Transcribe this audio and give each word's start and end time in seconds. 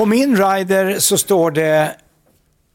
På 0.00 0.06
min 0.06 0.36
rider 0.36 0.98
så 0.98 1.18
står 1.18 1.50
det 1.50 1.96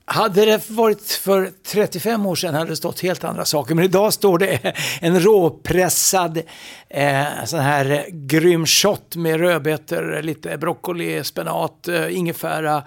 hade 0.05 0.45
det 0.45 0.69
varit 0.69 1.11
för 1.11 1.51
35 1.67 2.25
år 2.25 2.35
sedan 2.35 2.53
hade 2.53 2.69
det 2.69 2.75
stått 2.75 2.99
helt 2.99 3.23
andra 3.23 3.45
saker. 3.45 3.75
Men 3.75 3.85
idag 3.85 4.13
står 4.13 4.37
det 4.37 4.73
en 5.01 5.19
råpressad 5.19 6.41
eh, 6.89 7.25
sån 7.45 7.59
här 7.59 8.05
grym 8.11 8.65
shot 8.65 9.15
med 9.15 9.39
rödbetor, 9.39 10.21
lite 10.21 10.57
broccoli, 10.57 11.23
spenat, 11.23 11.87
eh, 11.87 12.17
ingefära, 12.17 12.83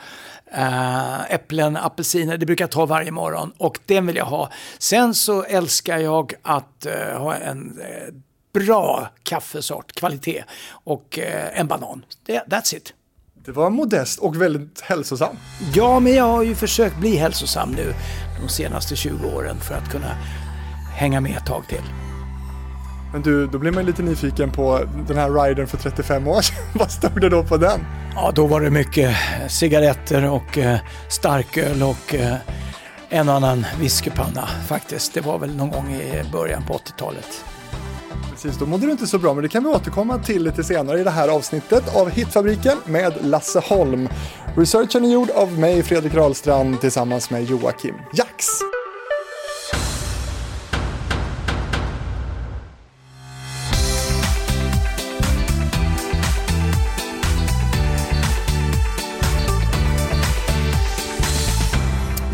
eh, 0.52 1.33
äpplen, 1.33 1.77
apelsiner. 1.77 2.37
Det 2.37 2.47
brukar 2.47 2.62
jag 2.62 2.70
ta 2.70 2.87
varje 2.87 3.11
morgon 3.11 3.52
och 3.57 3.79
den 3.87 4.07
vill 4.07 4.16
jag 4.16 4.25
ha. 4.25 4.51
Sen 4.79 5.15
så 5.15 5.43
älskar 5.43 5.98
jag 5.98 6.34
att 6.43 6.87
eh, 6.87 7.20
ha 7.20 7.34
en 7.34 7.80
eh, 7.80 8.15
bra 8.52 9.09
kaffesort, 9.23 9.93
kvalitet 9.93 10.45
och 10.70 11.19
eh, 11.19 11.61
en 11.61 11.66
banan. 11.66 12.05
That's 12.27 12.77
it. 12.77 12.95
Det 13.48 13.52
var 13.52 13.70
modest 13.70 14.19
och 14.19 14.43
väldigt 14.43 14.80
hälsosam. 14.80 15.37
Ja, 15.75 16.01
men 16.01 16.15
jag 16.15 16.25
har 16.25 16.43
ju 16.43 16.55
försökt 16.55 16.98
bli 16.98 17.16
hälsosam 17.16 17.71
nu 17.71 17.95
de 18.43 18.48
senaste 18.48 18.97
20 18.97 19.27
åren 19.27 19.57
för 19.61 19.74
att 19.74 19.91
kunna 19.91 20.16
hänga 20.97 21.21
med 21.21 21.37
ett 21.37 21.47
tag 21.47 21.62
till. 21.69 21.83
Men 23.12 23.23
du, 23.23 23.47
då 23.47 23.59
blir 23.59 23.73
man 23.73 23.87
lite 23.87 24.02
nyfiken 24.02 24.51
på 24.51 24.80
den 25.09 25.16
här 25.16 25.30
ridern 25.30 25.66
för 25.66 25.77
35 25.77 26.29
år 26.29 26.43
sedan. 26.43 26.57
Vad 26.74 26.91
stod 26.91 27.21
det 27.21 27.29
då 27.29 27.45
på 27.45 27.57
den? 27.57 27.80
Ja, 28.15 28.33
då 28.34 28.47
var 28.47 28.61
det 28.61 28.71
mycket 28.71 29.16
cigaretter 29.49 30.30
och 30.30 30.59
eh, 30.59 30.79
starköl 31.09 31.83
och 31.83 32.15
eh, 32.15 32.35
en 33.09 33.29
och 33.29 33.35
annan 33.35 33.66
whiskypanna 33.80 34.49
faktiskt. 34.66 35.15
Det 35.15 35.21
var 35.21 35.38
väl 35.38 35.57
någon 35.57 35.71
gång 35.71 35.93
i 35.93 36.23
början 36.33 36.62
på 36.66 36.74
80-talet. 36.74 37.45
Precis, 38.42 38.59
då 38.59 38.66
mådde 38.66 38.87
du 38.87 38.92
inte 38.92 39.06
så 39.06 39.19
bra, 39.19 39.34
men 39.34 39.42
det 39.42 39.48
kan 39.48 39.62
vi 39.65 39.69
återkomma 39.69 40.19
till 40.19 40.42
lite 40.42 40.65
senare 40.65 41.01
i 41.01 41.04
det 41.04 41.10
här 41.10 41.29
avsnittet 41.29 41.96
av 41.96 42.10
Hitfabriken 42.10 42.76
med 42.87 43.13
Lasse 43.21 43.60
Holm. 43.60 44.09
Researchen 44.57 45.04
är 45.04 45.09
gjord 45.09 45.30
av 45.30 45.59
mig, 45.59 45.82
Fredrik 45.82 46.15
Rahlstrand, 46.15 46.80
tillsammans 46.80 47.30
med 47.30 47.45
Joakim 47.45 47.95
Jax. 48.13 48.46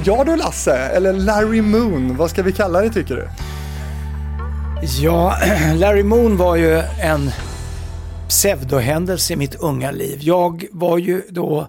Ja 0.04 0.24
du 0.24 0.36
Lasse, 0.36 0.76
eller 0.76 1.12
Larry 1.12 1.62
Moon, 1.62 2.16
vad 2.16 2.30
ska 2.30 2.42
vi 2.42 2.52
kalla 2.52 2.80
det 2.80 2.90
tycker 2.90 3.16
du? 3.16 3.53
Ja, 4.86 5.36
Larry 5.76 6.02
Moon 6.02 6.36
var 6.36 6.56
ju 6.56 6.82
en 7.02 7.30
pseudohändelse 8.28 9.32
i 9.32 9.36
mitt 9.36 9.54
unga 9.54 9.90
liv. 9.90 10.18
Jag 10.22 10.66
var 10.70 10.98
ju 10.98 11.22
då 11.30 11.68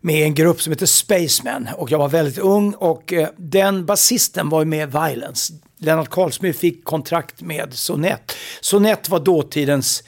med 0.00 0.14
i 0.14 0.22
en 0.22 0.34
grupp 0.34 0.62
som 0.62 0.72
heter 0.72 0.86
Spaceman 0.86 1.68
och 1.76 1.90
jag 1.90 1.98
var 1.98 2.08
väldigt 2.08 2.38
ung 2.38 2.74
och 2.74 3.12
eh, 3.12 3.28
den 3.36 3.86
basisten 3.86 4.48
var 4.48 4.60
ju 4.60 4.64
med 4.64 4.88
i 4.88 4.90
Violence. 4.90 5.52
Lennart 5.78 6.08
Karlsmyr 6.08 6.52
fick 6.52 6.84
kontrakt 6.84 7.40
med 7.40 7.74
Sonett. 7.74 8.32
Sonett 8.60 9.08
var 9.08 9.20
dåtidens 9.20 10.02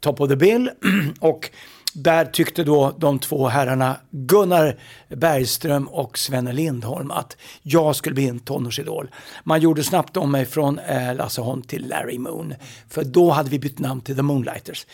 top 0.00 0.20
of 0.20 0.28
the 0.28 0.36
bill 0.36 0.70
och 1.20 1.50
där 1.98 2.24
tyckte 2.24 2.64
då 2.64 2.94
de 2.98 3.18
två 3.18 3.48
herrarna 3.48 3.96
Gunnar 4.10 4.76
Bergström 5.08 5.88
och 5.88 6.18
Svenne 6.18 6.52
Lindholm 6.52 7.10
att 7.10 7.36
jag 7.62 7.96
skulle 7.96 8.14
bli 8.14 8.28
en 8.28 8.40
tonårsidol. 8.40 9.10
Man 9.44 9.60
gjorde 9.60 9.84
snabbt 9.84 10.16
om 10.16 10.30
mig 10.30 10.46
från 10.46 10.78
eh, 10.78 11.14
Lasse 11.14 11.40
Holm 11.40 11.62
till 11.62 11.88
Larry 11.88 12.18
Moon. 12.18 12.54
För 12.88 13.04
då 13.04 13.30
hade 13.30 13.50
vi 13.50 13.58
bytt 13.58 13.78
namn 13.78 14.00
till 14.00 14.16
The 14.16 14.22
Moonlighters. 14.22 14.86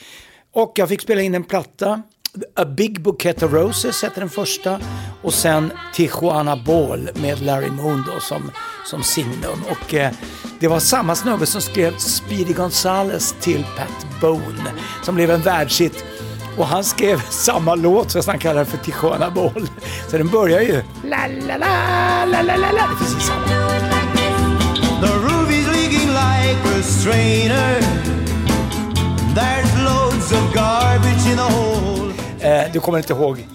Och 0.53 0.73
jag 0.77 0.89
fick 0.89 1.01
spela 1.01 1.23
in 1.23 1.35
en 1.35 1.45
platta. 1.45 2.03
A 2.57 2.65
Big 2.65 3.03
Bouquet 3.03 3.43
of 3.43 3.53
Roses 3.53 4.03
hette 4.03 4.21
den 4.21 4.31
första. 4.31 4.81
Och 5.23 5.35
sen 5.35 5.73
Tijuana 5.95 6.57
Ball 6.57 7.11
med 7.15 7.43
Larry 7.43 7.71
Moon 7.71 8.05
då 8.15 8.21
som, 8.21 8.51
som 8.85 9.03
signum. 9.03 9.63
Och 9.71 9.95
eh, 9.95 10.13
det 10.61 10.69
var 10.69 10.81
samma 10.81 11.15
snubbe 11.15 11.47
som 11.47 11.61
skrev 11.61 11.97
Speedy 11.97 12.53
Gonzales 12.53 13.35
till 13.41 13.65
Pat 13.77 14.21
Bone. 14.21 14.73
Som 15.03 15.15
blev 15.15 15.31
en 15.31 15.41
världshit. 15.41 16.05
Och 16.57 16.67
han 16.67 16.85
skrev 16.85 17.23
samma 17.31 17.75
låt 17.75 18.13
fast 18.13 18.29
han 18.29 18.39
kallar 18.39 18.55
den 18.57 18.67
för 18.67 18.79
Tijuana 18.79 19.31
Ball. 19.31 19.69
Så 20.11 20.19
den 20.19 20.29
börjar 20.29 20.61
ju 20.61 20.83
la 21.05 21.27
la 21.47 21.57
la 21.57 22.25
la 22.25 22.43
la 22.43 22.57
la 22.57 22.73
la. 22.73 22.89
Precis 22.99 23.27
samma. 23.27 23.47
The 25.01 25.13
roof 25.13 25.51
is 25.51 25.67
leaking 25.67 26.09
like 26.09 26.79
a 26.79 26.83
strainer 26.83 27.81
There's 29.35 29.85
loads 29.85 30.33
of 30.33 30.55
garbage 30.55 31.27
in 31.31 31.37
the 31.37 31.43
hole 31.43 32.13
eh, 32.41 32.73
Du 32.73 32.81
kommer 32.81 32.99
inte 32.99 33.13
ihåg 33.13 33.47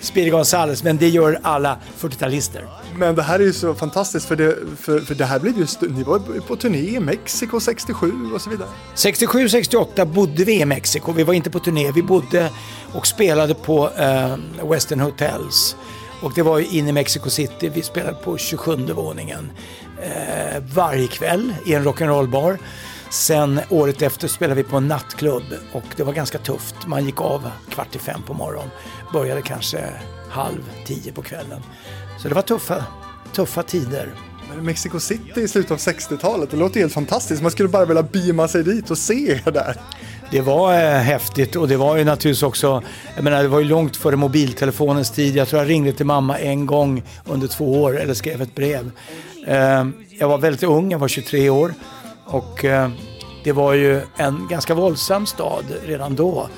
Speedy 0.00 0.30
Gonzales, 0.30 0.82
men 0.82 0.96
det 0.96 1.08
gör 1.08 1.38
alla 1.42 1.78
40-talister. 1.98 2.64
Men 2.96 3.14
det 3.14 3.22
här 3.22 3.38
är 3.38 3.44
ju 3.44 3.52
så 3.52 3.74
fantastiskt 3.74 4.26
för 4.26 4.36
det, 4.36 4.56
för, 4.80 4.98
för 4.98 5.14
det 5.14 5.24
här 5.24 5.38
blev 5.38 5.58
just, 5.58 5.80
ni 5.80 6.02
var 6.02 6.40
på 6.40 6.56
turné 6.56 6.78
i 6.78 7.00
Mexiko 7.00 7.60
67 7.60 8.12
och 8.34 8.40
så 8.40 8.50
vidare. 8.50 8.68
67, 8.94 9.48
68 9.48 10.06
bodde 10.06 10.44
vi 10.44 10.60
i 10.60 10.64
Mexiko. 10.64 11.12
Vi 11.12 11.22
var 11.22 11.34
inte 11.34 11.50
på 11.50 11.58
turné, 11.58 11.92
vi 11.92 12.02
bodde 12.02 12.50
och 12.92 13.06
spelade 13.06 13.54
på 13.54 13.90
eh, 13.90 14.36
Western 14.70 15.00
Hotels. 15.00 15.76
Och 16.22 16.32
det 16.34 16.42
var 16.42 16.58
ju 16.58 16.66
inne 16.66 16.88
i 16.88 16.92
Mexico 16.92 17.30
City, 17.30 17.68
vi 17.74 17.82
spelade 17.82 18.14
på 18.14 18.38
27 18.38 18.76
våningen 18.76 19.50
eh, 20.02 20.62
varje 20.74 21.06
kväll 21.06 21.54
i 21.66 21.74
en 21.74 21.84
rock'n'roll-bar. 21.84 22.58
Sen 23.14 23.60
året 23.70 24.02
efter 24.02 24.28
spelade 24.28 24.62
vi 24.62 24.68
på 24.68 24.76
en 24.76 24.88
nattklubb 24.88 25.42
och 25.72 25.84
det 25.96 26.02
var 26.02 26.12
ganska 26.12 26.38
tufft. 26.38 26.74
Man 26.86 27.04
gick 27.04 27.20
av 27.20 27.50
kvart 27.70 27.96
i 27.96 27.98
fem 27.98 28.22
på 28.26 28.34
morgonen. 28.34 28.70
Började 29.12 29.42
kanske 29.42 29.84
halv 30.30 30.70
tio 30.86 31.12
på 31.12 31.22
kvällen. 31.22 31.62
Så 32.18 32.28
det 32.28 32.34
var 32.34 32.42
tuffa, 32.42 32.84
tuffa 33.32 33.62
tider. 33.62 34.14
Mexico 34.60 35.00
City 35.00 35.40
i 35.40 35.48
slutet 35.48 35.70
av 35.70 35.78
60-talet, 35.78 36.50
det 36.50 36.56
låter 36.56 36.80
helt 36.80 36.92
fantastiskt. 36.92 37.42
Man 37.42 37.50
skulle 37.50 37.68
bara 37.68 37.84
vilja 37.84 38.02
beama 38.02 38.48
sig 38.48 38.64
dit 38.64 38.90
och 38.90 38.98
se 38.98 39.32
er 39.32 39.50
där. 39.50 39.76
Det 40.30 40.40
var 40.40 40.74
eh, 40.74 40.90
häftigt 40.90 41.56
och 41.56 41.68
det 41.68 41.76
var 41.76 41.96
ju 41.96 42.04
naturligtvis 42.04 42.42
också, 42.42 42.82
jag 43.14 43.24
menar 43.24 43.42
det 43.42 43.48
var 43.48 43.58
ju 43.58 43.64
långt 43.64 43.96
före 43.96 44.16
mobiltelefonens 44.16 45.10
tid. 45.10 45.36
Jag 45.36 45.48
tror 45.48 45.62
jag 45.62 45.70
ringde 45.70 45.92
till 45.92 46.06
mamma 46.06 46.38
en 46.38 46.66
gång 46.66 47.02
under 47.24 47.48
två 47.48 47.82
år 47.82 48.00
eller 48.00 48.14
skrev 48.14 48.42
ett 48.42 48.54
brev. 48.54 48.90
Eh, 49.46 49.86
jag 50.18 50.28
var 50.28 50.38
väldigt 50.38 50.62
ung, 50.62 50.90
jag 50.90 50.98
var 50.98 51.08
23 51.08 51.50
år 51.50 51.74
och 52.26 52.64
eh, 52.64 52.90
det 53.44 53.52
var 53.52 53.72
ju 53.72 54.02
en 54.16 54.48
ganska 54.50 54.74
våldsam 54.74 55.26
stad 55.26 55.64
redan 55.86 56.14
då. 56.14 56.48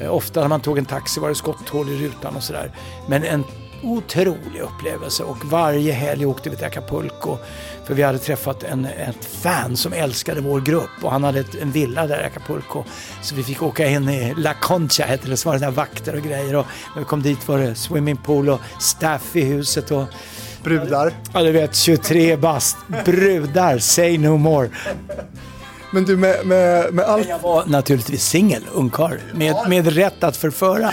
Eh, 0.00 0.14
ofta 0.14 0.40
när 0.40 0.48
man 0.48 0.60
tog 0.60 0.78
en 0.78 0.84
taxi 0.84 1.20
var 1.20 1.28
det 1.28 1.34
skotthål 1.34 1.88
i 1.88 2.06
rutan 2.06 2.36
och 2.36 2.42
sådär. 2.42 2.72
Men 3.08 3.24
en 3.24 3.44
otrolig 3.82 4.60
upplevelse 4.60 5.22
och 5.22 5.44
varje 5.44 5.92
helg 5.92 6.26
åkte 6.26 6.50
vi 6.50 6.56
till 6.56 6.66
Acapulco 6.66 7.36
för 7.84 7.94
vi 7.94 8.02
hade 8.02 8.18
träffat 8.18 8.62
en, 8.62 8.84
ett 8.84 9.24
fan 9.24 9.76
som 9.76 9.92
älskade 9.92 10.40
vår 10.40 10.60
grupp 10.60 10.90
och 11.02 11.10
han 11.10 11.24
hade 11.24 11.40
ett, 11.40 11.54
en 11.54 11.72
villa 11.72 12.06
där 12.06 12.20
i 12.20 12.24
Acapulco. 12.24 12.84
Så 13.22 13.34
vi 13.34 13.42
fick 13.42 13.62
åka 13.62 13.88
in 13.88 14.08
i 14.08 14.34
La 14.36 14.54
Concha 14.54 15.04
hette 15.04 15.28
det, 15.28 15.36
så 15.36 15.48
var 15.48 15.58
det 15.58 15.64
där 15.64 15.70
vakter 15.70 16.14
och 16.14 16.22
grejer 16.22 16.56
och 16.56 16.66
när 16.94 17.02
vi 17.02 17.06
kom 17.06 17.22
dit 17.22 17.48
var 17.48 17.58
det 17.58 17.74
swimmingpool 17.74 18.48
och 18.48 18.60
staff 18.78 19.36
i 19.36 19.44
huset 19.44 19.90
och 19.90 20.04
Brudar. 20.62 21.12
Ja, 21.34 21.42
du 21.42 21.52
vet 21.52 21.74
23 21.74 22.36
bast. 22.36 22.76
Brudar, 23.04 23.78
say 23.78 24.18
no 24.18 24.36
more. 24.36 24.70
Men 25.92 26.04
du 26.04 26.16
med, 26.16 26.46
med, 26.46 26.94
med 26.94 27.04
allt... 27.04 27.28
Jag 27.28 27.38
var 27.38 27.66
naturligtvis 27.66 28.24
singel, 28.24 28.62
ungkarl. 28.72 29.18
Med, 29.34 29.56
med 29.68 29.86
rätt 29.94 30.24
att 30.24 30.36
förföra. 30.36 30.92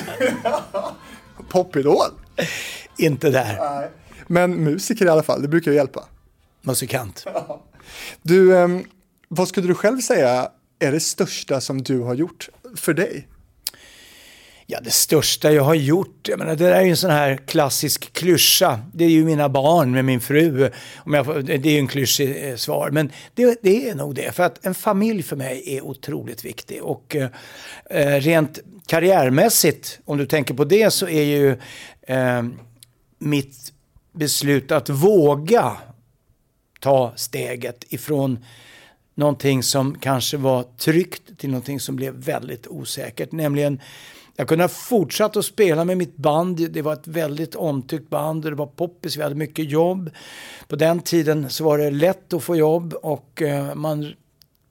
Popidol? 1.49 2.11
Inte 2.97 3.29
där. 3.29 3.57
Nej. 3.59 3.89
Men 4.27 4.63
musiker 4.63 5.05
i 5.05 5.09
alla 5.09 5.23
fall, 5.23 5.41
det 5.41 5.47
brukar 5.47 5.71
ju 5.71 5.77
hjälpa. 5.77 6.03
Musikant. 6.61 7.25
Du, 8.21 8.53
um, 8.53 8.85
vad 9.27 9.47
skulle 9.47 9.67
du 9.67 9.75
själv 9.75 9.99
säga 9.99 10.49
är 10.79 10.91
det 10.91 10.99
största 10.99 11.61
som 11.61 11.81
du 11.81 11.99
har 11.99 12.13
gjort 12.13 12.49
för 12.75 12.93
dig? 12.93 13.27
Ja, 14.69 14.79
det 14.83 14.91
största 14.91 15.51
jag 15.51 15.63
har 15.63 15.75
gjort, 15.75 16.27
jag 16.27 16.39
menar, 16.39 16.55
det 16.55 16.65
där 16.65 16.71
är 16.71 16.81
ju 16.81 16.89
en 16.89 16.97
sån 16.97 17.11
här 17.11 17.37
klassisk 17.37 18.13
klyscha. 18.13 18.79
Det 18.93 19.05
är 19.05 19.09
ju 19.09 19.25
mina 19.25 19.49
barn 19.49 19.91
med 19.91 20.05
min 20.05 20.19
fru. 20.19 20.71
Om 20.95 21.13
jag, 21.13 21.45
det 21.45 21.53
är 21.53 21.71
ju 21.71 21.77
en 21.77 21.87
klyschig 21.87 22.49
eh, 22.49 22.55
svar, 22.55 22.89
men 22.91 23.11
det, 23.33 23.59
det, 23.61 23.89
är 23.89 23.95
nog 23.95 24.15
det. 24.15 24.35
För 24.35 24.43
att 24.43 24.65
en 24.65 24.75
familj 24.75 25.23
för 25.23 25.35
mig 25.35 25.63
är 25.65 25.81
otroligt 25.81 26.45
viktig. 26.45 26.83
Och 26.83 27.15
eh, 27.15 27.29
eh, 27.89 28.21
rent 28.21 28.59
karriärmässigt, 28.87 29.99
om 30.05 30.17
du 30.17 30.25
tänker 30.25 30.53
på 30.53 30.63
det, 30.63 30.91
så 30.91 31.07
är 31.07 31.23
ju 31.23 31.57
eh, 32.01 32.43
mitt 33.19 33.73
beslut 34.13 34.71
att 34.71 34.89
våga 34.89 35.77
ta 36.79 37.13
steget 37.15 37.85
ifrån 37.89 38.45
någonting 39.15 39.63
som 39.63 39.99
kanske 39.99 40.37
var 40.37 40.63
tryggt 40.77 41.39
till 41.39 41.49
någonting 41.49 41.79
som 41.79 41.95
blev 41.95 42.13
väldigt 42.13 42.67
osäkert. 42.67 43.31
Nämligen 43.31 43.79
jag 44.39 44.47
kunde 44.47 44.63
ha 44.63 44.69
fortsatt 44.69 45.37
att 45.37 45.45
spela 45.45 45.85
med 45.85 45.97
mitt 45.97 46.17
band. 46.17 46.71
Det 46.71 46.81
var 46.81 46.93
ett 46.93 47.07
väldigt 47.07 47.55
omtyckt 47.55 48.09
band 48.09 48.45
och 48.45 48.51
det 48.51 48.57
var 48.57 48.65
poppis. 48.65 49.17
Vi 49.17 49.21
hade 49.21 49.35
mycket 49.35 49.69
jobb. 49.69 50.09
På 50.67 50.75
den 50.75 50.99
tiden 50.99 51.49
så 51.49 51.63
var 51.63 51.77
det 51.77 51.91
lätt 51.91 52.33
att 52.33 52.43
få 52.43 52.55
jobb 52.55 52.93
och 52.93 53.41
eh, 53.41 53.75
man 53.75 54.13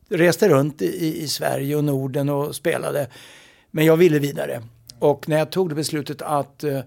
reste 0.09 0.49
runt 0.49 0.83
i, 0.83 1.23
i 1.23 1.29
Sverige 1.29 1.77
och 1.77 1.85
Norden 1.85 2.29
och 2.29 2.55
spelade. 2.55 3.09
Men 3.71 3.85
jag 3.85 3.97
ville 3.97 4.19
vidare. 4.19 4.63
Och 4.99 5.29
när 5.29 5.39
jag 5.39 5.51
tog 5.51 5.69
det 5.69 5.75
beslutet 5.75 6.23
att 6.23 6.65
eh, 6.65 6.81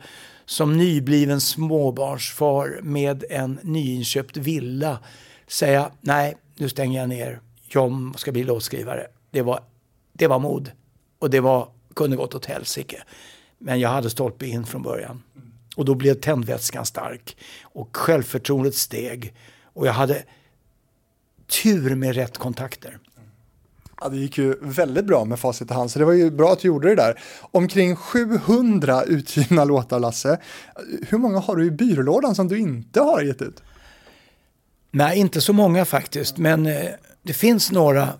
som 0.45 0.77
nybliven 0.77 1.41
småbarnsfar 1.41 2.79
med 2.83 3.23
en 3.29 3.59
nyinköpt 3.63 4.37
villa 4.37 4.99
säga 5.47 5.91
nej, 6.01 6.35
nu 6.55 6.69
stänger 6.69 6.99
jag 6.99 7.09
ner. 7.09 7.39
Jag 7.67 8.13
ska 8.17 8.31
bli 8.31 8.43
låtskrivare. 8.43 9.07
Det 9.31 9.41
var, 9.41 9.59
det 10.13 10.27
var 10.27 10.39
mod 10.39 10.71
och 11.19 11.29
det 11.29 11.39
var, 11.39 11.67
kunde 11.95 12.17
gått 12.17 12.35
åt 12.35 12.45
helsike. 12.45 13.03
Men 13.57 13.79
jag 13.79 13.89
hade 13.89 14.09
stolpe 14.09 14.47
in 14.47 14.65
från 14.65 14.83
början. 14.83 15.23
Och 15.75 15.85
då 15.85 15.95
blev 15.95 16.13
tändvätskan 16.13 16.85
stark 16.85 17.37
och 17.61 17.97
självförtroendet 17.97 18.75
steg. 18.75 19.33
Och 19.73 19.87
jag 19.87 19.93
hade 19.93 20.23
tur 21.63 21.95
med 21.95 22.15
rätt 22.15 22.37
kontakter. 22.37 22.99
Ja, 24.01 24.09
det 24.09 24.17
gick 24.17 24.37
ju 24.37 24.55
väldigt 24.61 25.05
bra 25.05 25.25
med 25.25 25.39
facit 25.39 25.71
i 25.71 25.73
hand, 25.73 25.91
så 25.91 25.99
det 25.99 26.05
var 26.05 26.13
ju 26.13 26.31
bra 26.31 26.51
att 26.51 26.59
du 26.59 26.67
gjorde 26.67 26.89
det 26.89 26.95
där. 26.95 27.19
Omkring 27.41 27.95
700 27.95 29.03
utgivna 29.03 29.63
låtar, 29.63 29.99
Lasse. 29.99 30.39
Hur 31.07 31.17
många 31.17 31.39
har 31.39 31.55
du 31.55 31.65
i 31.65 31.71
byrålådan 31.71 32.35
som 32.35 32.47
du 32.47 32.59
inte 32.59 33.01
har 33.01 33.21
gett 33.21 33.41
ut? 33.41 33.63
Nej, 34.91 35.19
inte 35.19 35.41
så 35.41 35.53
många 35.53 35.85
faktiskt, 35.85 36.37
men 36.37 36.65
eh, 36.65 36.89
det 37.23 37.33
finns 37.33 37.71
några 37.71 38.13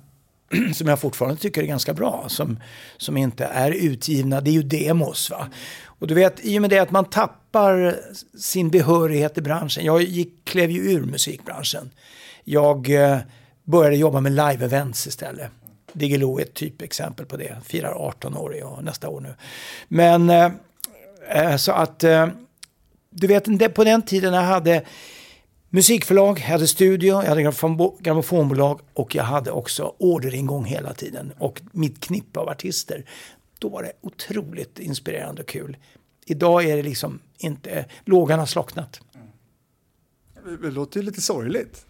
som 0.74 0.88
jag 0.88 1.00
fortfarande 1.00 1.38
tycker 1.38 1.62
är 1.62 1.66
ganska 1.66 1.94
bra, 1.94 2.26
som, 2.28 2.60
som 2.98 3.18
inte 3.18 3.46
är 3.46 3.72
utgivna. 3.72 4.42
Det 4.42 4.50
är 4.50 4.54
ju 4.54 4.64
demos. 4.64 5.30
Va? 5.30 5.48
Och 5.86 6.08
du 6.08 6.14
vet, 6.14 6.46
i 6.46 6.58
och 6.58 6.62
med 6.62 6.70
det 6.70 6.80
att 6.80 6.92
man 6.92 7.06
tappar 7.06 8.00
sin 8.40 8.70
behörighet 8.70 9.38
i 9.38 9.42
branschen. 9.42 9.86
Jag 9.86 10.02
gick, 10.02 10.46
klev 10.46 10.72
ju 10.72 10.92
ur 10.92 11.06
musikbranschen. 11.06 11.90
Jag 12.44 12.90
eh, 12.90 13.18
började 13.64 13.96
jobba 13.96 14.20
med 14.22 14.32
live-events 14.32 15.08
istället. 15.08 15.52
Diggiloo 15.94 16.40
är 16.40 16.44
ett 16.44 16.54
typexempel 16.54 17.26
på 17.26 17.38
det. 17.38 17.58
Firar 17.66 17.92
18 17.92 18.38
år 18.38 18.56
i 18.56 18.64
nästa 18.82 19.10
år 19.10 19.22
nu. 19.22 19.34
Men 19.88 20.30
eh, 20.30 20.52
eh, 21.30 21.56
så 21.56 21.72
att 21.72 22.04
eh, 22.04 22.28
du 23.10 23.28
vet 23.28 23.74
på 23.74 23.84
den 23.84 24.02
tiden 24.02 24.34
jag 24.34 24.42
hade 24.42 24.84
musikförlag, 25.70 26.40
jag 26.40 26.44
hade 26.44 26.68
studio, 26.68 27.24
jag 27.24 27.30
hade 27.30 27.42
grammofonbolag 28.00 28.82
och 28.94 29.16
jag 29.16 29.24
hade 29.24 29.52
också 29.52 29.96
orderingång 30.00 30.66
hela 30.66 30.94
tiden. 30.94 31.34
Och 31.38 31.62
mitt 31.72 32.00
knippe 32.00 32.40
av 32.40 32.50
artister. 32.50 33.06
Då 33.60 33.70
var 33.70 33.84
det 33.84 33.92
otroligt 34.02 34.80
inspirerande 34.80 35.42
och 35.42 35.48
kul. 35.48 35.78
Idag 36.26 36.66
är 36.66 36.76
det 36.78 36.84
liksom 36.84 37.20
inte, 37.38 37.86
lågan 38.06 38.40
har 38.40 38.46
slocknat. 38.46 39.02
Det 40.62 40.72
låter 40.72 41.00
ju 41.00 41.06
lite 41.06 41.22
sorgligt. 41.22 41.86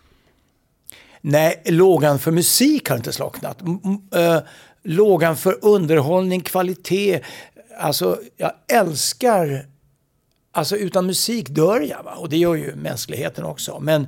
Nej, 1.22 1.62
lågan 1.66 2.20
för 2.20 2.32
musik 2.32 2.90
har 2.90 2.98
inte 2.98 3.14
slocknat. 3.14 3.62
Äh, 4.16 4.40
lågan 4.84 5.38
för 5.38 5.66
underhållning, 5.66 6.42
kvalitet. 6.42 7.22
Alltså, 7.80 8.20
jag 8.38 8.52
älskar... 8.68 9.66
Alltså 10.60 10.78
utan 10.78 11.06
musik 11.06 11.50
dör 11.50 11.80
jag. 11.82 12.04
Va? 12.04 12.16
Och 12.16 12.30
det 12.30 12.38
gör 12.38 12.56
ju 12.56 12.76
mänskligheten 12.76 13.46
också. 13.46 13.80
Men, 13.80 14.08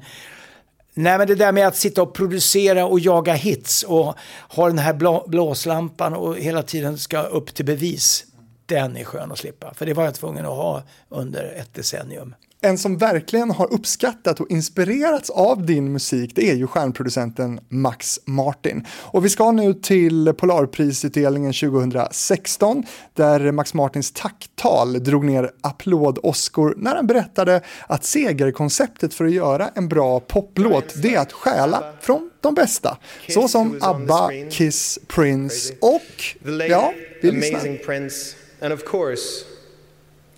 nej, 0.94 1.18
men 1.18 1.28
det 1.28 1.36
där 1.36 1.52
med 1.52 1.68
att 1.68 1.76
sitta 1.76 2.02
och 2.02 2.14
producera 2.14 2.86
och 2.86 3.00
jaga 3.00 3.34
hits 3.34 3.84
och 3.84 4.16
ha 4.50 4.68
den 4.68 4.78
här 4.78 4.94
blå, 4.94 5.26
blåslampan 5.28 6.14
och 6.14 6.38
hela 6.38 6.64
tiden 6.64 6.98
ska 6.98 7.22
upp 7.22 7.54
till 7.54 7.66
bevis. 7.66 8.26
Den 8.66 8.98
är 8.98 9.04
skön 9.04 9.32
att 9.32 9.38
slippa. 9.38 9.74
För 9.74 9.86
det 9.86 9.94
var 9.94 10.04
jag 10.04 10.16
tvungen 10.16 10.46
att 10.46 10.56
ha 10.56 10.84
under 11.10 11.44
ett 11.44 11.74
decennium. 11.74 12.36
En 12.64 12.78
som 12.78 12.98
verkligen 12.98 13.52
har 13.52 13.74
uppskattat 13.74 14.40
och 14.40 14.52
inspirerats 14.52 15.30
av 15.30 15.66
din 15.66 15.92
musik, 15.92 16.32
det 16.36 16.50
är 16.50 16.56
ju 16.56 16.68
stjärnproducenten 16.68 17.60
Max 17.70 18.20
Martin. 18.26 18.86
Och 18.92 19.26
vi 19.26 19.30
ska 19.30 19.52
nu 19.52 19.74
till 19.74 20.34
Polarprisutdelningen 20.34 21.54
2016, 21.54 22.84
där 23.14 23.52
Max 23.52 23.74
Martins 23.74 24.12
tacktal 24.12 25.04
drog 25.04 25.26
ner 25.26 25.52
applåd-Oscar 25.62 26.74
när 26.78 26.96
han 26.96 27.08
berättade 27.08 27.62
att 27.88 28.06
segerkonceptet 28.06 29.14
för 29.14 29.26
att 29.26 29.32
göra 29.32 29.70
en 29.76 29.88
bra 29.88 30.20
poplåt, 30.20 30.94
det 31.02 31.16
är 31.16 31.20
att 31.20 31.32
stjäla 31.32 31.84
från 32.02 32.30
de 32.42 32.54
bästa. 32.54 32.98
Så 33.30 33.48
som 33.48 33.78
ABBA, 33.82 34.30
Kiss, 34.50 35.00
Prince 35.08 35.74
och, 35.82 36.24
ja, 36.70 36.94
vi 37.22 37.32
lyssnar. 37.32 37.60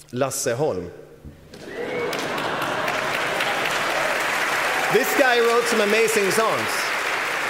Lasse 0.10 0.54
Holm. 0.54 0.90
This 4.94 5.18
guy 5.18 5.40
wrote 5.40 5.64
some 5.66 5.82
amazing 5.82 6.30
songs. 6.30 6.70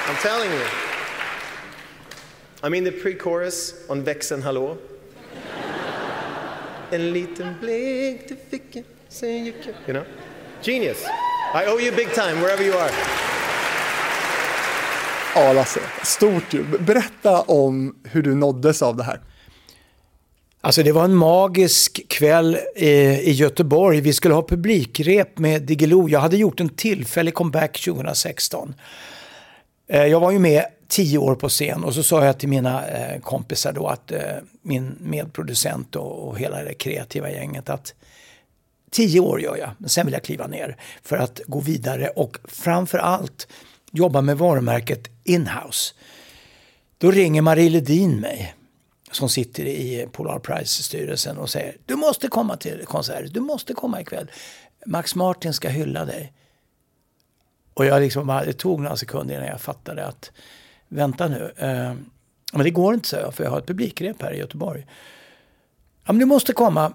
I'm 0.08 0.16
telling 0.22 0.50
you. 0.50 0.66
I 2.64 2.70
mean 2.70 2.86
the 2.86 2.92
pre-chorus 2.92 3.74
on 3.90 4.04
Växeln 4.04 4.42
Hallå. 4.42 4.78
En 6.92 7.12
liten 7.12 7.56
blick 7.60 8.28
till 8.28 8.38
fickan, 8.50 8.84
säger 9.10 9.54
you 9.86 9.94
know? 9.94 10.04
Genius. 10.62 11.06
I 11.54 11.66
owe 11.68 11.82
you 11.82 11.92
big 11.92 12.14
time 12.14 12.42
wherever 12.42 12.64
you 12.64 12.78
are. 12.78 12.92
Ja, 15.36 15.54
Lasse. 15.54 15.80
Stort 16.04 16.54
ju. 16.54 16.64
Berätta 16.64 17.42
om 17.42 17.96
hur 18.04 18.22
du 18.22 18.36
nåddes 18.36 18.82
av 18.82 18.96
det 18.96 19.04
här. 19.04 19.20
Alltså 20.66 20.84
det 20.84 20.92
var 20.92 21.04
en 21.04 21.16
magisk 21.16 22.08
kväll 22.10 22.58
eh, 22.76 23.20
i, 23.20 23.32
Göteborg. 23.32 24.02
Vi 24.02 24.14
skulle 24.14 24.34
ha 24.34 24.48
publikrep 24.48 25.38
med 25.38 25.62
Diggiloo. 25.62 26.10
Jag 26.10 26.20
hade 26.20 26.38
gjort 26.38 26.60
en 26.60 26.70
tillfällig 26.70 27.34
comeback 27.34 27.82
2016. 27.86 28.76
Eh, 29.88 30.06
jag 30.06 30.20
var 30.20 30.32
ju 30.32 30.40
med 30.40 30.66
tio 30.88 31.18
år 31.18 31.36
på 31.36 31.50
scen 31.50 31.84
och 31.84 31.94
så 31.94 32.04
sa 32.04 32.26
jag 32.26 32.40
till 32.40 32.50
mina 32.50 32.88
eh, 32.88 33.22
kompisar 33.22 33.74
då 33.74 33.88
att 33.88 34.12
min 34.62 34.96
medproducent 35.00 35.96
och, 35.96 36.28
och 36.28 36.40
hela 36.40 36.64
det 36.64 36.74
kreativa 36.74 37.32
gänget 37.32 37.70
att 37.70 37.94
tio 38.92 39.20
år 39.20 39.42
gör 39.42 39.58
jag, 39.58 39.70
men 39.78 39.90
sen 39.90 40.06
vill 40.06 40.14
jag 40.14 40.24
kliva 40.24 40.48
ner 40.48 40.78
för 41.02 41.18
att 41.18 41.42
gå 41.48 41.60
vidare 41.60 42.08
och 42.08 42.38
framför 42.48 42.98
allt 42.98 43.48
jobba 43.92 44.22
med 44.22 44.38
varumärket 44.38 45.10
inhouse. 45.24 45.94
Då 46.98 47.12
ringer 47.12 47.42
Marie 47.42 47.70
Ledin 47.70 48.20
mig 48.20 48.56
som 49.16 49.30
sitter 49.30 49.66
i 49.66 50.08
Polar 50.12 50.40
Prize-styrelsen 50.40 51.38
och 51.38 51.50
säger 51.50 51.78
du 51.86 51.96
måste 51.96 52.28
komma 52.28 52.58
till 52.58 52.86
konsert. 52.86 53.34
du 53.34 53.40
måste 53.40 53.74
komma 53.74 54.02
ikväll. 54.02 54.32
Max 54.86 55.16
Martin 55.16 55.54
ska 55.54 55.70
hylla 55.70 56.06
dig. 56.06 56.34
Och 57.74 57.86
jag 57.86 58.02
liksom, 58.02 58.42
det 58.46 58.54
tog 58.54 58.82
några 58.82 58.98
sekunder 58.98 59.36
innan 59.36 59.48
jag 59.48 59.62
fattade 59.62 60.06
att 60.06 60.32
vänta 60.88 61.28
nu, 61.28 61.54
eh, 61.58 61.94
men 62.54 62.64
det 62.64 62.70
går 62.70 62.94
inte 62.94 63.08
så 63.08 63.16
jag, 63.16 63.34
för 63.34 63.44
jag 63.44 63.52
har 63.52 63.60
ett 63.60 63.68
publikrep 63.68 64.22
här 64.22 64.32
i 64.32 64.38
Göteborg. 64.38 64.88
Ja, 66.06 66.14
men 66.14 66.20
du 66.20 66.26
måste 66.26 66.54
komma. 66.54 66.94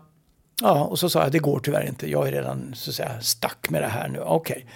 Ja, 0.63 0.85
och 0.85 0.99
så 0.99 1.11
sa 1.11 1.23
jag 1.23 1.33
det 1.33 1.39
går 1.39 1.61
tyvärr 1.61 1.89
inte, 1.89 2.11
jag 2.11 2.29
är 2.29 2.33
redan 2.33 2.75
så 2.75 2.91
att 2.91 2.95
säga 2.95 3.21
stack 3.21 3.71
med 3.71 3.83
det 3.83 3.89
här 3.89 4.09
nu. 4.09 4.21
Okej. 4.21 4.57
Okay. 4.57 4.69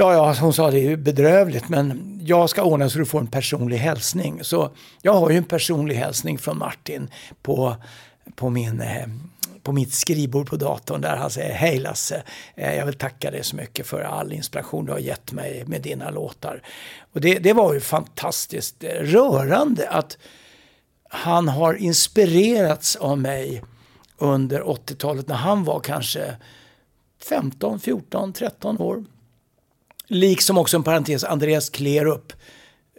Ja, 0.00 0.12
ja, 0.12 0.34
hon 0.40 0.52
sa 0.52 0.70
det 0.70 0.86
är 0.86 0.96
bedrövligt 0.96 1.68
men 1.68 2.18
jag 2.24 2.50
ska 2.50 2.62
ordna 2.62 2.90
så 2.90 2.98
du 2.98 3.06
får 3.06 3.20
en 3.20 3.26
personlig 3.26 3.76
hälsning. 3.76 4.44
Så 4.44 4.70
jag 5.02 5.12
har 5.12 5.30
ju 5.30 5.36
en 5.36 5.44
personlig 5.44 5.94
hälsning 5.94 6.38
från 6.38 6.58
Martin 6.58 7.10
på, 7.42 7.76
på, 8.34 8.50
min, 8.50 8.80
eh, 8.80 9.06
på 9.62 9.72
mitt 9.72 9.94
skrivbord 9.94 10.48
på 10.48 10.56
datorn 10.56 11.00
där 11.00 11.16
han 11.16 11.30
säger 11.30 11.54
Hej 11.54 11.78
Lasse, 11.78 12.22
eh, 12.54 12.74
jag 12.74 12.86
vill 12.86 12.94
tacka 12.94 13.30
dig 13.30 13.44
så 13.44 13.56
mycket 13.56 13.86
för 13.86 14.00
all 14.00 14.32
inspiration 14.32 14.86
du 14.86 14.92
har 14.92 14.98
gett 14.98 15.32
mig 15.32 15.64
med 15.66 15.82
dina 15.82 16.10
låtar. 16.10 16.62
Och 17.12 17.20
det, 17.20 17.38
det 17.38 17.52
var 17.52 17.74
ju 17.74 17.80
fantastiskt 17.80 18.84
eh, 18.84 18.88
rörande 18.88 19.88
att 19.88 20.18
han 21.08 21.48
har 21.48 21.74
inspirerats 21.74 22.96
av 22.96 23.18
mig 23.18 23.62
under 24.18 24.60
80-talet 24.60 25.28
när 25.28 25.36
han 25.36 25.64
var 25.64 25.80
kanske 25.80 26.36
15, 27.28 27.80
14, 27.80 28.32
13 28.32 28.78
år. 28.80 29.04
Liksom 30.08 30.58
också 30.58 30.76
en 30.76 30.82
parentes, 30.82 31.24
Andreas 31.24 31.68
Klerup 31.70 32.32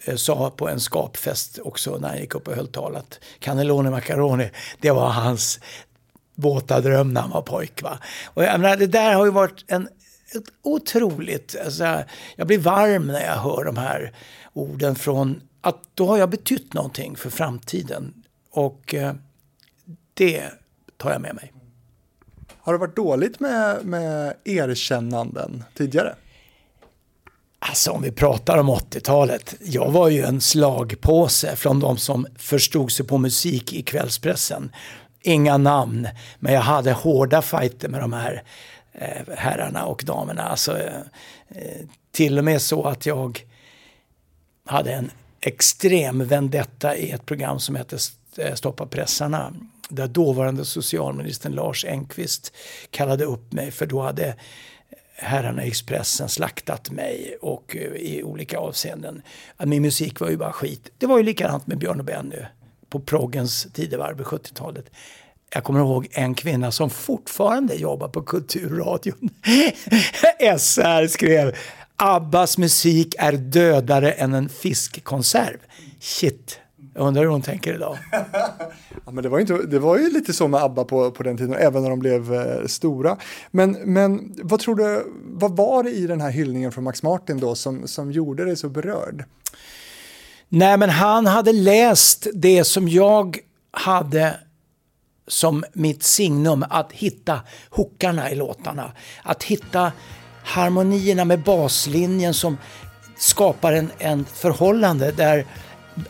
eh, 0.05 0.15
sa 0.15 0.49
på 0.49 0.69
en 0.69 0.79
skapfest 0.79 1.59
också 1.63 1.97
när 1.97 2.09
han 2.09 2.17
gick 2.17 2.35
upp 2.35 2.47
och 2.47 2.55
höll 2.55 2.67
tal 2.67 2.95
att 2.95 3.19
cannelloni 3.39 3.89
macaroni, 3.89 4.49
det 4.79 4.91
var 4.91 5.09
hans 5.09 5.59
våta 6.35 6.81
dröm 6.81 7.13
när 7.13 7.21
han 7.21 7.29
var 7.29 7.41
pojk. 7.41 7.81
Va? 7.81 7.99
Och 8.25 8.43
jag 8.43 8.59
menar, 8.59 8.77
det 8.77 8.87
där 8.87 9.13
har 9.13 9.25
ju 9.25 9.31
varit 9.31 9.63
en 9.67 9.89
ett 10.35 10.53
otroligt, 10.61 11.55
alltså, 11.65 12.03
jag 12.35 12.47
blir 12.47 12.59
varm 12.59 13.07
när 13.07 13.25
jag 13.25 13.35
hör 13.35 13.63
de 13.65 13.77
här 13.77 14.13
orden 14.53 14.95
från 14.95 15.41
att 15.61 15.83
då 15.93 16.07
har 16.07 16.17
jag 16.17 16.29
betytt 16.29 16.73
någonting 16.73 17.15
för 17.15 17.29
framtiden. 17.29 18.23
Och 18.51 18.93
eh, 18.93 19.13
det 20.13 20.43
tar 20.97 21.11
jag 21.11 21.21
med 21.21 21.35
mig. 21.35 21.53
Har 22.57 22.73
det 22.73 22.79
varit 22.79 22.95
dåligt 22.95 23.39
med, 23.39 23.85
med 23.85 24.33
erkännanden 24.43 25.63
tidigare? 25.75 26.15
Alltså 27.59 27.91
om 27.91 28.01
vi 28.01 28.11
pratar 28.11 28.57
om 28.57 28.69
80-talet. 28.69 29.55
Jag 29.59 29.91
var 29.91 30.09
ju 30.09 30.23
en 30.23 30.41
slagpåse 30.41 31.55
från 31.55 31.79
de 31.79 31.97
som 31.97 32.27
förstod 32.37 32.91
sig 32.91 33.05
på 33.05 33.17
musik 33.17 33.73
i 33.73 33.81
kvällspressen. 33.81 34.71
Inga 35.21 35.57
namn, 35.57 36.07
men 36.39 36.53
jag 36.53 36.61
hade 36.61 36.91
hårda 36.91 37.41
fighter 37.41 37.89
med 37.89 38.01
de 38.01 38.13
här 38.13 38.43
eh, 38.93 39.35
herrarna 39.37 39.85
och 39.85 40.03
damerna. 40.05 40.43
Alltså, 40.43 40.77
eh, 40.77 41.85
till 42.11 42.37
och 42.37 42.43
med 42.43 42.61
så 42.61 42.83
att 42.83 43.05
jag 43.05 43.45
hade 44.65 44.93
en 44.93 45.11
extrem 45.41 46.27
vendetta 46.27 46.95
i 46.95 47.11
ett 47.11 47.25
program 47.25 47.59
som 47.59 47.75
hette 47.75 47.97
eh, 48.37 48.53
Stoppa 48.53 48.85
pressarna 48.85 49.53
där 49.89 50.07
dåvarande 50.07 50.65
socialministern 50.65 51.51
Lars 51.51 51.85
Engqvist 51.85 52.53
kallade 52.89 53.25
upp 53.25 53.53
mig 53.53 53.71
för 53.71 53.85
då 53.85 54.01
hade 54.01 54.35
herrarna 55.21 55.65
i 55.65 55.67
Expressen 55.67 56.29
slaktat 56.29 56.91
mig 56.91 57.37
och 57.41 57.75
eh, 57.75 57.81
i 57.81 58.23
olika 58.23 58.57
avseenden. 58.57 59.21
Min 59.65 59.81
musik 59.81 60.19
var 60.19 60.29
ju 60.29 60.37
bara 60.37 60.51
skit. 60.51 60.91
Det 60.97 61.05
var 61.05 61.17
ju 61.17 61.23
likadant 61.23 61.67
med 61.67 61.77
Björn 61.77 61.99
och 61.99 62.05
Benny 62.05 62.45
på 62.89 62.99
proggens 62.99 63.67
tidevarv 63.73 64.17
på 64.17 64.23
70-talet. 64.23 64.85
Jag 65.53 65.63
kommer 65.63 65.79
ihåg 65.79 66.07
en 66.11 66.35
kvinna 66.35 66.71
som 66.71 66.89
fortfarande 66.89 67.75
jobbar 67.75 68.07
på 68.07 68.21
Kulturradion. 68.21 69.29
SR 70.59 71.07
skrev 71.07 71.55
Abbas 71.95 72.57
musik 72.57 73.15
är 73.17 73.31
dödare 73.31 74.11
än 74.11 74.33
en 74.33 74.49
fiskkonserv. 74.49 75.57
Shit, 75.99 76.59
jag 76.93 77.07
undrar 77.07 77.21
hur 77.21 77.29
hon 77.29 77.41
tänker 77.41 77.73
idag. 77.73 77.97
ja, 79.05 79.11
men 79.11 79.23
det, 79.23 79.29
var 79.29 79.39
inte, 79.39 79.53
det 79.53 79.79
var 79.79 79.97
ju 79.97 80.09
lite 80.09 80.33
så 80.33 80.47
med 80.47 80.63
ABBA 80.63 80.83
på, 80.83 81.11
på 81.11 81.23
den 81.23 81.37
tiden, 81.37 81.53
även 81.53 81.83
när 81.83 81.89
de 81.89 81.99
blev 81.99 82.33
eh, 82.33 82.65
stora. 82.65 83.17
Men, 83.51 83.71
men 83.71 84.35
vad 84.43 84.59
tror 84.59 84.75
du, 84.75 85.03
vad 85.23 85.55
var 85.55 85.83
det 85.83 85.91
i 85.91 86.07
den 86.07 86.21
här 86.21 86.31
hyllningen 86.31 86.71
från 86.71 86.83
Max 86.83 87.03
Martin 87.03 87.39
då 87.39 87.55
som, 87.55 87.87
som 87.87 88.11
gjorde 88.11 88.45
dig 88.45 88.55
så 88.55 88.69
berörd? 88.69 89.23
Nej, 90.49 90.77
men 90.77 90.89
han 90.89 91.25
hade 91.25 91.53
läst 91.53 92.27
det 92.33 92.63
som 92.63 92.87
jag 92.87 93.37
hade 93.71 94.35
som 95.27 95.63
mitt 95.73 96.03
signum 96.03 96.65
att 96.69 96.91
hitta 96.91 97.41
hookarna 97.69 98.31
i 98.31 98.35
låtarna. 98.35 98.91
Att 99.23 99.43
hitta 99.43 99.91
harmonierna 100.43 101.25
med 101.25 101.43
baslinjen 101.43 102.33
som 102.33 102.57
skapar 103.17 103.73
en, 103.73 103.91
en 103.97 104.25
förhållande 104.25 105.11
där 105.11 105.45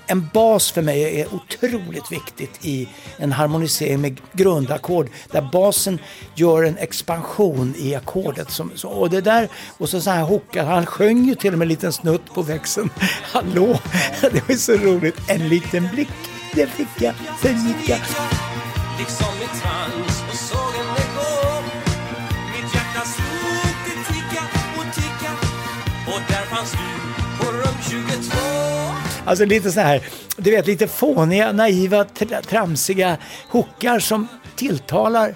en 0.07 0.29
bas 0.33 0.71
för 0.71 0.81
mig 0.81 1.21
är 1.21 1.33
otroligt 1.33 2.11
viktigt 2.11 2.65
i 2.65 2.89
en 3.17 3.31
harmonisering 3.31 4.01
med 4.01 4.21
grundackord 4.33 5.09
där 5.31 5.49
basen 5.51 5.99
gör 6.35 6.63
en 6.63 6.77
expansion 6.77 7.73
i 7.77 7.95
ackordet. 7.95 8.51
Som, 8.51 8.71
så, 8.75 8.89
och 8.89 9.09
det 9.09 9.21
där, 9.21 9.49
och 9.77 9.89
så, 9.89 10.01
så 10.01 10.09
här 10.09 10.23
hookar, 10.23 10.65
han 10.65 10.85
sjöng 10.85 11.25
ju 11.25 11.35
till 11.35 11.53
och 11.53 11.59
med 11.59 11.65
en 11.65 11.69
liten 11.69 11.93
snutt 11.93 12.33
på 12.33 12.41
växeln. 12.41 12.89
Hallå, 13.33 13.79
det 14.21 14.49
var 14.49 14.55
så 14.55 14.73
roligt. 14.73 15.15
En 15.27 15.49
liten 15.49 15.89
blick, 15.93 16.09
det 16.53 16.67
fick 16.67 17.01
jag, 17.01 17.13
sen 17.41 17.67
gick 17.67 17.89
jag. 17.89 17.99
Liksom 18.99 19.33
i 19.45 19.59
trans 19.61 20.23
och 20.31 20.37
såg 20.37 20.73
henne 20.73 21.05
gå 21.15 21.61
Mitt 22.51 22.75
hjärta 22.75 23.05
slog 23.05 23.73
det 23.85 24.13
ticka 24.13 24.43
och 24.77 24.93
ticka 24.95 25.31
Och 26.07 26.21
där 26.27 26.45
fanns 26.45 26.71
du 26.71 26.99
på 27.37 27.51
rum 27.51 27.77
22 27.89 29.08
Alltså 29.25 29.45
lite 29.45 29.71
så 29.71 29.79
här, 29.79 30.03
du 30.37 30.51
vet 30.51 30.67
lite 30.67 30.87
fåniga, 30.87 31.51
naiva, 31.51 32.03
tr 32.03 32.41
tramsiga 32.41 33.17
hookar 33.49 33.99
som 33.99 34.27
tilltalar, 34.55 35.33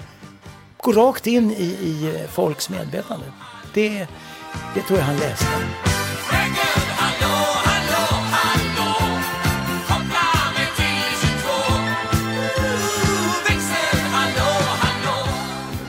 går 0.78 0.94
rakt 0.94 1.28
in 1.28 1.52
i, 1.52 1.64
i 1.64 2.14
folks 2.32 2.70
medvetande. 2.70 3.26
Det, 3.74 4.08
det 4.76 4.82
tror 4.82 5.00
jag 5.00 5.06
han 5.06 5.18
läste. 5.18 5.46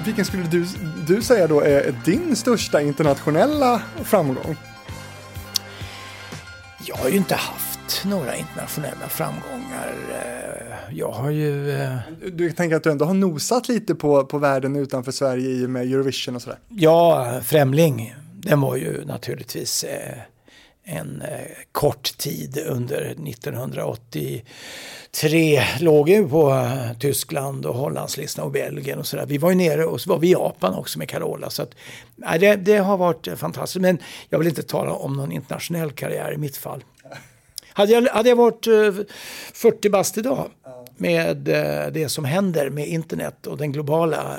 Vilken 0.04 0.24
skulle 0.24 0.42
du, 0.42 0.66
du 1.06 1.22
säga 1.22 1.46
då 1.46 1.60
är 1.60 1.94
din 2.04 2.36
största 2.36 2.82
internationella 2.82 3.82
framgång? 4.04 4.56
Jag 6.86 6.96
har 6.96 7.08
ju 7.08 7.16
inte 7.16 7.34
haft 7.34 7.73
några 8.04 8.36
internationella 8.36 9.08
framgångar. 9.08 9.94
Eh, 10.10 10.98
jag 10.98 11.10
har 11.10 11.30
ju... 11.30 11.70
Eh, 11.70 11.96
du 12.32 12.52
tänker 12.52 12.76
att 12.76 12.82
du 12.82 12.90
ändå 12.90 13.04
har 13.04 13.14
nosat 13.14 13.68
lite 13.68 13.94
på, 13.94 14.24
på 14.24 14.38
världen 14.38 14.76
utanför 14.76 15.12
Sverige 15.12 15.48
i 15.48 15.66
och 15.66 15.70
med 15.70 15.82
Eurovision 15.82 16.36
och 16.36 16.42
sådär? 16.42 16.58
Ja, 16.68 17.40
Främling, 17.42 18.14
den 18.32 18.60
var 18.60 18.76
ju 18.76 19.04
naturligtvis 19.04 19.84
eh, 19.84 20.18
en 20.84 21.22
kort 21.72 22.18
tid 22.18 22.58
under 22.66 23.02
1983. 23.02 25.62
Låg 25.80 26.08
ju 26.08 26.28
på 26.28 26.68
Tyskland 27.00 27.66
och 27.66 27.74
Hollandslistan 27.74 28.44
och 28.44 28.50
Belgien 28.50 28.98
och 28.98 29.06
sådär. 29.06 29.26
Vi 29.26 29.38
var 29.38 29.50
ju 29.50 29.56
nere 29.56 29.84
och 29.84 30.00
så 30.00 30.10
var 30.10 30.18
vi 30.18 30.28
i 30.28 30.32
Japan 30.32 30.74
också 30.74 30.98
med 30.98 31.08
Carola. 31.08 31.50
Så 31.50 31.62
att, 31.62 31.74
nej, 32.16 32.38
det, 32.38 32.56
det 32.56 32.76
har 32.76 32.96
varit 32.96 33.28
fantastiskt. 33.36 33.80
Men 33.80 33.98
jag 34.28 34.38
vill 34.38 34.48
inte 34.48 34.62
tala 34.62 34.92
om 34.92 35.16
någon 35.16 35.32
internationell 35.32 35.90
karriär 35.90 36.32
i 36.32 36.36
mitt 36.36 36.56
fall. 36.56 36.84
Hade 37.76 37.92
jag, 37.92 38.02
hade 38.02 38.28
jag 38.28 38.36
varit 38.36 38.64
40 39.52 39.88
eh, 39.88 39.92
bast 39.92 40.18
idag 40.18 40.50
med 40.96 41.48
eh, 41.48 41.92
det 41.92 42.08
som 42.08 42.24
händer 42.24 42.70
med 42.70 42.88
internet 42.88 43.46
och 43.46 43.56
den 43.56 43.72
globala 43.72 44.38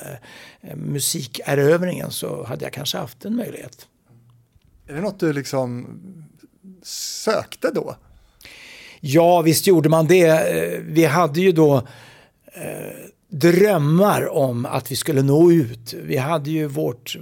eh, 0.61 0.75
musikerövringen 0.75 2.11
så 2.11 2.43
hade 2.43 2.63
jag 2.63 2.73
kanske 2.73 2.97
haft 2.97 3.25
en 3.25 3.35
möjlighet. 3.35 3.87
Är 4.87 4.93
det 4.93 5.01
något 5.01 5.19
du 5.19 5.33
liksom 5.33 5.87
sökte 6.83 7.71
då? 7.71 7.95
Ja, 8.99 9.41
visst 9.41 9.67
gjorde 9.67 9.89
man 9.89 10.07
det. 10.07 10.79
Vi 10.81 11.05
hade 11.05 11.41
ju 11.41 11.51
då 11.51 11.87
drömmar 13.29 14.29
om 14.29 14.65
att 14.65 14.91
vi 14.91 14.95
skulle 14.95 15.21
nå 15.21 15.51
ut. 15.51 15.93
Vi 15.93 16.17
hade 16.17 16.51
ju 16.51 16.67
vårt 16.67 17.17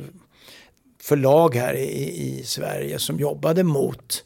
förlag 1.02 1.56
här 1.56 1.74
i, 1.74 2.40
i 2.40 2.44
Sverige 2.46 3.00
som 3.00 3.20
jobbade 3.20 3.64
mot 3.64 4.24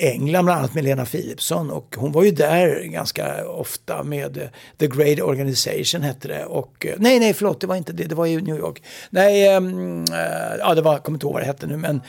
England 0.00 0.44
bland 0.44 0.58
annat 0.58 0.74
med 0.74 0.84
Lena 0.84 1.04
Philipsson. 1.04 1.70
Och 1.70 1.96
hon 1.98 2.12
var 2.12 2.24
ju 2.24 2.30
där 2.30 2.82
ganska 2.82 3.46
ofta 3.46 4.02
med 4.02 4.36
eh, 4.36 4.48
The 4.78 4.86
Great 4.86 5.20
Organization 5.20 6.02
hette 6.02 6.28
det. 6.28 6.44
Och 6.44 6.86
eh, 6.86 6.94
nej 6.98 7.20
nej 7.20 7.34
förlåt 7.34 7.60
det 7.60 7.66
var 7.66 7.76
inte 7.76 7.92
det, 7.92 8.04
det 8.04 8.14
var 8.14 8.26
i 8.26 8.36
New 8.36 8.56
York. 8.56 8.82
Nej, 9.10 9.48
ähm, 9.48 10.04
ja 10.58 10.74
det 10.74 10.82
var, 10.82 10.92
jag 10.92 11.02
kommer 11.02 11.16
inte 11.16 11.26
ihåg 11.26 11.32
vad 11.32 11.42
det 11.42 11.46
hette 11.46 11.66
nu 11.66 11.76
men, 11.76 12.00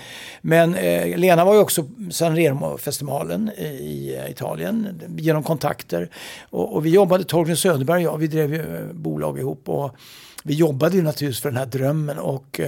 men 0.42 0.76
äh, 0.76 1.18
Lena 1.18 1.46
var 1.46 1.54
ju 1.54 1.60
också 1.60 1.86
San 2.12 2.36
Remo-festivalen 2.36 3.50
i 3.60 4.20
Italien 4.30 5.02
genom 5.18 5.44
kontakter. 5.44 6.10
Och, 6.50 6.76
och 6.76 6.86
vi 6.86 6.90
jobbade, 6.90 7.24
Torgny 7.24 7.56
Söderberg 7.56 8.08
och 8.08 8.14
jag, 8.14 8.18
vi 8.18 8.28
drev 8.28 8.54
ju 8.54 8.94
bolag 8.94 9.40
ihop. 9.40 9.70
Och 9.70 9.96
vi 10.44 10.54
jobbade 10.54 10.96
ju 10.96 11.02
naturligtvis 11.02 11.42
för 11.42 11.50
den 11.50 11.58
här 11.58 11.66
drömmen. 11.66 12.20
Och 12.20 12.62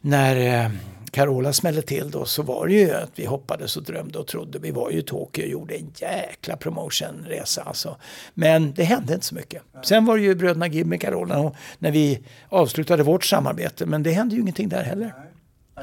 när 0.00 0.64
äh, 0.64 0.70
Carola 1.10 1.52
smällde 1.52 1.82
till 1.82 2.10
då 2.10 2.24
så 2.24 2.42
var 2.42 2.66
det 2.66 2.74
ju 2.74 2.90
att 2.90 3.12
vi 3.14 3.24
hoppades 3.26 3.76
och 3.76 3.82
drömde 3.82 4.18
och 4.18 4.26
trodde. 4.26 4.58
Vi 4.58 4.70
var 4.70 4.90
ju 4.90 4.98
i 4.98 5.02
Tokyo 5.02 5.44
och 5.44 5.50
gjorde 5.50 5.74
en 5.74 5.92
jäkla 5.96 6.56
promotionresa 6.56 7.62
alltså. 7.62 7.96
Men 8.34 8.72
det 8.74 8.84
hände 8.84 9.14
inte 9.14 9.26
så 9.26 9.34
mycket. 9.34 9.62
Sen 9.82 10.04
var 10.04 10.16
det 10.16 10.22
ju 10.22 10.34
bröderna 10.34 10.66
Gibb 10.66 10.86
med 10.86 11.00
Carola 11.00 11.52
när 11.78 11.90
vi 11.90 12.20
avslutade 12.48 13.02
vårt 13.02 13.24
samarbete. 13.24 13.86
Men 13.86 14.02
det 14.02 14.10
hände 14.10 14.34
ju 14.34 14.40
ingenting 14.40 14.68
där 14.68 14.82
heller. 14.82 15.14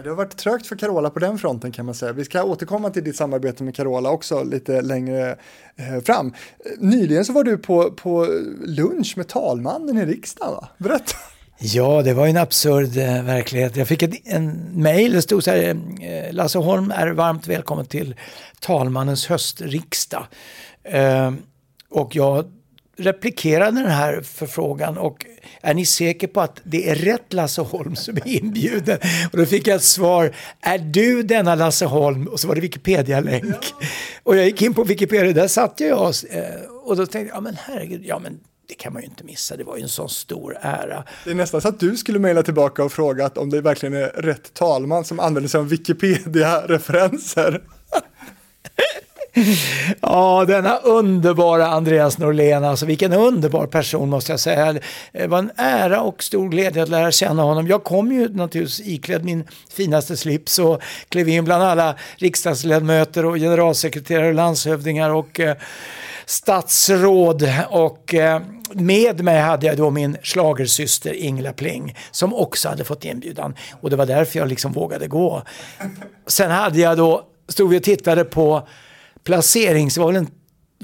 Det 0.03 0.09
har 0.09 0.15
varit 0.15 0.37
trögt 0.37 0.67
för 0.67 0.75
Carola 0.75 1.09
på 1.09 1.19
den 1.19 1.37
fronten 1.37 1.71
kan 1.71 1.85
man 1.85 1.95
säga. 1.95 2.13
Vi 2.13 2.25
ska 2.25 2.43
återkomma 2.43 2.89
till 2.89 3.03
ditt 3.03 3.15
samarbete 3.15 3.63
med 3.63 3.75
Carola 3.75 4.09
också 4.09 4.43
lite 4.43 4.81
längre 4.81 5.37
eh, 5.75 6.03
fram. 6.05 6.33
Nyligen 6.77 7.25
så 7.25 7.33
var 7.33 7.43
du 7.43 7.57
på, 7.57 7.91
på 7.91 8.27
lunch 8.65 9.13
med 9.17 9.27
talmannen 9.27 9.97
i 9.97 10.05
riksdagen, 10.05 10.53
va? 10.53 10.67
Berätta! 10.77 11.17
Ja, 11.57 12.01
det 12.01 12.13
var 12.13 12.27
en 12.27 12.37
absurd 12.37 12.97
eh, 12.97 13.23
verklighet. 13.23 13.75
Jag 13.75 13.87
fick 13.87 14.03
ett, 14.03 14.13
en 14.25 14.51
mejl, 14.73 15.13
det 15.13 15.21
stod 15.21 15.43
så 15.43 15.51
här, 15.51 15.77
eh, 16.01 16.33
Lasse 16.33 16.59
Holm 16.59 16.91
är 16.91 17.07
varmt 17.07 17.47
välkommen 17.47 17.85
till 17.85 18.15
talmannens 18.59 19.27
höstriksdag. 19.27 20.27
Eh, 20.83 21.33
och 21.89 22.15
jag 22.15 22.51
replikerade 22.97 23.81
den 23.81 23.91
här 23.91 24.21
förfrågan 24.21 24.97
och 24.97 25.25
är 25.61 25.73
ni 25.73 25.85
säker 25.85 26.27
på 26.27 26.41
att 26.41 26.61
det 26.63 26.89
är 26.89 26.95
rätt 26.95 27.33
Lasse 27.33 27.61
Holm 27.61 27.95
som 27.95 28.17
är 28.17 28.27
inbjuden? 28.27 28.99
Och 29.31 29.37
då 29.37 29.45
fick 29.45 29.67
jag 29.67 29.75
ett 29.75 29.83
svar, 29.83 30.35
är 30.61 30.77
du 30.77 31.23
denna 31.23 31.55
Lasse 31.55 31.85
Holm? 31.85 32.27
Och 32.27 32.39
så 32.39 32.47
var 32.47 32.55
det 32.55 32.61
Wikipedia-länk. 32.61 33.73
Och 34.23 34.37
jag 34.37 34.45
gick 34.45 34.61
in 34.61 34.73
på 34.73 34.83
Wikipedia, 34.83 35.33
där 35.33 35.47
satt 35.47 35.79
jag 35.79 36.13
eh, 36.29 36.43
och 36.83 36.95
då 36.95 37.05
tänkte 37.05 37.19
jag, 37.19 37.37
ja 37.37 37.41
men 37.41 37.57
herregud, 37.65 38.01
ja 38.05 38.19
men 38.19 38.39
det 38.67 38.73
kan 38.73 38.93
man 38.93 39.01
ju 39.01 39.07
inte 39.07 39.23
missa, 39.23 39.57
det 39.57 39.63
var 39.63 39.77
ju 39.77 39.83
en 39.83 39.89
sån 39.89 40.09
stor 40.09 40.57
ära. 40.61 41.03
Det 41.23 41.31
är 41.31 41.35
nästan 41.35 41.61
så 41.61 41.67
att 41.67 41.79
du 41.79 41.97
skulle 41.97 42.19
mejla 42.19 42.43
tillbaka 42.43 42.83
och 42.83 42.91
fråga 42.91 43.29
om 43.35 43.49
det 43.49 43.61
verkligen 43.61 43.95
är 43.95 44.07
rätt 44.07 44.53
talman 44.53 45.05
som 45.05 45.19
använder 45.19 45.49
sig 45.49 45.59
av 45.59 45.69
Wikipedia-referenser. 45.69 47.61
Ja, 50.01 50.45
denna 50.47 50.77
underbara 50.77 51.67
Andreas 51.67 52.17
Norlén, 52.17 52.63
alltså 52.63 52.85
vilken 52.85 53.13
underbar 53.13 53.67
person 53.67 54.09
måste 54.09 54.31
jag 54.31 54.39
säga. 54.39 54.79
Det 55.11 55.27
var 55.27 55.39
en 55.39 55.51
ära 55.55 56.01
och 56.01 56.23
stor 56.23 56.49
glädje 56.49 56.83
att 56.83 56.89
lära 56.89 57.11
känna 57.11 57.43
honom. 57.43 57.67
Jag 57.67 57.83
kom 57.83 58.11
ju 58.11 58.29
naturligtvis 58.29 58.87
iklädd 58.87 59.25
min 59.25 59.43
finaste 59.69 60.17
slips 60.17 60.59
och 60.59 60.81
klev 61.09 61.29
in 61.29 61.45
bland 61.45 61.63
alla 61.63 61.95
riksdagsledamöter 62.17 63.25
och 63.25 63.35
generalsekreterare 63.35 64.27
och 64.27 64.33
landshövdingar 64.33 65.09
och 65.09 65.39
eh, 65.39 65.55
statsråd 66.25 67.49
och 67.69 68.13
eh, 68.13 68.41
med 68.73 69.23
mig 69.23 69.39
hade 69.39 69.65
jag 69.65 69.77
då 69.77 69.89
min 69.89 70.17
slagersyster 70.23 71.13
Ingela 71.13 71.53
Pling 71.53 71.97
som 72.11 72.33
också 72.33 72.69
hade 72.69 72.83
fått 72.83 73.05
inbjudan 73.05 73.55
och 73.81 73.89
det 73.89 73.95
var 73.95 74.05
därför 74.05 74.39
jag 74.39 74.47
liksom 74.47 74.71
vågade 74.71 75.07
gå. 75.07 75.43
Sen 76.27 76.51
hade 76.51 76.79
jag 76.79 76.97
då, 76.97 77.27
stod 77.47 77.69
vi 77.69 77.79
och 77.79 77.83
tittade 77.83 78.23
på 78.23 78.67
placerings, 79.23 79.95
det 79.95 80.01
var 80.01 80.11
väl 80.11 80.15
en 80.15 80.31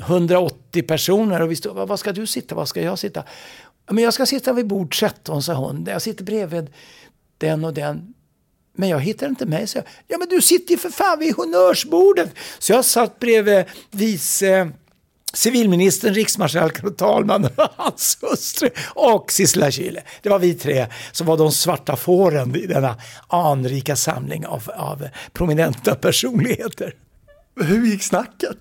180 0.01 0.83
personer 0.83 1.41
och 1.41 1.51
vi 1.51 1.55
stod, 1.55 1.75
var 1.75 1.97
ska 1.97 2.11
du 2.11 2.27
sitta, 2.27 2.55
var 2.55 2.65
ska 2.65 2.81
jag 2.81 2.99
sitta? 2.99 3.23
Men 3.91 4.03
jag 4.03 4.13
ska 4.13 4.25
sitta 4.25 4.53
vid 4.53 4.67
bord 4.67 4.95
13, 4.95 5.43
sa 5.43 5.53
hon. 5.53 5.85
Jag 5.89 6.01
sitter 6.01 6.23
bredvid 6.23 6.69
den 7.37 7.65
och 7.65 7.73
den. 7.73 8.13
Men 8.73 8.89
jag 8.89 8.99
hittar 8.99 9.27
inte 9.27 9.45
mig, 9.45 9.67
så 9.67 9.77
jag. 9.77 9.85
Ja, 10.07 10.17
men 10.17 10.27
du 10.27 10.41
sitter 10.41 10.71
ju 10.71 10.77
för 10.77 10.89
fan 10.89 11.19
vid 11.19 11.35
honnörsbordet. 11.35 12.29
Så 12.59 12.71
jag 12.71 12.85
satt 12.85 13.19
bredvid 13.19 13.65
vice 13.91 14.71
civilministern, 15.33 16.13
riksmarskalken 16.13 16.87
och 16.87 16.97
talmannen 16.97 17.51
och 17.55 17.67
hans 17.75 18.17
hustru 18.21 18.69
och 18.89 19.31
Sissela 19.31 19.71
Kyle. 19.71 19.99
Det 20.21 20.29
var 20.29 20.39
vi 20.39 20.53
tre 20.53 20.87
som 21.11 21.27
var 21.27 21.37
de 21.37 21.51
svarta 21.51 21.95
fåren 21.95 22.55
i 22.55 22.67
denna 22.67 22.95
anrika 23.27 23.95
samling 23.95 24.45
av, 24.45 24.71
av 24.75 25.07
prominenta 25.33 25.95
personligheter. 25.95 26.93
Hur 27.61 27.85
gick 27.85 28.03
snacket? 28.03 28.57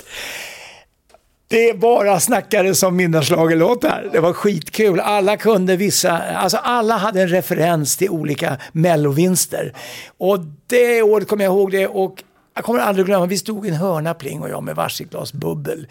Det 1.49 1.69
är 1.69 1.75
bara 1.75 2.21
snackare 2.21 2.75
som 2.75 2.97
Midnattsschlagerlåtar. 2.97 4.09
Det 4.13 4.21
var 4.21 4.33
skitkul. 4.33 5.01
Alla 5.01 5.37
kunde 5.37 5.77
vissa, 5.77 6.19
alltså 6.19 6.57
alla 6.57 6.97
hade 6.97 7.23
en 7.23 7.29
referens 7.29 7.97
till 7.97 8.11
olika 8.11 8.57
mellovinster. 8.73 9.73
Och 10.19 10.39
det 10.67 11.03
året 11.03 11.29
kommer 11.29 11.45
jag 11.45 11.53
ihåg 11.53 11.71
det 11.71 11.87
och 11.87 12.23
jag 12.61 12.65
kommer 12.65 12.81
aldrig 12.81 13.07
glömma, 13.07 13.27
vi 13.27 13.39
stod 13.39 13.67
i 13.67 13.69
en 13.69 13.75
hörna 13.75 14.15
Pling 14.15 14.43
och 14.43 14.51
jag 14.51 14.63
med 14.63 14.77
varsitt 14.77 15.11
glas 15.11 15.33
bubbel. 15.33 15.87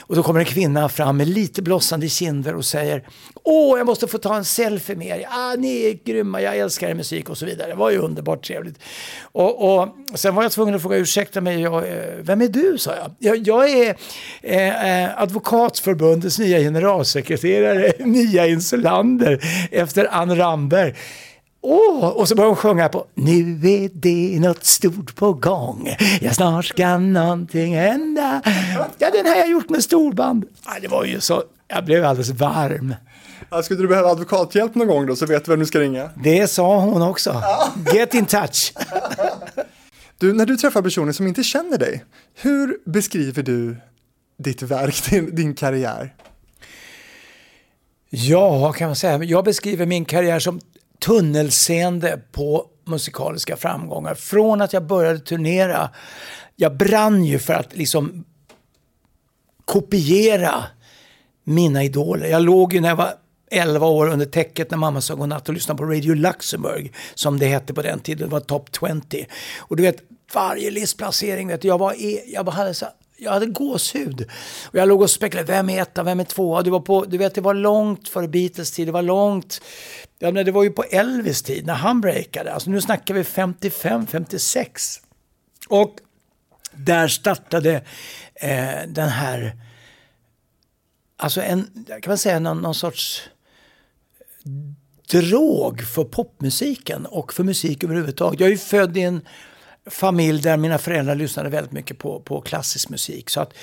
Och 0.00 0.16
då 0.16 0.22
kommer 0.22 0.40
en 0.40 0.46
kvinna 0.46 0.88
fram 0.88 1.16
med 1.16 1.28
lite 1.28 1.62
blossande 1.62 2.08
kinder 2.08 2.54
och 2.54 2.64
säger 2.64 3.08
Åh, 3.42 3.78
jag 3.78 3.86
måste 3.86 4.06
få 4.06 4.18
ta 4.18 4.36
en 4.36 4.44
selfie 4.44 4.96
med 4.96 5.06
er. 5.06 5.26
Ah, 5.30 5.54
ni 5.54 5.86
är 5.86 5.98
grymma, 6.04 6.42
jag 6.42 6.56
älskar 6.56 6.88
er 6.88 6.94
musik 6.94 7.28
och 7.28 7.38
så 7.38 7.46
vidare. 7.46 7.68
Det 7.68 7.74
var 7.74 7.90
ju 7.90 7.98
underbart 7.98 8.46
trevligt. 8.46 8.78
Och, 9.22 9.80
och 9.80 9.88
sen 10.14 10.34
var 10.34 10.42
jag 10.42 10.52
tvungen 10.52 10.74
att 10.74 10.82
fråga, 10.82 10.96
ursäkta 10.96 11.40
mig, 11.40 11.60
jag, 11.60 11.88
eh, 11.88 11.94
vem 12.20 12.42
är 12.42 12.48
du? 12.48 12.78
sa 12.78 12.94
jag. 12.96 13.14
Jag, 13.18 13.36
jag 13.36 13.70
är 13.70 13.96
eh, 14.42 15.02
eh 15.04 15.22
Advokatförbundets 15.22 16.38
nya 16.38 16.58
generalsekreterare, 16.58 17.92
Mia 18.04 18.46
Insulander, 18.46 19.44
efter 19.70 20.14
Ann 20.14 20.36
Ramberg. 20.36 20.94
Oh, 21.60 22.04
och 22.08 22.28
så 22.28 22.34
börjar 22.34 22.48
hon 22.48 22.56
sjunga 22.56 22.88
på 22.88 23.06
Nu 23.14 23.40
är 23.68 23.90
det 23.92 24.40
något 24.40 24.64
stort 24.64 25.14
på 25.14 25.32
gång 25.32 25.96
Ja, 26.20 26.32
snart 26.32 26.64
ska 26.64 26.98
någonting 26.98 27.76
hända 27.76 28.42
Ja, 28.98 29.10
den 29.10 29.26
har 29.26 29.34
jag 29.34 29.50
gjort 29.50 29.68
med 29.68 29.82
storband. 29.82 30.44
Ja, 30.64 30.72
det 30.82 30.88
var 30.88 31.04
ju 31.04 31.20
så, 31.20 31.42
jag 31.68 31.84
blev 31.84 32.04
alldeles 32.04 32.30
varm. 32.30 32.94
Ja, 33.50 33.62
skulle 33.62 33.80
du 33.82 33.88
behöva 33.88 34.08
advokathjälp 34.08 34.74
någon 34.74 34.88
gång 34.88 35.06
då 35.06 35.16
så 35.16 35.26
vet 35.26 35.44
du 35.44 35.50
vem 35.50 35.60
du 35.60 35.66
ska 35.66 35.80
ringa? 35.80 36.10
Det 36.22 36.48
sa 36.48 36.80
hon 36.80 37.02
också. 37.02 37.42
Get 37.94 38.14
in 38.14 38.26
touch. 38.26 38.72
Du, 40.18 40.32
när 40.32 40.46
du 40.46 40.56
träffar 40.56 40.82
personer 40.82 41.12
som 41.12 41.26
inte 41.26 41.42
känner 41.42 41.78
dig, 41.78 42.04
hur 42.34 42.90
beskriver 42.90 43.42
du 43.42 43.76
ditt 44.38 44.62
verk, 44.62 45.10
din, 45.10 45.34
din 45.34 45.54
karriär? 45.54 46.14
Ja, 48.10 48.72
kan 48.72 48.88
man 48.88 48.96
säga? 48.96 49.24
Jag 49.24 49.44
beskriver 49.44 49.86
min 49.86 50.04
karriär 50.04 50.38
som 50.38 50.60
tunnelseende 51.00 52.20
på 52.32 52.66
musikaliska 52.84 53.56
framgångar. 53.56 54.14
Från 54.14 54.60
att 54.60 54.72
jag 54.72 54.86
började 54.86 55.18
turnera, 55.18 55.90
jag 56.56 56.76
brann 56.76 57.24
ju 57.24 57.38
för 57.38 57.54
att 57.54 57.76
liksom 57.76 58.24
kopiera 59.64 60.64
mina 61.44 61.84
idoler. 61.84 62.28
Jag 62.28 62.42
låg 62.42 62.72
ju 62.72 62.80
när 62.80 62.88
jag 62.88 62.96
var 62.96 63.14
11 63.50 63.86
år 63.86 64.08
under 64.08 64.26
täcket 64.26 64.70
när 64.70 64.78
mamma 64.78 65.00
sa 65.00 65.14
godnatt 65.14 65.48
och 65.48 65.54
lyssnade 65.54 65.78
på 65.78 65.84
Radio 65.84 66.14
Luxemburg 66.14 66.92
som 67.14 67.38
det 67.38 67.46
hette 67.46 67.74
på 67.74 67.82
den 67.82 68.00
tiden. 68.00 68.28
Det 68.28 68.32
var 68.32 68.40
Top 68.40 68.70
20. 68.80 69.26
Och 69.58 69.76
du 69.76 69.82
vet, 69.82 69.96
varje 70.34 70.70
listplacering, 70.70 71.48
vet 71.48 71.62
du, 71.62 71.68
jag, 71.68 71.78
var 71.78 71.92
i, 71.92 72.32
jag 72.34 72.48
hade 72.48 72.74
så 72.74 72.86
jag 73.20 73.32
hade 73.32 73.46
gåshud. 73.46 74.28
Och 74.64 74.74
jag 74.74 74.88
låg 74.88 75.02
och 75.02 75.10
spekulerade, 75.10 75.52
vem 75.52 75.70
är 75.70 75.82
etta, 75.82 76.02
vem 76.02 76.20
är 76.20 76.24
tvåa? 76.24 76.62
Du, 76.62 76.70
var 76.70 76.80
på, 76.80 77.04
du 77.04 77.18
vet, 77.18 77.34
det 77.34 77.40
var 77.40 77.54
långt 77.54 78.08
före 78.08 78.28
Beatles 78.28 78.70
tid, 78.70 78.88
det 78.88 78.92
var 78.92 79.02
långt, 79.02 79.60
ja, 80.18 80.30
men 80.30 80.46
det 80.46 80.52
var 80.52 80.64
ju 80.64 80.70
på 80.70 80.82
Elvis 80.82 81.42
tid 81.42 81.66
när 81.66 81.74
han 81.74 82.00
breakade. 82.00 82.52
Alltså 82.52 82.70
nu 82.70 82.80
snackar 82.80 83.14
vi 83.14 83.24
55, 83.24 84.06
56. 84.06 85.00
Och 85.68 85.96
där 86.72 87.08
startade 87.08 87.74
eh, 88.34 88.88
den 88.88 89.08
här, 89.08 89.56
alltså 91.16 91.42
en, 91.42 91.84
kan 91.86 92.10
man 92.10 92.18
säga 92.18 92.38
någon, 92.38 92.60
någon 92.60 92.74
sorts 92.74 93.22
drog 95.10 95.82
för 95.82 96.04
popmusiken 96.04 97.06
och 97.06 97.32
för 97.32 97.44
musik 97.44 97.84
överhuvudtaget. 97.84 98.40
Jag 98.40 98.46
är 98.46 98.50
ju 98.50 98.58
född 98.58 98.96
i 98.96 99.02
en 99.02 99.20
familj 99.90 100.42
där 100.42 100.56
mina 100.56 100.78
föräldrar 100.78 101.14
lyssnade 101.14 101.48
väldigt 101.48 101.72
mycket 101.72 101.98
på, 101.98 102.20
på 102.20 102.40
klassisk 102.40 102.88
musik. 102.88 103.30
Så 103.30 103.40
att 103.40 103.54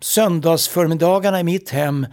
söndagsförmiddagarna 0.00 1.40
i 1.40 1.44
mitt 1.44 1.70
hem 1.70 2.06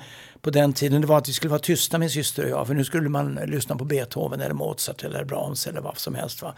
på 0.44 0.50
den 0.50 0.74
tiden 0.74 1.02
det 1.02 1.08
var 1.08 1.18
att 1.18 1.30
vi 1.30 1.34
skulle 1.34 1.50
vara 1.50 1.60
tysta 1.60 1.98
min 1.98 2.10
syster 2.10 2.44
och 2.44 2.50
jag. 2.50 2.68
För 2.68 2.74
nu 2.74 2.84
skulle 2.84 3.10
man 3.10 3.40
lyssna 3.46 3.76
på 3.76 3.86
Beethoven 3.86 4.42
eller 4.42 4.54
Mozart 4.54 5.04
eller 5.04 5.24
Brahms 5.24 5.68
eller 5.68 5.82
vad 5.82 5.98
som 5.98 6.16
helst. 6.16 6.42
Va? 6.42 6.56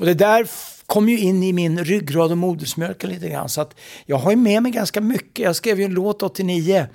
Och 0.00 0.06
det 0.06 0.14
där 0.14 0.46
kom 0.86 1.08
ju 1.08 1.18
in 1.18 1.42
i 1.42 1.52
min 1.52 1.84
ryggrad 1.84 2.30
och 2.30 2.38
modersmjölken 2.38 3.10
lite 3.10 3.28
grann. 3.28 3.48
Så 3.48 3.60
att 3.60 3.74
jag 4.06 4.16
har 4.16 4.30
ju 4.30 4.36
med 4.36 4.62
mig 4.62 4.72
ganska 4.72 5.00
mycket. 5.00 5.44
Jag 5.44 5.56
skrev 5.56 5.78
ju 5.78 5.84
en 5.84 5.94
låt 5.94 6.22
89 6.22 6.86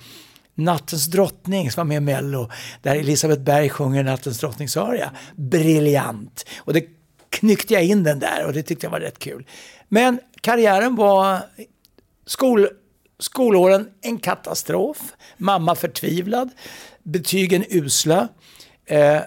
Nattens 0.54 1.06
drottning 1.06 1.70
som 1.70 1.80
var 1.80 1.84
med 1.84 1.96
i 1.96 2.00
Mello, 2.00 2.50
där 2.82 2.96
Elisabeth 2.96 3.42
Berg 3.42 3.68
sjunger 3.68 4.04
Nattens 4.04 4.38
drottningsaria. 4.38 5.10
Briljant! 5.36 6.44
Och 6.58 6.72
det 6.72 6.84
knyckte 7.30 7.74
jag 7.74 7.84
in 7.84 8.02
den 8.02 8.18
där 8.18 8.46
och 8.46 8.52
det 8.52 8.62
tyckte 8.62 8.86
jag 8.86 8.90
var 8.90 9.00
rätt 9.00 9.18
kul. 9.18 9.46
Men 9.88 10.20
karriären 10.40 10.96
var 10.96 11.40
skol, 12.26 12.68
skolåren 13.18 13.88
en 14.00 14.18
katastrof. 14.18 15.12
Mamma 15.38 15.74
förtvivlad. 15.74 16.50
Betygen 17.02 17.64
usla. 17.68 18.28
Eh, 18.86 19.20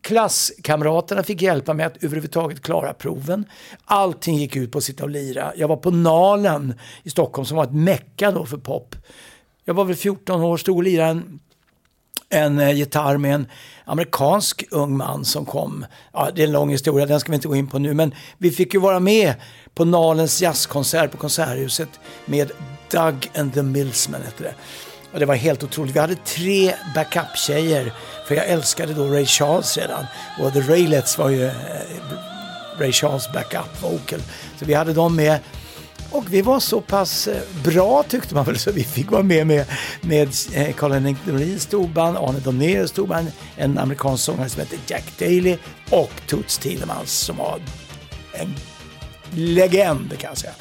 klasskamraterna 0.00 1.22
fick 1.22 1.42
hjälpa 1.42 1.74
mig 1.74 1.86
att 1.86 2.04
överhuvudtaget 2.04 2.62
klara 2.62 2.94
proven. 2.94 3.44
Allting 3.84 4.36
gick 4.36 4.56
ut 4.56 4.72
på 4.72 4.78
att 4.78 4.84
sitta 4.84 5.04
och 5.04 5.10
lira. 5.10 5.52
Jag 5.56 5.68
var 5.68 5.76
på 5.76 5.90
Nalen 5.90 6.74
i 7.02 7.10
Stockholm 7.10 7.46
som 7.46 7.56
var 7.56 7.64
ett 7.64 7.74
mecka 7.74 8.30
då 8.30 8.46
för 8.46 8.58
pop. 8.58 8.96
Jag 9.64 9.74
var 9.74 9.84
väl 9.84 9.96
14 9.96 10.40
år, 10.40 10.56
stod 10.56 10.76
och 10.76 10.82
lirade 10.82 11.10
en 11.10 11.40
en 12.34 12.60
eh, 12.60 12.72
gitarr 12.72 13.16
med 13.16 13.34
en 13.34 13.46
amerikansk 13.84 14.64
ung 14.70 14.96
man 14.96 15.24
som 15.24 15.46
kom. 15.46 15.86
Ja, 16.12 16.30
det 16.34 16.42
är 16.42 16.46
en 16.46 16.52
lång 16.52 16.70
historia, 16.70 17.06
den 17.06 17.20
ska 17.20 17.32
vi 17.32 17.36
inte 17.36 17.48
gå 17.48 17.56
in 17.56 17.66
på 17.66 17.78
nu. 17.78 17.94
Men 17.94 18.14
vi 18.38 18.50
fick 18.50 18.74
ju 18.74 18.80
vara 18.80 19.00
med 19.00 19.34
på 19.74 19.84
Nalens 19.84 20.42
jazzkonsert 20.42 21.10
på 21.10 21.16
Konserthuset 21.16 21.88
med 22.24 22.50
Doug 22.94 23.30
and 23.34 23.54
the 23.54 23.62
Millsmen 23.62 24.22
hette 24.22 24.42
det. 24.42 24.54
Och 25.12 25.20
det 25.20 25.26
var 25.26 25.34
helt 25.34 25.62
otroligt. 25.62 25.96
Vi 25.96 26.00
hade 26.00 26.14
tre 26.14 26.74
backup-tjejer. 26.94 27.92
För 28.28 28.34
jag 28.34 28.46
älskade 28.46 28.94
då 28.94 29.08
Ray 29.08 29.26
Charles 29.26 29.76
redan. 29.76 30.04
Och 30.40 30.52
The 30.52 30.60
Raylets 30.60 31.18
var 31.18 31.28
ju 31.28 31.46
eh, 31.46 31.52
Ray 32.78 32.92
Charles 32.92 33.32
backup 33.32 33.82
vocal. 33.82 34.20
Så 34.58 34.64
vi 34.64 34.74
hade 34.74 34.92
dem 34.92 35.16
med. 35.16 35.38
Och 36.10 36.32
vi 36.32 36.42
var 36.42 36.60
så 36.60 36.80
pass 36.80 37.26
eh, 37.26 37.42
bra 37.64 38.02
tyckte 38.02 38.34
man 38.34 38.44
väl 38.44 38.58
så 38.58 38.72
vi 38.72 38.84
fick 38.84 39.10
vara 39.10 39.22
med 39.22 39.46
med, 39.46 39.66
med 40.00 40.28
eh, 40.54 40.74
Carl-Henrik 40.74 41.16
Norins 41.26 41.62
storband, 41.62 42.16
Arne 42.16 42.38
Domnéus 42.38 42.90
storband, 42.90 43.32
en 43.56 43.78
amerikansk 43.78 44.24
sångare 44.24 44.48
som 44.48 44.60
heter 44.60 44.78
Jack 44.86 45.18
Daly 45.18 45.56
och 45.90 46.12
Toots 46.26 46.58
Thielemans 46.58 47.12
som 47.12 47.36
var 47.36 47.60
en 48.32 48.54
legend 49.34 50.18
kan 50.18 50.28
jag 50.28 50.38
säga. 50.38 50.52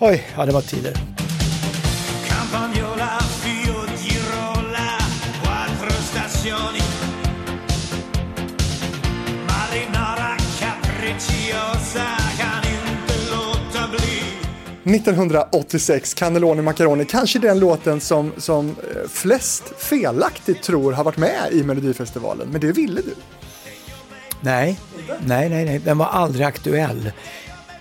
Oj, 0.00 0.26
ja 0.36 0.46
det 0.46 0.52
var 0.52 0.60
tider. 0.60 0.92
Campagnola, 2.28 3.18
Fio, 3.42 3.74
Girola, 4.02 4.98
quattro 5.42 6.02
stazioni 6.02 6.82
Marinara, 9.46 10.36
capricciosa 10.58 12.18
1986, 14.88 16.14
Cannelloni 16.14 16.62
Macaroni, 16.62 17.04
kanske 17.04 17.38
den 17.38 17.58
låten 17.58 18.00
som, 18.00 18.32
som 18.36 18.68
eh, 18.68 19.08
flest 19.08 19.64
felaktigt 19.78 20.62
tror 20.62 20.92
har 20.92 21.04
varit 21.04 21.16
med 21.16 21.52
i 21.52 21.62
Melodifestivalen, 21.62 22.48
men 22.48 22.60
det 22.60 22.72
ville 22.72 23.00
du. 23.00 23.14
Nej, 24.40 24.80
nej, 25.20 25.48
nej, 25.48 25.64
nej, 25.64 25.78
den 25.78 25.98
var 25.98 26.06
aldrig 26.06 26.46
aktuell. 26.46 27.12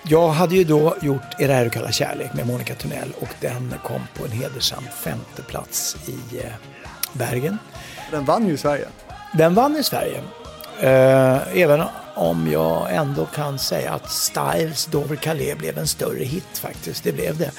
Jag 0.09 0.27
hade 0.27 0.55
ju 0.55 0.63
då 0.63 0.95
gjort 1.01 1.39
Är 1.39 1.47
det 1.47 1.53
här 1.53 1.63
du 1.63 1.69
kallar 1.69 1.91
kärlek 1.91 2.33
med 2.33 2.47
Monica 2.47 2.75
Tunnell 2.75 3.13
och 3.19 3.29
den 3.39 3.73
kom 3.83 4.01
på 4.17 4.25
en 4.25 4.31
hedersam 4.31 4.83
femte 5.03 5.41
plats 5.47 5.97
i 6.07 6.37
eh, 6.37 6.51
Bergen. 7.13 7.57
Den 8.11 8.25
vann 8.25 8.47
ju 8.47 8.53
i 8.53 8.57
Sverige. 8.57 8.87
Den 9.33 9.53
vann 9.53 9.77
i 9.77 9.83
Sverige. 9.83 10.21
Uh, 10.83 11.57
även 11.57 11.83
om 12.15 12.51
jag 12.51 12.95
ändå 12.95 13.25
kan 13.25 13.59
säga 13.59 13.93
att 13.93 14.11
Styles 14.11 14.85
Dover 14.85 15.15
Calais 15.15 15.57
blev 15.57 15.77
en 15.77 15.87
större 15.87 16.23
hit 16.23 16.57
faktiskt. 16.57 17.03
Det 17.03 17.11
blev 17.11 17.37
det. 17.37 17.51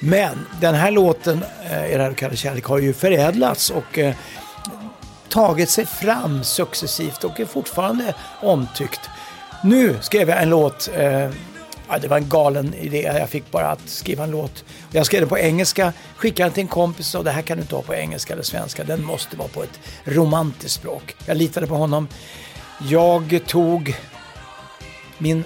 Men 0.00 0.46
den 0.60 0.74
här 0.74 0.90
låten, 0.90 1.44
eh, 1.70 1.92
Era 1.92 2.14
kalla 2.14 2.34
kärlek, 2.34 2.64
har 2.64 2.78
ju 2.78 2.92
förädlats 2.92 3.70
och 3.70 3.98
eh, 3.98 4.14
tagit 5.28 5.70
sig 5.70 5.86
fram 5.86 6.44
successivt 6.44 7.24
och 7.24 7.40
är 7.40 7.44
fortfarande 7.44 8.14
omtyckt. 8.42 9.00
Nu 9.62 9.96
skrev 10.00 10.28
jag 10.28 10.42
en 10.42 10.50
låt 10.50 10.90
eh, 10.94 11.30
Ja, 11.88 11.98
det 11.98 12.08
var 12.08 12.16
en 12.16 12.28
galen 12.28 12.74
idé. 12.74 13.00
Jag 13.02 13.30
fick 13.30 13.50
bara 13.50 13.70
att 13.70 13.88
skriva 13.88 14.24
en 14.24 14.30
låt. 14.30 14.64
Jag 14.90 15.06
skrev 15.06 15.20
den 15.20 15.28
på 15.28 15.38
engelska, 15.38 15.92
skickade 16.16 16.48
den 16.48 16.54
till 16.54 16.60
en 16.60 16.68
kompis 16.68 17.14
och 17.14 17.24
det 17.24 17.30
här 17.30 17.42
kan 17.42 17.56
du 17.56 17.62
inte 17.62 17.74
ha 17.74 17.82
på 17.82 17.94
engelska 17.94 18.32
eller 18.32 18.42
svenska. 18.42 18.84
Den 18.84 19.04
måste 19.04 19.36
vara 19.36 19.48
på 19.48 19.62
ett 19.62 19.80
romantiskt 20.04 20.74
språk. 20.74 21.16
Jag 21.26 21.36
litade 21.36 21.66
på 21.66 21.74
honom. 21.74 22.08
Jag 22.88 23.40
tog 23.46 23.96
min 25.18 25.44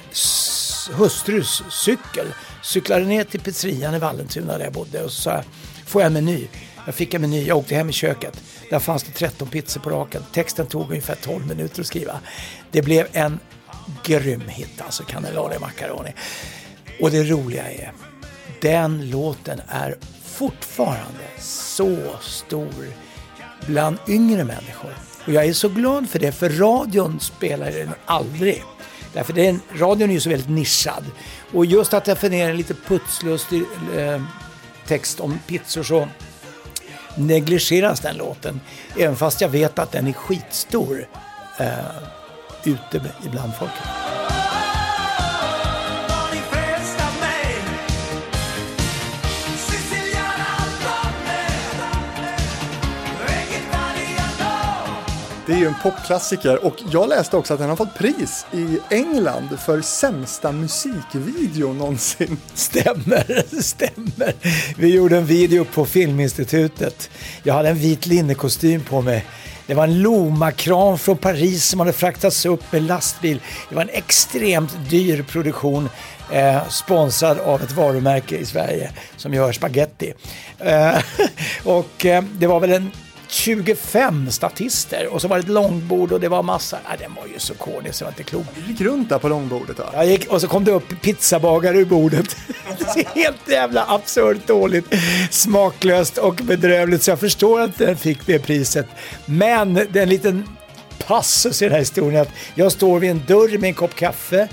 hustrus 0.92 1.62
cykel, 1.70 2.26
cyklade 2.62 3.04
ner 3.04 3.24
till 3.24 3.40
pizzerian 3.40 3.94
i 3.94 3.98
Vallentuna 3.98 4.58
där 4.58 4.64
jag 4.64 4.72
bodde 4.72 5.02
och 5.02 5.12
så 5.12 5.22
sa 5.22 5.30
jag, 5.30 5.44
får 5.86 6.02
jag 6.02 6.06
en 6.06 6.12
meny? 6.12 6.48
Jag 6.86 6.94
fick 6.94 7.14
en 7.14 7.20
meny, 7.20 7.44
jag 7.44 7.58
åkte 7.58 7.74
hem 7.74 7.90
i 7.90 7.92
köket. 7.92 8.42
Där 8.70 8.78
fanns 8.78 9.02
det 9.02 9.12
13 9.12 9.48
pizzor 9.48 9.80
på 9.80 9.90
raken. 9.90 10.22
Texten 10.32 10.66
tog 10.66 10.88
ungefär 10.90 11.14
12 11.14 11.46
minuter 11.46 11.80
att 11.80 11.86
skriva. 11.86 12.20
Det 12.70 12.82
blev 12.82 13.06
en 13.12 13.38
grym 14.04 14.48
hit, 14.48 14.80
alltså 14.80 15.04
Cannelloni 15.04 15.58
Macaroni. 15.58 16.10
Och 17.00 17.10
det 17.10 17.24
roliga 17.24 17.70
är, 17.70 17.92
den 18.60 19.10
låten 19.10 19.60
är 19.68 19.96
fortfarande 20.24 21.24
så 21.38 21.96
stor 22.20 22.86
bland 23.66 23.98
yngre 24.08 24.44
människor. 24.44 24.94
Och 25.26 25.32
jag 25.32 25.44
är 25.44 25.52
så 25.52 25.68
glad 25.68 26.10
för 26.10 26.18
det, 26.18 26.32
för 26.32 26.50
radion 26.50 27.20
spelar 27.20 27.70
den 27.70 27.90
aldrig. 28.06 28.62
Därför 29.12 29.32
den, 29.32 29.60
radion 29.74 30.10
är 30.10 30.14
ju 30.14 30.20
så 30.20 30.30
väldigt 30.30 30.50
nischad. 30.50 31.04
Och 31.52 31.66
just 31.66 31.94
att 31.94 32.06
jag 32.06 32.18
får 32.18 32.28
ner 32.28 32.50
en 32.50 32.56
lite 32.56 32.74
putslustig 32.74 33.62
eh, 33.96 34.22
text 34.86 35.20
om 35.20 35.38
pizzor 35.46 35.82
så 35.82 36.08
negligeras 37.16 38.00
den 38.00 38.16
låten. 38.16 38.60
Även 38.98 39.16
fast 39.16 39.40
jag 39.40 39.48
vet 39.48 39.78
att 39.78 39.92
den 39.92 40.06
är 40.06 40.12
skitstor 40.12 41.06
eh, 41.58 41.74
ute 42.64 43.00
ibland 43.24 43.54
folket. 43.54 44.10
Det 55.50 55.56
är 55.56 55.58
ju 55.58 55.66
en 55.66 55.74
popklassiker 55.82 56.64
och 56.64 56.74
jag 56.90 57.08
läste 57.08 57.36
också 57.36 57.54
att 57.54 57.60
den 57.60 57.68
har 57.68 57.76
fått 57.76 57.94
pris 57.94 58.46
i 58.52 58.78
England 58.90 59.58
för 59.60 59.80
sämsta 59.80 60.52
musikvideo 60.52 61.72
någonsin. 61.72 62.36
Stämmer, 62.54 63.60
stämmer. 63.62 64.34
Vi 64.76 64.94
gjorde 64.94 65.16
en 65.16 65.26
video 65.26 65.64
på 65.64 65.86
Filminstitutet. 65.86 67.10
Jag 67.42 67.54
hade 67.54 67.68
en 67.68 67.78
vit 67.78 68.06
linnekostym 68.06 68.80
på 68.80 69.00
mig. 69.00 69.26
Det 69.70 69.74
var 69.74 69.84
en 69.84 70.02
Loma-kran 70.02 70.98
från 70.98 71.16
Paris 71.16 71.64
som 71.64 71.80
hade 71.80 71.92
fraktats 71.92 72.46
upp 72.46 72.72
med 72.72 72.82
lastbil. 72.82 73.40
Det 73.68 73.74
var 73.74 73.82
en 73.82 73.88
extremt 73.92 74.76
dyr 74.88 75.22
produktion 75.22 75.88
eh, 76.32 76.68
sponsrad 76.68 77.38
av 77.38 77.62
ett 77.62 77.72
varumärke 77.72 78.36
i 78.36 78.44
Sverige 78.44 78.90
som 79.16 79.34
gör 79.34 79.52
spaghetti. 79.52 80.12
Eh, 80.58 80.98
och 81.64 82.06
eh, 82.06 82.22
det 82.22 82.46
var 82.46 82.60
väl 82.60 82.72
en 82.72 82.90
25 83.30 84.30
statister 84.30 85.06
och 85.06 85.22
så 85.22 85.28
var 85.28 85.36
det 85.36 85.42
ett 85.42 85.48
långbord 85.48 86.12
och 86.12 86.20
det 86.20 86.28
var 86.28 86.42
massa. 86.42 86.78
Ja, 86.84 86.96
den 86.98 87.14
var 87.14 87.26
ju 87.26 87.38
så 87.38 87.54
kornig 87.54 87.94
så 87.94 88.04
det 88.04 88.04
var 88.04 88.12
inte 88.12 88.22
klokt. 88.22 88.48
Du 88.54 88.72
gick 88.72 88.80
runt 88.80 89.08
där 89.08 89.18
på 89.18 89.28
långbordet 89.28 89.78
va? 89.78 89.90
Jag 89.94 90.06
gick, 90.06 90.26
och 90.26 90.40
så 90.40 90.48
kom 90.48 90.64
det 90.64 90.72
upp 90.72 91.00
pizzabagare 91.02 91.78
ur 91.78 91.84
bordet. 91.84 92.36
Det 92.94 93.00
är 93.00 93.14
helt 93.14 93.48
jävla 93.48 93.84
absurt 93.88 94.46
dåligt, 94.46 94.94
smaklöst 95.30 96.18
och 96.18 96.34
bedrövligt 96.34 97.02
så 97.02 97.10
jag 97.10 97.20
förstår 97.20 97.60
att 97.60 97.78
den 97.78 97.96
fick 97.96 98.26
det 98.26 98.38
priset. 98.38 98.86
Men 99.24 99.74
det 99.74 99.96
är 99.96 100.02
en 100.02 100.08
liten 100.08 100.44
passus 101.06 101.62
i 101.62 101.64
den 101.64 101.72
här 101.72 101.78
historien 101.78 102.22
att 102.22 102.32
jag 102.54 102.72
står 102.72 103.00
vid 103.00 103.10
en 103.10 103.22
dörr 103.26 103.58
med 103.58 103.68
en 103.68 103.74
kopp 103.74 103.94
kaffe. 103.94 104.48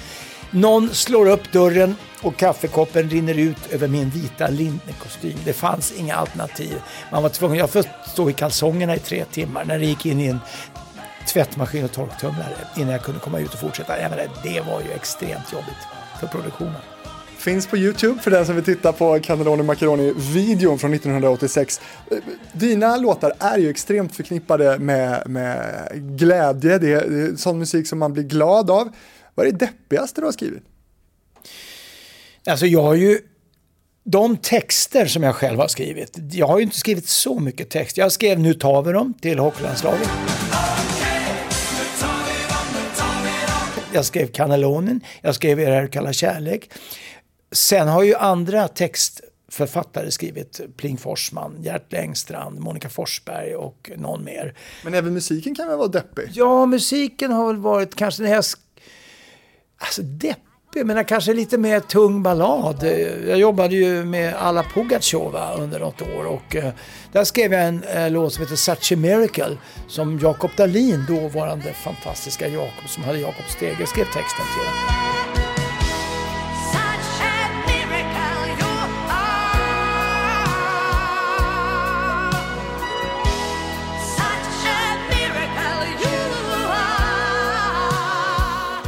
Någon 0.51 0.93
slår 0.93 1.29
upp 1.29 1.51
dörren 1.51 1.95
och 2.21 2.37
kaffekoppen 2.37 3.09
rinner 3.09 3.39
ut 3.39 3.71
över 3.71 3.87
min 3.87 4.09
vita 4.09 4.47
linnekostym. 4.47 5.37
Det 5.45 5.53
fanns 5.53 5.91
inga 5.91 6.15
alternativ. 6.15 6.81
Man 7.11 7.23
var 7.23 7.29
tvungen, 7.29 7.57
jag 7.57 7.69
fick 7.69 7.87
stå 8.07 8.29
i 8.29 8.33
kalsongerna 8.33 8.95
i 8.95 8.99
tre 8.99 9.25
timmar 9.25 9.65
när 9.65 9.79
det 9.79 9.85
gick 9.85 10.05
in 10.05 10.19
i 10.19 10.27
en 10.27 10.39
tvättmaskin 11.27 11.85
och 11.85 11.91
torktumlare 11.91 12.55
innan 12.77 12.89
jag 12.89 13.01
kunde 13.01 13.19
komma 13.19 13.39
ut 13.39 13.53
och 13.53 13.59
fortsätta. 13.59 14.01
Jag 14.01 14.09
menar, 14.09 14.27
det 14.43 14.61
var 14.61 14.81
ju 14.81 14.91
extremt 14.91 15.53
jobbigt 15.53 15.87
för 16.19 16.27
produktionen. 16.27 16.81
Finns 17.37 17.67
på 17.67 17.77
Youtube 17.77 18.21
för 18.21 18.31
den 18.31 18.45
som 18.45 18.55
vill 18.55 18.63
titta 18.63 18.93
på 18.93 19.19
Cannelloni 19.19 19.63
Macaroni-videon 19.63 20.79
från 20.79 20.93
1986. 20.93 21.81
Dina 22.53 22.97
låtar 22.97 23.33
är 23.39 23.57
ju 23.57 23.69
extremt 23.69 24.15
förknippade 24.15 24.79
med, 24.79 25.23
med 25.29 25.87
glädje, 25.93 26.77
det 26.77 26.93
är, 26.93 27.09
det 27.09 27.21
är 27.21 27.35
sån 27.35 27.59
musik 27.59 27.87
som 27.87 27.99
man 27.99 28.13
blir 28.13 28.23
glad 28.23 28.71
av. 28.71 28.89
Vad 29.35 29.47
är 29.47 29.51
det 29.51 29.57
deppigaste 29.57 30.21
du 30.21 30.25
har 30.25 30.31
skrivit? 30.31 30.63
Alltså 32.47 32.65
jag 32.65 32.83
har 32.83 32.95
ju 32.95 33.19
de 34.03 34.37
texter 34.37 35.05
som 35.05 35.23
jag 35.23 35.35
själv 35.35 35.59
har 35.59 35.67
skrivit, 35.67 36.17
jag 36.31 36.47
har 36.47 36.57
ju 36.57 36.63
inte 36.63 36.77
skrivit 36.77 37.07
så 37.07 37.39
mycket 37.39 37.69
text. 37.69 37.97
Jag 37.97 38.11
skrev 38.11 38.39
Nu 38.39 38.53
tar 38.53 38.81
vi 38.83 38.91
dem 38.91 39.13
till 39.13 39.39
hockeylandslaget. 39.39 40.09
Jag 43.93 44.05
skrev 44.05 44.27
Cannellonen, 44.27 45.01
jag 45.21 45.35
skrev 45.35 45.59
Er 45.59 45.71
är 45.71 45.87
kalla 45.87 46.13
kärlek. 46.13 46.71
Sen 47.51 47.87
har 47.87 48.03
ju 48.03 48.15
andra 48.15 48.67
textförfattare 48.67 50.11
skrivit 50.11 50.61
Pling 50.77 50.97
Forsman, 50.97 51.55
Gert 51.61 51.91
Längstrand, 51.91 52.59
Monica 52.59 52.89
Forsberg 52.89 53.55
och 53.55 53.91
någon 53.97 54.23
mer. 54.23 54.57
Men 54.83 54.93
även 54.93 55.13
musiken 55.13 55.55
kan 55.55 55.67
väl 55.67 55.77
vara 55.77 55.87
deppig? 55.87 56.29
Ja, 56.33 56.65
musiken 56.65 57.31
har 57.31 57.47
väl 57.47 57.57
varit 57.57 57.95
kanske 57.95 58.23
när 58.23 58.29
jag... 58.29 58.43
Alltså 59.77 60.01
deppig? 60.01 60.46
Jag 60.75 60.87
menar 60.87 61.03
kanske 61.03 61.33
lite 61.33 61.57
mer 61.57 61.79
tung 61.79 62.23
ballad. 62.23 62.83
Jag 63.27 63.37
jobbade 63.39 63.75
ju 63.75 64.03
med 64.03 64.33
Alla 64.33 64.63
Pugatjova 64.63 65.53
under 65.53 65.79
något 65.79 66.01
år 66.01 66.25
och 66.25 66.55
eh, 66.55 66.73
där 67.11 67.23
skrev 67.23 67.53
jag 67.53 67.67
en 67.67 67.83
eh, 67.83 68.09
låt 68.11 68.33
som 68.33 68.43
heter 68.43 68.55
Such 68.55 68.91
a 68.91 68.95
Miracle 68.95 69.57
som 69.87 70.19
Jakob 70.19 70.51
Dahlin, 70.57 71.05
dåvarande 71.07 71.73
fantastiska 71.73 72.47
Jakob 72.47 72.89
som 72.89 73.03
hade 73.03 73.19
Jakob 73.19 73.45
Stege, 73.47 73.85
skrev 73.85 74.05
texten 74.05 74.45
till. 74.45 75.16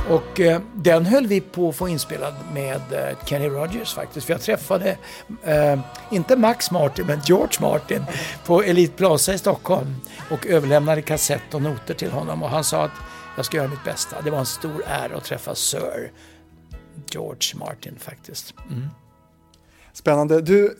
Och 0.09 0.39
eh, 0.39 0.61
den 0.75 1.05
höll 1.05 1.27
vi 1.27 1.41
på 1.41 1.69
att 1.69 1.75
få 1.75 1.87
inspelad 1.87 2.33
med 2.53 2.81
eh, 2.91 3.17
Kenny 3.25 3.47
Rogers 3.47 3.93
faktiskt. 3.93 4.25
För 4.25 4.33
jag 4.33 4.41
träffade, 4.41 4.97
eh, 5.43 5.79
inte 6.11 6.35
Max 6.35 6.71
Martin, 6.71 7.05
men 7.05 7.21
George 7.25 7.61
Martin 7.61 8.03
på 8.45 8.63
Elite 8.63 8.93
Plaza 8.93 9.33
i 9.33 9.37
Stockholm 9.37 9.95
och 10.31 10.47
överlämnade 10.47 11.01
kassett 11.01 11.53
och 11.53 11.61
noter 11.61 11.93
till 11.93 12.11
honom. 12.11 12.43
Och 12.43 12.49
han 12.49 12.63
sa 12.63 12.83
att 12.83 12.91
jag 13.35 13.45
ska 13.45 13.57
göra 13.57 13.67
mitt 13.67 13.83
bästa. 13.83 14.21
Det 14.21 14.31
var 14.31 14.39
en 14.39 14.45
stor 14.45 14.83
ära 14.87 15.17
att 15.17 15.23
träffa 15.23 15.55
Sir 15.55 16.11
George 17.11 17.59
Martin 17.59 17.95
faktiskt. 17.99 18.53
Mm. 18.69 18.87
Spännande. 19.93 20.41
Du, 20.41 20.77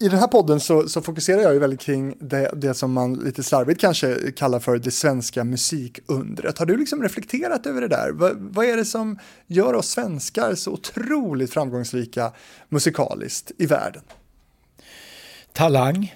i 0.00 0.08
den 0.08 0.18
här 0.18 0.26
podden 0.26 0.60
så, 0.60 0.88
så, 0.88 1.02
fokuserar 1.02 1.42
jag 1.42 1.52
ju 1.52 1.58
väldigt 1.58 1.80
kring 1.80 2.16
det, 2.20 2.50
det, 2.56 2.74
som 2.74 2.92
man 2.92 3.14
lite 3.14 3.42
slarvigt 3.42 3.80
kanske 3.80 4.32
kallar 4.32 4.60
för 4.60 4.78
det 4.78 4.90
svenska 4.90 5.44
musikundret. 5.44 6.58
Har 6.58 6.66
du 6.66 6.76
liksom 6.76 7.02
reflekterat 7.02 7.66
över 7.66 7.80
det 7.80 7.88
där? 7.88 8.12
V 8.12 8.30
vad 8.34 8.66
är 8.66 8.76
det 8.76 8.84
som 8.84 9.18
gör 9.46 9.74
oss 9.74 9.88
svenskar 9.88 10.54
så 10.54 10.72
otroligt 10.72 11.52
framgångsrika 11.52 12.32
musikaliskt 12.68 13.52
i 13.58 13.66
världen? 13.66 14.02
Talang, 15.52 16.14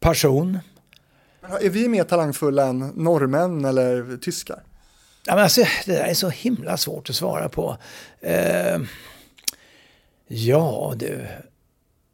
passion. 0.00 0.58
Är 1.60 1.70
vi 1.70 1.88
mer 1.88 2.04
talangfulla 2.04 2.66
än 2.66 2.78
norrmän 2.78 3.64
eller 3.64 4.16
tyskar? 4.16 4.62
Ja, 5.26 5.34
men 5.34 5.44
alltså, 5.44 5.60
det 5.86 5.92
där 5.92 6.04
är 6.04 6.14
så 6.14 6.28
himla 6.28 6.76
svårt 6.76 7.10
att 7.10 7.16
svara 7.16 7.48
på. 7.48 7.76
Uh, 8.26 8.86
ja, 10.26 10.94
du 10.96 11.26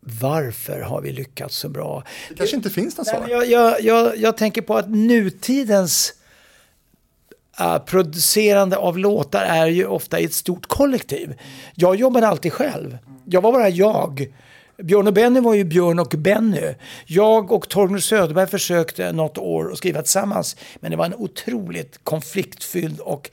varför 0.00 0.80
har 0.80 1.00
vi 1.00 1.12
lyckats 1.12 1.56
så 1.56 1.68
bra? 1.68 2.04
Det 2.28 2.34
kanske 2.34 2.56
inte 2.56 2.70
finns 2.70 2.98
något 2.98 3.06
svar. 3.06 3.26
Jag, 3.30 3.46
jag, 3.46 3.82
jag, 3.82 4.16
jag 4.16 4.36
tänker 4.36 4.62
på 4.62 4.76
att 4.76 4.90
nutidens 4.90 6.14
uh, 7.60 7.78
producerande 7.78 8.76
av 8.76 8.98
låtar 8.98 9.42
är 9.42 9.66
ju 9.66 9.86
ofta 9.86 10.20
i 10.20 10.24
ett 10.24 10.34
stort 10.34 10.66
kollektiv. 10.66 11.34
Jag 11.74 11.96
jobbade 11.96 12.28
alltid 12.28 12.52
själv. 12.52 12.98
Jag 13.24 13.40
var 13.40 13.52
bara 13.52 13.68
jag. 13.68 14.32
Björn 14.82 15.06
och 15.06 15.12
Benny 15.12 15.40
var 15.40 15.54
ju 15.54 15.64
Björn 15.64 15.98
och 15.98 16.14
Benny. 16.18 16.74
Jag 17.06 17.52
och 17.52 17.68
Torgny 17.68 18.00
Söderberg 18.00 18.46
försökte 18.46 19.12
något 19.12 19.38
år 19.38 19.72
att 19.72 19.78
skriva 19.78 20.02
tillsammans. 20.02 20.56
Men 20.80 20.90
det 20.90 20.96
var 20.96 21.06
en 21.06 21.14
otroligt 21.14 22.00
konfliktfylld 22.04 23.00
och 23.00 23.30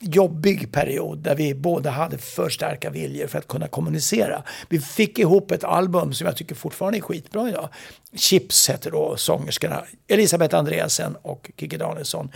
jobbig 0.00 0.72
period 0.72 1.18
där 1.18 1.34
vi 1.34 1.54
båda 1.54 1.90
hade 1.90 2.18
för 2.18 2.48
starka 2.48 2.90
viljor 2.90 3.26
för 3.26 3.38
att 3.38 3.48
kunna 3.48 3.68
kommunicera. 3.68 4.42
Vi 4.68 4.80
fick 4.80 5.18
ihop 5.18 5.50
ett 5.50 5.64
album 5.64 6.14
som 6.14 6.26
jag 6.26 6.36
tycker 6.36 6.54
fortfarande 6.54 6.98
är 6.98 7.02
skitbra 7.02 7.48
idag. 7.48 7.68
Chips 8.14 8.70
heter 8.70 8.90
då 8.90 9.16
sångerskorna 9.16 9.84
Elisabeth 10.08 10.56
Andreasen 10.56 11.16
och 11.22 11.50
Kikki 11.56 11.76
Danielsson. 11.76 12.30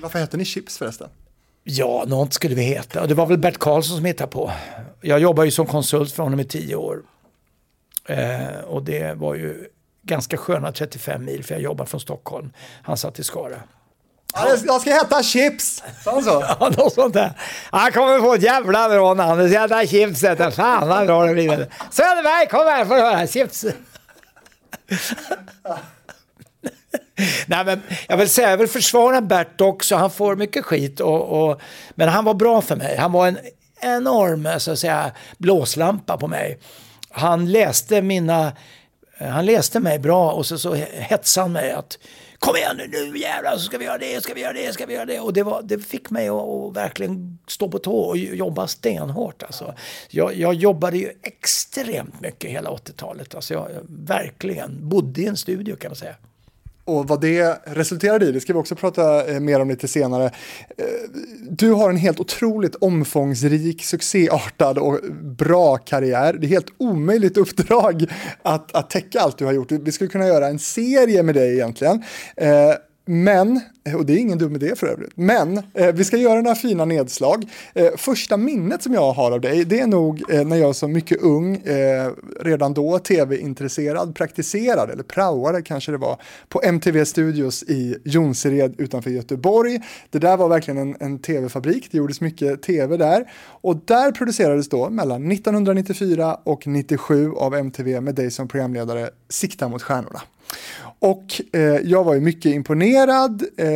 Varför 0.00 0.18
heter 0.18 0.38
ni 0.38 0.44
Chips 0.44 0.78
förresten? 0.78 1.08
Ja, 1.64 2.04
något 2.06 2.32
skulle 2.32 2.54
vi 2.54 2.62
heta. 2.62 3.02
Och 3.02 3.08
det 3.08 3.14
var 3.14 3.26
väl 3.26 3.38
Bert 3.38 3.58
Karlsson 3.58 3.96
som 3.96 4.04
hittade 4.04 4.30
på. 4.30 4.52
Jag 5.00 5.20
jobbar 5.20 5.44
ju 5.44 5.50
som 5.50 5.66
konsult 5.66 6.12
för 6.12 6.22
honom 6.22 6.40
i 6.40 6.44
tio 6.44 6.76
år. 6.76 7.02
Eh, 8.08 8.58
och 8.66 8.82
det 8.82 9.14
var 9.14 9.34
ju 9.34 9.66
ganska 10.02 10.36
sköna 10.36 10.72
35 10.72 11.24
mil 11.24 11.44
för 11.44 11.54
jag 11.54 11.62
jobbar 11.62 11.84
från 11.84 12.00
Stockholm. 12.00 12.50
Han 12.82 12.96
satt 12.96 13.18
i 13.18 13.24
Skara. 13.24 13.62
Jag 14.34 14.80
ska 14.80 14.90
äta 14.90 15.22
Chips! 15.22 15.82
Sa 16.04 16.12
han 16.12 16.22
så? 16.22 16.44
Ja, 16.60 16.68
något 16.76 16.92
sånt 16.94 17.14
där. 17.14 17.32
Han 17.70 17.92
kommer 17.92 18.18
få 18.18 18.34
ett 18.34 18.42
jävla 18.42 18.88
bra 18.88 19.14
namn. 19.14 19.40
Jag 19.40 19.50
ska 19.50 19.64
äta 19.64 19.86
Chips. 19.86 20.20
Fan 20.56 20.88
vad 20.88 21.06
bra 21.06 21.24
det 21.24 21.34
blir. 21.34 21.68
Söderberg, 21.90 22.48
kom 22.48 22.66
här 22.66 22.84
får 22.84 22.94
du 22.94 23.00
höra. 23.00 23.26
Chips. 23.26 23.64
Nej, 27.46 27.64
men 27.64 27.82
jag 28.08 28.16
vill 28.16 28.28
säga, 28.28 28.50
jag 28.50 28.58
vill 28.58 28.68
försvara 28.68 29.20
Bert 29.20 29.60
också. 29.60 29.96
Han 29.96 30.10
får 30.10 30.36
mycket 30.36 30.64
skit. 30.64 31.00
Och, 31.00 31.22
och, 31.22 31.60
men 31.94 32.08
han 32.08 32.24
var 32.24 32.34
bra 32.34 32.60
för 32.60 32.76
mig. 32.76 32.96
Han 32.96 33.12
var 33.12 33.26
en 33.28 33.38
enorm 33.80 34.60
så 34.60 34.72
att 34.72 34.78
säga, 34.78 35.10
blåslampa 35.38 36.16
på 36.16 36.28
mig. 36.28 36.58
Han 37.10 37.52
läste 37.52 38.02
mina... 38.02 38.52
Eh, 39.18 39.28
han 39.28 39.46
läste 39.46 39.80
mig 39.80 39.98
bra 39.98 40.32
och 40.32 40.46
så, 40.46 40.58
så 40.58 40.74
hetsade 40.92 41.44
han 41.44 41.52
mig 41.52 41.72
att 41.72 41.98
kom 42.44 42.56
igen 42.56 42.76
nu, 42.76 42.86
nu 42.86 43.18
jävlar 43.18 43.52
så 43.52 43.58
ska 43.58 43.78
vi 43.78 43.84
göra 43.84 43.98
det, 43.98 44.22
ska 44.22 44.34
vi 44.34 44.40
göra 44.40 44.52
det, 44.52 44.72
ska 44.72 44.86
vi 44.86 44.94
göra 44.94 45.04
det. 45.04 45.20
Och 45.20 45.32
det, 45.32 45.42
var, 45.42 45.62
det 45.62 45.78
fick 45.78 46.10
mig 46.10 46.28
att, 46.28 46.34
att 46.34 46.76
verkligen 46.76 47.38
stå 47.46 47.68
på 47.68 47.78
tå 47.78 47.96
och 47.96 48.16
jobba 48.16 48.66
stenhårt. 48.66 49.42
Alltså. 49.42 49.74
Jag, 50.10 50.34
jag 50.34 50.54
jobbade 50.54 50.98
ju 50.98 51.10
extremt 51.22 52.20
mycket 52.20 52.50
hela 52.50 52.70
80-talet. 52.70 53.34
Alltså 53.34 53.54
jag 53.54 53.68
verkligen 53.88 54.88
bodde 54.88 55.20
i 55.20 55.26
en 55.26 55.36
studio 55.36 55.76
kan 55.76 55.90
man 55.90 55.96
säga. 55.96 56.16
Och 56.86 57.08
vad 57.08 57.20
det 57.20 57.58
resulterade 57.64 58.26
i, 58.26 58.32
det 58.32 58.40
ska 58.40 58.52
vi 58.52 58.58
också 58.58 58.74
prata 58.74 59.26
eh, 59.34 59.40
mer 59.40 59.60
om 59.60 59.68
lite 59.68 59.88
senare. 59.88 60.24
Eh, 60.24 60.84
du 61.50 61.70
har 61.70 61.90
en 61.90 61.96
helt 61.96 62.20
otroligt 62.20 62.74
omfångsrik, 62.74 63.84
succéartad 63.84 64.78
och 64.78 65.00
bra 65.22 65.76
karriär. 65.76 66.32
Det 66.32 66.46
är 66.46 66.48
helt 66.48 66.74
omöjligt 66.78 67.36
uppdrag 67.36 68.04
att, 68.42 68.74
att 68.74 68.90
täcka 68.90 69.20
allt 69.20 69.38
du 69.38 69.44
har 69.44 69.52
gjort. 69.52 69.72
Vi 69.72 69.92
skulle 69.92 70.10
kunna 70.10 70.26
göra 70.26 70.46
en 70.46 70.58
serie 70.58 71.22
med 71.22 71.34
dig 71.34 71.54
egentligen. 71.54 72.02
Eh, 72.36 72.74
men, 73.06 73.60
eh, 73.84 73.94
och 73.94 74.06
det 74.06 74.12
är 74.12 74.18
ingen 74.18 74.38
dum 74.38 74.54
idé 74.54 74.76
för 74.76 74.86
övrigt, 74.86 75.12
men 75.14 75.62
eh, 75.74 75.92
vi 75.94 76.04
ska 76.04 76.16
göra 76.16 76.40
några 76.40 76.54
fina 76.54 76.84
nedslag. 76.84 77.44
Eh, 77.74 77.90
första 77.96 78.36
minnet 78.36 78.82
som 78.82 78.94
jag 78.94 79.12
har 79.12 79.32
av 79.32 79.40
dig, 79.40 79.64
det 79.64 79.80
är 79.80 79.86
nog 79.86 80.22
eh, 80.30 80.44
när 80.44 80.56
jag 80.56 80.76
som 80.76 80.92
mycket 80.92 81.22
ung, 81.22 81.56
eh, 81.56 82.10
redan 82.40 82.74
då 82.74 82.98
tv-intresserad, 82.98 84.14
praktiserade, 84.14 84.92
eller 84.92 85.02
praoade 85.02 85.62
kanske 85.62 85.92
det 85.92 85.98
var, 85.98 86.20
på 86.48 86.60
MTV 86.64 87.04
Studios 87.04 87.62
i 87.62 87.96
Jonsered 88.04 88.74
utanför 88.78 89.10
Göteborg. 89.10 89.80
Det 90.10 90.18
där 90.18 90.36
var 90.36 90.48
verkligen 90.48 90.78
en, 90.78 90.96
en 91.00 91.18
tv-fabrik, 91.18 91.88
det 91.90 91.98
gjordes 91.98 92.20
mycket 92.20 92.62
tv 92.62 92.96
där. 92.96 93.30
Och 93.46 93.76
där 93.76 94.12
producerades 94.12 94.68
då 94.68 94.90
mellan 94.90 95.32
1994 95.32 96.38
och 96.44 96.66
97 96.66 97.32
av 97.32 97.54
MTV 97.54 98.00
med 98.00 98.14
dig 98.14 98.30
som 98.30 98.48
programledare 98.48 99.10
Sikta 99.28 99.68
mot 99.68 99.82
stjärnorna. 99.82 100.22
Och 101.04 101.40
eh, 101.52 101.62
jag 101.62 102.04
var 102.04 102.14
ju 102.14 102.20
mycket 102.20 102.54
imponerad. 102.54 103.42
Eh, 103.56 103.66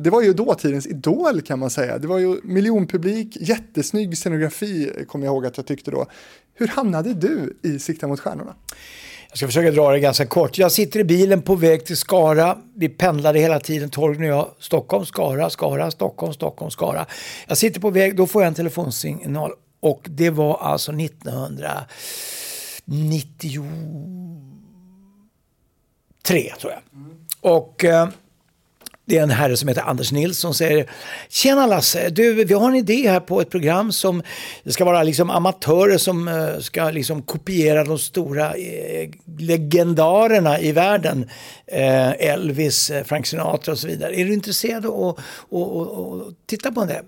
det 0.00 0.10
var 0.10 0.22
ju 0.22 0.32
dåtidens 0.32 0.86
idol 0.86 1.42
kan 1.42 1.58
man 1.58 1.70
säga. 1.70 1.98
Det 1.98 2.06
var 2.06 2.18
ju 2.18 2.36
miljonpublik, 2.42 3.36
jättesnygg 3.40 4.18
scenografi 4.18 4.90
eh, 4.96 5.04
kommer 5.04 5.26
jag 5.26 5.32
ihåg 5.32 5.46
att 5.46 5.56
jag 5.56 5.66
tyckte 5.66 5.90
då. 5.90 6.06
Hur 6.54 6.68
hamnade 6.68 7.14
du 7.14 7.58
i 7.62 7.78
Sikta 7.78 8.06
mot 8.06 8.20
stjärnorna? 8.20 8.54
Jag 9.28 9.38
ska 9.38 9.46
försöka 9.46 9.70
dra 9.70 9.92
det 9.92 10.00
ganska 10.00 10.26
kort. 10.26 10.58
Jag 10.58 10.72
sitter 10.72 11.00
i 11.00 11.04
bilen 11.04 11.42
på 11.42 11.54
väg 11.54 11.86
till 11.86 11.96
Skara. 11.96 12.58
Vi 12.74 12.88
pendlade 12.88 13.38
hela 13.38 13.60
tiden, 13.60 13.90
Torgny 13.90 14.30
och 14.30 14.36
jag. 14.36 14.48
Stockholm, 14.58 15.06
Skara, 15.06 15.50
Skara, 15.50 15.90
Stockholm, 15.90 16.32
Stockholm, 16.32 16.70
Skara. 16.70 17.06
Jag 17.48 17.58
sitter 17.58 17.80
på 17.80 17.90
väg, 17.90 18.16
då 18.16 18.26
får 18.26 18.42
jag 18.42 18.48
en 18.48 18.54
telefonsignal. 18.54 19.52
Och 19.80 20.00
det 20.04 20.30
var 20.30 20.58
alltså 20.58 20.92
1990 20.92 23.64
tre 26.28 26.52
tror 26.60 26.72
jag. 26.72 26.82
Och 27.54 27.84
eh, 27.84 28.08
det 29.04 29.18
är 29.18 29.22
en 29.22 29.30
herre 29.30 29.56
som 29.56 29.68
heter 29.68 29.82
Anders 29.82 30.12
Nilsson 30.12 30.54
som 30.54 30.54
säger 30.54 30.90
Tjena 31.28 31.66
Lasse, 31.66 32.10
du, 32.10 32.44
vi 32.44 32.54
har 32.54 32.68
en 32.68 32.74
idé 32.74 33.10
här 33.10 33.20
på 33.20 33.40
ett 33.40 33.50
program 33.50 33.92
som 33.92 34.22
det 34.64 34.72
ska 34.72 34.84
vara 34.84 35.02
liksom 35.02 35.30
amatörer 35.30 35.98
som 35.98 36.28
eh, 36.28 36.58
ska 36.58 36.90
liksom 36.90 37.22
kopiera 37.22 37.84
de 37.84 37.98
stora 37.98 38.54
eh, 38.54 39.10
legendarerna 39.38 40.60
i 40.60 40.72
världen. 40.72 41.30
Eh, 41.66 42.10
Elvis, 42.10 42.90
eh, 42.90 43.04
Frank 43.04 43.26
Sinatra 43.26 43.72
och 43.72 43.78
så 43.78 43.86
vidare. 43.86 44.20
Är 44.20 44.24
du 44.24 44.32
intresserad 44.34 44.86
av 44.86 45.08
att 45.08 46.46
titta 46.46 46.72
på 46.72 46.84
det? 46.84 47.02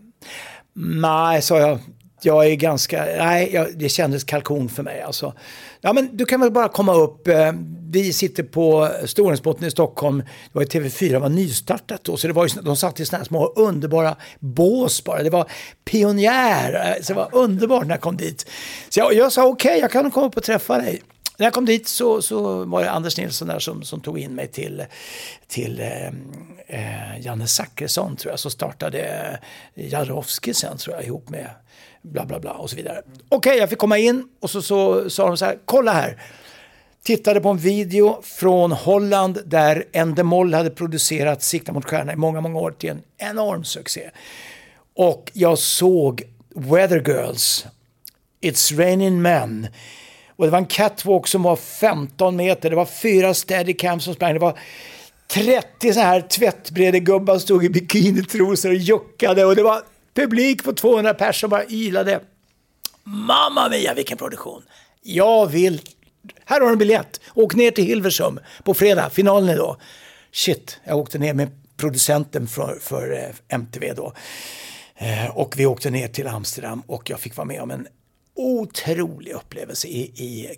Nej, 0.75 1.43
sa 1.43 1.59
jag 1.59 1.79
jag 2.25 2.47
är 2.47 2.55
ganska, 2.55 3.05
nej, 3.05 3.51
jag, 3.53 3.79
det 3.79 3.89
kändes 3.89 4.25
kalkon 4.25 4.69
för 4.69 4.83
mig 4.83 5.03
alltså. 5.03 5.35
Ja 5.81 5.93
men 5.93 6.17
du 6.17 6.27
kan 6.27 6.41
väl 6.41 6.51
bara 6.51 6.69
komma 6.69 6.95
upp, 6.95 7.29
eh, 7.29 7.53
vi 7.91 8.13
sitter 8.13 8.43
på 8.43 8.89
Storhemsbotten 9.05 9.67
i 9.67 9.71
Stockholm, 9.71 10.19
det 10.19 10.51
var 10.53 10.63
ju 10.63 10.69
TV4, 10.69 11.19
var 11.19 11.29
nystartat 11.29 12.05
då, 12.05 12.17
så 12.17 12.27
det 12.27 12.33
var 12.33 12.49
ju, 12.49 12.63
de 12.63 12.77
satt 12.77 13.01
i 13.01 13.07
sådana 13.07 13.19
här 13.19 13.27
små 13.27 13.47
underbara 13.47 14.17
bås 14.39 15.05
bara, 15.05 15.23
det 15.23 15.31
var 15.31 15.51
pionjär, 15.85 16.75
eh, 16.75 17.03
så 17.03 17.13
det 17.13 17.17
var 17.17 17.29
underbart 17.33 17.87
när 17.87 17.95
jag 17.95 18.01
kom 18.01 18.17
dit. 18.17 18.51
Så 18.89 19.01
jag, 19.01 19.15
jag 19.15 19.33
sa 19.33 19.47
okej, 19.47 19.69
okay, 19.71 19.81
jag 19.81 19.91
kan 19.91 20.11
komma 20.11 20.27
upp 20.27 20.37
och 20.37 20.43
träffa 20.43 20.79
dig. 20.79 21.03
När 21.37 21.47
jag 21.47 21.53
kom 21.53 21.65
dit 21.65 21.89
så, 21.89 22.23
så 22.23 22.65
var 22.65 22.83
det 22.83 22.91
Anders 22.91 23.17
Nilsson 23.17 23.49
där 23.49 23.59
som, 23.59 23.83
som 23.83 24.01
tog 24.01 24.19
in 24.19 24.35
mig 24.35 24.49
till, 24.49 24.85
till 25.49 25.81
eh, 25.81 26.07
eh 26.67 27.21
Janne 27.21 27.47
Zachrisson 27.47 28.17
tror 28.17 28.33
jag, 28.33 28.41
som 28.41 28.51
startade 28.51 29.39
Jarowski 29.75 30.55
sen 30.55 30.77
tror 30.77 30.97
jag 30.97 31.05
ihop 31.05 31.29
med 31.29 31.51
bla 32.03 32.27
bla 32.27 32.41
bla 32.41 32.53
och 32.53 32.71
så 32.71 32.77
vidare. 32.77 33.03
Okej, 33.29 33.51
okay, 33.51 33.59
jag 33.59 33.69
fick 33.69 33.79
komma 33.79 33.99
in 33.99 34.25
och 34.41 34.51
så, 34.51 34.63
så 34.63 35.11
sa 35.11 35.27
de 35.27 35.37
så 35.37 35.45
här, 35.45 35.59
kolla 35.65 35.93
här. 35.93 36.23
Tittade 37.03 37.41
på 37.41 37.49
en 37.49 37.57
video 37.57 38.21
från 38.23 38.73
Holland 38.73 39.39
där 39.47 39.85
Endemol 39.93 40.55
hade 40.55 40.71
producerat 40.71 41.43
Sikta 41.43 41.73
mot 41.73 41.85
stjärna 41.85 42.13
i 42.13 42.17
många, 42.17 42.41
många 42.41 42.59
år 42.59 42.71
till 42.71 42.91
en 42.91 43.03
enorm 43.19 43.65
succé. 43.65 44.11
Och 44.97 45.31
jag 45.35 45.59
såg 45.59 46.23
Weather 46.55 47.03
Girls, 47.07 47.67
It's 48.41 48.79
Raining 48.79 49.23
Men. 49.23 49.67
Och 50.37 50.45
det 50.45 50.51
var 50.51 50.59
en 50.59 50.67
catwalk 50.67 51.27
som 51.27 51.43
var 51.43 51.57
15 51.57 52.37
meter, 52.37 52.71
det 52.71 52.77
var 52.77 52.87
fyra 52.87 53.35
steadicams 53.35 54.05
som 54.05 54.15
sprang, 54.15 54.35
det 54.35 54.41
var 54.41 54.59
30 55.31 55.93
så 55.93 56.01
här 56.01 56.21
tvättbredegubbar 56.21 57.39
stod 57.39 57.65
i 57.65 57.69
bikinitrosor 57.69 58.71
och 58.71 58.77
juckade 58.77 59.45
och 59.45 59.57
det 59.57 59.63
var 59.63 59.83
publik 60.21 60.65
på 60.65 60.73
200 60.73 61.15
personer 61.15 61.33
som 61.33 61.51
bara 61.51 61.67
ylade. 61.67 62.21
Mamma 63.05 63.69
mia 63.69 63.95
vilken 63.95 64.19
produktion! 64.19 64.63
Jag 65.03 65.47
vill... 65.47 65.81
Här 66.45 66.61
har 66.61 66.67
du 66.67 66.73
en 66.73 66.79
biljett. 66.79 67.21
Åk 67.35 67.55
ner 67.55 67.71
till 67.71 67.85
Hilversum 67.85 68.41
på 68.65 68.75
fredag, 68.75 69.11
finalen 69.11 69.49
är 69.49 69.57
då. 69.57 69.77
Shit, 70.33 70.81
jag 70.85 70.99
åkte 70.99 71.19
ner 71.19 71.35
med 71.35 71.49
producenten 71.77 72.47
för, 72.47 72.79
för 72.81 73.13
eh, 73.13 73.57
MTV 73.57 73.93
då. 73.93 74.13
Eh, 74.97 75.37
och 75.37 75.55
vi 75.59 75.67
åkte 75.67 75.91
ner 75.91 76.09
till 76.09 76.27
Amsterdam 76.27 76.83
och 76.87 77.11
jag 77.11 77.21
fick 77.21 77.37
vara 77.37 77.47
med 77.47 77.63
om 77.63 77.71
en 77.71 77.87
otrolig 78.35 79.33
upplevelse 79.33 79.89
i, 79.89 80.01
i 80.01 80.57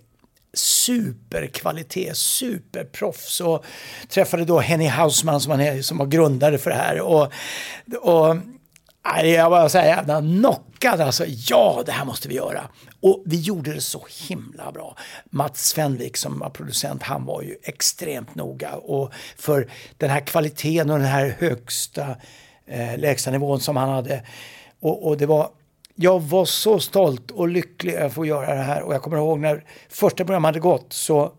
superkvalitet, 0.54 2.16
superproffs 2.16 3.40
och 3.40 3.64
träffade 4.08 4.44
då 4.44 4.60
Henny 4.60 4.86
Hausman 4.86 5.40
som, 5.40 5.50
han 5.50 5.60
är, 5.60 5.82
som 5.82 5.98
var 5.98 6.06
grundare 6.06 6.58
för 6.58 6.70
det 6.70 6.76
här. 6.76 7.00
Och, 7.00 7.32
och 8.00 8.36
jag 9.24 9.50
var 9.50 9.68
så 9.68 9.78
här 9.78 9.86
jävla 9.86 10.20
knockad 10.20 11.00
alltså. 11.00 11.24
Ja, 11.26 11.82
det 11.86 11.92
här 11.92 12.04
måste 12.04 12.28
vi 12.28 12.34
göra. 12.34 12.68
Och 13.00 13.22
vi 13.26 13.40
gjorde 13.40 13.72
det 13.72 13.80
så 13.80 14.06
himla 14.28 14.72
bra. 14.72 14.96
Mats 15.30 15.68
Svenvik 15.68 16.16
som 16.16 16.38
var 16.38 16.50
producent, 16.50 17.02
han 17.02 17.24
var 17.24 17.42
ju 17.42 17.56
extremt 17.62 18.34
noga. 18.34 18.74
Och 18.74 19.12
för 19.36 19.70
den 19.96 20.10
här 20.10 20.20
kvaliteten 20.20 20.90
och 20.90 20.98
den 20.98 21.08
här 21.08 21.36
högsta 21.38 22.16
eh, 22.66 22.98
lägsta 22.98 23.30
nivån 23.30 23.60
som 23.60 23.76
han 23.76 23.88
hade. 23.88 24.22
Och, 24.80 25.06
och, 25.06 25.16
det 25.16 25.26
var, 25.26 25.50
jag 25.94 26.20
var 26.20 26.44
så 26.44 26.80
stolt 26.80 27.30
och 27.30 27.48
lycklig 27.48 27.94
över 27.94 28.06
att 28.06 28.14
få 28.14 28.26
göra 28.26 28.54
det 28.54 28.62
här. 28.62 28.82
Och 28.82 28.94
jag 28.94 29.02
kommer 29.02 29.16
ihåg 29.16 29.38
när 29.38 29.64
första 29.88 30.24
programmet 30.24 30.48
hade 30.48 30.60
gått 30.60 30.92
så 30.92 31.32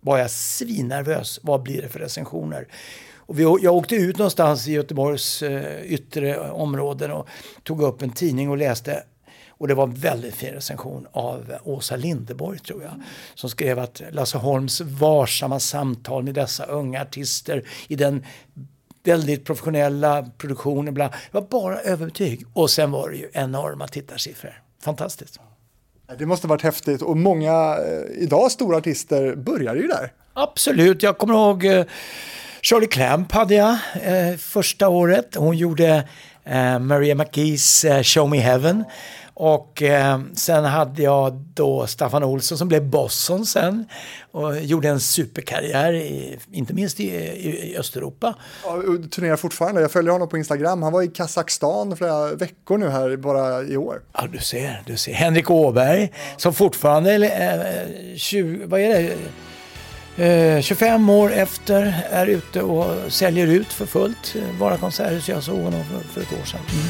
var 0.00 0.18
jag 0.18 0.30
svinnervös. 0.30 1.40
Vad 1.42 1.62
blir 1.62 1.82
det 1.82 1.88
för 1.88 1.98
recensioner? 1.98 2.68
Och 3.30 3.38
vi, 3.38 3.42
jag 3.42 3.74
åkte 3.74 3.94
ut 3.94 4.18
någonstans 4.18 4.68
i 4.68 4.72
Göteborgs 4.72 5.42
eh, 5.42 5.82
yttre 5.84 6.50
områden 6.50 7.10
och 7.10 7.28
tog 7.62 7.82
upp 7.82 8.02
en 8.02 8.10
tidning 8.10 8.50
och 8.50 8.56
läste 8.56 9.02
och 9.48 9.68
det 9.68 9.74
var 9.74 9.84
en 9.84 9.94
väldigt 9.94 10.34
fin 10.34 10.54
recension 10.54 11.06
av 11.12 11.52
Åsa 11.64 11.96
Lindeborg 11.96 12.58
tror 12.58 12.82
jag. 12.82 12.92
Som 13.34 13.50
skrev 13.50 13.78
att 13.78 14.02
Lasse 14.10 14.38
Holms 14.38 14.80
varsamma 14.80 15.60
samtal 15.60 16.22
med 16.22 16.34
dessa 16.34 16.64
unga 16.64 17.02
artister 17.02 17.64
i 17.88 17.96
den 17.96 18.24
väldigt 19.04 19.44
professionella 19.44 20.30
produktionen. 20.38 20.94
Bla, 20.94 21.08
det 21.08 21.14
var 21.32 21.42
bara 21.42 21.80
överbetyg. 21.80 22.44
Och 22.52 22.70
sen 22.70 22.90
var 22.90 23.10
det 23.10 23.16
ju 23.16 23.30
enorma 23.32 23.88
tittarsiffror. 23.88 24.62
Fantastiskt. 24.82 25.40
Det 26.18 26.26
måste 26.26 26.46
varit 26.46 26.62
häftigt 26.62 27.02
och 27.02 27.16
många 27.16 27.76
eh, 27.78 28.22
idag 28.22 28.52
stora 28.52 28.76
artister 28.76 29.36
börjar 29.36 29.74
ju 29.74 29.86
där. 29.86 30.12
Absolut. 30.32 31.02
Jag 31.02 31.18
kommer 31.18 31.34
ihåg 31.34 31.86
Charlie 32.62 32.86
Clamp 32.86 33.32
hade 33.32 33.54
jag 33.54 33.78
eh, 34.02 34.36
första 34.36 34.88
året. 34.88 35.34
Hon 35.34 35.56
gjorde 35.56 36.04
Eh, 36.44 36.78
Maria 36.78 37.14
McGees 37.14 37.84
eh, 37.84 38.02
Show 38.02 38.30
Me 38.30 38.38
Heaven. 38.38 38.84
Och 39.34 39.82
eh, 39.82 40.20
sen 40.34 40.64
hade 40.64 41.02
jag 41.02 41.32
då 41.54 41.86
Staffan 41.86 42.24
Olsson 42.24 42.58
som 42.58 42.68
blev 42.68 42.84
Bosson 42.84 43.46
sen 43.46 43.84
och 44.32 44.60
gjorde 44.60 44.88
en 44.88 45.00
superkarriär, 45.00 45.92
i, 45.92 46.38
inte 46.52 46.74
minst 46.74 47.00
i, 47.00 47.04
i, 47.04 47.72
i 47.72 47.76
Östeuropa. 47.78 48.34
Ja, 48.64 48.82
turnerar 49.10 49.36
fortfarande. 49.36 49.80
Jag 49.80 49.92
följer 49.92 50.12
honom 50.12 50.28
på 50.28 50.38
Instagram. 50.38 50.82
Han 50.82 50.92
var 50.92 51.02
i 51.02 51.08
Kazakstan 51.08 51.96
flera 51.96 52.34
veckor 52.34 52.78
nu 52.78 52.88
här 52.88 53.16
bara 53.16 53.62
i 53.62 53.76
år. 53.76 54.02
Ja, 54.12 54.28
du 54.32 54.38
ser. 54.38 54.82
Du 54.86 54.96
ser. 54.96 55.12
Henrik 55.12 55.50
Åberg 55.50 56.12
som 56.36 56.54
fortfarande, 56.54 57.14
eh, 57.14 58.16
20, 58.16 58.66
vad 58.66 58.80
är 58.80 58.88
det? 58.88 59.16
Eh, 60.20 60.60
25 60.60 61.08
år 61.08 61.32
efter 61.32 62.02
är 62.10 62.26
ute 62.26 62.62
och 62.62 63.12
säljer 63.12 63.46
ut 63.46 63.72
för 63.72 63.86
fullt. 63.86 64.36
Våra 64.58 64.76
konserthus. 64.76 65.28
Jag 65.28 65.42
såg 65.42 65.58
honom 65.58 65.84
för, 65.84 66.08
för 66.08 66.20
ett 66.20 66.40
år 66.40 66.44
sedan. 66.44 66.60
Mm. 66.72 66.84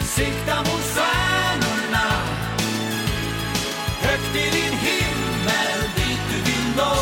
Sikta 0.00 0.56
mot 0.58 0.80
stjärnorna 0.80 2.12
Högt 4.00 4.36
i 4.36 4.38
din 4.38 4.78
himmel 4.78 5.80
dit 5.96 6.20
du 6.30 6.50
vill 6.50 6.76
nå. 6.76 6.94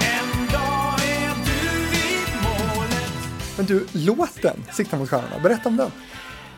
En 0.00 0.46
dag 0.52 0.94
är 1.00 1.34
du 1.44 1.80
vid 1.90 2.42
målet 2.42 3.12
Men 3.56 3.66
du, 3.66 3.86
låten 3.92 4.64
Sikta 4.72 4.96
mot 4.96 5.10
stjärnorna, 5.10 5.38
berätta 5.42 5.68
om 5.68 5.76
den. 5.76 5.90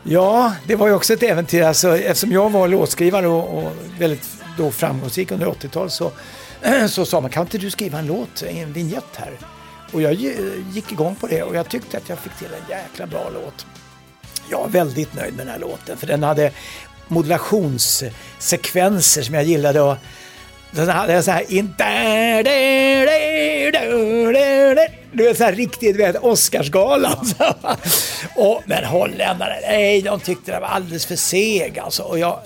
Ja, 0.03 0.53
det 0.67 0.75
var 0.75 0.87
ju 0.87 0.93
också 0.93 1.13
ett 1.13 1.23
äventyr. 1.23 1.63
Alltså, 1.63 1.97
eftersom 1.97 2.31
jag 2.31 2.49
var 2.49 2.67
låtskrivare 2.67 3.27
och, 3.27 3.57
och 3.57 3.71
väldigt 3.99 4.37
då 4.57 4.71
framgångsrik 4.71 5.31
under 5.31 5.47
80-talet 5.47 5.93
så, 5.93 6.11
så 6.89 7.05
sa 7.05 7.21
man, 7.21 7.29
kan 7.31 7.43
inte 7.43 7.57
du 7.57 7.71
skriva 7.71 7.99
en 7.99 8.07
låt, 8.07 8.43
en 8.43 8.73
vignett 8.73 9.15
här? 9.15 9.31
Och 9.91 10.01
jag 10.01 10.13
gi- 10.13 10.63
gick 10.73 10.91
igång 10.91 11.15
på 11.15 11.27
det 11.27 11.43
och 11.43 11.55
jag 11.55 11.69
tyckte 11.69 11.97
att 11.97 12.09
jag 12.09 12.19
fick 12.19 12.37
till 12.37 12.47
en 12.47 12.69
jäkla 12.69 13.07
bra 13.07 13.29
låt. 13.33 13.65
Jag 14.51 14.65
är 14.65 14.69
väldigt 14.69 15.13
nöjd 15.15 15.33
med 15.35 15.45
den 15.45 15.53
här 15.53 15.59
låten 15.59 15.97
för 15.97 16.07
den 16.07 16.23
hade 16.23 16.51
modulationssekvenser 17.07 19.21
som 19.21 19.35
jag 19.35 19.43
gillade 19.43 19.81
och 19.81 19.95
den 20.71 20.89
hade 20.89 21.23
så 21.23 21.31
här. 21.31 21.43
Du 25.11 25.23
vet 25.23 25.37
så 25.37 25.43
här 25.43 25.53
riktigt, 25.53 25.95
vet 25.95 26.15
Oscarsgalan. 26.15 27.33
och, 28.35 28.61
men 28.65 28.85
holländare, 28.85 29.59
nej 29.61 30.01
de 30.01 30.19
tyckte 30.19 30.51
det 30.51 30.59
var 30.59 30.67
alldeles 30.67 31.05
för 31.05 31.15
seg 31.15 31.79
alltså. 31.79 32.03
Och 32.03 32.19
jag, 32.19 32.39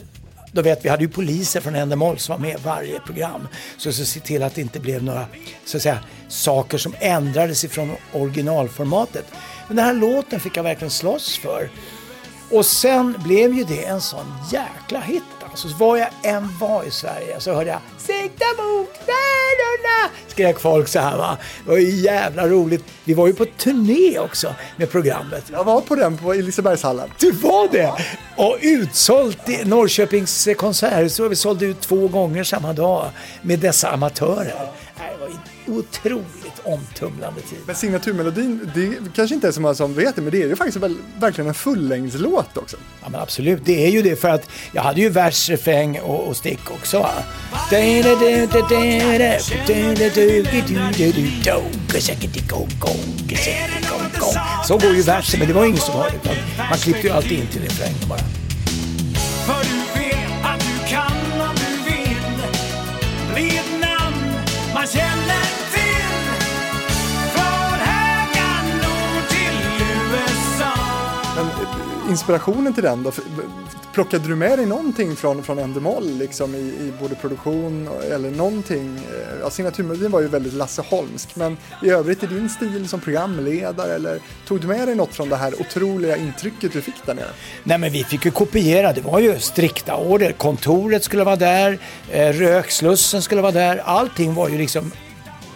då 0.51 0.61
vet 0.61 0.85
vi 0.85 0.89
hade 0.89 1.03
ju 1.03 1.09
poliser 1.09 1.61
från 1.61 1.75
Endemol 1.75 2.17
som 2.17 2.33
var 2.33 2.39
med 2.39 2.51
i 2.51 2.63
varje 2.63 2.99
program. 2.99 3.47
Så, 3.77 3.93
så 3.93 4.05
se 4.05 4.19
till 4.19 4.43
att 4.43 4.55
det 4.55 4.61
inte 4.61 4.79
blev 4.79 5.03
några 5.03 5.25
så 5.65 5.77
att 5.77 5.83
säga, 5.83 5.99
saker 6.27 6.77
som 6.77 6.95
ändrades 6.99 7.63
ifrån 7.63 7.91
originalformatet. 8.13 9.25
Men 9.67 9.75
den 9.75 9.85
här 9.85 9.93
låten 9.93 10.39
fick 10.39 10.57
jag 10.57 10.63
verkligen 10.63 10.91
slåss 10.91 11.37
för. 11.37 11.69
Och 12.49 12.65
sen 12.65 13.15
blev 13.23 13.53
ju 13.53 13.63
det 13.63 13.85
en 13.85 14.01
sån 14.01 14.25
jäkla 14.51 14.99
hit. 14.99 15.23
Alltså, 15.51 15.69
så 15.69 15.75
var 15.75 15.97
jag 15.97 16.07
än 16.23 16.57
var 16.59 16.83
i 16.83 16.91
Sverige 16.91 17.39
så 17.39 17.53
hörde 17.53 17.69
jag 17.69 17.79
Sikta 17.97 18.45
mot 18.57 18.89
stjärnorna! 18.89 20.11
Skrek 20.27 20.59
folk 20.59 20.87
så 20.87 20.99
här 20.99 21.17
va. 21.17 21.37
Det 21.63 21.71
var 21.71 21.77
ju 21.77 21.89
jävla 21.89 22.47
roligt. 22.47 22.83
Vi 23.03 23.13
var 23.13 23.27
ju 23.27 23.33
på 23.33 23.45
turné 23.45 24.19
också 24.19 24.55
med 24.77 24.91
programmet. 24.91 25.43
Jag 25.51 25.63
var 25.63 25.81
på 25.81 25.95
den 25.95 26.17
på 26.17 26.33
Lisebergshallen. 26.33 27.09
Du 27.19 27.31
var 27.31 27.67
det! 27.71 27.93
Och 28.35 28.57
utsålt 28.61 29.49
i 29.49 29.65
Norrköpings 29.65 30.47
konserthus. 30.57 31.15
Så 31.15 31.27
vi 31.27 31.35
sålde 31.35 31.65
ut 31.65 31.81
två 31.81 32.07
gånger 32.07 32.43
samma 32.43 32.73
dag 32.73 33.09
med 33.41 33.59
dessa 33.59 33.89
amatörer. 33.89 34.71
Det 34.95 35.17
var 35.19 35.27
en 35.27 35.77
otroligt 35.77 36.40
omtumlande 36.63 37.41
tid. 37.41 37.59
Men 37.65 37.75
signaturmelodin, 37.75 38.71
det 38.75 39.15
kanske 39.15 39.35
inte 39.35 39.47
är 39.47 39.51
så 39.51 39.61
många 39.61 39.75
som 39.75 39.93
vet 39.93 40.15
det, 40.15 40.21
men 40.21 40.31
det 40.31 40.43
är 40.43 40.47
ju 40.47 40.55
faktiskt 40.55 40.77
väl, 40.77 40.97
verkligen 41.19 41.47
en 41.47 41.53
fullängdslåt 41.53 42.57
också. 42.57 42.77
Ja 43.01 43.09
men 43.09 43.21
absolut, 43.21 43.61
det 43.65 43.85
är 43.85 43.89
ju 43.89 44.01
det 44.01 44.15
för 44.15 44.29
att 44.29 44.49
jag 44.71 44.81
hade 44.81 45.01
ju 45.01 45.09
vers, 45.09 45.49
refräng 45.49 45.99
och, 45.99 46.27
och 46.27 46.37
stick 46.37 46.71
också. 46.71 47.07
Så 54.65 54.77
går 54.77 54.95
ju 54.95 55.01
versen, 55.01 55.39
men 55.39 55.47
det 55.47 55.53
var 55.53 55.65
ingen 55.65 55.77
som 55.77 55.95
hörde 55.95 56.19
man 56.69 56.77
klippte 56.77 57.07
ju 57.07 57.13
alltid 57.13 57.31
in 57.31 57.47
till 57.47 57.61
refrängen 57.61 58.09
bara. 58.09 58.19
Inspirationen 72.11 72.73
till 72.73 72.83
den 72.83 73.03
då, 73.03 73.11
plockade 73.93 74.27
du 74.27 74.35
med 74.35 74.59
dig 74.59 74.65
någonting 74.65 75.15
från, 75.15 75.43
från 75.43 75.59
Endemol 75.59 76.11
liksom 76.11 76.55
i, 76.55 76.57
i 76.57 76.93
både 77.01 77.15
produktion 77.15 77.89
eller 78.11 78.31
någonting? 78.31 78.95
Eh, 78.97 79.39
ja, 79.41 79.49
signaturmelodin 79.49 80.11
var 80.11 80.21
ju 80.21 80.27
väldigt 80.27 80.53
Lasse 80.53 80.81
Holmsk, 80.81 81.35
men 81.35 81.57
i 81.83 81.89
övrigt 81.89 82.23
i 82.23 82.27
din 82.27 82.49
stil 82.49 82.89
som 82.89 82.99
programledare 82.99 83.95
eller 83.95 84.19
tog 84.47 84.61
du 84.61 84.67
med 84.67 84.87
dig 84.87 84.95
något 84.95 85.15
från 85.15 85.29
det 85.29 85.35
här 85.35 85.61
otroliga 85.61 86.17
intrycket 86.17 86.73
du 86.73 86.81
fick 86.81 87.05
där 87.05 87.13
nere? 87.13 87.29
Nej 87.63 87.77
men 87.77 87.91
vi 87.91 88.03
fick 88.03 88.25
ju 88.25 88.31
kopiera, 88.31 88.93
det 88.93 89.01
var 89.01 89.19
ju 89.19 89.39
strikta 89.39 89.95
order. 89.95 90.31
Kontoret 90.31 91.03
skulle 91.03 91.23
vara 91.23 91.35
där, 91.35 91.79
eh, 92.11 92.29
rökslussen 92.29 93.21
skulle 93.21 93.41
vara 93.41 93.51
där. 93.51 93.77
Allting 93.77 94.33
var 94.33 94.49
ju 94.49 94.57
liksom 94.57 94.91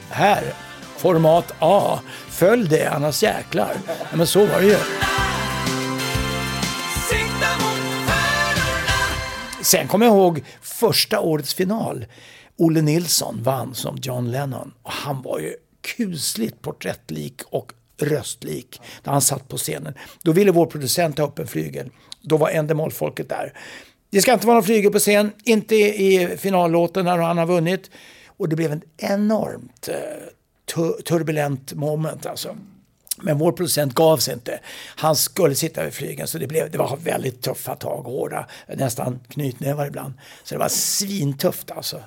här. 0.09 0.53
Format 0.97 1.53
A. 1.59 1.99
Följ 2.29 2.69
det 2.69 2.87
annars 2.87 3.23
jäklar. 3.23 3.73
Ja, 3.87 4.17
men 4.17 4.27
så 4.27 4.45
var 4.45 4.61
det 4.61 4.67
ju. 4.67 4.77
Sen 9.65 9.87
kommer 9.87 10.05
jag 10.05 10.15
ihåg 10.15 10.43
första 10.61 11.19
årets 11.19 11.53
final. 11.53 12.05
Olle 12.57 12.81
Nilsson 12.81 13.43
vann 13.43 13.75
som 13.75 13.97
John 14.01 14.31
Lennon. 14.31 14.73
Och 14.83 14.91
han 14.91 15.21
var 15.21 15.39
ju 15.39 15.53
kusligt 15.81 16.61
porträttlik 16.61 17.41
och 17.49 17.73
röstlik 18.01 18.81
när 19.03 19.11
han 19.13 19.21
satt 19.21 19.47
på 19.47 19.57
scenen. 19.57 19.93
Då 20.23 20.31
ville 20.31 20.51
vår 20.51 20.65
producent 20.65 21.17
ta 21.17 21.23
upp 21.23 21.39
en 21.39 21.47
flygel. 21.47 21.89
Då 22.21 22.37
var 22.37 22.49
Endemol-folket 22.49 23.29
där. 23.29 23.53
Det 24.09 24.21
ska 24.21 24.33
inte 24.33 24.47
vara 24.47 24.55
någon 24.55 24.63
flygel 24.63 24.91
på 24.91 24.99
scen, 24.99 25.31
inte 25.43 25.75
i 25.75 26.37
finallåten 26.37 27.05
när 27.05 27.17
han 27.17 27.37
har 27.37 27.45
vunnit. 27.45 27.91
Och 28.37 28.49
det 28.49 28.55
blev 28.55 28.71
en 28.71 28.81
enormt 28.97 29.87
eh, 29.87 29.95
tu- 30.75 31.01
turbulent 31.01 31.73
moment 31.73 32.25
alltså. 32.25 32.55
Men 33.21 33.37
vår 33.37 33.51
producent 33.51 33.93
gav 33.93 34.17
sig 34.17 34.33
inte. 34.33 34.59
Han 34.95 35.15
skulle 35.15 35.55
sitta 35.55 35.83
vid 35.83 35.93
flygen 35.93 36.27
så 36.27 36.37
det, 36.37 36.47
blev, 36.47 36.71
det 36.71 36.77
var 36.77 36.97
väldigt 37.03 37.41
tuffa 37.41 37.75
tag, 37.75 38.01
hårda, 38.03 38.47
nästan 38.75 39.19
knytnävar 39.29 39.87
ibland. 39.87 40.13
Så 40.43 40.55
det 40.55 40.59
var 40.59 40.69
svintufft 40.69 41.71
alltså. 41.71 41.97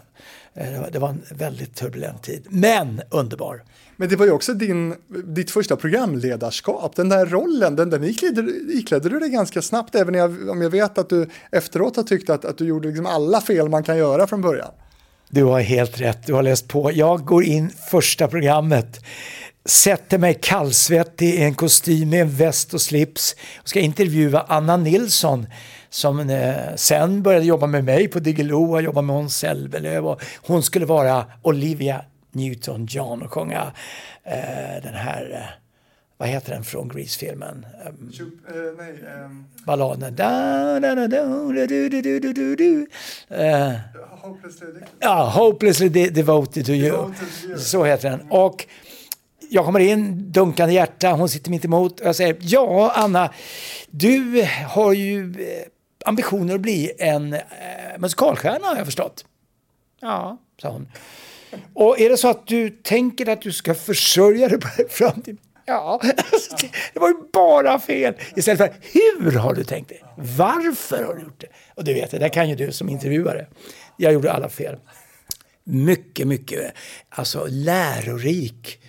Eh, 0.54 0.72
Det 0.72 0.78
var, 0.80 0.90
det 0.90 0.98
var 0.98 1.08
en 1.08 1.22
väldigt 1.30 1.74
turbulent 1.74 2.22
tid, 2.22 2.46
men 2.48 3.02
underbar. 3.10 3.62
Men 3.96 4.08
det 4.08 4.16
var 4.16 4.26
ju 4.26 4.32
också 4.32 4.54
din, 4.54 4.94
ditt 5.24 5.50
första 5.50 5.76
programledarskap, 5.76 6.96
den 6.96 7.08
där 7.08 7.26
rollen, 7.26 7.76
den, 7.76 7.90
den 7.90 8.04
iklädde, 8.04 8.52
iklädde 8.72 9.08
du 9.08 9.18
dig 9.18 9.28
ganska 9.28 9.62
snabbt, 9.62 9.94
även 9.94 10.14
jag, 10.14 10.48
om 10.48 10.62
jag 10.62 10.70
vet 10.70 10.98
att 10.98 11.08
du 11.08 11.28
efteråt 11.52 11.96
har 11.96 12.02
tyckt 12.02 12.30
att, 12.30 12.44
att 12.44 12.58
du 12.58 12.64
gjorde 12.64 12.88
liksom 12.88 13.06
alla 13.06 13.40
fel 13.40 13.68
man 13.68 13.82
kan 13.82 13.98
göra 13.98 14.26
från 14.26 14.40
början. 14.42 14.70
Du 15.30 15.44
har 15.44 15.60
helt 15.60 16.00
rätt, 16.00 16.26
du 16.26 16.32
har 16.32 16.42
läst 16.42 16.68
på. 16.68 16.92
Jag 16.92 17.24
går 17.24 17.44
in 17.44 17.70
första 17.90 18.28
programmet, 18.28 19.00
sätter 19.68 20.18
mig 20.18 20.34
kallsvettig 20.42 21.28
i 21.34 21.42
en 21.44 21.54
kostym 21.54 22.10
med 22.10 22.20
en 22.20 22.30
väst 22.30 22.74
och 22.74 22.80
slips 22.80 23.36
och 23.62 23.68
ska 23.68 23.80
intervjua 23.80 24.44
Anna 24.48 24.76
Nilsson 24.76 25.46
som 25.90 26.30
eh, 26.30 26.54
sen 26.76 27.22
började 27.22 27.44
jobba 27.44 27.66
med 27.66 27.84
mig 27.84 28.08
på 28.08 28.18
Diggiloo 28.18 28.72
och 28.74 28.82
jobba 28.82 29.02
med 29.02 29.14
Måns 29.14 29.36
Zelmerlöw 29.36 30.06
och 30.08 30.20
hon 30.46 30.62
skulle 30.62 30.86
vara 30.86 31.26
Olivia 31.42 32.04
Newton-John 32.32 33.22
och 33.22 33.32
sjunga 33.32 33.72
eh, 34.24 34.82
den 34.82 34.94
här, 34.94 35.30
eh, 35.34 35.62
vad 36.16 36.28
heter 36.28 36.52
den 36.52 36.64
från 36.64 36.88
Grease-filmen? 36.88 37.66
Eh, 37.86 37.92
balladen. 39.66 40.16
Da, 40.16 40.80
da, 40.80 40.94
da, 40.94 41.06
da, 41.08 41.24
du, 41.52 41.66
du, 41.66 41.88
du, 42.02 42.20
du, 42.20 42.32
du, 42.32 42.56
du. 42.56 42.86
Eh, 43.28 43.72
Ja, 45.00 45.30
Hopelessly 45.34 45.88
de- 45.88 46.08
devoted 46.10 46.66
to 46.66 46.72
you. 46.72 46.90
Devoted 46.90 47.26
to 47.42 47.48
you. 47.48 47.58
Så 47.58 47.84
heter 47.84 48.10
den. 48.10 48.20
Och 48.30 48.66
jag 49.50 49.64
kommer 49.64 49.80
in, 49.80 50.32
dunkande 50.32 50.74
hjärta, 50.74 51.12
hon 51.12 51.28
sitter 51.28 51.50
mitt 51.50 51.64
emot 51.64 52.00
och 52.00 52.06
jag 52.06 52.16
säger 52.16 52.36
ja 52.40 52.92
Anna, 52.94 53.32
du 53.90 54.46
har 54.66 54.92
ju 54.92 55.30
eh, 55.30 55.66
ambitioner 56.04 56.54
att 56.54 56.60
bli 56.60 56.92
en 56.98 57.32
eh, 57.32 57.40
musikalstjärna 57.98 58.66
har 58.66 58.76
jag 58.76 58.84
förstått. 58.84 59.24
Ja, 60.00 60.38
sa 60.62 60.68
hon. 60.68 60.88
Och 61.74 62.00
är 62.00 62.10
det 62.10 62.16
så 62.16 62.28
att 62.28 62.46
du 62.46 62.70
tänker 62.70 63.28
att 63.28 63.42
du 63.42 63.52
ska 63.52 63.74
försörja 63.74 64.48
dig 64.48 64.60
på 64.60 64.68
framtiden? 64.88 65.38
Ja, 65.66 66.00
det 66.92 67.00
var 67.00 67.08
ju 67.08 67.14
bara 67.32 67.78
fel. 67.78 68.14
Istället 68.36 68.58
för 68.58 68.74
hur 68.82 69.32
har 69.32 69.54
du 69.54 69.64
tänkt 69.64 69.88
det? 69.88 70.00
Varför 70.16 71.04
har 71.04 71.14
du 71.14 71.22
gjort 71.22 71.40
det? 71.40 71.46
Och 71.74 71.84
du 71.84 71.94
vet, 71.94 72.10
det 72.10 72.18
där 72.18 72.28
kan 72.28 72.48
ju 72.48 72.54
du 72.54 72.72
som 72.72 72.88
intervjuare. 72.88 73.46
Jag 73.96 74.12
gjorde 74.12 74.32
alla 74.32 74.48
fel. 74.48 74.76
Mycket, 75.64 76.26
mycket 76.26 76.72
alltså 77.08 77.46
lärorik 77.48 78.80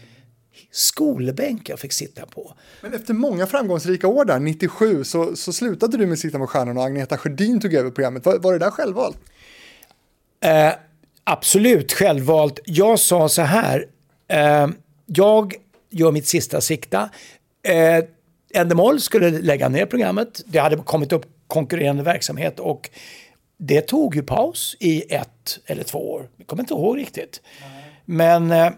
skolbänk 0.71 1.69
jag 1.69 1.79
fick 1.79 1.93
sitta 1.93 2.25
på. 2.25 2.53
Men 2.81 2.93
efter 2.93 3.13
många 3.13 3.47
framgångsrika 3.47 4.07
år 4.07 4.25
där, 4.25 4.39
97, 4.39 5.03
så, 5.03 5.35
så 5.35 5.53
slutade 5.53 5.97
du 5.97 6.05
med 6.05 6.19
Sitta 6.19 6.37
med 6.37 6.49
stjärnorna 6.49 6.79
och 6.79 6.85
Agneta 6.85 7.17
Sjödin 7.17 7.61
tog 7.61 7.73
över 7.73 7.91
programmet. 7.91 8.25
Var, 8.25 8.37
var 8.37 8.53
det 8.53 8.59
där 8.59 8.71
självvalt? 8.71 9.17
Eh, 10.41 10.73
absolut 11.23 11.93
självvalt. 11.93 12.59
Jag 12.65 12.99
sa 12.99 13.29
så 13.29 13.41
här, 13.41 13.85
eh, 14.27 14.67
jag 15.05 15.55
gör 15.89 16.11
mitt 16.11 16.27
sista 16.27 16.61
sikta. 16.61 17.09
Eh, 17.63 18.03
Endemol 18.53 19.01
skulle 19.01 19.29
lägga 19.29 19.69
ner 19.69 19.85
programmet. 19.85 20.41
Det 20.45 20.59
hade 20.59 20.75
kommit 20.75 21.11
upp 21.11 21.25
konkurrerande 21.47 22.03
verksamhet 22.03 22.59
och 22.59 22.89
det 23.57 23.81
tog 23.81 24.15
ju 24.15 24.23
paus 24.23 24.75
i 24.79 25.13
ett 25.15 25.59
eller 25.65 25.83
två 25.83 26.11
år. 26.11 26.29
Jag 26.37 26.47
kommer 26.47 26.63
inte 26.63 26.73
ihåg 26.73 26.97
riktigt. 26.97 27.41
Men 28.05 28.51
eh, 28.51 28.69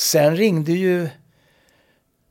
sen 0.00 0.36
ringde 0.36 0.72
ju 0.72 1.08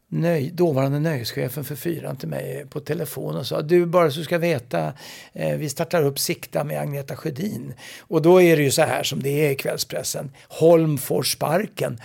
nöj, 0.09 0.51
dåvarande 0.51 0.99
nöjeschefen 0.99 1.63
för 1.63 1.75
fyran 1.75 2.17
till 2.17 2.27
mig 2.27 2.65
på 2.69 2.79
telefon 2.79 3.35
och 3.35 3.47
sa 3.47 3.61
du 3.61 3.85
bara 3.85 4.11
så 4.11 4.19
du 4.19 4.23
ska 4.23 4.37
veta 4.37 4.93
eh, 5.33 5.57
vi 5.57 5.69
startar 5.69 6.03
upp 6.03 6.19
Sikta 6.19 6.63
med 6.63 6.81
Agneta 6.81 7.15
Sjödin. 7.15 7.73
Och 7.99 8.21
då 8.21 8.41
är 8.41 8.57
det 8.57 8.63
ju 8.63 8.71
så 8.71 8.81
här 8.81 9.03
som 9.03 9.23
det 9.23 9.47
är 9.47 9.51
i 9.51 9.55
kvällspressen. 9.55 10.31
Holm 10.47 10.97
får 10.97 11.23
sparken. 11.23 11.99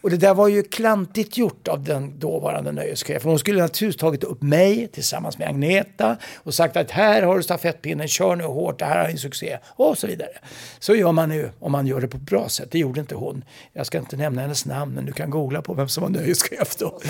Och 0.00 0.10
det 0.10 0.16
där 0.16 0.34
var 0.34 0.48
ju 0.48 0.62
klantigt 0.62 1.36
gjort 1.36 1.68
av 1.68 1.84
den 1.84 2.18
dåvarande 2.18 2.72
nöjeschefen. 2.72 3.30
Hon 3.30 3.38
skulle 3.38 3.62
naturligtvis 3.62 4.00
tagit 4.00 4.24
upp 4.24 4.42
mig 4.42 4.88
tillsammans 4.88 5.38
med 5.38 5.48
Agneta 5.48 6.16
och 6.36 6.54
sagt 6.54 6.76
att 6.76 6.90
här 6.90 7.22
har 7.22 7.36
du 7.36 7.42
stafettpinnen, 7.42 8.08
kör 8.08 8.36
nu 8.36 8.44
hårt, 8.44 8.78
det 8.78 8.84
här 8.84 9.04
är 9.04 9.10
en 9.10 9.18
succé 9.18 9.58
och 9.66 9.98
så 9.98 10.06
vidare. 10.06 10.30
Så 10.78 10.94
gör 10.94 11.12
man 11.12 11.28
nu 11.28 11.50
om 11.58 11.72
man 11.72 11.86
gör 11.86 12.00
det 12.00 12.08
på 12.08 12.16
ett 12.16 12.22
bra 12.22 12.48
sätt. 12.48 12.68
Det 12.70 12.78
gjorde 12.78 13.00
inte 13.00 13.14
hon. 13.14 13.44
Jag 13.72 13.86
ska 13.86 13.98
inte 13.98 14.16
nämna 14.16 14.42
hennes 14.42 14.66
namn 14.66 14.94
men 14.94 15.06
du 15.06 15.12
kan 15.12 15.30
googla 15.30 15.62
på 15.62 15.74
vem 15.74 15.88
som 15.88 16.02
var 16.02 16.10
nöjeschef 16.10 16.76
då. 16.76 17.00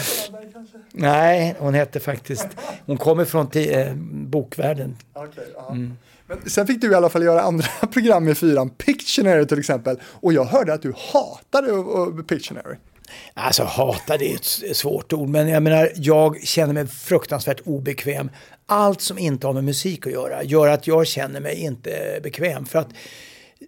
Nej, 0.93 1.55
hon 1.59 1.75
hette 1.75 2.01
faktiskt, 2.01 2.49
hon 2.87 2.97
kommer 2.97 3.25
från 3.25 3.51
eh, 3.55 3.95
bokvärlden. 4.11 4.97
Okay, 5.15 5.45
mm. 5.71 5.97
Men 6.27 6.51
sen 6.51 6.67
fick 6.67 6.81
du 6.81 6.91
i 6.91 6.95
alla 6.95 7.09
fall 7.09 7.23
göra 7.23 7.41
andra 7.41 7.67
program 7.93 8.29
i 8.29 8.35
fyran, 8.35 8.71
Pictionary 8.71 9.47
till 9.47 9.59
exempel. 9.59 10.01
Och 10.05 10.33
jag 10.33 10.45
hörde 10.45 10.73
att 10.73 10.83
du 10.83 10.95
hatade 11.13 12.23
Pictionary. 12.23 12.77
Alltså 13.35 13.65
hata 13.65 14.17
det 14.17 14.33
är 14.33 14.35
ett 14.35 14.77
svårt 14.77 15.13
ord, 15.13 15.29
men 15.29 15.49
jag 15.49 15.63
menar 15.63 15.93
jag 15.95 16.43
känner 16.43 16.75
mig 16.75 16.87
fruktansvärt 16.87 17.61
obekväm. 17.65 18.31
Allt 18.67 19.01
som 19.01 19.19
inte 19.19 19.47
har 19.47 19.55
med 19.55 19.65
musik 19.65 20.07
att 20.07 20.13
göra 20.13 20.43
gör 20.43 20.69
att 20.69 20.87
jag 20.87 21.07
känner 21.07 21.41
mig 21.41 21.55
inte 21.55 22.21
bekväm. 22.23 22.67
För 22.67 22.79
att 22.79 22.89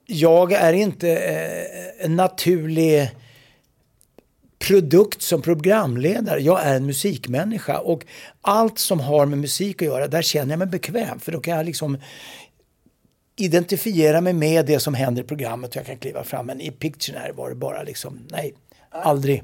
jag 0.06 0.52
är 0.52 0.72
inte 0.72 1.10
eh, 1.10 2.04
en 2.04 2.16
naturlig 2.16 3.10
produkt 4.58 5.22
som 5.22 5.42
programledare. 5.42 6.40
Jag 6.40 6.62
är 6.62 6.76
en 6.76 6.86
musikmänniska 6.86 7.78
och 7.78 8.06
allt 8.40 8.78
som 8.78 9.00
har 9.00 9.26
med 9.26 9.38
musik 9.38 9.82
att 9.82 9.88
göra, 9.88 10.06
där 10.06 10.22
känner 10.22 10.52
jag 10.52 10.58
mig 10.58 10.68
bekväm. 10.68 11.20
För 11.20 11.32
då 11.32 11.40
kan 11.40 11.56
jag 11.56 11.66
liksom 11.66 11.98
identifiera 13.36 14.20
mig 14.20 14.32
med 14.32 14.66
det 14.66 14.80
som 14.80 14.94
händer 14.94 15.22
i 15.22 15.26
programmet 15.26 15.70
och 15.70 15.76
jag 15.76 15.86
kan 15.86 15.96
kliva 15.96 16.24
fram. 16.24 16.46
Men 16.46 16.60
i 16.60 16.70
Pictionary 16.70 17.32
var 17.32 17.48
det 17.48 17.54
bara 17.54 17.82
liksom, 17.82 18.18
nej, 18.30 18.54
aldrig. 18.90 19.42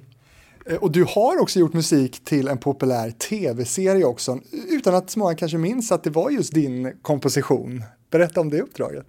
Eh, 0.66 0.76
och 0.76 0.90
du 0.90 1.04
har 1.04 1.40
också 1.40 1.58
gjort 1.58 1.72
musik 1.72 2.24
till 2.24 2.48
en 2.48 2.58
populär 2.58 3.10
tv-serie 3.10 4.04
också, 4.04 4.40
utan 4.70 4.94
att 4.94 5.16
många 5.16 5.34
kanske 5.34 5.58
minns 5.58 5.92
att 5.92 6.04
det 6.04 6.10
var 6.10 6.30
just 6.30 6.54
din 6.54 6.92
komposition. 7.02 7.84
Berätta 8.10 8.40
om 8.40 8.50
det 8.50 8.60
uppdraget. 8.60 9.06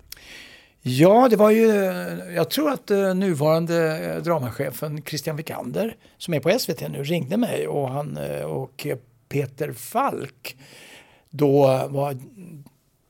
Ja, 0.87 1.27
det 1.29 1.35
var 1.35 1.51
ju, 1.51 1.69
eh, 1.69 2.35
jag 2.35 2.49
tror 2.49 2.71
att 2.71 2.91
eh, 2.91 3.15
nuvarande 3.15 3.97
eh, 3.97 4.21
dramachefen 4.21 5.01
Christian 5.01 5.35
Vikander, 5.35 5.95
som 6.17 6.33
är 6.33 6.39
på 6.39 6.59
SVT 6.59 6.89
nu, 6.89 7.03
ringde 7.03 7.37
mig 7.37 7.67
och 7.67 7.89
han 7.89 8.17
och 8.45 8.87
Peter 9.29 9.71
Falk 9.71 10.57
då 11.29 11.61
var 11.89 12.17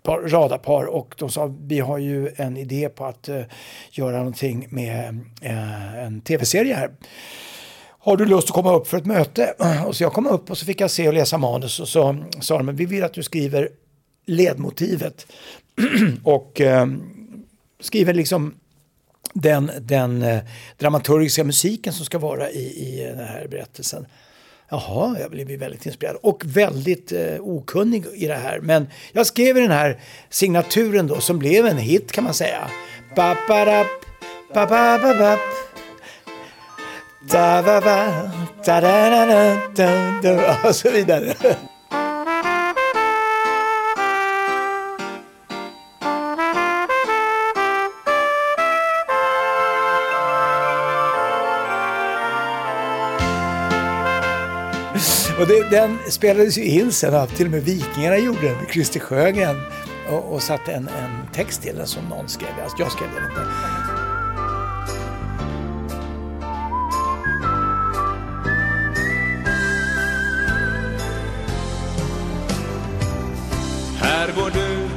par, 0.04 0.22
radarpar 0.22 0.86
och 0.86 1.16
de 1.18 1.30
sa 1.30 1.56
vi 1.62 1.80
har 1.80 1.98
ju 1.98 2.32
en 2.36 2.58
idé 2.58 2.90
på 2.90 3.06
att 3.06 3.30
uh, 3.30 3.42
göra 3.92 4.18
någonting 4.18 4.68
med 4.70 5.20
uh, 5.44 6.04
en 6.04 6.22
tv-serie 6.22 6.76
här. 6.76 6.92
Har 7.88 8.18
du 8.18 8.26
lust 8.26 8.48
att 8.48 8.54
komma 8.56 8.74
upp 8.74 8.88
för 8.88 8.98
ett 8.98 9.06
möte? 9.06 9.54
Och 9.88 9.96
så 9.96 10.04
jag 10.04 10.14
kom 10.14 10.28
upp 10.28 10.52
och 10.52 10.58
så 10.58 10.66
fick 10.66 10.82
jag 10.82 10.92
se 10.92 11.08
och 11.08 11.14
läsa 11.14 11.38
manus 11.38 11.80
och 11.80 11.88
så 11.88 12.24
sa 12.40 12.58
de 12.58 12.76
vi 12.76 12.86
vill 12.86 13.04
att 13.04 13.14
du 13.14 13.24
skriver 13.24 13.70
ledmotivet 14.26 15.28
och 16.24 16.62
uh, 16.62 16.86
skriver 17.80 18.14
liksom 18.14 18.56
den, 19.34 19.72
den 19.82 20.22
eh, 20.22 20.40
dramaturgiska 20.78 21.44
musiken 21.44 21.94
som 21.94 22.06
ska 22.06 22.18
vara 22.18 22.50
i, 22.50 22.64
i 22.64 23.04
den 23.04 23.28
här 23.28 23.48
berättelsen. 23.48 24.06
Jaha, 24.70 25.18
jag 25.20 25.32
blev 25.32 25.60
väldigt 25.60 25.86
inspirerad 25.86 26.18
och 26.22 26.44
väldigt 26.46 27.12
eh, 27.12 27.36
okunnig 27.40 28.06
i 28.14 28.28
det 28.28 28.36
här. 28.36 28.60
Men 28.60 28.88
jag 29.12 29.26
skrev 29.26 29.56
den 29.56 29.72
här 29.72 30.00
signaturen 30.30 31.08
då 31.08 31.20
som 31.20 31.40
blev 31.40 31.66
en 31.66 31.78
hit 31.78 32.12
kan 32.12 32.24
man 32.24 32.34
säga. 32.34 32.70
Ba, 33.16 33.36
ba, 33.48 33.66
da, 33.66 33.86
ba, 34.54 34.66
ba, 34.66 34.98
ba, 34.98 35.14
ba. 35.20 35.38
Och 55.40 55.48
det, 55.48 55.70
den 55.70 55.98
spelades 56.10 56.58
ju 56.58 56.64
in 56.64 56.92
sen 56.92 57.28
till 57.28 57.46
och 57.46 57.52
med 57.52 57.64
Vikingarna 57.64 58.18
gjorde 58.18 58.42
den. 58.42 58.66
Christer 58.72 59.00
Sjögren 59.00 59.62
och, 60.10 60.34
och 60.34 60.44
satte 60.44 60.72
en, 60.72 60.88
en 60.88 61.28
text 61.34 61.62
till 61.62 61.76
den 61.76 61.88
som 61.88 62.06
någon 62.06 62.28
skrev. 62.28 62.50
Alltså 62.64 62.78
jag 62.80 62.92
skrev 62.92 63.10
den 63.16 63.24
inte. 63.24 63.42
Här 74.00 74.28
går 74.36 74.52
du 74.54 74.90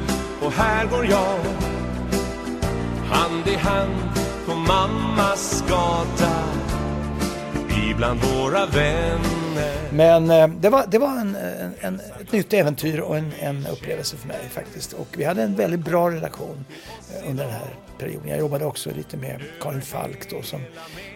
och 0.47 0.53
här 0.53 0.86
går 0.86 1.07
jag 1.07 1.39
Hand 3.11 3.49
i 3.49 3.55
hand 3.55 3.95
på 4.47 4.55
mammas 4.55 5.64
gata 5.68 6.45
Ibland 7.91 8.20
våra 8.20 8.66
vänner 8.66 9.48
men 9.91 10.31
eh, 10.31 10.49
det 10.49 10.69
var, 10.69 10.85
det 10.89 10.99
var 10.99 11.21
en, 11.21 11.37
en, 11.37 11.75
en, 11.81 12.01
ett 12.21 12.33
nytt 12.33 12.53
äventyr 12.53 12.99
och 12.99 13.19
en, 13.19 13.33
en 13.41 13.67
upplevelse 13.67 14.17
för 14.17 14.29
mig 14.29 14.41
faktiskt. 14.51 14.93
Och 14.93 15.09
vi 15.17 15.25
hade 15.25 15.43
en 15.43 15.57
väldigt 15.57 15.81
bra 15.81 16.11
relation 16.11 16.65
eh, 17.15 17.31
under 17.31 17.45
den 17.45 17.53
här 17.53 17.75
perioden. 17.99 18.29
Jag 18.29 18.39
jobbade 18.39 18.65
också 18.65 18.91
lite 18.97 19.17
med 19.17 19.41
Karin 19.61 19.83
Falk 19.83 20.31
då 20.31 20.43
som, 20.43 20.61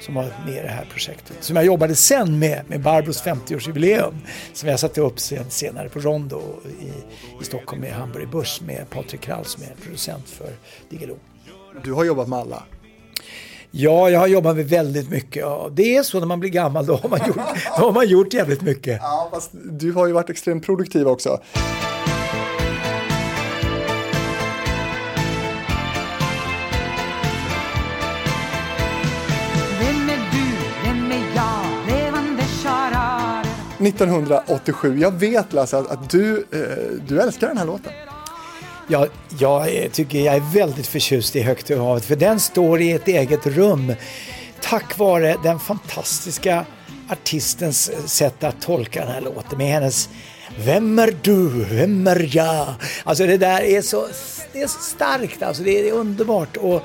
som 0.01 0.15
var 0.15 0.23
med 0.47 0.57
i 0.57 0.63
det 0.63 0.69
här 0.69 0.87
projektet. 0.93 1.37
Som 1.41 1.57
jag 1.57 1.65
jobbade 1.65 1.95
sen 1.95 2.39
med, 2.39 2.63
med 2.67 2.81
Barbros 2.81 3.25
50-årsjubileum. 3.25 4.15
Som 4.53 4.69
jag 4.69 4.81
satte 4.81 5.01
upp 5.01 5.21
sen, 5.21 5.51
senare 5.51 5.89
på 5.89 6.01
Rondo 6.01 6.43
i, 6.81 6.93
i 7.43 7.45
Stockholm 7.45 7.81
med 7.81 7.93
Hamburg 7.93 8.29
Börs 8.29 8.61
med 8.61 8.91
Patrik 8.91 9.21
Krall 9.21 9.45
som 9.45 9.63
är 9.63 9.85
producent 9.85 10.29
för 10.29 10.51
Diggiloo. 10.91 11.19
Du 11.85 11.93
har 11.93 12.05
jobbat 12.05 12.29
med 12.29 12.39
alla? 12.39 12.63
Ja, 13.75 14.11
jag 14.11 14.21
har 14.21 14.27
jobbat 14.27 14.57
med 14.57 14.69
väldigt 14.69 15.11
mycket. 15.11 15.37
Ja, 15.37 15.69
det 15.73 15.97
är 15.97 16.03
så 16.03 16.21
när 16.21 16.27
man 16.27 16.41
blir 16.41 16.51
gammal, 16.51 16.87
då 16.87 16.97
har 16.97 17.09
man 17.09 17.19
gjort, 17.27 17.37
då 17.79 17.85
har 17.85 17.93
man 17.93 18.09
gjort 18.09 18.35
jävligt 18.35 18.63
mycket. 18.63 18.99
Ja, 19.03 19.29
fast 19.33 19.51
du 19.53 19.93
har 19.93 20.07
ju 20.07 20.13
varit 20.13 20.31
extremt 20.31 20.67
produktiv 20.67 21.09
också. 21.09 21.41
Vem 29.81 30.09
är 30.11 30.31
du, 30.33 30.57
vem 30.85 31.13
är 31.13 31.25
jag, 31.35 31.95
levande 31.97 32.43
charar 32.43 33.47
1987, 33.79 34.99
jag 34.99 35.11
vet 35.11 35.53
Lasse 35.53 35.79
att, 35.79 35.91
att 35.91 36.11
du, 36.11 36.37
eh, 36.37 37.07
du 37.09 37.21
älskar 37.21 37.49
den 37.49 37.59
här 37.59 37.67
låten. 37.67 37.93
Jag, 38.93 39.09
jag 39.39 39.93
tycker 39.93 40.19
jag 40.19 40.35
är 40.35 40.55
väldigt 40.55 40.87
förtjust 40.87 41.37
i 41.37 41.43
Högt 41.43 41.71
över 41.71 41.85
havet 41.85 42.05
för 42.05 42.17
den 42.17 42.41
står 42.41 42.81
i 42.81 42.93
ett 42.93 43.09
eget 43.09 43.47
rum 43.47 43.95
tack 44.61 44.99
vare 44.99 45.37
den 45.43 45.59
fantastiska 45.59 46.65
artistens 47.09 47.91
sätt 48.07 48.45
att 48.45 48.61
tolka 48.61 49.01
den 49.01 49.09
här 49.09 49.21
låten 49.21 49.59
med 49.59 49.67
hennes 49.67 50.09
Vem 50.65 50.99
är 50.99 51.17
du? 51.23 51.65
Vem 51.65 52.07
är 52.07 52.37
jag? 52.37 52.75
Alltså 53.05 53.27
det 53.27 53.37
där 53.37 53.63
är 53.63 53.83
så, 53.83 54.09
det 54.53 54.63
är 54.63 54.67
så 54.67 54.81
starkt, 54.81 55.43
alltså 55.43 55.63
det 55.63 55.89
är 55.89 55.93
underbart. 55.93 56.57
Och, 56.57 56.83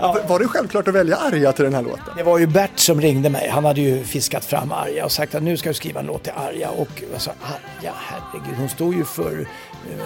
Ja. 0.00 0.16
Var 0.28 0.38
det 0.38 0.48
självklart 0.48 0.88
att 0.88 0.94
välja 0.94 1.16
Arja 1.16 1.52
till 1.52 1.64
den 1.64 1.74
här 1.74 1.82
låten? 1.82 2.14
Det 2.16 2.22
var 2.22 2.38
ju 2.38 2.46
Bert 2.46 2.78
som 2.78 3.00
ringde 3.00 3.30
mig. 3.30 3.48
Han 3.48 3.64
hade 3.64 3.80
ju 3.80 4.04
fiskat 4.04 4.44
fram 4.44 4.72
Arja 4.72 5.04
och 5.04 5.12
sagt 5.12 5.34
att 5.34 5.42
nu 5.42 5.56
ska 5.56 5.68
du 5.68 5.74
skriva 5.74 6.00
en 6.00 6.06
låt 6.06 6.22
till 6.22 6.32
Arja. 6.36 6.70
Och 6.70 7.02
jag 7.12 7.20
sa 7.20 7.30
Arja, 7.30 7.92
herregud, 7.96 8.58
hon 8.58 8.68
står 8.68 8.94
ju 8.94 9.04
för 9.04 9.48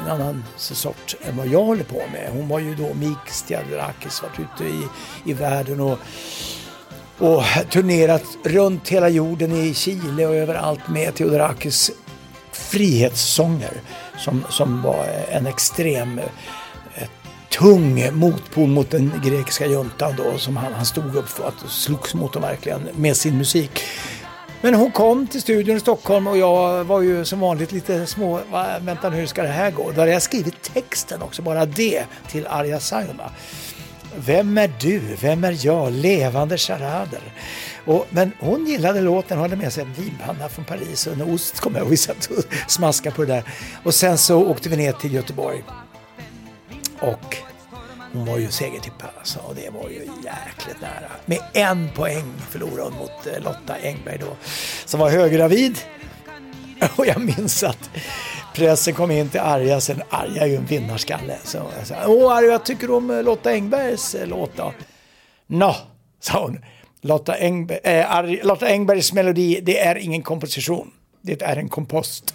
en 0.05 0.11
annan 0.11 0.45
sort 0.57 1.15
än 1.23 1.37
vad 1.37 1.47
jag 1.47 1.65
håller 1.65 1.85
på 1.85 2.03
med. 2.13 2.31
Hon 2.33 2.49
var 2.49 2.59
ju 2.59 2.75
då 2.75 2.95
Mik 2.95 3.29
Stiadrakis, 3.29 4.23
varit 4.23 4.41
ute 4.41 4.65
i, 4.65 4.89
i 5.25 5.33
världen 5.33 5.81
och 5.81 5.99
och 7.19 7.43
turnerat 7.71 8.25
runt 8.45 8.89
hela 8.89 9.09
jorden 9.09 9.53
i 9.53 9.75
Chile 9.75 10.27
och 10.27 10.35
överallt 10.35 10.89
med 10.89 11.15
Theodorakis 11.15 11.91
frihetssånger 12.53 13.73
som, 14.19 14.45
som 14.51 14.83
var 14.83 15.07
en 15.31 15.47
extrem 15.47 16.19
eh, 16.19 16.25
tung 17.59 18.11
motpol 18.13 18.69
mot 18.69 18.91
den 18.91 19.13
grekiska 19.25 19.67
juntan 19.67 20.15
då 20.17 20.39
som 20.39 20.57
han, 20.57 20.73
han 20.73 20.87
stod 20.87 21.17
upp 21.17 21.29
för 21.29 21.49
att 21.49 21.71
slogs 21.71 22.15
mot 22.15 22.33
dem 22.33 22.43
verkligen 22.43 22.89
med 22.97 23.17
sin 23.17 23.39
musik. 23.39 23.83
Men 24.61 24.75
hon 24.75 24.91
kom 24.91 25.27
till 25.27 25.41
studion 25.41 25.77
i 25.77 25.81
Stockholm 25.81 26.27
och 26.27 26.39
jag 26.39 26.85
var 26.85 27.01
ju 27.01 27.25
som 27.25 27.41
vanligt 27.41 27.73
lite 27.73 28.07
små, 28.07 28.41
va, 28.51 28.67
vänta 28.81 29.11
nu 29.11 29.17
hur 29.17 29.27
ska 29.27 29.43
det 29.43 29.49
här 29.49 29.71
gå? 29.71 29.91
Då 29.95 30.01
hade 30.01 30.13
jag 30.13 30.23
skrivit 30.23 30.63
texten 30.63 31.23
också, 31.23 31.43
bara 31.43 31.67
det, 31.67 32.05
till 32.29 32.47
Arja 32.47 32.81
Saijonmaa. 32.81 33.31
Vem 34.17 34.59
är 34.59 34.71
du? 34.81 35.01
Vem 35.21 35.45
är 35.45 35.67
jag? 35.67 35.93
Levande 35.93 36.59
charader. 36.59 37.23
Och, 37.85 38.07
men 38.11 38.33
hon 38.41 38.67
gillade 38.67 39.01
låten, 39.01 39.39
hon 39.39 39.51
hade 39.51 39.63
med 39.63 39.73
sig 39.73 39.85
en 39.85 39.93
vinpanna 39.93 40.49
från 40.49 40.65
Paris 40.65 41.07
och 41.07 41.13
en 41.13 41.23
ost 41.23 41.61
kom 41.61 41.75
jag 41.75 41.83
ihåg. 41.83 41.91
Vi 41.91 41.97
satt 41.97 42.27
och 42.27 42.45
smaskade 42.67 43.17
på 43.17 43.25
det 43.25 43.33
där. 43.33 43.45
Och 43.83 43.95
sen 43.95 44.19
så 44.19 44.45
åkte 44.45 44.69
vi 44.69 44.77
ner 44.77 44.93
till 44.93 45.15
Göteborg. 45.15 45.63
Och 47.05 47.37
hon 48.13 48.25
var 48.25 48.39
ju 48.39 48.51
segertippad 48.51 49.11
alltså, 49.19 49.39
och 49.39 49.55
det 49.55 49.71
var 49.71 49.89
ju 49.89 49.99
jäkligt 49.99 50.81
nära. 50.81 51.11
Med 51.27 51.39
en 51.53 51.89
poäng 51.95 52.33
förlorade 52.51 52.83
hon 52.83 52.95
mot 52.95 53.27
eh, 53.27 53.43
Lotta 53.43 53.75
Engberg 53.83 54.19
då, 54.19 54.37
som 54.85 55.01
var 55.01 55.11
höggravid. 55.11 55.79
Och 56.97 57.07
jag 57.07 57.21
minns 57.21 57.63
att 57.63 57.91
pressen 58.55 58.95
kom 58.95 59.11
in 59.11 59.29
till 59.29 59.41
Arja, 59.41 59.81
sen 59.81 60.03
Arja 60.11 60.43
är 60.43 60.47
ju 60.47 60.57
en 60.57 60.67
vinnarskalle. 60.67 61.39
Så 61.45 61.59
jag 61.79 61.87
sa, 61.87 61.95
åh 62.07 62.37
Arja, 62.37 62.53
jag 62.53 62.65
tycker 62.65 62.91
om 62.91 63.11
eh, 63.11 63.23
Lotta 63.23 63.51
Engbergs 63.51 64.15
eh, 64.15 64.27
låt 64.27 64.57
då? 64.57 64.73
Nå, 65.47 65.77
sa 66.21 66.43
hon. 66.43 66.65
Lotta, 67.01 67.35
Engberg, 67.35 67.81
äh, 67.85 68.15
Arja, 68.15 68.45
Lotta 68.45 68.67
Engbergs 68.67 69.13
melodi, 69.13 69.61
det 69.63 69.79
är 69.79 69.97
ingen 69.97 70.23
komposition. 70.23 70.91
Det 71.23 71.43
är 71.43 71.57
en 71.57 71.69
kompost. 71.69 72.35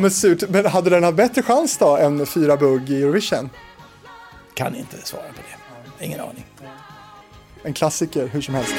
Men 0.00 0.10
surt. 0.10 0.48
Men 0.48 0.66
hade 0.66 0.90
den 0.90 1.04
haft 1.04 1.16
bättre 1.16 1.42
chans 1.42 1.78
då 1.78 1.96
än 1.96 2.26
fyra 2.26 2.56
bugg 2.56 2.90
i 2.90 3.02
Eurovision? 3.02 3.50
Kan 4.54 4.74
inte 4.74 4.96
svara 4.96 5.22
på 5.22 5.40
det. 5.98 6.06
Ingen 6.06 6.20
aning. 6.20 6.46
En 7.62 7.72
klassiker, 7.72 8.26
hur 8.26 8.40
som 8.40 8.54
helst. 8.54 8.74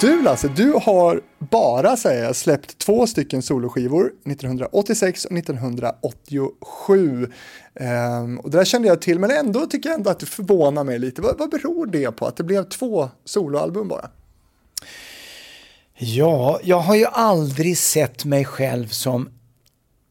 Du 0.00 0.22
Lasse, 0.22 0.48
du 0.48 0.72
har 0.72 1.20
bara 1.38 1.96
säger 1.96 2.24
jag, 2.24 2.36
släppt 2.36 2.78
två 2.78 3.06
stycken 3.06 3.42
soloskivor, 3.42 4.06
1986 4.06 5.24
och 5.24 5.32
1987. 5.32 7.32
Ehm, 7.74 8.38
och 8.38 8.50
det 8.50 8.58
där 8.58 8.64
kände 8.64 8.88
jag 8.88 9.00
till, 9.00 9.18
men 9.18 9.30
ändå 9.30 9.66
tycker 9.66 9.88
jag 9.88 9.96
ändå 9.96 10.10
att 10.10 10.18
det 10.18 10.26
förvånar 10.26 10.84
mig 10.84 10.98
lite. 10.98 11.22
Vad, 11.22 11.38
vad 11.38 11.50
beror 11.50 11.86
det 11.86 12.12
på 12.12 12.26
att 12.26 12.36
det 12.36 12.44
blev 12.44 12.68
två 12.68 13.08
soloalbum 13.24 13.88
bara? 13.88 14.10
Ja, 15.98 16.60
jag 16.62 16.80
har 16.80 16.94
ju 16.94 17.06
aldrig 17.06 17.78
sett 17.78 18.24
mig 18.24 18.44
själv 18.44 18.88
som 18.88 19.28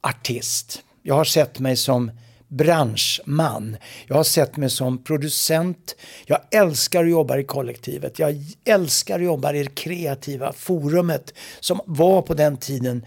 artist. 0.01 0.83
Jag 1.01 1.15
har 1.15 1.23
sett 1.23 1.59
mig 1.59 1.75
som 1.75 2.11
branschman. 2.47 3.77
Jag 4.07 4.15
har 4.15 4.23
sett 4.23 4.57
mig 4.57 4.69
som 4.69 5.03
producent. 5.03 5.95
Jag 6.25 6.39
älskar 6.51 7.03
att 7.03 7.09
jobba 7.09 7.37
i 7.37 7.43
kollektivet. 7.43 8.19
Jag 8.19 8.35
älskar 8.65 9.15
att 9.15 9.25
jobba 9.25 9.53
i 9.53 9.63
det 9.63 9.75
kreativa 9.75 10.53
forumet 10.53 11.33
som 11.59 11.81
var 11.85 12.21
på 12.21 12.33
den 12.33 12.57
tiden. 12.57 13.05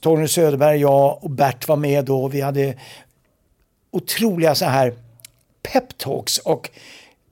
Tony 0.00 0.28
Söderberg, 0.28 0.80
jag 0.80 1.24
och 1.24 1.30
Bert 1.30 1.68
var 1.68 1.76
med 1.76 2.04
då. 2.04 2.28
Vi 2.28 2.40
hade 2.40 2.78
otroliga 3.90 4.54
så 4.54 4.64
här 4.64 4.94
peptalks 5.62 6.38
och 6.38 6.70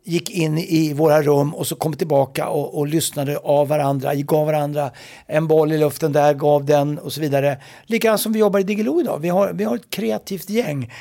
gick 0.05 0.31
in 0.31 0.59
i 0.59 0.93
våra 0.93 1.23
rum 1.23 1.55
och 1.55 1.67
så 1.67 1.77
kom 1.77 1.93
tillbaka 1.95 2.49
och, 2.49 2.79
och 2.79 2.87
lyssnade 2.87 3.37
av 3.37 3.69
varandra, 3.69 4.15
gav 4.15 4.47
varandra 4.47 4.91
en 5.27 5.47
boll 5.47 5.73
i 5.73 5.79
luften 5.79 6.13
där, 6.13 6.35
gav 6.35 6.65
den 6.65 6.99
och 6.99 7.13
så 7.13 7.21
vidare. 7.21 7.59
Likadant 7.87 8.21
som 8.21 8.33
vi 8.33 8.39
jobbar 8.39 8.61
i 8.61 8.63
Diggiloo 8.63 9.01
idag. 9.01 9.19
Vi 9.19 9.29
har, 9.29 9.53
vi 9.53 9.65
har 9.65 9.77
ett 9.77 9.91
kreativt 9.91 10.51
gäng. 10.51 10.93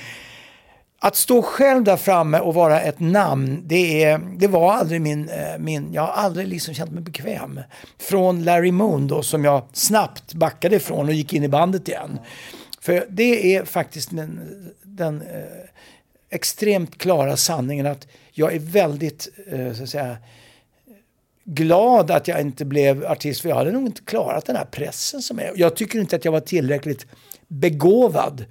Att 0.99 1.15
stå 1.15 1.41
själv 1.41 1.83
där 1.83 1.97
framme 1.97 2.39
och 2.39 2.53
vara 2.53 2.81
ett 2.81 2.99
namn, 2.99 3.63
det, 3.65 4.03
är, 4.03 4.21
det 4.37 4.47
var 4.47 4.73
aldrig 4.73 5.01
min, 5.01 5.29
eh, 5.29 5.59
min... 5.59 5.93
Jag 5.93 6.01
har 6.01 6.13
aldrig 6.13 6.47
liksom 6.47 6.73
känt 6.73 6.91
mig 6.91 7.03
bekväm. 7.03 7.59
Från 7.99 8.43
Larry 8.43 8.71
Moon 8.71 9.07
då, 9.07 9.23
som 9.23 9.45
jag 9.45 9.63
snabbt 9.73 10.33
backade 10.33 10.75
ifrån 10.75 11.07
och 11.07 11.13
gick 11.13 11.33
in 11.33 11.43
i 11.43 11.47
bandet 11.47 11.87
igen. 11.87 12.19
För 12.81 13.05
det 13.09 13.55
är 13.55 13.65
faktiskt 13.65 14.09
den, 14.11 14.39
den 14.83 15.21
eh, 15.21 15.43
extremt 16.29 16.97
klara 16.97 17.37
sanningen 17.37 17.85
att 17.85 18.07
jag 18.33 18.53
är 18.53 18.59
väldigt, 18.59 19.29
eh, 19.47 19.73
så 19.73 19.83
att 19.83 19.89
säga, 19.89 20.17
glad 21.43 22.11
att 22.11 22.27
jag 22.27 22.41
inte 22.41 22.65
blev 22.65 23.05
artist 23.05 23.41
för 23.41 23.49
jag 23.49 23.55
hade 23.55 23.71
nog 23.71 23.85
inte 23.85 24.01
klarat 24.01 24.45
den 24.45 24.55
här 24.55 24.65
pressen 24.65 25.21
som 25.21 25.39
är. 25.39 25.51
Jag 25.55 25.75
tycker 25.75 25.99
inte 25.99 26.15
att 26.15 26.25
jag 26.25 26.31
var 26.31 26.39
tillräckligt 26.39 27.05
begåvad 27.47 28.45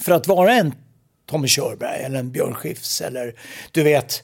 för 0.00 0.12
att 0.12 0.26
vara 0.26 0.54
en 0.54 0.74
Tommy 1.26 1.48
Körberg 1.48 2.02
eller 2.02 2.18
en 2.18 2.30
Björn 2.30 2.54
Skifs 2.54 3.00
eller 3.00 3.34
du 3.72 3.82
vet. 3.82 4.22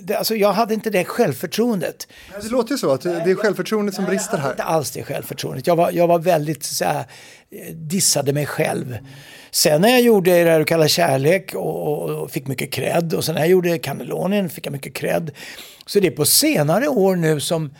Det, 0.00 0.14
alltså 0.14 0.34
jag 0.34 0.52
hade 0.52 0.74
inte 0.74 0.90
det 0.90 1.04
självförtroendet. 1.04 2.08
Det 2.42 2.48
låter 2.48 2.72
ju 2.72 2.78
så, 2.78 2.92
att 2.92 3.00
det 3.00 3.10
är 3.10 3.34
självförtroendet 3.34 3.94
som 3.94 4.04
brister 4.04 4.36
Inte 4.36 4.62
här. 4.62 4.70
alls 4.70 4.90
det 4.90 5.02
självförtroendet. 5.02 5.66
Jag 5.66 5.76
var, 5.76 5.90
jag 5.90 6.06
var 6.06 6.18
väldigt 6.18 6.64
så 6.64 6.84
här, 6.84 7.04
eh, 7.50 7.74
dissade 7.74 8.32
mig 8.32 8.46
själv. 8.46 8.98
Sen 9.50 9.80
när 9.80 9.88
jag 9.88 10.00
gjorde 10.00 10.44
det 10.44 10.50
här 10.50 10.58
du 10.58 10.64
kallar 10.64 10.88
kärlek 10.88 11.54
och, 11.54 11.92
och, 11.92 12.22
och 12.22 12.30
fick 12.30 12.46
mycket 12.46 12.72
cred 12.72 13.14
och 13.14 13.24
sen 13.24 13.34
när 13.34 13.42
jag 13.42 13.50
gjorde 13.50 13.78
Cannellonien 13.78 14.48
fick 14.48 14.66
jag 14.66 14.72
mycket 14.72 14.94
cred. 14.94 15.30
Så 15.86 16.00
det 16.00 16.06
är 16.06 16.10
på 16.10 16.24
senare 16.24 16.88
år 16.88 17.16
nu 17.16 17.40
som, 17.40 17.74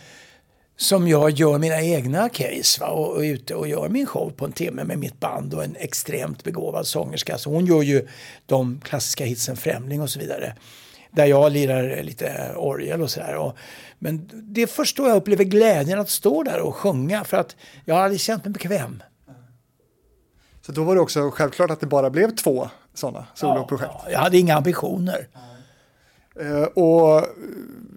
som 0.77 1.07
jag 1.07 1.31
gör 1.31 1.57
mina 1.57 1.81
egna 1.81 2.29
case 2.29 2.81
va? 2.81 2.87
Och, 2.87 3.15
och 3.15 3.25
är 3.25 3.29
ute 3.29 3.55
och 3.55 3.67
gör 3.67 3.89
min 3.89 4.05
show 4.05 4.31
på 4.31 4.45
en 4.45 4.51
timme 4.51 4.83
med 4.83 4.99
mitt 4.99 5.19
band 5.19 5.53
och 5.53 5.63
en 5.63 5.75
extremt 5.79 6.43
begåvad 6.43 6.87
sångerska. 6.87 7.37
Så 7.37 7.49
hon 7.49 7.65
gör 7.65 7.81
ju 7.81 8.07
de 8.45 8.81
klassiska 8.83 9.25
hitsen 9.25 9.57
Främling 9.57 10.01
och 10.01 10.09
så 10.09 10.19
vidare. 10.19 10.53
Där 11.17 11.25
jag 11.25 11.51
lirar 11.51 12.03
lite 12.03 12.53
orgel 12.55 13.01
och 13.01 13.11
sådär. 13.11 13.53
Men 13.99 14.29
det 14.33 14.61
är 14.61 14.67
först 14.67 14.97
då 14.97 15.07
jag 15.07 15.17
upplever 15.17 15.43
glädjen 15.43 15.99
att 15.99 16.09
stå 16.09 16.43
där 16.43 16.59
och 16.59 16.75
sjunga 16.75 17.23
för 17.23 17.37
att 17.37 17.55
jag 17.85 17.95
har 17.95 18.01
aldrig 18.01 18.19
känt 18.19 18.45
mig 18.45 18.53
bekväm. 18.53 19.03
Så 20.61 20.71
då 20.71 20.83
var 20.83 20.95
det 20.95 21.01
också 21.01 21.31
självklart 21.31 21.71
att 21.71 21.79
det 21.79 21.85
bara 21.87 22.09
blev 22.09 22.35
två 22.35 22.69
sådana 22.93 23.27
soloprojekt. 23.35 23.93
Ja, 24.05 24.11
jag 24.11 24.19
hade 24.19 24.37
inga 24.37 24.55
ambitioner. 24.55 25.27
Eh, 26.39 26.63
och 26.63 27.25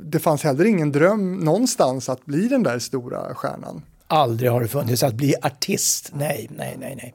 det 0.04 0.18
fanns 0.18 0.44
heller 0.44 0.64
ingen 0.64 0.92
dröm 0.92 1.36
någonstans 1.36 2.08
att 2.08 2.26
bli 2.26 2.48
den 2.48 2.62
där 2.62 2.78
stora 2.78 3.34
stjärnan. 3.34 3.82
Aldrig 4.06 4.50
har 4.50 4.60
det 4.60 4.68
funnits 4.68 5.02
att 5.02 5.14
bli 5.14 5.34
artist. 5.42 6.10
Nej, 6.14 6.50
nej, 6.56 6.76
nej, 6.78 6.94
nej. 6.96 7.14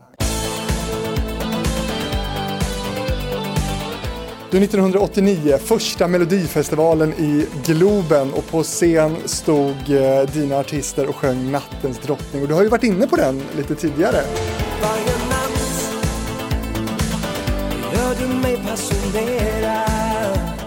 Du 4.52 4.64
1989, 4.64 5.58
första 5.58 6.08
Melodifestivalen 6.08 7.14
i 7.14 7.48
Globen 7.66 8.34
och 8.34 8.48
på 8.48 8.64
scen 8.64 9.16
stod 9.26 9.76
eh, 9.90 10.30
dina 10.34 10.58
artister 10.58 11.08
och 11.08 11.16
sjöng 11.16 11.52
Nattens 11.52 12.00
drottning. 12.00 12.42
Och 12.42 12.48
du 12.48 12.54
har 12.54 12.64
ju 12.64 12.70
varit 12.70 12.84
inne 12.84 13.08
på 13.08 13.16
den 13.16 13.42
lite 13.58 13.76
tidigare. 13.76 14.22
Varje 14.82 15.06
natt 15.30 15.56
gör 17.94 18.28
du 18.28 18.34
mig 18.34 18.58
passionera 18.58 19.86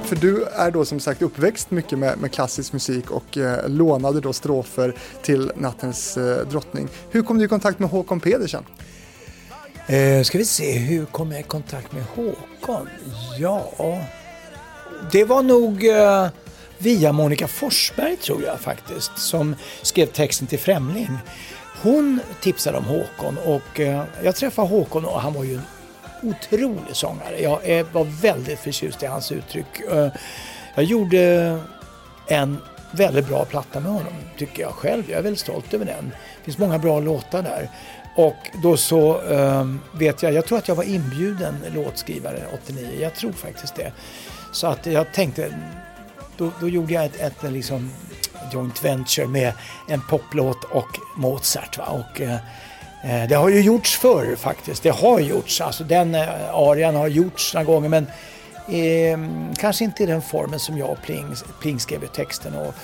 För 0.04 0.16
du 0.16 0.44
är 0.44 0.70
då 0.70 0.84
som 0.84 1.00
sagt 1.00 1.22
uppväxt 1.22 1.70
mycket 1.70 1.98
med, 1.98 2.18
med 2.18 2.32
klassisk 2.32 2.72
musik 2.72 3.10
och 3.10 3.38
eh, 3.38 3.68
lånade 3.68 4.20
då 4.20 4.32
strofer 4.32 4.94
till 5.22 5.52
Nattens 5.56 6.16
eh, 6.16 6.46
drottning. 6.46 6.88
Hur 7.10 7.22
kom 7.22 7.38
du 7.38 7.44
i 7.44 7.48
kontakt 7.48 7.78
med 7.78 7.90
Håkon 7.90 8.20
Pedersen? 8.20 8.64
Eh, 9.88 10.22
ska 10.22 10.38
vi 10.38 10.44
se, 10.44 10.78
hur 10.78 11.04
kom 11.04 11.32
jag 11.32 11.40
i 11.40 11.44
kontakt 11.44 11.92
med 11.92 12.04
Håkon? 12.04 12.88
Ja, 13.38 13.72
det 15.12 15.24
var 15.24 15.42
nog 15.42 15.86
eh, 15.86 16.28
via 16.78 17.12
Monica 17.12 17.48
Forsberg 17.48 18.16
tror 18.16 18.42
jag 18.44 18.60
faktiskt, 18.60 19.18
som 19.18 19.56
skrev 19.82 20.06
texten 20.06 20.46
till 20.46 20.58
Främling. 20.58 21.18
Hon 21.82 22.20
tipsade 22.40 22.78
om 22.78 22.84
Håkon 22.84 23.38
och 23.38 23.80
eh, 23.80 24.04
jag 24.22 24.36
träffade 24.36 24.68
Håkon 24.68 25.04
och 25.04 25.20
han 25.20 25.32
var 25.32 25.44
ju 25.44 25.54
en 25.54 25.62
otrolig 26.22 26.96
sångare. 26.96 27.42
Jag 27.42 27.78
eh, 27.78 27.86
var 27.92 28.04
väldigt 28.04 28.58
förtjust 28.58 29.02
i 29.02 29.06
hans 29.06 29.32
uttryck. 29.32 29.80
Eh, 29.92 30.08
jag 30.74 30.84
gjorde 30.84 31.58
en 32.26 32.58
väldigt 32.90 33.28
bra 33.28 33.44
platta 33.44 33.80
med 33.80 33.92
honom, 33.92 34.12
tycker 34.38 34.62
jag 34.62 34.72
själv. 34.72 35.04
Jag 35.08 35.18
är 35.18 35.22
väldigt 35.22 35.40
stolt 35.40 35.74
över 35.74 35.84
den. 35.84 36.08
Det 36.08 36.44
finns 36.44 36.58
många 36.58 36.78
bra 36.78 37.00
låtar 37.00 37.42
där. 37.42 37.70
Och 38.18 38.50
då 38.62 38.76
så 38.76 39.18
um, 39.18 39.80
vet 39.92 40.22
jag, 40.22 40.32
jag 40.32 40.46
tror 40.46 40.58
att 40.58 40.68
jag 40.68 40.74
var 40.74 40.84
inbjuden 40.84 41.54
låtskrivare 41.74 42.42
89. 42.62 42.88
Jag 43.00 43.14
tror 43.14 43.32
faktiskt 43.32 43.74
det. 43.74 43.92
Så 44.52 44.66
att 44.66 44.86
jag 44.86 45.12
tänkte, 45.12 45.54
då, 46.36 46.50
då 46.60 46.68
gjorde 46.68 46.92
jag 46.92 47.04
ett, 47.04 47.20
ett 47.20 47.44
eh, 47.44 47.50
liksom 47.50 47.90
joint 48.52 48.84
venture 48.84 49.26
med 49.26 49.52
en 49.88 50.00
poplåt 50.00 50.64
och 50.64 50.88
Mozart. 51.16 51.78
Va? 51.78 51.84
Och, 51.84 52.20
eh, 52.20 52.34
eh, 53.04 53.28
det 53.28 53.34
har 53.34 53.48
ju 53.48 53.60
gjorts 53.60 53.98
förr 53.98 54.36
faktiskt. 54.36 54.82
Det 54.82 54.90
har 54.90 55.20
gjorts. 55.20 55.60
Alltså 55.60 55.84
den 55.84 56.14
eh, 56.14 56.54
arian 56.54 56.96
har 56.96 57.08
gjorts 57.08 57.54
några 57.54 57.64
gånger 57.64 57.88
men 57.88 58.06
eh, 58.68 59.18
kanske 59.58 59.84
inte 59.84 60.02
i 60.02 60.06
den 60.06 60.22
formen 60.22 60.60
som 60.60 60.78
jag 60.78 60.90
och 60.90 61.02
Pling, 61.02 61.34
Pling 61.60 61.80
skrev 61.80 62.04
i 62.04 62.08
texten. 62.08 62.54
Och, 62.54 62.74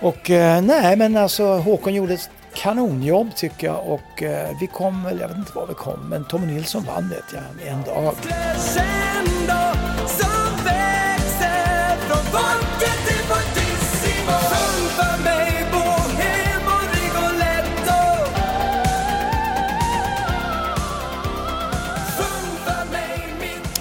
och 0.00 0.30
eh, 0.30 0.62
nej 0.62 0.96
men 0.96 1.16
alltså 1.16 1.56
Håkon 1.56 1.94
gjorde 1.94 2.14
ett 2.14 2.30
kanonjobb 2.54 3.34
tycker 3.34 3.66
jag 3.66 3.86
och 3.86 4.22
eh, 4.22 4.56
vi 4.60 4.66
kom 4.66 5.04
väl, 5.04 5.20
jag 5.20 5.28
vet 5.28 5.36
inte 5.36 5.52
var 5.54 5.66
vi 5.66 5.74
kom, 5.74 6.08
men 6.08 6.24
Tommy 6.24 6.46
Nilsson 6.46 6.84
vann 6.84 7.08
vet 7.08 7.24
jag 7.32 7.68
en 7.68 7.82
dag. 7.82 8.06
Och 8.06 8.14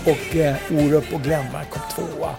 och 0.07 0.36
eh, 0.36 0.55
Orup 0.72 1.13
och 1.13 1.22
Glenmark 1.22 1.70
kom 1.70 1.82
tvåa. 1.95 2.36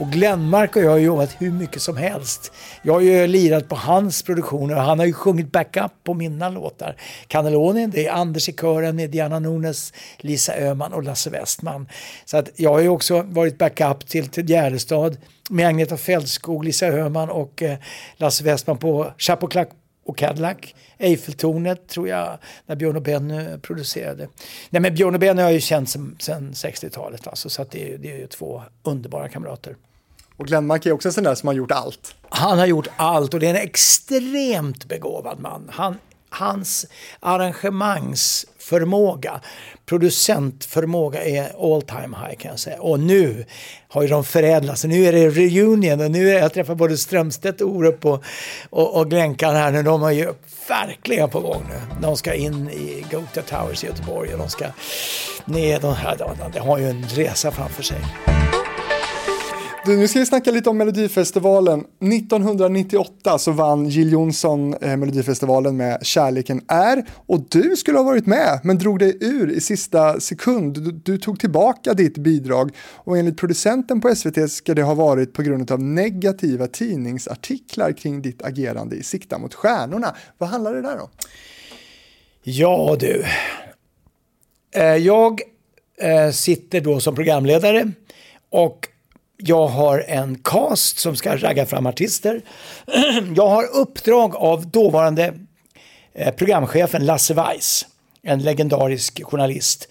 Och 0.00 0.10
Glenmark 0.10 0.76
och 0.76 0.82
jag 0.82 0.90
har 0.90 0.98
jobbat 0.98 1.36
hur 1.38 1.50
mycket 1.50 1.82
som 1.82 1.96
helst. 1.96 2.52
Jag 2.82 2.92
har 2.92 3.00
ju 3.00 3.26
lirat 3.26 3.68
på 3.68 3.76
hans 3.76 4.22
produktioner 4.22 4.74
och 4.74 4.82
han 4.82 4.98
har 4.98 5.06
ju 5.06 5.12
sjungit 5.12 5.52
backup 5.52 5.92
på 6.04 6.14
mina 6.14 6.48
låtar. 6.48 6.96
Cannelloni, 7.26 7.86
det 7.86 8.06
är 8.06 8.12
Anders 8.12 8.48
i 8.48 8.52
kören 8.52 8.96
med 8.96 9.10
Diana 9.10 9.38
Nunes, 9.38 9.92
Lisa 10.18 10.56
Öhman 10.56 10.92
och 10.92 11.02
Lasse 11.02 11.30
Westman. 11.30 11.88
Så 12.24 12.36
att 12.36 12.50
jag 12.56 12.70
har 12.70 12.80
ju 12.80 12.88
också 12.88 13.22
varit 13.22 13.58
backup 13.58 14.06
till, 14.06 14.28
till 14.28 14.50
Gärdestad 14.50 15.16
med 15.50 15.66
Agneta 15.68 15.96
Fältskog, 15.96 16.64
Lisa 16.64 16.86
Öhman 16.86 17.30
och 17.30 17.62
eh, 17.62 17.78
Lasse 18.16 18.44
Westman 18.44 18.78
på 18.78 19.12
Chapeau 19.18 19.66
och 20.04 20.18
Cadillac. 20.18 20.56
Eiffeltornet 20.98 21.88
tror 21.88 22.08
jag, 22.08 22.38
när 22.66 22.76
Björn 22.76 22.96
och 22.96 23.02
Benny 23.02 23.58
producerade. 23.58 24.28
Nej 24.70 24.82
men 24.82 24.94
Björn 24.94 25.14
och 25.14 25.20
Benny 25.20 25.42
har 25.42 25.48
jag 25.48 25.54
ju 25.54 25.60
känt 25.60 25.90
sedan 25.90 26.52
60-talet 26.54 27.26
alltså, 27.26 27.48
så 27.48 27.62
att 27.62 27.70
det, 27.70 27.92
är, 27.92 27.98
det 27.98 28.12
är 28.12 28.18
ju 28.18 28.26
två 28.26 28.62
underbara 28.82 29.28
kamrater. 29.28 29.76
Och 30.40 30.46
Glenmark 30.46 30.86
är 30.86 30.92
också 30.92 31.08
en 31.08 31.12
sån 31.12 31.24
där 31.24 31.34
som 31.34 31.46
har 31.46 31.54
gjort 31.54 31.72
allt. 31.72 32.14
Han 32.28 32.58
har 32.58 32.66
gjort 32.66 32.88
allt 32.96 33.34
och 33.34 33.40
det 33.40 33.46
är 33.46 33.50
en 33.50 33.56
extremt 33.56 34.84
begåvad 34.84 35.40
man. 35.40 35.70
Han, 35.72 35.98
hans 36.30 36.86
arrangemangsförmåga, 37.20 39.40
producentförmåga 39.86 41.24
är 41.24 41.74
all 41.74 41.82
time 41.82 42.16
high 42.16 42.34
kan 42.38 42.50
jag 42.50 42.58
säga. 42.58 42.80
Och 42.80 43.00
nu 43.00 43.44
har 43.88 44.02
ju 44.02 44.08
de 44.08 44.24
förädlats. 44.24 44.84
Nu 44.84 45.04
är 45.04 45.12
det 45.12 45.30
reunion 45.30 46.00
och 46.00 46.10
nu 46.10 46.30
är 46.30 46.38
jag 46.38 46.54
träffar 46.54 46.74
både 46.74 46.96
Strömstedt 46.96 47.62
Orup 47.62 48.06
och, 48.06 48.24
och, 48.70 48.96
och 48.96 49.10
Glänkan 49.10 49.56
här 49.56 49.72
nu. 49.72 49.82
De 49.82 50.02
är 50.02 50.10
ju 50.10 50.32
verkligen 50.68 51.30
på 51.30 51.40
gång 51.40 51.66
nu. 51.68 51.80
De 52.02 52.16
ska 52.16 52.34
in 52.34 52.70
i 52.70 53.06
Gota 53.10 53.42
Towers 53.42 53.84
i 53.84 53.86
Göteborg 53.86 54.32
och 54.32 54.38
de 54.38 54.48
ska 54.48 54.66
ner. 55.44 55.80
De, 55.80 55.94
här, 55.94 56.16
de, 56.16 56.30
de 56.52 56.60
har 56.60 56.78
ju 56.78 56.88
en 56.88 57.06
resa 57.08 57.50
framför 57.50 57.82
sig. 57.82 57.98
Du, 59.84 59.96
nu 59.96 60.08
ska 60.08 60.18
vi 60.18 60.26
snacka 60.26 60.50
lite 60.50 60.70
om 60.70 60.78
Melodifestivalen. 60.78 61.80
1998 61.80 63.38
så 63.38 63.52
vann 63.52 63.88
Jill 63.88 64.12
Johnson 64.12 64.74
eh, 64.74 64.96
Melodifestivalen 64.96 65.76
med 65.76 66.06
Kärleken 66.06 66.62
är 66.68 67.04
och 67.26 67.40
du 67.48 67.76
skulle 67.76 67.98
ha 67.98 68.04
varit 68.04 68.26
med 68.26 68.60
men 68.62 68.78
drog 68.78 68.98
dig 68.98 69.18
ur 69.20 69.50
i 69.50 69.60
sista 69.60 70.20
sekund. 70.20 70.84
Du, 70.84 70.92
du 70.92 71.18
tog 71.18 71.40
tillbaka 71.40 71.94
ditt 71.94 72.18
bidrag 72.18 72.70
och 72.94 73.18
enligt 73.18 73.36
producenten 73.36 74.00
på 74.00 74.14
SVT 74.14 74.50
ska 74.50 74.74
det 74.74 74.82
ha 74.82 74.94
varit 74.94 75.32
på 75.32 75.42
grund 75.42 75.70
av 75.70 75.82
negativa 75.82 76.66
tidningsartiklar 76.66 77.92
kring 77.92 78.22
ditt 78.22 78.42
agerande 78.42 78.96
i 78.96 79.02
Sikta 79.02 79.38
mot 79.38 79.54
stjärnorna. 79.54 80.14
Vad 80.38 80.48
handlar 80.48 80.74
det 80.74 80.82
där 80.82 81.00
om? 81.00 81.08
Ja 82.42 82.96
du. 83.00 83.24
Eh, 84.74 84.84
Jag 84.84 85.40
eh, 86.00 86.30
sitter 86.30 86.80
då 86.80 87.00
som 87.00 87.14
programledare 87.14 87.92
och 88.50 88.88
jag 89.42 89.66
har 89.66 90.04
en 90.08 90.38
cast 90.38 90.98
som 90.98 91.16
ska 91.16 91.36
ragga 91.36 91.66
fram 91.66 91.86
artister. 91.86 92.40
Jag 93.36 93.48
har 93.48 93.64
uppdrag 93.76 94.36
av 94.36 94.66
dåvarande 94.66 95.34
eh, 96.14 96.34
programchefen 96.34 97.06
Lasse 97.06 97.34
Weiss, 97.34 97.86
en 98.22 98.42
legendarisk 98.42 99.22
journalist. 99.24 99.88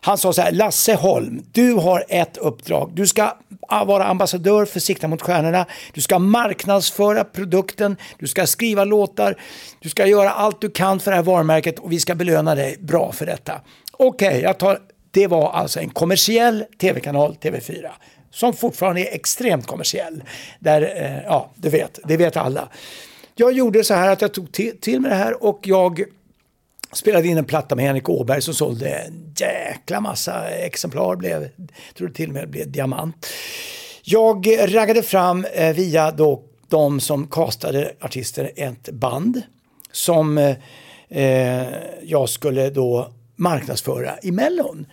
Han 0.00 0.18
sa 0.18 0.32
så 0.32 0.42
här, 0.42 0.52
Lasse 0.52 0.94
Holm, 0.94 1.42
du 1.52 1.72
har 1.72 2.04
ett 2.08 2.36
uppdrag. 2.36 2.90
Du 2.94 3.06
ska 3.06 3.36
ah, 3.68 3.84
vara 3.84 4.04
ambassadör 4.04 4.64
för 4.64 4.80
Sikta 4.80 5.08
mot 5.08 5.22
stjärnorna. 5.22 5.66
Du 5.92 6.00
ska 6.00 6.18
marknadsföra 6.18 7.24
produkten, 7.24 7.96
du 8.18 8.26
ska 8.26 8.46
skriva 8.46 8.84
låtar, 8.84 9.36
du 9.80 9.88
ska 9.88 10.06
göra 10.06 10.30
allt 10.30 10.60
du 10.60 10.70
kan 10.70 11.00
för 11.00 11.10
det 11.10 11.16
här 11.16 11.24
varumärket 11.24 11.78
och 11.78 11.92
vi 11.92 12.00
ska 12.00 12.14
belöna 12.14 12.54
dig 12.54 12.76
bra 12.80 13.12
för 13.12 13.26
detta. 13.26 13.60
Okej, 13.92 14.28
okay, 14.28 14.40
jag 14.40 14.58
tar 14.58 14.78
det 15.16 15.26
var 15.26 15.50
alltså 15.50 15.80
en 15.80 15.90
kommersiell 15.90 16.64
tv-kanal, 16.80 17.36
TV4, 17.42 17.90
som 18.36 18.52
fortfarande 18.52 19.00
är 19.00 19.14
extremt 19.14 19.66
kommersiell. 19.66 20.22
Där, 20.58 20.82
eh, 20.82 21.22
ja, 21.24 21.50
du 21.54 21.68
vet, 21.68 21.98
det 22.04 22.16
vet 22.16 22.36
alla. 22.36 22.68
Jag 23.34 23.52
gjorde 23.52 23.84
så 23.84 23.94
här 23.94 24.12
att 24.12 24.20
jag 24.20 24.34
tog 24.34 24.52
till, 24.52 24.80
till 24.80 25.00
mig 25.00 25.10
det 25.10 25.16
här 25.16 25.44
och 25.44 25.60
jag 25.62 26.02
spelade 26.92 27.28
in 27.28 27.38
en 27.38 27.44
platta 27.44 27.76
med 27.76 27.84
Henrik 27.84 28.08
Åberg 28.08 28.42
som 28.42 28.54
sålde 28.54 28.88
en 28.88 29.34
jäkla 29.36 30.00
massa 30.00 30.48
exemplar. 30.48 31.16
Blev, 31.16 31.42
jag 31.42 31.94
tror 31.94 32.08
det 32.08 32.14
till 32.14 32.28
och 32.28 32.34
med 32.34 32.50
blev 32.50 32.70
diamant. 32.70 33.26
Jag 34.02 34.46
raggade 34.74 35.02
fram 35.02 35.44
eh, 35.44 35.74
via 35.74 36.10
då 36.10 36.42
de 36.68 37.00
som 37.00 37.26
castade 37.26 37.92
artister 38.00 38.50
ett 38.56 38.90
band 38.90 39.42
som 39.92 40.38
eh, 41.08 41.66
jag 42.02 42.28
skulle 42.28 42.70
då 42.70 43.12
marknadsföra 43.36 44.18
i 44.22 44.30
Mellon. 44.30 44.86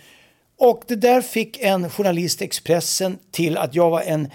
Och 0.63 0.83
det 0.87 0.95
där 0.95 1.21
fick 1.21 1.61
en 1.61 1.89
journalist 1.89 2.41
Expressen 2.41 3.17
till 3.31 3.57
att 3.57 3.75
jag 3.75 3.89
var 3.89 4.01
en 4.01 4.29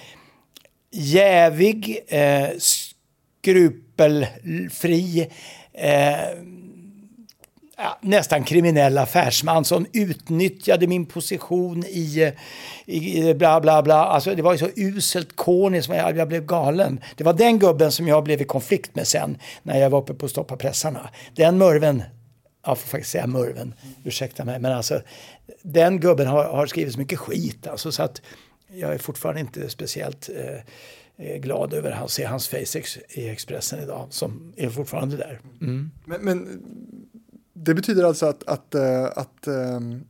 jävig, 0.90 1.98
eh, 2.08 2.48
skrupelfri, 2.58 5.28
eh, 5.72 6.18
ja, 7.76 7.98
nästan 8.00 8.44
kriminell 8.44 8.98
affärsman 8.98 9.64
som 9.64 9.86
utnyttjade 9.92 10.86
min 10.86 11.06
position 11.06 11.84
i, 11.86 12.32
i 12.86 13.34
bla 13.34 13.60
bla 13.60 13.82
bla. 13.82 14.04
Alltså 14.04 14.34
det 14.34 14.42
var 14.42 14.52
ju 14.52 14.58
så 14.58 14.68
uselt 14.76 15.36
corny 15.36 15.82
som 15.82 15.94
jag, 15.94 16.16
jag 16.16 16.28
blev 16.28 16.46
galen. 16.46 17.00
Det 17.16 17.24
var 17.24 17.32
den 17.32 17.58
gubben 17.58 17.92
som 17.92 18.08
jag 18.08 18.24
blev 18.24 18.42
i 18.42 18.44
konflikt 18.44 18.94
med 18.94 19.06
sen 19.06 19.38
när 19.62 19.78
jag 19.78 19.90
var 19.90 19.98
uppe 19.98 20.14
på 20.14 20.28
Stoppa 20.28 20.56
pressarna. 20.56 21.10
Den 21.34 21.58
murven 21.58 22.02
jag 22.68 22.78
får 22.78 22.88
faktiskt 22.88 23.10
säga 23.10 23.26
murven, 23.26 23.74
ursäkta 24.04 24.44
mig, 24.44 24.58
men 24.58 24.72
alltså 24.72 25.00
den 25.72 26.00
gubben 26.00 26.26
har, 26.26 26.44
har 26.44 26.66
skrivit 26.66 26.92
så 26.92 26.98
mycket 26.98 27.18
skit 27.18 27.66
alltså, 27.66 27.92
så 27.92 28.02
att 28.02 28.22
jag 28.72 28.94
är 28.94 28.98
fortfarande 28.98 29.40
inte 29.40 29.70
speciellt 29.70 30.28
eh, 30.28 31.26
eh 31.26 31.36
glad 31.40 31.74
över 31.74 31.90
att 31.90 32.10
se 32.10 32.24
hans 32.24 32.48
face 32.48 32.78
i 33.08 33.28
Expressen 33.28 33.82
idag 33.82 34.06
som 34.10 34.52
är 34.56 34.68
fortfarande 34.68 35.16
där. 35.16 35.40
Mm. 35.60 35.90
Men, 36.04 36.24
men, 36.24 36.62
det 37.64 37.74
betyder 37.74 38.04
alltså 38.04 38.26
att, 38.26 38.48
att, 38.48 38.74
eh, 38.74 39.04
att, 39.04 39.16
att 39.16 39.48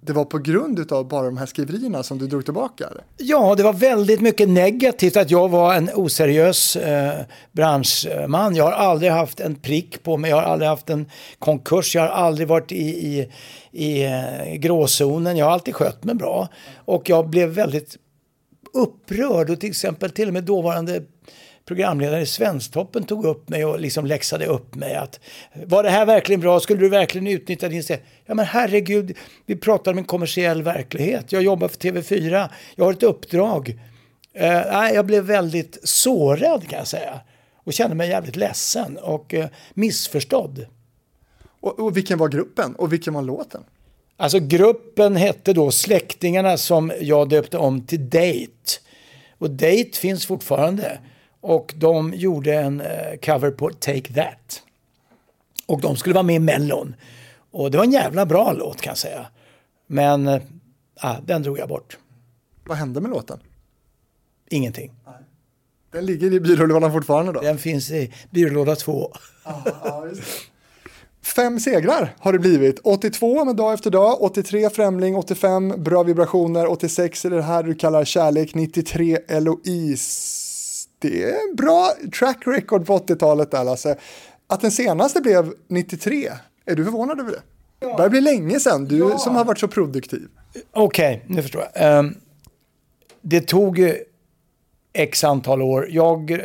det 0.00 0.12
var 0.12 0.24
på 0.24 0.38
grund 0.38 0.92
av 0.92 1.08
bara 1.08 1.26
de 1.26 1.36
här 1.36 1.46
skriverierna 1.46 2.02
som 2.02 2.18
du 2.18 2.26
drog 2.26 2.44
tillbaka? 2.44 2.86
Eller? 2.86 3.04
Ja, 3.16 3.54
det 3.54 3.62
var 3.62 3.72
väldigt 3.72 4.20
mycket 4.20 4.48
negativt 4.48 5.16
att 5.16 5.30
jag 5.30 5.48
var 5.48 5.74
en 5.74 5.90
oseriös 5.94 6.76
eh, 6.76 7.20
branschman. 7.52 8.56
Jag 8.56 8.64
har 8.64 8.72
aldrig 8.72 9.12
haft 9.12 9.40
en 9.40 9.54
prick 9.54 10.02
på 10.02 10.16
mig, 10.16 10.30
jag 10.30 10.36
har 10.36 10.42
aldrig 10.42 10.68
haft 10.68 10.90
en 10.90 11.10
konkurs, 11.38 11.94
jag 11.94 12.02
har 12.02 12.08
aldrig 12.08 12.48
varit 12.48 12.72
i, 12.72 12.86
i, 12.86 13.30
i 13.72 14.04
eh, 14.04 14.54
gråzonen, 14.54 15.36
jag 15.36 15.46
har 15.46 15.52
alltid 15.52 15.74
skött 15.74 16.04
mig 16.04 16.14
bra. 16.14 16.48
Och 16.76 17.08
jag 17.08 17.28
blev 17.28 17.48
väldigt 17.48 17.96
upprörd 18.72 19.50
och 19.50 19.60
till 19.60 19.70
exempel 19.70 20.10
till 20.10 20.28
och 20.28 20.34
med 20.34 20.44
dåvarande 20.44 21.02
programledare 21.68 22.20
i 22.20 22.26
Svensktoppen 22.26 23.04
tog 23.04 23.24
upp 23.24 23.48
mig 23.48 23.64
och 23.64 23.80
liksom 23.80 24.06
läxade 24.06 24.46
upp 24.46 24.74
mig. 24.74 24.94
att 24.94 25.20
Var 25.66 25.82
det 25.82 25.90
här 25.90 26.06
verkligen 26.06 26.40
bra? 26.40 26.60
Skulle 26.60 26.80
du 26.80 26.88
verkligen 26.88 27.26
utnyttja 27.26 27.68
din 27.68 27.82
ställning? 27.82 28.06
Ja 28.26 28.34
men 28.34 28.44
herregud, 28.44 29.16
vi 29.46 29.56
pratar 29.56 29.92
om 29.92 29.98
en 29.98 30.04
kommersiell 30.04 30.62
verklighet. 30.62 31.32
Jag 31.32 31.42
jobbar 31.42 31.68
för 31.68 31.76
TV4, 31.76 32.48
jag 32.76 32.84
har 32.84 32.92
ett 32.92 33.02
uppdrag. 33.02 33.80
Nej, 34.34 34.94
jag 34.94 35.06
blev 35.06 35.24
väldigt 35.24 35.78
sårad 35.82 36.68
kan 36.68 36.78
jag 36.78 36.88
säga. 36.88 37.20
Och 37.56 37.72
kände 37.72 37.96
mig 37.96 38.08
jävligt 38.08 38.36
ledsen 38.36 38.96
och 38.96 39.34
uh, 39.34 39.46
missförstådd. 39.74 40.66
Och, 41.60 41.80
och 41.80 41.96
vilken 41.96 42.18
var 42.18 42.28
gruppen 42.28 42.74
och 42.74 42.92
vilken 42.92 43.14
var 43.14 43.22
låten? 43.22 43.62
Alltså 44.16 44.38
gruppen 44.38 45.16
hette 45.16 45.52
då 45.52 45.70
Släktingarna 45.70 46.56
som 46.56 46.92
jag 47.00 47.28
döpte 47.28 47.58
om 47.58 47.86
till 47.86 48.10
Date. 48.10 48.80
Och 49.38 49.50
Date 49.50 49.90
finns 49.92 50.26
fortfarande. 50.26 50.98
Och 51.40 51.74
de 51.76 52.12
gjorde 52.14 52.54
en 52.54 52.80
uh, 52.80 52.86
cover 53.22 53.50
på 53.50 53.70
Take 53.70 54.14
That. 54.14 54.62
Och 55.66 55.80
de 55.80 55.96
skulle 55.96 56.14
vara 56.14 56.22
med 56.22 56.36
i 56.36 56.38
Mellon. 56.38 56.94
Och 57.50 57.70
det 57.70 57.78
var 57.78 57.84
en 57.84 57.92
jävla 57.92 58.26
bra 58.26 58.52
låt 58.52 58.80
kan 58.80 58.90
jag 58.90 58.98
säga. 58.98 59.26
Men 59.86 60.28
eh, 60.28 60.42
ah, 61.00 61.16
den 61.26 61.42
drog 61.42 61.58
jag 61.58 61.68
bort. 61.68 61.98
Vad 62.64 62.76
hände 62.76 63.00
med 63.00 63.10
låten? 63.10 63.38
Ingenting. 64.50 64.92
Den 65.92 66.06
ligger 66.06 66.32
i 66.32 66.40
byrålådan 66.40 66.92
fortfarande 66.92 67.32
då? 67.32 67.40
Den 67.40 67.58
finns 67.58 67.90
i 67.90 68.12
byrålåda 68.30 68.76
2. 68.76 69.12
Fem 71.22 71.60
segrar 71.60 72.14
har 72.18 72.32
det 72.32 72.38
blivit. 72.38 72.78
82 72.84 73.44
med 73.44 73.56
Dag 73.56 73.72
efter 73.72 73.90
dag, 73.90 74.22
83 74.22 74.70
Främling, 74.70 75.16
85 75.16 75.74
Bra 75.82 76.02
vibrationer, 76.02 76.66
86 76.66 77.24
är 77.24 77.30
det 77.30 77.42
här 77.42 77.62
du 77.62 77.74
kallar 77.74 78.04
kärlek, 78.04 78.54
93 78.54 79.18
Eloise. 79.28 80.47
Det 80.98 81.22
är 81.22 81.28
en 81.28 81.56
bra 81.56 81.92
track 82.18 82.38
record 82.46 82.86
på 82.86 82.98
80-talet 82.98 83.50
där 83.50 83.64
Lasse. 83.64 83.96
Att 84.46 84.60
den 84.60 84.70
senaste 84.70 85.20
blev 85.20 85.52
93, 85.68 86.30
är 86.66 86.76
du 86.76 86.84
förvånad 86.84 87.20
över 87.20 87.30
det? 87.30 87.42
Det 87.78 87.94
börjar 87.96 88.10
bli 88.10 88.20
länge 88.20 88.60
sedan, 88.60 88.84
du 88.84 89.14
som 89.18 89.36
har 89.36 89.44
varit 89.44 89.58
så 89.58 89.68
produktiv. 89.68 90.28
Okej, 90.72 91.24
nu 91.26 91.42
förstår 91.42 91.62
jag. 91.74 91.98
Ehm, 91.98 92.14
det 93.20 93.40
tog 93.40 93.78
ju 93.78 93.96
x 94.92 95.24
antal 95.24 95.62
år. 95.62 95.88
Jag 95.90 96.30
eh, 96.30 96.38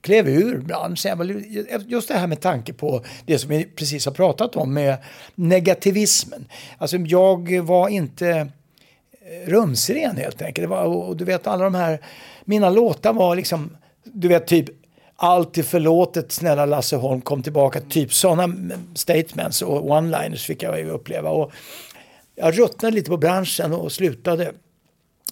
klev 0.00 0.28
ur 0.28 0.58
branschen. 0.58 1.44
Just 1.86 2.08
det 2.08 2.14
här 2.14 2.26
med 2.26 2.40
tanke 2.40 2.72
på 2.72 3.04
det 3.26 3.38
som 3.38 3.50
vi 3.50 3.64
precis 3.64 4.06
har 4.06 4.12
pratat 4.12 4.56
om 4.56 4.74
med 4.74 4.96
negativismen. 5.34 6.44
Alltså 6.78 6.96
jag 6.96 7.60
var 7.60 7.88
inte 7.88 8.28
eh, 8.28 9.48
rumsren 9.50 10.16
helt 10.16 10.42
enkelt. 10.42 10.64
Det 10.64 10.70
var, 10.70 10.84
och 10.84 11.16
du 11.16 11.24
vet 11.24 11.46
alla 11.46 11.64
de 11.64 11.74
här, 11.74 12.00
mina 12.44 12.70
låtar 12.70 13.12
var 13.12 13.36
liksom, 13.36 13.76
du 14.04 14.28
vet 14.28 14.46
typ 14.46 14.68
allt 15.16 15.58
är 15.58 15.62
förlåtet, 15.62 16.32
snälla 16.32 16.66
Lasse 16.66 16.96
Holm 16.96 17.20
kom 17.20 17.42
tillbaka. 17.42 17.80
Typ 17.80 18.12
sådana 18.14 18.54
statements 18.94 19.62
och 19.62 19.90
one-liners 19.90 20.46
fick 20.46 20.62
jag 20.62 20.78
ju 20.78 20.90
uppleva. 20.90 21.30
Och 21.30 21.52
jag 22.34 22.58
ruttnade 22.58 22.94
lite 22.94 23.10
på 23.10 23.16
branschen 23.16 23.72
och 23.72 23.92
slutade 23.92 24.52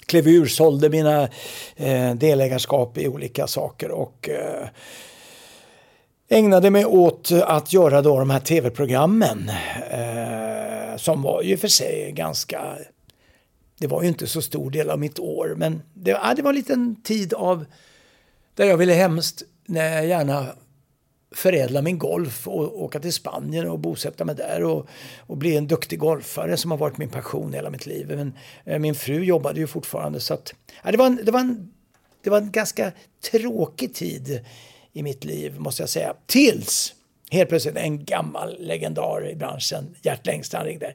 klev 0.06 0.28
ur, 0.28 0.46
sålde 0.46 0.88
mina 0.88 1.28
eh, 1.76 2.14
delägarskap 2.14 2.98
i 2.98 3.08
olika 3.08 3.46
saker 3.46 3.90
och 3.90 4.28
eh, 4.28 4.68
ägnade 6.28 6.70
mig 6.70 6.84
åt 6.84 7.32
att 7.42 7.72
göra 7.72 8.02
då 8.02 8.18
de 8.18 8.30
här 8.30 8.40
tv-programmen 8.40 9.50
eh, 9.90 10.96
som 10.96 11.22
var 11.22 11.42
ju 11.42 11.56
för 11.56 11.68
sig 11.68 12.12
ganska 12.12 12.61
det 13.80 13.86
var 13.86 14.02
ju 14.02 14.08
inte 14.08 14.26
så 14.26 14.42
stor 14.42 14.70
del 14.70 14.90
av 14.90 14.98
mitt 14.98 15.18
år 15.18 15.54
men 15.56 15.82
det, 15.94 16.10
ja, 16.10 16.34
det 16.36 16.42
var 16.42 16.50
en 16.50 16.56
liten 16.56 17.02
tid 17.02 17.34
av 17.34 17.64
där 18.54 18.64
jag 18.64 18.76
ville 18.76 18.92
hemskt 18.92 19.42
när 19.66 19.92
jag 19.92 20.06
gärna 20.06 20.46
förädla 21.34 21.82
min 21.82 21.98
golf 21.98 22.48
och 22.48 22.82
åka 22.82 23.00
till 23.00 23.12
Spanien 23.12 23.68
och 23.68 23.78
bosätta 23.78 24.24
mig 24.24 24.34
där 24.34 24.64
och, 24.64 24.88
och 25.18 25.36
bli 25.36 25.56
en 25.56 25.66
duktig 25.66 25.98
golfare 25.98 26.56
som 26.56 26.70
har 26.70 26.78
varit 26.78 26.98
min 26.98 27.08
passion 27.08 27.52
hela 27.52 27.70
mitt 27.70 27.86
liv. 27.86 28.06
Men 28.08 28.32
eh, 28.64 28.78
min 28.78 28.94
fru 28.94 29.24
jobbade 29.24 29.60
ju 29.60 29.66
fortfarande 29.66 30.20
så 30.20 30.34
att 30.34 30.54
ja, 30.84 30.90
det, 30.90 30.96
var 30.96 31.06
en, 31.06 31.20
det, 31.24 31.30
var 31.30 31.40
en, 31.40 31.72
det 32.22 32.30
var 32.30 32.38
en 32.38 32.50
ganska 32.50 32.92
tråkig 33.30 33.94
tid 33.94 34.44
i 34.92 35.02
mitt 35.02 35.24
liv 35.24 35.58
måste 35.58 35.82
jag 35.82 35.90
säga. 35.90 36.14
Tills 36.26 36.94
helt 37.30 37.48
plötsligt 37.48 37.76
en 37.76 38.04
gammal 38.04 38.56
legendar 38.60 39.30
i 39.30 39.34
branschen, 39.34 39.96
Gert 40.02 40.26
Längstrand 40.26 40.66
ringde. 40.66 40.94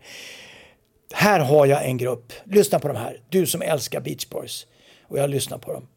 Här 1.14 1.40
har 1.40 1.66
jag 1.66 1.86
en 1.86 1.98
grupp, 1.98 2.34
lyssna 2.46 2.80
på 2.80 2.88
de 2.88 2.98
här, 2.98 3.20
du 3.30 3.46
som 3.46 3.62
älskar 3.62 4.02
Beach 4.02 4.30
Boys. 4.30 4.68
Och 5.08 5.20
jag 5.20 5.30
lyssnar 5.30 5.58
på 5.58 5.74
dem. 5.74 5.88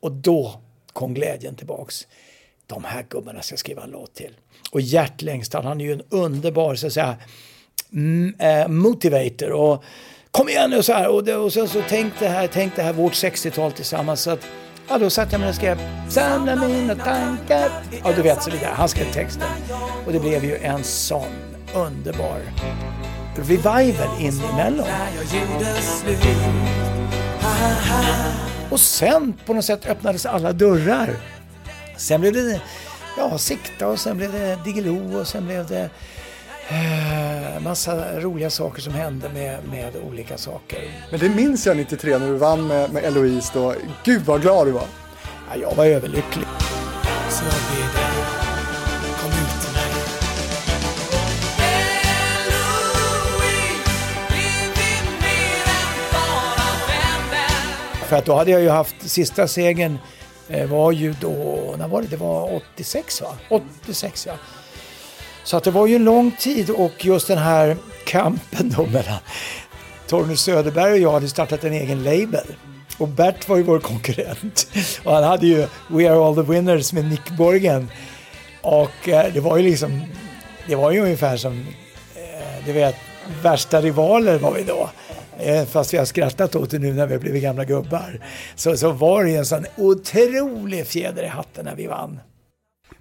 Och 0.00 0.12
då 0.12 0.60
kom 0.92 1.14
glädjen 1.14 1.54
tillbaks. 1.54 2.06
De 2.66 2.84
här 2.84 3.06
gubbarna 3.08 3.42
ska 3.42 3.56
skriva 3.56 3.82
en 3.82 3.90
låt 3.90 4.14
till. 4.14 4.36
Och 4.70 4.80
Gert 4.80 5.22
Längstad, 5.22 5.64
han 5.64 5.80
är 5.80 5.84
ju 5.84 5.92
en 5.92 6.02
underbar 6.08 6.74
så 6.74 6.86
att 6.86 6.92
säga, 6.92 7.16
eh, 8.38 8.68
motivator. 8.68 9.50
Och 9.52 9.84
kom 10.30 10.48
igen 10.48 10.70
nu 10.70 10.82
så 10.82 10.92
här. 10.92 11.08
Och, 11.08 11.24
det, 11.24 11.36
och 11.36 11.52
sen 11.52 11.68
så 11.68 11.82
tänk 11.88 12.12
det 12.18 12.28
här, 12.28 12.46
tänk 12.52 12.76
det 12.76 12.82
här 12.82 12.92
vårt 12.92 13.12
60-tal 13.12 13.72
tillsammans. 13.72 14.20
Så 14.20 14.30
att, 14.30 14.46
ja, 14.88 14.98
då 14.98 15.10
satt 15.10 15.32
jag 15.32 15.40
med 15.40 15.48
och 15.48 15.54
skrev 15.54 15.78
Samla 16.08 16.56
mina 16.56 16.94
tankar. 16.94 17.70
Ja, 18.04 18.12
du 18.16 18.22
vet 18.22 18.42
så 18.42 18.50
vidare. 18.50 18.72
Han 18.74 18.88
skrev 18.88 19.12
texten. 19.12 19.48
Och 20.06 20.12
det 20.12 20.20
blev 20.20 20.44
ju 20.44 20.56
en 20.56 20.84
sån 20.84 21.32
underbar 21.74 22.40
revival 23.36 24.20
in 24.20 24.32
i 24.32 24.56
Mellon. 24.56 24.86
Och 28.70 28.80
sen 28.80 29.34
på 29.46 29.54
något 29.54 29.64
sätt 29.64 29.86
öppnades 29.86 30.26
alla 30.26 30.52
dörrar. 30.52 31.10
Sen 31.96 32.20
blev 32.20 32.32
det 32.32 32.60
ja, 33.16 33.38
Sikta 33.38 33.88
och 33.88 34.00
sen 34.00 34.16
blev 34.16 34.32
det 34.32 34.58
Diggiloo 34.64 35.20
och 35.20 35.26
sen 35.26 35.46
blev 35.46 35.66
det 35.66 35.90
eh, 36.68 37.60
massa 37.60 38.20
roliga 38.20 38.50
saker 38.50 38.82
som 38.82 38.94
hände 38.94 39.28
med, 39.28 39.58
med 39.70 39.96
olika 40.10 40.38
saker. 40.38 40.78
Men 41.10 41.20
det 41.20 41.28
minns 41.28 41.66
jag 41.66 41.76
93 41.76 42.18
när 42.18 42.26
du 42.26 42.36
vann 42.36 42.66
med, 42.66 42.92
med 42.92 43.04
Eloise 43.04 43.50
då. 43.54 43.74
Gud 44.04 44.22
vad 44.22 44.42
glad 44.42 44.66
du 44.66 44.70
var. 44.70 44.86
Ja, 45.50 45.56
jag 45.60 45.74
var 45.74 45.86
överlycklig. 45.86 46.46
För 58.12 58.18
att 58.18 58.24
då 58.24 58.34
hade 58.34 58.50
jag 58.50 58.60
ju 58.60 58.68
haft 58.68 58.94
sista 59.00 59.48
segern 59.48 59.98
eh, 60.48 60.66
var 60.66 60.92
ju 60.92 61.14
då, 61.20 61.74
när 61.78 61.88
var 61.88 62.02
det? 62.02 62.08
Det 62.08 62.16
var 62.16 62.54
86 62.54 63.22
va? 63.22 63.36
86 63.48 64.26
ja. 64.26 64.32
Så 65.44 65.56
att 65.56 65.64
det 65.64 65.70
var 65.70 65.86
ju 65.86 65.96
en 65.96 66.04
lång 66.04 66.30
tid 66.30 66.70
och 66.70 67.04
just 67.04 67.28
den 67.28 67.38
här 67.38 67.76
kampen 68.06 68.74
då 68.76 68.86
mellan 68.86 69.18
Torgny 70.06 70.36
Söderberg 70.36 70.92
och 70.92 70.98
jag 70.98 71.12
hade 71.12 71.28
startat 71.28 71.64
en 71.64 71.72
egen 71.72 72.02
label. 72.02 72.46
Och 72.98 73.08
Bert 73.08 73.48
var 73.48 73.56
ju 73.56 73.62
vår 73.62 73.78
konkurrent. 73.78 74.66
Och 75.04 75.14
han 75.14 75.24
hade 75.24 75.46
ju 75.46 75.66
We 75.88 76.10
Are 76.10 76.26
All 76.26 76.34
The 76.34 76.52
Winners 76.52 76.92
med 76.92 77.04
Nick 77.04 77.30
Borgen. 77.30 77.90
Och 78.62 79.08
eh, 79.08 79.32
det 79.32 79.40
var 79.40 79.56
ju 79.56 79.62
liksom, 79.62 80.02
det 80.66 80.74
var 80.74 80.90
ju 80.90 81.00
ungefär 81.00 81.36
som, 81.36 81.66
eh, 82.14 82.64
du 82.66 82.72
vet, 82.72 82.96
värsta 83.42 83.80
rivaler 83.80 84.38
var 84.38 84.52
vi 84.52 84.62
då. 84.62 84.90
Eh, 85.42 85.66
Fast 85.66 85.94
vi 85.94 85.98
har 85.98 86.04
skrattat 86.04 86.54
åt 86.56 86.70
det 86.70 86.78
nu 86.78 86.92
när 86.92 87.06
vi 87.06 87.14
har 87.14 87.20
blivit 87.20 87.42
gamla 87.42 87.64
gubbar. 87.64 88.24
Så, 88.54 88.76
så 88.76 88.92
var 88.92 89.24
det 89.24 89.36
en 89.36 89.46
sån 89.46 89.66
otrolig 89.76 90.86
fjäder 90.86 91.22
i 91.22 91.26
hatten 91.26 91.64
när 91.64 91.76
vi 91.76 91.86
vann. 91.86 92.20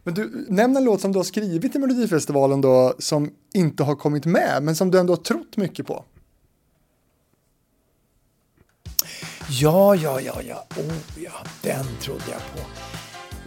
Men 0.04 0.14
du, 0.14 0.46
nämn 0.50 0.78
en 0.78 0.84
låt 0.84 1.02
som 1.02 1.12
du 1.12 1.20
har 1.20 1.24
skrivit 1.24 1.76
i 1.76 1.80
Melodifestivalen 1.80 2.62
då 2.62 2.94
som 3.00 3.32
inte 3.54 3.84
har 3.84 3.96
kommit 3.96 4.26
med 4.26 4.64
men 4.64 4.76
som 4.76 4.92
du 4.92 5.00
ändå 5.00 5.14
har 5.14 5.18
trott 5.18 5.58
mycket 5.58 5.88
på. 5.88 6.06
Ja, 9.50 9.96
ja, 9.96 10.22
ja, 10.22 10.42
ja. 10.48 10.66
Oh, 10.78 11.24
ja, 11.24 11.32
den 11.62 11.86
trodde 12.02 12.24
jag 12.32 12.42
på. 12.56 12.70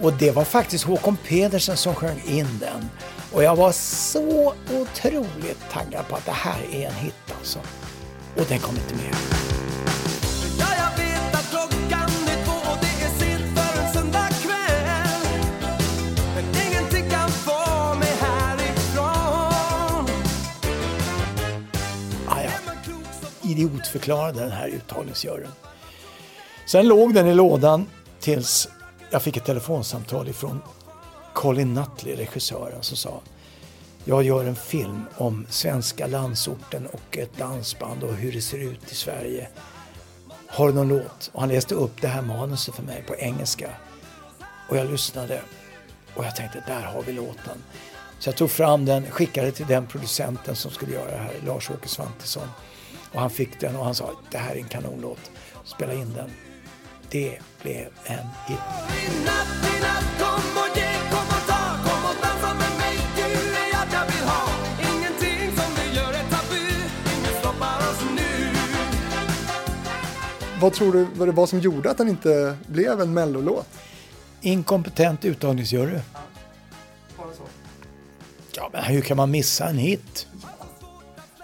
Och 0.06 0.12
det 0.12 0.30
var 0.30 0.44
faktiskt 0.44 0.84
Håkon 0.84 1.16
Pedersen 1.28 1.76
som 1.76 1.94
sjöng 1.94 2.22
in 2.26 2.48
den. 2.60 2.88
Och 3.32 3.42
jag 3.42 3.56
var 3.56 3.72
så 3.72 4.54
otroligt 4.80 5.70
taggad 5.70 6.08
på 6.08 6.16
att 6.16 6.24
det 6.24 6.32
här 6.32 6.60
är 6.72 6.86
en 6.86 6.94
hit 6.94 7.14
alltså. 7.38 7.58
Och 8.36 8.44
den 8.48 8.58
kom 8.58 8.76
inte 8.76 8.94
med. 8.94 9.14
Idiotförklarade 23.42 24.40
den 24.40 24.52
här 24.52 24.68
uttagningsjuryn. 24.68 25.48
Sen 26.66 26.88
låg 26.88 27.14
den 27.14 27.26
i 27.26 27.34
lådan 27.34 27.86
tills 28.20 28.68
jag 29.10 29.22
fick 29.22 29.36
ett 29.36 29.44
telefonsamtal 29.44 30.28
ifrån 30.28 30.60
Colin 31.32 31.74
Nutley, 31.74 32.16
regissören, 32.16 32.82
som 32.82 32.96
sa 32.96 33.20
jag 34.04 34.22
gör 34.22 34.44
en 34.44 34.56
film 34.56 35.04
om 35.16 35.46
svenska 35.50 36.06
landsorten 36.06 36.86
och 36.86 37.18
ett 37.18 37.36
dansband 37.38 38.02
och 38.02 38.14
hur 38.14 38.32
det 38.32 38.40
ser 38.40 38.58
ut 38.58 38.92
i 38.92 38.94
Sverige. 38.94 39.48
Har 40.46 40.68
du 40.68 40.74
någon 40.74 40.88
låt? 40.88 41.30
Och 41.32 41.40
han 41.40 41.48
läste 41.48 41.74
upp 41.74 42.00
det 42.00 42.08
här 42.08 42.22
manuset 42.22 42.74
för 42.74 42.82
mig 42.82 43.04
på 43.06 43.16
engelska. 43.16 43.70
Och 44.68 44.76
jag 44.76 44.90
lyssnade 44.90 45.40
och 46.14 46.24
jag 46.24 46.36
tänkte, 46.36 46.64
där 46.66 46.82
har 46.82 47.02
vi 47.02 47.12
låten. 47.12 47.62
Så 48.18 48.28
jag 48.28 48.36
tog 48.36 48.50
fram 48.50 48.84
den, 48.84 49.10
skickade 49.10 49.52
till 49.52 49.66
den 49.66 49.86
producenten 49.86 50.56
som 50.56 50.70
skulle 50.70 50.92
göra 50.92 51.10
det 51.10 51.16
här, 51.16 51.34
Lars-Åke 51.46 51.88
Svantesson. 51.88 52.48
Och 53.12 53.20
han 53.20 53.30
fick 53.30 53.60
den 53.60 53.76
och 53.76 53.84
han 53.84 53.94
sa, 53.94 54.10
det 54.30 54.38
här 54.38 54.54
är 54.54 54.58
en 54.58 54.68
kanonlåt. 54.68 55.30
Spela 55.64 55.92
in 55.92 56.14
den. 56.14 56.30
Det 57.10 57.38
blev 57.62 57.88
en 58.04 58.28
hit. 58.48 58.58
Vad 70.64 70.72
tror 70.72 70.92
du 70.92 71.06
vad 71.14 71.28
det 71.28 71.32
var 71.32 71.46
som 71.46 71.60
gjorde 71.60 71.90
att 71.90 71.98
den 71.98 72.08
inte 72.08 72.56
blev 72.66 73.00
en 73.00 73.14
mellolåt? 73.14 73.66
Inkompetent 74.40 75.24
uttagningsjury. 75.24 75.98
Ja, 78.56 78.70
men 78.72 78.84
hur 78.84 79.00
kan 79.00 79.16
man 79.16 79.30
missa 79.30 79.68
en 79.68 79.78
hit? 79.78 80.26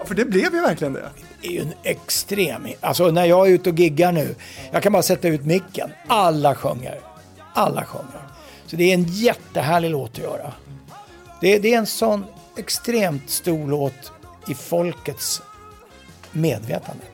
För 0.05 0.15
det 0.15 0.25
blev 0.25 0.55
ju 0.55 0.61
verkligen 0.61 0.93
det. 0.93 1.11
är 1.43 1.51
ju 1.51 1.61
en 1.61 1.73
extrem... 1.83 2.67
Alltså 2.81 3.11
när 3.11 3.25
jag 3.25 3.47
är 3.47 3.51
ute 3.51 3.71
och 3.71 3.79
giggar 3.79 4.13
nu, 4.13 4.35
jag 4.71 4.83
kan 4.83 4.93
bara 4.93 5.03
sätta 5.03 5.29
ut 5.29 5.45
micken. 5.45 5.91
Alla 6.07 6.55
sjunger. 6.55 7.01
Alla 7.55 7.85
sjunger. 7.85 8.29
Så 8.67 8.77
det 8.77 8.85
är 8.85 8.95
en 8.95 9.05
jättehärlig 9.05 9.91
låt 9.91 10.11
att 10.11 10.19
göra. 10.19 10.53
Det, 11.41 11.59
det 11.59 11.75
är 11.75 11.79
en 11.79 11.87
sån 11.87 12.25
extremt 12.57 13.31
stor 13.31 13.69
låt 13.69 14.13
i 14.49 14.55
folkets 14.55 15.43
medvetande. 16.33 17.05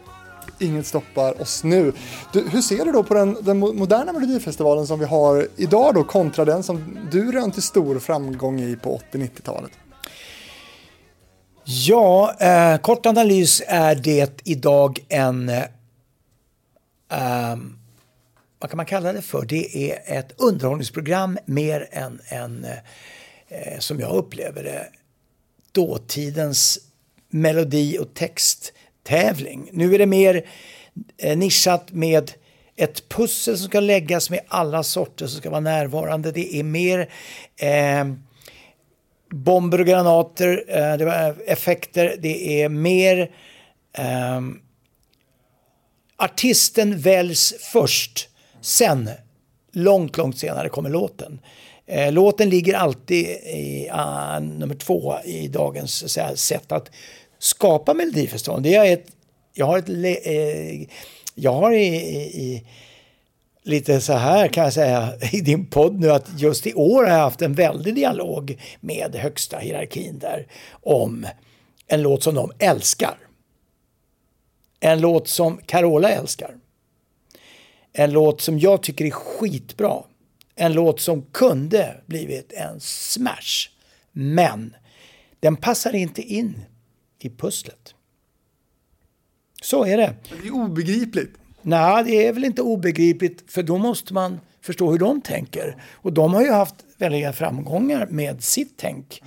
Inget 0.59 0.87
stoppar 0.87 1.43
oss 1.43 1.65
nu. 1.65 1.93
Du, 2.33 2.49
hur 2.49 2.61
ser 2.61 2.85
du 2.85 2.93
då 2.93 3.03
på 3.03 3.15
den, 3.15 3.37
den 3.41 3.59
moderna 3.59 4.13
Melodifestivalen 4.13 4.87
som 4.87 4.99
vi 4.99 5.05
har 5.05 5.49
idag 5.57 5.95
då 5.95 6.05
kontra 6.05 6.45
den 6.45 6.63
som 6.63 6.99
du 7.11 7.33
rönte 7.33 7.63
stor 7.63 7.99
framgång 7.99 8.61
i 8.61 8.77
på 8.77 9.01
80-90-talet? 9.13 9.71
Ja, 11.65 12.35
eh, 12.41 12.79
kort 12.79 13.07
analys 13.07 13.63
är 13.67 13.95
det 13.95 14.41
idag 14.45 14.99
en... 15.09 15.49
Eh, 15.49 15.65
vad 18.59 18.71
kan 18.71 18.77
man 18.77 18.87
kalla 18.87 19.13
det 19.13 19.23
för? 19.23 19.45
Det 19.45 19.93
är 19.93 20.19
ett 20.19 20.33
underhållningsprogram 20.37 21.39
mer 21.47 21.89
än 21.91 22.21
än 22.29 22.67
eh, 23.49 23.79
som 23.79 24.01
jag 24.01 24.13
upplever 24.13 24.65
det, 24.65 24.87
dåtidens 25.73 26.79
melodi 27.29 27.99
och 27.99 28.15
text 28.15 28.73
tävling. 29.07 29.69
Nu 29.73 29.95
är 29.95 29.99
det 29.99 30.07
mer 30.07 30.47
eh, 31.19 31.37
nischat 31.37 31.93
med 31.93 32.33
ett 32.77 33.09
pussel 33.09 33.59
som 33.59 33.69
ska 33.69 33.81
läggas 33.81 34.31
med 34.31 34.41
alla 34.49 34.83
sorter 34.83 35.27
som 35.27 35.41
ska 35.41 35.51
vara 35.51 35.61
närvarande. 35.61 36.33
Det 36.33 36.55
är 36.57 36.63
mer 36.63 37.09
eh, 37.57 38.05
bomber 39.31 39.81
och 39.81 39.87
granater, 39.87 40.65
eh, 40.69 40.97
det 40.97 41.05
var 41.05 41.35
effekter, 41.47 42.17
det 42.19 42.63
är 42.63 42.69
mer 42.69 43.31
eh, 43.99 44.41
artisten 46.17 46.99
väljs 46.99 47.55
först, 47.73 48.29
sen 48.61 49.11
långt, 49.73 50.17
långt 50.17 50.39
senare 50.39 50.69
kommer 50.69 50.91
låten. 50.91 51.41
Eh, 51.87 52.13
låten 52.13 52.51
ligger 52.51 52.75
alltid 52.75 53.27
i 53.27 53.91
uh, 53.93 54.41
nummer 54.41 54.75
två 54.75 55.15
i 55.25 55.49
dagens 55.49 56.13
så 56.13 56.21
här, 56.21 56.35
sätt 56.35 56.73
att 56.73 56.91
skapa 57.39 57.95
Melodifestivalen. 57.95 58.63
Det 58.63 58.75
är 58.75 58.93
ett, 58.93 59.07
jag 59.55 59.67
har 59.67 59.79
ett, 59.79 59.89
eh, 59.89 60.89
jag 61.35 61.53
har 61.53 61.73
i, 61.73 61.87
i 61.87 62.67
lite 63.67 64.01
så 64.01 64.13
här 64.13 64.49
kan 64.49 64.65
jag 64.65 64.73
säga 64.73 65.13
i 65.33 65.41
din 65.41 65.67
podd 65.67 66.01
nu 66.01 66.11
att 66.11 66.41
just 66.41 66.67
i 66.67 66.75
år 66.75 67.05
har 67.05 67.13
jag 67.13 67.21
haft 67.21 67.43
en 67.43 67.55
väldig 67.55 67.95
dialog 67.95 68.59
med 68.81 69.15
högsta 69.15 69.59
hierarkin 69.59 70.19
där 70.19 70.47
om 70.71 71.27
en 71.87 72.03
låt 72.03 72.23
som 72.23 72.35
de 72.35 72.53
älskar. 72.59 73.19
En 74.81 75.01
låt 75.01 75.29
som 75.29 75.57
Carola 75.67 76.11
älskar. 76.11 76.55
En 77.93 78.13
låt 78.13 78.41
som 78.41 78.59
jag 78.59 78.83
tycker 78.83 79.05
är 79.05 79.11
skitbra. 79.11 80.03
En 80.55 80.73
låt 80.73 81.01
som 81.01 81.23
kunde 81.23 81.97
blivit 82.07 82.53
en 82.53 82.81
smash. 82.81 83.69
Men 84.13 84.77
den 85.41 85.57
passar 85.57 85.95
inte 85.95 86.23
in 86.23 86.65
i 87.19 87.31
pusslet. 87.31 87.95
Så 89.63 89.85
är 89.85 89.97
det. 89.97 90.15
Det 90.43 90.49
är 90.49 90.55
obegripligt. 90.55 91.35
Nej, 91.63 92.05
det 92.05 92.27
är 92.27 92.33
väl 92.33 92.45
inte 92.45 92.63
obegripligt 92.63 93.53
för 93.53 93.63
då 93.63 93.79
måste 93.79 94.15
man 94.15 94.41
förstå 94.61 94.91
hur 94.91 94.99
de 94.99 95.21
tänker. 95.21 95.83
Och 95.93 96.13
de 96.13 96.35
har 96.35 96.43
ju 96.43 96.51
haft 96.51 96.75
väldiga 96.99 97.33
framgångar 97.33 98.07
med 98.11 98.43
sitt 98.43 98.75
tänk. 98.77 99.23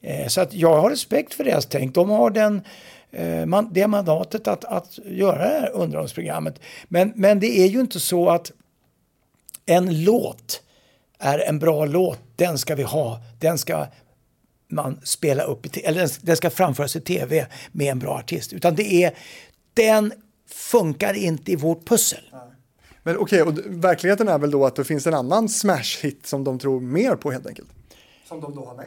Eh, 0.00 0.26
så 0.26 0.40
att 0.40 0.54
jag 0.54 0.80
har 0.80 0.90
respekt 0.90 1.34
för 1.34 1.44
deras 1.44 1.66
tänk. 1.66 1.94
De 1.94 2.10
har 2.10 2.30
den, 2.30 2.62
eh, 3.10 3.46
man, 3.46 3.72
det 3.72 3.86
mandatet 3.86 4.48
att, 4.48 4.64
att 4.64 4.98
göra 5.04 5.38
det 5.38 5.60
här 5.60 5.70
underhållningsprogrammet. 5.70 6.60
Men, 6.88 7.12
men 7.14 7.40
det 7.40 7.60
är 7.60 7.66
ju 7.66 7.80
inte 7.80 8.00
så 8.00 8.28
att 8.28 8.52
en 9.66 10.04
låt 10.04 10.62
är 11.18 11.38
en 11.38 11.58
bra 11.58 11.84
låt. 11.84 12.18
Den 12.36 12.58
ska 12.58 12.74
vi 12.74 12.82
ha. 12.82 13.20
Den 13.38 13.58
ska 13.58 13.86
man 14.70 15.00
spela 15.04 15.42
upp 15.42 15.66
eller 15.84 16.10
den- 16.22 16.36
ska 16.36 16.50
framföras 16.50 16.96
i 16.96 17.00
tv 17.00 17.46
med 17.72 17.92
en 17.92 17.98
bra 17.98 18.14
artist. 18.18 18.52
Utan 18.52 18.74
det 18.74 18.92
är 19.04 19.12
den 19.74 20.12
funkar 20.50 21.14
inte 21.14 21.52
i 21.52 21.56
vårt 21.56 21.88
pussel. 21.88 22.20
Men 23.02 23.16
okej, 23.18 23.42
och 23.42 23.54
d- 23.54 23.62
verkligheten 23.66 24.28
är 24.28 24.38
väl 24.38 24.50
då 24.50 24.66
att 24.66 24.76
det 24.76 24.84
finns 24.84 25.06
en 25.06 25.14
annan 25.14 25.48
smash-hit 25.48 26.26
som 26.26 26.44
de 26.44 26.58
tror 26.58 26.80
mer 26.80 27.16
på 27.16 27.30
helt 27.32 27.46
enkelt? 27.46 27.68
Som 28.28 28.40
de 28.40 28.54
då 28.54 28.64
har 28.64 28.74
med? 28.76 28.86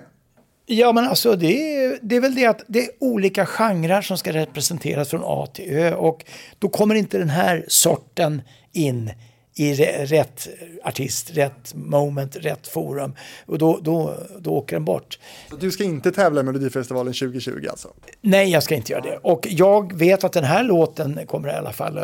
Ja, 0.65 0.91
men 0.91 1.07
alltså 1.07 1.35
det 1.35 1.75
är, 1.75 1.99
det 2.01 2.15
är 2.15 2.21
väl 2.21 2.35
det 2.35 2.45
att 2.45 2.61
det 2.67 2.79
är 2.79 2.89
olika 2.99 3.45
genrer 3.45 4.01
som 4.01 4.17
ska 4.17 4.33
representeras 4.33 5.09
från 5.09 5.21
A 5.23 5.47
till 5.53 5.73
Ö 5.73 5.93
och 5.95 6.25
då 6.59 6.69
kommer 6.69 6.95
inte 6.95 7.17
den 7.17 7.29
här 7.29 7.65
sorten 7.67 8.41
in 8.71 9.11
i 9.55 9.73
rätt 10.05 10.47
artist, 10.83 11.31
rätt 11.33 11.73
moment, 11.73 12.35
rätt 12.35 12.67
forum 12.67 13.15
och 13.45 13.57
då, 13.57 13.79
då, 13.81 14.13
då 14.39 14.51
åker 14.51 14.75
den 14.75 14.85
bort. 14.85 15.19
Så 15.49 15.55
du 15.55 15.71
ska 15.71 15.83
inte 15.83 16.11
tävla 16.11 16.41
i 16.41 16.43
Melodifestivalen 16.43 17.13
2020 17.13 17.67
alltså? 17.69 17.87
Nej, 18.21 18.49
jag 18.49 18.63
ska 18.63 18.75
inte 18.75 18.91
göra 18.91 19.01
det. 19.01 19.19
Och 19.21 19.47
jag 19.49 19.97
vet 19.97 20.23
att 20.23 20.33
den 20.33 20.43
här 20.43 20.63
låten 20.63 21.19
kommer 21.27 21.49
i 21.49 21.51
alla 21.51 21.71
fall 21.71 21.97
eh, 21.97 22.03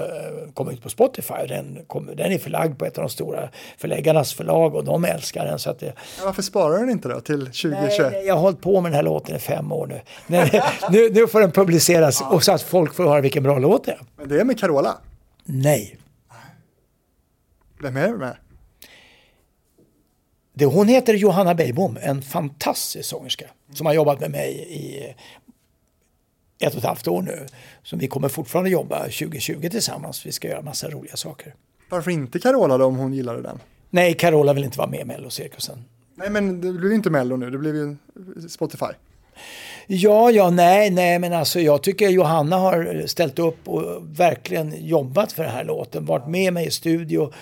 komma 0.54 0.72
ut 0.72 0.84
på 0.84 0.90
Spotify. 0.90 1.48
Den, 1.48 1.80
kommer, 1.88 2.16
den 2.16 2.32
är 2.32 2.38
förlagd 2.38 2.80
på 2.80 2.86
ett 2.86 2.98
av 2.98 3.04
de 3.04 3.10
stora 3.10 3.50
förläggarnas 3.78 4.34
förlag 4.34 4.76
och 4.76 4.84
de 4.84 5.06
älskar 5.06 5.46
den. 5.46 5.60
Så 5.60 5.70
att 5.70 5.80
det, 5.80 5.94
varför 6.24 6.42
sparar 6.42 6.80
den 6.80 6.90
inte 6.90 7.10
då 7.10 7.22
till 7.22 7.40
2021? 7.40 8.00
Nej, 8.00 8.12
nej, 8.12 8.28
jag 8.28 8.34
har 8.34 8.42
hållit 8.42 8.62
på 8.62 8.82
med 8.82 8.92
den 8.92 8.96
här 8.96 9.04
låten 9.04 9.36
i 9.36 9.40
fem 9.40 9.72
år 9.72 9.88
nu. 9.88 10.02
Nej, 10.28 10.62
nu, 10.92 11.10
nu 11.10 11.28
får 11.28 11.42
den 11.42 11.52
publiceras 11.52 12.24
och 12.32 12.44
så 12.44 12.52
att 12.52 12.62
folk 12.62 12.94
får 12.94 13.04
höra 13.04 13.22
vilken 13.22 13.44
bra 13.44 13.60
låt 13.60 13.86
det 13.86 13.92
är. 13.92 14.00
Men 14.18 14.30
det 14.30 14.40
är 14.40 14.44
med 14.44 14.60
Carola. 14.60 14.98
Nej. 15.46 15.98
Vem 17.82 17.98
är 17.98 18.08
det 18.08 18.18
med? 18.18 18.38
Det, 20.54 20.66
hon 20.66 20.88
heter 20.88 21.14
Johanna 21.14 21.56
Beijbom, 21.56 21.98
en 22.02 22.22
fantastisk 22.22 23.10
sångerska 23.10 23.46
som 23.74 23.86
har 23.86 23.94
jobbat 23.94 24.20
med 24.20 24.32
mig 24.32 24.52
i 24.70 25.16
ett 26.60 26.74
och 26.74 26.80
ett 26.80 26.86
halvt 26.86 27.08
år 27.08 27.22
nu. 27.22 27.46
Som 27.84 28.00
vi 28.00 28.08
kommer 28.08 28.30
fortfarande 28.30 28.70
jobba 28.70 29.00
2020 29.00 29.70
tillsammans. 29.70 30.26
Vi 30.26 30.32
ska 30.32 30.48
göra 30.48 30.62
massa 30.62 30.90
roliga 30.90 31.16
saker. 31.16 31.56
Varför 31.90 32.12
inte 32.12 32.40
Carola 32.40 32.78
då 32.78 32.86
om 32.86 32.96
hon 32.96 33.14
gillade 33.14 33.42
den? 33.42 33.60
Nej, 33.90 34.14
Carola 34.14 34.54
vill 34.54 34.64
inte 34.64 34.78
vara 34.78 34.90
med 34.90 35.00
i 35.00 35.06
Mellocirkusen. 35.06 35.84
Nej 36.16 36.30
men 36.30 36.62
det 36.62 36.74
blev 36.74 36.92
ju 36.92 36.96
inte 36.96 37.10
Mello 37.10 37.36
nu, 37.36 37.50
det 37.50 37.58
blev 37.58 37.76
ju 37.76 37.96
Spotify. 38.50 38.86
Ja, 39.92 40.32
ja, 40.32 40.50
nej, 40.50 40.90
nej, 40.90 41.20
men 41.20 41.34
alltså 41.34 41.60
jag 41.60 41.84
tycker 41.84 42.10
Johanna 42.10 42.58
har 42.58 43.08
ställt 43.08 43.40
upp 43.40 43.68
och 43.68 43.84
verkligen 44.20 44.86
jobbat 44.86 45.32
för 45.32 45.44
den 45.44 45.52
här 45.52 45.64
låten. 45.64 46.06
Varit 46.06 46.28
med 46.28 46.54
mig 46.54 46.68
i 46.68 46.72
studio, 46.72 47.34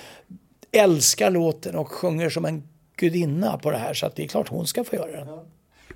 älskar 0.71 1.31
låten 1.31 1.75
och 1.75 1.91
sjunger 1.91 2.29
som 2.29 2.45
en 2.45 2.63
gudinna 2.95 3.57
på 3.57 3.71
det 3.71 3.77
här. 3.77 3.93
Så 3.93 4.05
att 4.05 4.15
det 4.15 4.23
är 4.23 4.27
klart 4.27 4.49
hon 4.49 4.67
ska 4.67 4.83
få 4.83 4.95
göra 4.95 5.25
den. 5.25 5.27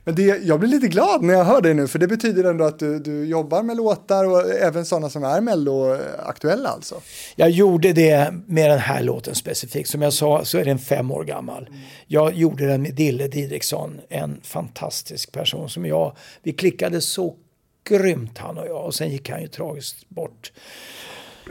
Men 0.04 0.16
det, 0.16 0.24
jag 0.44 0.60
blir 0.60 0.70
lite 0.70 0.88
glad 0.88 1.22
när 1.22 1.34
jag 1.34 1.44
hör 1.44 1.62
det 1.62 1.74
nu, 1.74 1.88
för 1.88 2.00
det 2.00 2.08
betyder 2.08 2.44
ändå 2.44 2.66
att 2.66 2.80
du, 2.80 3.00
du 3.00 3.26
jobbar 3.26 3.64
med 3.64 3.78
låtar 3.78 4.26
och 4.26 4.50
även 4.52 4.86
sådana 4.86 5.10
som 5.10 5.24
är 5.24 5.42
Mello-aktuella 5.42 6.70
alltså. 6.70 7.02
Jag 7.36 7.50
gjorde 7.50 7.94
det 7.94 8.34
med 8.46 8.70
den 8.70 8.80
här 8.80 9.04
låten 9.04 9.36
specifikt. 9.36 9.90
Som 9.90 10.02
jag 10.02 10.14
sa 10.14 10.46
så 10.46 10.58
är 10.58 10.66
den 10.66 10.80
fem 10.80 11.12
år 11.12 11.24
gammal. 11.24 11.70
Jag 12.08 12.34
gjorde 12.34 12.68
den 12.68 12.82
med 12.82 12.94
Dille 12.94 13.28
Didriksson, 13.28 14.00
en 14.10 14.42
fantastisk 14.44 15.32
person 15.32 15.70
som 15.70 15.86
jag, 15.86 16.16
vi 16.44 16.54
klickade 16.54 17.02
så 17.02 17.36
grymt 17.90 18.38
han 18.38 18.58
och 18.58 18.68
jag 18.68 18.86
och 18.86 18.96
sen 18.96 19.10
gick 19.10 19.30
han 19.30 19.42
ju 19.42 19.48
tragiskt 19.48 20.10
bort. 20.10 20.52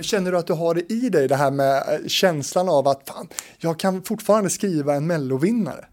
Känner 0.00 0.32
du 0.32 0.38
att 0.38 0.46
du 0.46 0.52
har 0.52 0.74
det 0.74 0.92
i 0.92 1.08
dig, 1.08 1.28
det 1.28 1.36
här 1.36 1.50
med 1.50 1.76
eh, 1.76 2.06
känslan 2.06 2.68
av 2.68 2.88
att 2.88 3.08
fan, 3.08 3.28
jag 3.58 3.78
kan 3.78 4.02
fortfarande 4.02 4.50
skriva 4.50 4.94
en 4.94 5.06
Mellovinnare? 5.06 5.84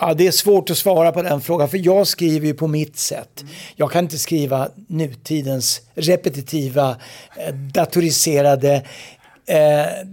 Ja, 0.00 0.14
det 0.14 0.26
är 0.26 0.30
svårt 0.30 0.70
att 0.70 0.78
svara 0.78 1.12
på 1.12 1.22
den 1.22 1.40
frågan 1.40 1.68
för 1.68 1.86
jag 1.86 2.06
skriver 2.06 2.46
ju 2.46 2.54
på 2.54 2.66
mitt 2.66 2.96
sätt. 2.96 3.44
Jag 3.76 3.90
kan 3.92 4.04
inte 4.04 4.18
skriva 4.18 4.68
nutidens 4.88 5.80
repetitiva, 5.94 6.96
eh, 7.36 7.54
datoriserade 7.54 8.74
eh, 9.46 10.08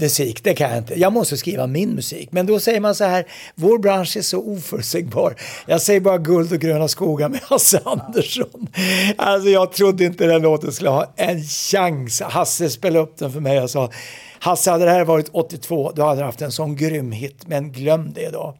musik. 0.00 0.44
Det 0.44 0.54
kan 0.54 0.68
jag 0.68 0.78
inte. 0.78 1.00
Jag 1.00 1.12
måste 1.12 1.36
skriva 1.36 1.66
min 1.66 1.90
musik. 1.90 2.28
Men 2.32 2.46
då 2.46 2.60
säger 2.60 2.80
man 2.80 2.94
så 2.94 3.04
här, 3.04 3.26
vår 3.54 3.78
bransch 3.78 4.16
är 4.16 4.22
så 4.22 4.38
oförutsägbar. 4.38 5.34
Jag 5.66 5.82
säger 5.82 6.00
bara 6.00 6.18
guld 6.18 6.52
och 6.52 6.58
gröna 6.58 6.88
skogar 6.88 7.28
med 7.28 7.40
Hasse 7.42 7.80
Andersson. 7.84 8.68
Alltså 9.16 9.48
jag 9.48 9.72
trodde 9.72 10.04
inte 10.04 10.26
den 10.26 10.42
låten 10.42 10.72
skulle 10.72 10.90
ha 10.90 11.12
en 11.16 11.42
chans. 11.44 12.20
Hasse 12.20 12.70
spelade 12.70 13.04
upp 13.04 13.18
den 13.18 13.32
för 13.32 13.40
mig 13.40 13.60
och 13.60 13.70
sa, 13.70 13.90
Hasse 14.38 14.70
hade 14.70 14.84
det 14.84 14.90
här 14.90 15.04
varit 15.04 15.28
82, 15.32 15.92
då 15.94 16.02
hade 16.02 16.20
du 16.20 16.24
haft 16.24 16.42
en 16.42 16.52
sån 16.52 16.76
grym 16.76 17.12
hit, 17.12 17.42
men 17.46 17.72
glöm 17.72 18.12
det 18.12 18.30
då. 18.30 18.56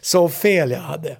Så 0.00 0.28
fel 0.28 0.70
jag 0.70 0.80
hade. 0.80 1.16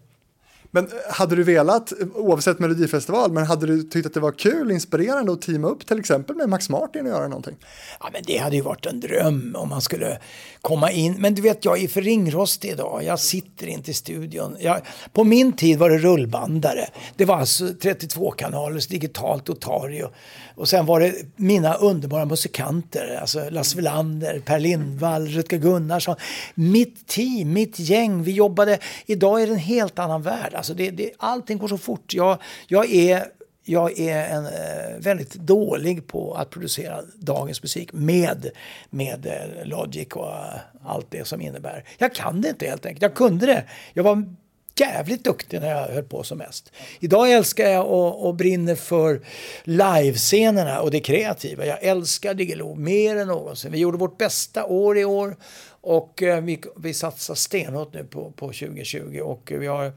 Men 0.75 0.85
eh, 0.85 0.93
hade 1.15 1.37
du 1.37 1.43
velat, 1.43 1.93
eh, 1.93 2.07
oavsett 2.15 2.59
Melodifestival, 2.59 3.33
men 3.33 3.47
hade 3.47 3.67
du 3.67 3.83
tyckt 3.83 4.07
att 4.07 4.15
det 4.15 4.21
var 4.21 4.33
kul, 4.33 4.71
inspirerande 4.71 5.33
att 5.33 5.43
teama 5.43 5.69
upp 5.69 5.87
till 5.87 5.99
exempel 5.99 6.37
med 6.37 6.49
Max 6.49 6.71
Martin 6.71 7.03
och 7.03 7.09
göra 7.09 7.29
någonting? 7.29 7.57
Ja, 8.01 8.09
men 8.13 8.23
det 8.27 8.37
hade 8.37 8.57
ju 8.57 8.63
varit 8.63 8.87
en 8.87 9.01
dröm 9.01 9.57
om 9.59 9.69
man 9.69 9.81
skulle 9.81 10.19
komma 10.61 10.91
in. 10.91 11.15
Men 11.19 11.35
du 11.35 11.43
vet, 11.43 11.65
jag 11.65 11.83
är 11.83 11.89
för 11.89 12.03
ringrostig 12.03 12.71
idag. 12.71 13.05
Jag 13.05 13.21
sitter 13.21 13.67
inte 13.67 13.91
i 13.91 13.95
studion. 13.95 14.57
Jag, 14.61 14.81
på 15.13 15.25
min 15.25 15.53
tid 15.53 15.79
var 15.79 15.91
det 15.91 15.99
rullbandare. 15.99 16.89
Det 17.17 17.25
var 17.25 17.37
alltså 17.37 17.69
32 17.83 18.31
kanalers 18.31 18.87
digitalt 18.87 19.51
Otario. 19.51 20.09
Och 20.57 20.69
sen 20.69 20.87
var 20.87 21.01
det 21.01 21.15
mina 21.37 21.75
underbara 21.75 22.25
musikanter. 22.25 23.19
Alltså 23.21 23.51
Lasse 23.51 23.77
Welander, 23.77 24.43
Per 24.45 24.59
Lindvall, 24.59 25.29
Rutger 25.29 25.59
Gunnarsson. 25.59 26.17
Mitt 26.55 27.07
team, 27.07 27.53
mitt 27.53 27.79
gäng. 27.79 28.23
Vi 28.23 28.33
jobbade. 28.33 28.79
Idag 29.07 29.43
är 29.43 29.47
det 29.47 29.53
en 29.53 29.59
helt 29.59 29.99
annan 29.99 30.23
värld. 30.23 30.55
Alltså 30.65 30.75
det, 30.75 30.91
det, 30.91 31.11
allting 31.19 31.59
går 31.59 31.69
så 31.69 31.79
fort. 31.79 32.15
Jag, 32.15 32.39
jag 32.67 32.91
är 32.91 33.27
jag 33.65 33.99
är 33.99 34.29
en, 34.29 34.47
eh, 34.47 34.99
väldigt 34.99 35.35
dålig 35.35 36.07
på 36.07 36.35
att 36.35 36.51
producera 36.51 37.03
dagens 37.15 37.63
musik 37.63 37.93
med, 37.93 38.51
med 38.91 39.27
eh, 39.27 39.67
Logic 39.67 40.09
och 40.09 40.29
eh, 40.29 40.61
allt 40.85 41.07
det 41.11 41.27
som 41.27 41.41
innebär. 41.41 41.85
Jag 41.99 42.15
kan 42.15 42.41
det 42.41 42.49
inte 42.49 42.67
helt 42.67 42.87
enkelt. 42.87 43.03
Jag 43.03 43.15
kunde 43.15 43.47
det. 43.47 43.65
Jag 43.93 44.05
var 44.05 44.35
jävligt 44.79 45.25
duktig 45.25 45.61
när 45.61 45.69
jag 45.69 45.89
höll 45.89 46.05
på 46.05 46.23
som 46.23 46.39
mest. 46.39 46.73
Idag 47.01 47.33
älskar 47.33 47.69
jag 47.69 47.87
och, 47.87 48.27
och 48.27 48.35
brinner 48.35 48.75
för 48.75 49.21
livescenerna 49.65 50.81
och 50.81 50.91
det 50.91 51.01
kreativa. 51.01 51.67
Jag 51.67 51.83
älskar 51.83 52.35
Diggiloo 52.35 52.75
mer 52.75 53.17
än 53.17 53.29
någonsin. 53.29 53.73
Vi 53.73 53.79
gjorde 53.79 53.99
vårt 53.99 54.19
bästa 54.19 54.65
år 54.65 54.99
i 54.99 55.05
år 55.05 55.37
och 55.81 56.23
vi, 56.43 56.63
vi 56.77 56.95
satsar 56.95 57.35
stenhårt 57.35 57.95
nu 57.95 58.05
på, 58.05 58.31
på 58.31 58.47
2020 58.47 59.21
och 59.25 59.53
vi 59.55 59.67
har 59.67 59.93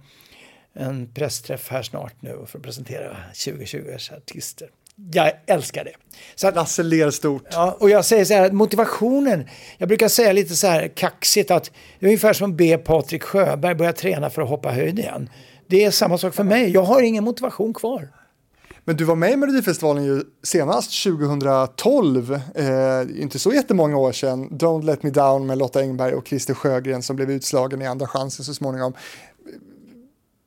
en 0.78 1.08
pressträff 1.14 1.70
här 1.70 1.82
snart 1.82 2.14
nu 2.20 2.46
för 2.48 2.58
att 2.60 2.64
presentera 2.64 3.18
2020 3.46 3.78
års 3.96 4.12
artister. 4.12 4.70
Jag 5.12 5.32
älskar 5.46 5.84
det. 5.84 5.94
Så 6.36 6.48
att, 6.48 6.56
Lasse 6.56 6.84
ler 6.84 7.12
stort. 7.12 7.44
Ja, 7.52 7.78
och 7.80 7.90
jag 7.90 8.06
säger 8.06 8.26
så 8.26 8.34
här, 8.34 8.52
motivationen, 8.52 9.48
jag 9.78 9.88
brukar 9.88 10.08
säga 10.08 10.34
lite 10.34 10.56
så 10.56 10.68
här 10.68 10.88
kaxigt 10.88 11.52
att 11.52 11.72
det 12.00 12.06
är 12.06 12.08
ungefär 12.08 12.34
som 12.34 12.52
att 12.52 12.58
be 12.58 12.78
Patrik 12.78 13.24
Sjöberg 13.24 13.76
börja 13.76 13.94
träna 13.94 14.30
för 14.30 14.42
att 14.42 14.50
hoppa 14.50 14.72
höjd 14.72 15.00
igen. 15.00 15.30
Det 15.68 15.84
är 15.84 15.92
samma 15.92 16.18
sak 16.18 16.34
för 16.34 16.44
mig, 16.44 16.70
jag 16.70 16.84
har 16.84 17.02
ingen 17.02 17.24
motivation 17.24 17.74
kvar. 17.74 18.10
Men 18.88 18.98
du 18.98 19.04
var 19.04 19.16
med 19.16 19.32
i 19.32 19.36
Melodifestivalen 19.36 20.04
ju 20.04 20.24
senast 20.44 21.04
2012, 21.04 22.34
eh, 22.34 23.22
inte 23.22 23.40
så 23.40 23.54
jättemånga 23.54 23.98
år 23.98 24.12
sedan, 24.12 24.50
Don't 24.50 24.86
Let 24.86 25.04
Me 25.04 25.10
Down 25.10 25.48
med 25.48 25.58
Lotta 25.58 25.80
Engberg 25.80 26.14
och 26.14 26.28
Christer 26.28 26.54
Sjögren 26.54 27.04
som 27.04 27.16
blev 27.16 27.32
utslagen 27.32 27.82
i 27.82 27.86
Andra 27.86 28.08
chansen 28.08 28.46
så 28.46 28.54
småningom. 28.54 28.94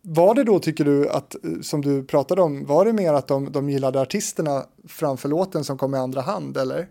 Var 0.03 0.35
det 0.35 0.45
då, 0.45 0.59
tycker 0.59 0.85
du, 0.85 1.09
att, 1.09 1.35
eh, 1.35 1.61
som 1.63 1.83
du 1.83 2.05
pratade 2.05 2.43
om, 2.43 2.67
var 2.67 2.85
det 2.85 2.93
mer 2.93 3.13
att 3.13 3.29
de, 3.29 3.53
de 3.53 3.71
gillade 3.71 4.01
artisterna 4.01 4.65
framför 4.89 5.29
låten 5.29 5.65
som 5.65 5.79
kom 5.79 5.95
i 5.95 5.99
andra 5.99 6.21
hand, 6.21 6.57
eller? 6.57 6.89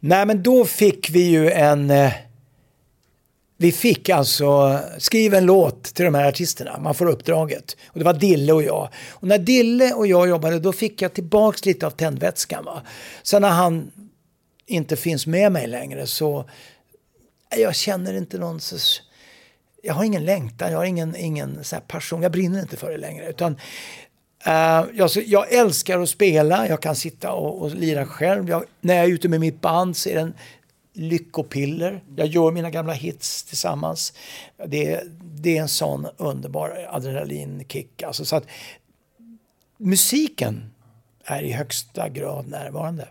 Nej, 0.00 0.26
men 0.26 0.42
då 0.42 0.64
fick 0.64 1.10
vi 1.10 1.22
ju 1.22 1.50
en... 1.50 1.90
Eh, 1.90 2.12
vi 3.60 3.72
fick 3.72 4.08
alltså 4.08 4.80
skriva 4.98 5.38
en 5.38 5.46
låt 5.46 5.82
till 5.82 6.04
de 6.04 6.14
här 6.14 6.28
artisterna. 6.28 6.78
Man 6.78 6.94
får 6.94 7.06
uppdraget. 7.06 7.76
Och 7.86 7.98
det 7.98 8.04
var 8.04 8.12
Dille 8.12 8.52
och 8.52 8.62
jag. 8.62 8.88
Och 9.10 9.28
när 9.28 9.38
Dille 9.38 9.92
och 9.92 10.06
jag 10.06 10.28
jobbade 10.28 10.58
då 10.58 10.72
fick 10.72 11.02
jag 11.02 11.14
tillbaks 11.14 11.66
lite 11.66 11.86
av 11.86 11.90
tändvätskan. 11.90 12.64
Va? 12.64 12.82
Sen 13.22 13.42
när 13.42 13.48
han 13.48 13.90
inte 14.66 14.96
finns 14.96 15.26
med 15.26 15.52
mig 15.52 15.66
längre 15.66 16.06
så... 16.06 16.44
Jag 17.56 17.74
känner 17.74 18.14
inte 18.14 18.38
någon... 18.38 18.60
Så, 18.60 18.76
jag 19.82 19.94
har 19.94 20.04
ingen 20.04 20.24
längtan, 20.24 20.70
jag 20.70 20.78
har 20.78 20.84
ingen, 20.84 21.16
ingen 21.16 21.64
så 21.64 21.76
passion. 21.86 22.22
Jag 22.22 22.32
brinner 22.32 22.60
inte 22.60 22.76
för 22.76 22.90
det 22.90 22.96
längre. 22.96 23.28
Utan, 23.28 23.52
uh, 24.46 24.84
jag, 24.94 25.10
jag, 25.26 25.52
älskar 25.52 25.98
att 25.98 26.08
spela, 26.08 26.68
jag 26.68 26.82
kan 26.82 26.96
sitta 26.96 27.32
och, 27.32 27.62
och 27.62 27.74
lira 27.74 28.06
själv. 28.06 28.48
Jag, 28.48 28.64
när 28.80 28.94
jag 28.94 29.04
är 29.04 29.08
ute 29.08 29.28
med 29.28 29.40
mitt 29.40 29.60
band 29.60 29.96
så 29.96 30.08
är 30.08 30.14
det 30.14 30.20
en 30.20 30.34
lyckopiller. 30.92 32.02
Jag 32.16 32.26
gör 32.26 32.50
mina 32.50 32.70
gamla 32.70 32.92
hits 32.92 33.44
tillsammans. 33.44 34.12
Det, 34.66 35.02
det 35.20 35.56
är 35.56 35.62
en 35.62 35.68
sån 35.68 36.06
underbar 36.16 36.86
adrenalinkick. 36.90 38.02
Alltså, 38.02 38.24
så 38.24 38.36
att, 38.36 38.46
musiken 39.78 40.70
är 41.24 41.42
i 41.42 41.52
högsta 41.52 42.08
grad 42.08 42.48
närvarande. 42.48 43.08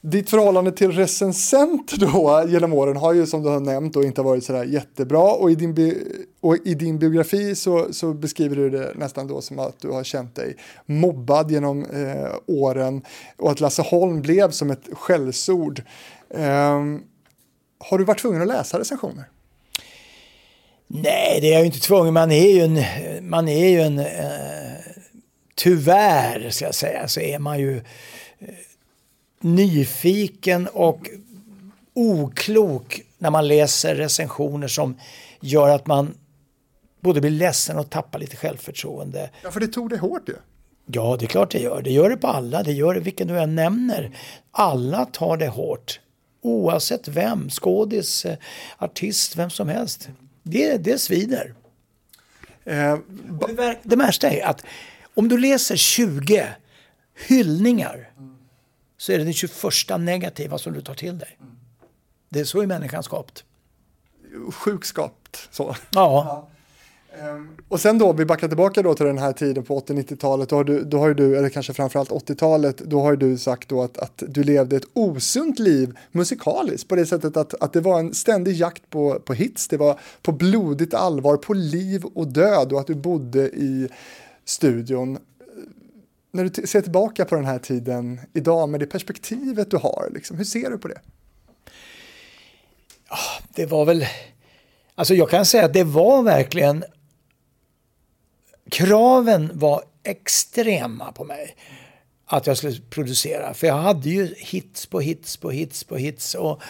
Ditt 0.00 0.30
förhållande 0.30 0.72
till 0.72 0.92
recensent 0.92 1.92
då 1.92 2.44
genom 2.48 2.72
åren 2.72 2.96
har 2.96 3.12
ju 3.12 3.26
som 3.26 3.42
du 3.42 3.48
har 3.48 3.60
nämnt 3.60 3.94
då 3.94 4.04
inte 4.04 4.22
varit 4.22 4.44
sådär 4.44 4.64
jättebra 4.64 5.32
och 5.32 5.50
i 5.50 5.54
din, 5.54 5.74
bi 5.74 5.94
och 6.40 6.56
i 6.64 6.74
din 6.74 6.98
biografi 6.98 7.54
så, 7.54 7.92
så, 7.92 8.12
beskriver 8.12 8.56
du 8.56 8.70
det 8.70 8.92
nästan 8.94 9.26
då 9.26 9.40
som 9.40 9.58
att 9.58 9.80
du 9.80 9.88
har 9.88 10.04
känt 10.04 10.34
dig 10.34 10.56
mobbad 10.86 11.50
genom 11.50 11.84
eh, 11.84 12.32
åren 12.46 13.02
och 13.36 13.50
att 13.50 13.60
Lasse 13.60 13.82
Holm 13.82 14.22
blev 14.22 14.50
som 14.50 14.70
ett 14.70 14.88
skällsord. 14.92 15.82
Eh, 16.30 16.82
har 17.78 17.98
du 17.98 18.04
varit 18.04 18.20
tvungen 18.20 18.42
att 18.42 18.48
läsa 18.48 18.80
recensioner? 18.80 19.24
Nej, 20.86 21.38
det 21.40 21.48
är 21.48 21.52
jag 21.52 21.60
ju 21.60 21.66
inte 21.66 21.80
tvungen. 21.80 22.14
Man 22.14 22.30
är 22.30 22.54
ju 22.54 22.60
en, 22.60 23.28
man 23.28 23.48
är 23.48 23.68
ju 23.68 23.80
en 23.80 23.98
eh, 23.98 24.06
tyvärr 25.54 26.50
ska 26.50 26.64
jag 26.64 26.74
säga, 26.74 27.08
så 27.08 27.20
är 27.20 27.38
man 27.38 27.58
ju 27.58 27.76
eh, 27.76 27.82
nyfiken 29.40 30.68
och 30.72 31.08
oklok 31.94 33.02
när 33.18 33.30
man 33.30 33.48
läser 33.48 33.94
recensioner 33.94 34.68
som 34.68 34.96
gör 35.40 35.68
att 35.68 35.86
man 35.86 36.14
både 37.00 37.20
blir 37.20 37.30
ledsen 37.30 37.78
och 37.78 37.90
tappar 37.90 38.18
lite 38.18 38.36
självförtroende. 38.36 39.30
Ja, 39.42 39.50
för 39.50 39.60
det 39.60 39.68
tog 39.68 39.90
det 39.90 39.98
hårt 39.98 40.28
ju. 40.28 40.34
Ja, 40.86 41.16
det 41.18 41.24
är 41.24 41.28
klart 41.28 41.50
det 41.50 41.58
gör. 41.58 41.82
Det 41.82 41.90
gör 41.90 42.10
det 42.10 42.16
på 42.16 42.26
alla. 42.26 42.62
Det 42.62 42.72
gör 42.72 42.94
det 42.94 43.00
vilken 43.00 43.28
du 43.28 43.38
än 43.38 43.54
nämner. 43.54 44.16
Alla 44.50 45.04
tar 45.04 45.36
det 45.36 45.48
hårt. 45.48 46.00
Oavsett 46.42 47.08
vem, 47.08 47.50
skådis, 47.50 48.24
eh, 48.24 48.36
artist, 48.78 49.36
vem 49.36 49.50
som 49.50 49.68
helst. 49.68 50.08
Det, 50.42 50.76
det 50.76 50.98
svider. 50.98 51.54
Eh, 52.64 52.98
det, 53.82 53.96
värsta 53.96 54.30
är 54.30 54.46
att 54.46 54.64
om 55.14 55.28
du 55.28 55.38
läser 55.38 55.76
20 55.76 56.46
hyllningar 57.26 58.10
så 58.98 59.12
är 59.12 59.18
det 59.18 59.24
den 59.24 59.32
21 59.32 59.52
negativa 59.98 60.58
som 60.58 60.72
du 60.72 60.80
tar 60.80 60.94
till 60.94 61.18
dig. 61.18 61.38
Det 62.28 62.40
är 62.40 62.44
så 62.44 62.62
är 62.62 62.66
människan 62.66 63.02
skapt. 63.02 63.44
Sjukskapt 64.52 65.48
så. 65.50 65.76
Ja. 65.90 66.48
Um, 67.22 67.56
och 67.68 67.80
sen 67.80 67.98
då, 67.98 68.12
vi 68.12 68.24
backar 68.24 68.48
tillbaka 68.48 68.82
då 68.82 68.94
till 68.94 69.06
den 69.06 69.18
här 69.18 69.32
tiden 69.32 69.64
på 69.64 69.80
80-90-talet, 69.80 70.48
då 70.48 70.56
har, 70.56 70.64
du, 70.64 70.84
då 70.84 70.98
har 70.98 71.14
du, 71.14 71.38
eller 71.38 71.48
kanske 71.48 71.72
framförallt 71.72 72.10
80-talet, 72.10 72.78
då 72.78 73.00
har 73.00 73.16
du 73.16 73.38
sagt 73.38 73.68
då 73.68 73.82
att, 73.82 73.98
att 73.98 74.22
du 74.28 74.42
levde 74.42 74.76
ett 74.76 74.88
osunt 74.92 75.58
liv 75.58 75.98
musikaliskt 76.12 76.88
på 76.88 76.96
det 76.96 77.06
sättet 77.06 77.36
att, 77.36 77.54
att 77.54 77.72
det 77.72 77.80
var 77.80 77.98
en 77.98 78.14
ständig 78.14 78.56
jakt 78.56 78.90
på, 78.90 79.20
på 79.20 79.34
hits, 79.34 79.68
det 79.68 79.76
var 79.76 80.00
på 80.22 80.32
blodigt 80.32 80.94
allvar, 80.94 81.36
på 81.36 81.54
liv 81.54 82.04
och 82.04 82.26
död 82.26 82.72
och 82.72 82.80
att 82.80 82.86
du 82.86 82.94
bodde 82.94 83.48
i 83.48 83.88
studion 84.44 85.18
när 86.30 86.44
du 86.44 86.66
ser 86.66 86.80
tillbaka 86.80 87.24
på 87.24 87.34
den 87.34 87.44
här 87.44 87.58
tiden 87.58 88.20
idag 88.34 88.68
med 88.68 88.80
det 88.80 88.86
perspektivet 88.86 89.70
du 89.70 89.76
har, 89.76 90.10
liksom, 90.14 90.36
hur 90.36 90.44
ser 90.44 90.70
du 90.70 90.78
på 90.78 90.88
det? 90.88 91.00
Ja, 93.10 93.16
det 93.54 93.66
var 93.66 93.84
väl, 93.84 94.06
alltså 94.94 95.14
jag 95.14 95.30
kan 95.30 95.46
säga 95.46 95.64
att 95.64 95.72
det 95.72 95.84
var 95.84 96.22
verkligen, 96.22 96.84
kraven 98.70 99.50
var 99.54 99.82
extrema 100.02 101.12
på 101.12 101.24
mig 101.24 101.56
att 102.30 102.46
jag 102.46 102.56
skulle 102.56 102.80
producera. 102.90 103.54
För 103.54 103.66
jag 103.66 103.74
hade 103.74 104.10
ju 104.10 104.34
hits 104.36 104.86
på 104.86 105.00
hits 105.00 105.36
på 105.36 105.50
hits 105.50 105.84
på 105.84 105.96
hits. 105.96 106.34
Och 106.34 106.62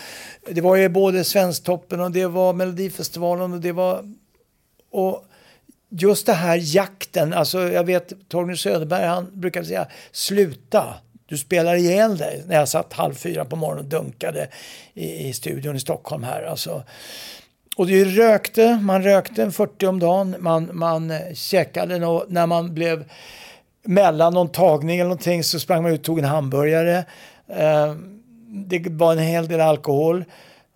det 0.50 0.60
var 0.60 0.76
ju 0.76 0.88
både 0.88 1.24
Svensktoppen 1.24 2.00
och 2.00 2.10
det 2.10 2.26
var 2.26 2.52
Melodifestivalen 2.52 3.52
och 3.52 3.60
det 3.60 3.72
var... 3.72 4.14
Och 4.90 5.24
just 5.88 6.26
det 6.26 6.32
här 6.32 6.60
jakten, 6.62 7.32
alltså 7.32 7.68
jag 7.68 7.84
vet 7.84 8.12
Torgny 8.28 8.56
Söderberg 8.56 9.06
han 9.06 9.30
brukade 9.32 9.66
säga 9.66 9.86
sluta, 10.12 10.94
du 11.26 11.38
spelar 11.38 11.74
ihjäl 11.74 12.16
dig. 12.16 12.44
När 12.46 12.54
jag 12.56 12.68
satt 12.68 12.92
halv 12.92 13.14
fyra 13.14 13.44
på 13.44 13.56
morgonen 13.56 13.84
och 13.84 13.90
dunkade 13.90 14.48
i, 14.94 15.28
i 15.28 15.32
studion 15.32 15.76
i 15.76 15.80
Stockholm 15.80 16.22
här. 16.22 16.42
Alltså. 16.42 16.82
Och 17.76 17.86
det 17.86 18.04
rökte, 18.04 18.78
man 18.82 19.02
rökte 19.02 19.50
40 19.50 19.86
om 19.86 19.98
dagen, 19.98 20.36
man, 20.38 20.70
man 20.72 21.10
eh, 21.10 21.34
käkade 21.34 22.06
och 22.06 22.24
när 22.28 22.46
man 22.46 22.74
blev 22.74 23.04
mellan 23.82 24.34
någon 24.34 24.48
tagning 24.48 24.98
eller 24.98 25.08
någonting 25.08 25.44
så 25.44 25.60
sprang 25.60 25.82
man 25.82 25.92
ut 25.92 26.00
och 26.00 26.04
tog 26.04 26.18
en 26.18 26.24
hamburgare. 26.24 27.04
Eh, 27.48 27.94
det 28.48 28.88
var 28.88 29.12
en 29.12 29.18
hel 29.18 29.48
del 29.48 29.60
alkohol. 29.60 30.24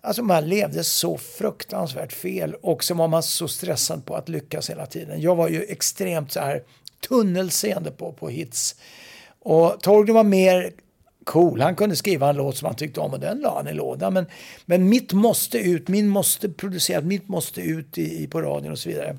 Alltså 0.05 0.23
man 0.23 0.49
levde 0.49 0.83
så 0.83 1.17
fruktansvärt 1.17 2.13
fel 2.13 2.55
och 2.61 2.83
så 2.83 2.93
var 2.93 3.07
man 3.07 3.23
så 3.23 3.47
stressad 3.47 4.05
på 4.05 4.15
att 4.15 4.29
lyckas 4.29 4.69
hela 4.69 4.85
tiden. 4.85 5.21
Jag 5.21 5.35
var 5.35 5.49
ju 5.49 5.63
extremt 5.63 6.31
så 6.31 6.39
här 6.39 6.63
tunnelseende 7.07 7.91
på, 7.91 8.11
på 8.11 8.29
hits. 8.29 8.75
Och 9.39 9.79
Torgny 9.81 10.11
var 10.11 10.23
mer 10.23 10.71
cool. 11.23 11.61
Han 11.61 11.75
kunde 11.75 11.95
skriva 11.95 12.29
en 12.29 12.35
låt 12.35 12.57
som 12.57 12.65
han 12.65 12.75
tyckte 12.75 12.99
om 12.99 13.13
och 13.13 13.19
den 13.19 13.39
la 13.39 13.55
han 13.55 13.67
i 13.67 13.73
lådan. 13.73 14.13
Men, 14.13 14.25
men 14.65 14.89
mitt 14.89 15.13
måste 15.13 15.57
ut, 15.57 15.87
min 15.87 16.07
måste 16.07 16.49
produceras, 16.49 17.03
mitt 17.03 17.27
måste 17.27 17.61
ut 17.61 17.97
i, 17.97 18.23
i, 18.23 18.27
på 18.27 18.41
radion 18.41 18.71
och 18.71 18.79
så 18.79 18.89
vidare. 18.89 19.17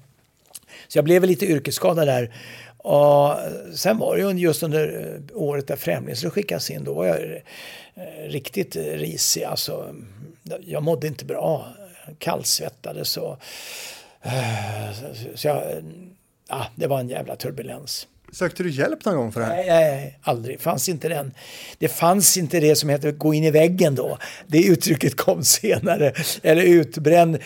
Så 0.89 0.99
jag 0.99 1.05
blev 1.05 1.21
väl 1.21 1.31
lite 1.31 1.47
yrkesskadad 1.47 2.09
där. 2.09 2.35
Och 2.77 3.37
sen 3.75 3.99
var 3.99 4.17
det 4.17 4.41
just 4.41 4.63
under 4.63 5.13
eh, 5.31 5.37
året 5.43 5.67
där 5.67 5.77
Främling 5.77 6.17
skickades 6.17 6.71
in, 6.71 6.85
då 6.85 6.95
var 6.95 7.07
jag 7.07 7.43
riktigt 8.27 8.77
risig. 8.77 9.45
Alltså, 9.45 9.95
jag 10.61 10.83
mådde 10.83 11.07
inte 11.07 11.25
bra, 11.25 11.67
kallsvettades 12.19 13.17
och... 13.17 13.39
eh, 14.23 14.93
så- 15.35 15.49
jag, 15.49 15.63
ja, 16.49 16.67
det 16.77 16.87
var 16.87 17.01
en 17.01 17.09
jävla 17.09 17.37
turbulens. 17.37 18.07
Sökte 18.33 18.63
du 18.63 18.71
hjälp 18.71 19.05
någon 19.05 19.17
gång 19.17 19.33
för 19.33 19.41
det 19.41 19.47
här? 19.47 19.57
Nej, 19.57 19.67
nej, 19.69 20.19
aldrig. 20.23 20.61
Fanns 20.61 20.89
inte 20.89 21.09
den. 21.09 21.33
Det 21.79 21.89
fanns 21.89 22.37
inte 22.37 22.61
det 22.61 22.77
som 22.77 22.89
heter 22.89 23.13
gå 23.13 23.35
in 23.35 23.45
i 23.45 23.51
väggen 23.51 23.95
då. 23.95 24.19
Det 24.47 24.63
uttrycket 24.67 25.17
kom 25.17 25.45
senare. 25.45 26.13
Eller 26.43 26.63
utbränd. 26.63 27.39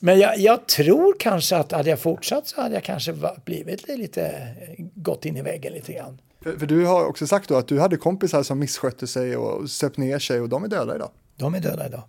Men 0.00 0.18
jag, 0.18 0.38
jag 0.38 0.68
tror 0.68 1.14
kanske 1.18 1.56
att 1.56 1.72
hade 1.72 1.90
jag 1.90 1.98
fortsatt 2.00 2.46
så 2.48 2.60
hade 2.60 2.74
jag 2.74 2.84
kanske 2.84 3.14
blivit 3.44 3.88
lite, 3.88 4.48
gått 4.94 5.24
in 5.24 5.36
i 5.36 5.42
väggen 5.42 5.72
lite 5.72 5.92
grann. 5.92 6.18
För, 6.42 6.58
för 6.58 6.66
du 6.66 6.86
har 6.86 7.06
också 7.06 7.26
sagt 7.26 7.48
då 7.48 7.56
att 7.56 7.68
du 7.68 7.80
hade 7.80 7.96
kompisar 7.96 8.42
som 8.42 8.58
misskötte 8.58 9.06
sig 9.06 9.36
och 9.36 9.70
söp 9.70 9.96
ner 9.96 10.18
sig 10.18 10.40
och 10.40 10.48
de 10.48 10.64
är 10.64 10.68
döda 10.68 10.94
idag. 10.94 11.10
De 11.36 11.54
är 11.54 11.60
döda 11.60 11.86
idag. 11.86 12.02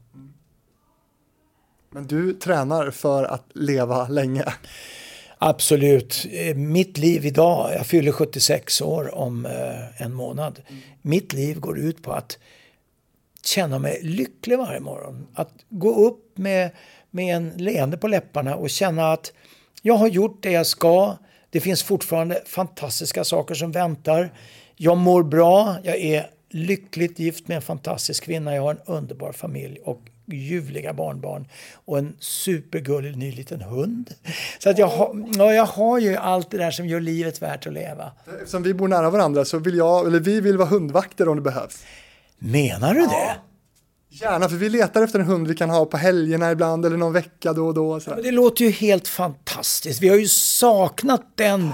Men 1.89 2.07
du 2.07 2.33
tränar 2.33 2.91
för 2.91 3.23
att 3.23 3.45
leva 3.53 4.07
länge. 4.07 4.45
Absolut. 5.37 6.25
Eh, 6.31 6.55
Mitt 6.55 6.97
liv 6.97 7.25
idag, 7.25 7.73
jag 7.73 7.85
fyller 7.85 8.11
76 8.11 8.81
år 8.81 9.15
om 9.15 9.45
eh, 9.45 10.01
en 10.01 10.13
månad. 10.13 10.61
Mitt 11.01 11.33
liv 11.33 11.59
går 11.59 11.79
ut 11.79 12.03
på 12.03 12.11
att 12.11 12.37
känna 13.43 13.79
mig 13.79 13.99
lycklig 14.03 14.57
varje 14.57 14.79
morgon. 14.79 15.27
Att 15.33 15.53
gå 15.69 16.07
upp 16.07 16.37
med, 16.37 16.71
med 17.09 17.35
en 17.35 17.49
leende 17.49 17.97
på 17.97 18.07
läpparna 18.07 18.55
och 18.55 18.69
känna 18.69 19.11
att 19.11 19.33
jag 19.81 19.93
har 19.93 20.07
gjort 20.07 20.43
det 20.43 20.51
jag 20.51 20.67
ska. 20.67 21.17
Det 21.53 21.59
finns 21.59 21.83
fortfarande 21.83 22.41
fantastiska 22.45 23.23
saker 23.23 23.55
som 23.55 23.71
väntar. 23.71 24.33
Jag 24.75 24.97
mår 24.97 25.23
bra. 25.23 25.75
Jag 25.83 25.97
är 25.97 26.29
lyckligt 26.49 27.19
gift 27.19 27.47
med 27.47 27.55
en 27.55 27.61
fantastisk 27.61 28.23
kvinna. 28.23 28.55
Jag 28.55 28.61
har 28.61 28.71
en 28.71 28.79
underbar 28.85 29.31
familj 29.31 29.79
och 29.83 30.01
ljuvliga 30.25 30.93
barnbarn 30.93 31.47
och 31.85 31.97
en 31.97 32.15
supergullig 32.19 33.17
ny 33.17 33.31
liten 33.31 33.61
hund. 33.61 34.13
Så 34.59 34.69
att 34.69 34.77
jag, 34.77 34.87
har, 34.87 35.25
ja, 35.37 35.53
jag 35.53 35.65
har 35.65 35.99
ju 35.99 36.15
allt 36.15 36.51
det 36.51 36.57
där 36.57 36.71
som 36.71 36.87
gör 36.87 36.99
livet 36.99 37.41
värt 37.41 37.67
att 37.67 37.73
leva. 37.73 38.11
Eftersom 38.39 38.63
vi 38.63 38.73
bor 38.73 38.87
nära 38.87 39.09
varandra 39.09 39.45
så 39.45 39.59
vill 39.59 39.77
jag, 39.77 40.07
eller 40.07 40.19
vi 40.19 40.41
vill 40.41 40.57
vara 40.57 40.67
hundvakter 40.67 41.29
om 41.29 41.35
det 41.35 41.41
behövs. 41.41 41.83
Menar 42.37 42.93
du 42.93 43.01
det? 43.01 43.35
Gärna, 44.21 44.49
för 44.49 44.55
vi 44.55 44.69
letar 44.69 45.03
efter 45.03 45.19
en 45.19 45.25
hund 45.25 45.47
vi 45.47 45.55
kan 45.55 45.69
ha 45.69 45.85
på 45.85 45.97
helgerna 45.97 46.51
ibland 46.51 46.85
eller 46.85 46.97
någon 46.97 47.13
vecka 47.13 47.53
då 47.53 47.67
och 47.67 47.73
då. 47.73 47.99
Så. 47.99 48.09
Men 48.09 48.23
Det 48.23 48.31
låter 48.31 48.65
ju 48.65 48.71
helt 48.71 49.07
fantastiskt. 49.07 50.01
Vi 50.01 50.09
har 50.09 50.15
ju 50.17 50.27
saknat 50.27 51.21
den 51.35 51.71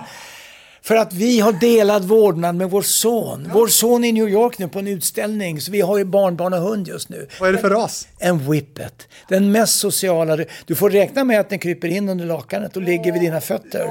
för 0.82 0.96
att 0.96 1.14
vi 1.14 1.40
har 1.40 1.52
delad 1.52 2.06
vårdnad 2.06 2.56
med 2.56 2.70
vår 2.70 2.82
son. 2.82 3.50
Vår 3.54 3.68
son 3.68 4.04
är 4.04 4.08
i 4.10 4.12
New 4.12 4.30
York 4.30 4.58
nu 4.58 4.68
på 4.68 4.80
en 4.80 4.88
utställning, 4.88 5.62
så 5.62 5.72
vi 5.72 5.82
har 5.82 5.98
ju 5.98 6.06
barnbarn 6.06 6.54
och 6.54 6.60
hund 6.60 6.88
just 6.88 7.10
nu. 7.10 7.28
Vad 7.40 7.50
är 7.50 7.54
det 7.54 7.60
för 7.60 7.70
ras? 7.70 8.08
En 8.20 8.52
whippet. 8.52 9.08
Den 9.30 9.52
mest 9.52 9.80
sociala. 9.80 10.38
Du 10.66 10.76
får 10.76 10.90
räkna 10.90 11.24
med 11.24 11.40
att 11.40 11.50
den 11.50 11.60
kryper 11.60 11.88
in 11.88 12.10
under 12.10 12.26
lakanet 12.26 12.76
och 12.76 12.82
ligger 12.82 13.12
vid 13.12 13.22
dina 13.22 13.42
fötter. 13.42 13.88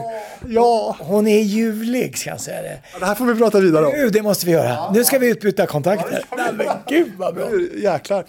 Ja, 0.48 0.96
Hon 1.00 1.26
är 1.26 1.40
ljuvlig, 1.40 2.18
ska 2.18 2.30
jag 2.30 2.40
säga 2.40 2.62
det. 2.62 2.78
det 3.00 3.06
här 3.06 3.14
får 3.14 3.24
vi 3.24 3.34
prata 3.34 3.60
vidare 3.60 3.86
om. 3.86 3.92
Nu, 3.92 4.10
det 4.10 4.22
måste 4.22 4.46
vi 4.46 4.52
göra. 4.52 4.92
Nu 4.92 5.04
ska 5.04 5.18
vi 5.18 5.30
utbyta 5.30 5.66
kontakter. 5.66 6.24
Nej, 6.36 6.52
men 6.52 6.66
gud 6.88 7.12
vad 7.16 7.34
bra. 7.34 7.48
Jäklar. 7.76 8.24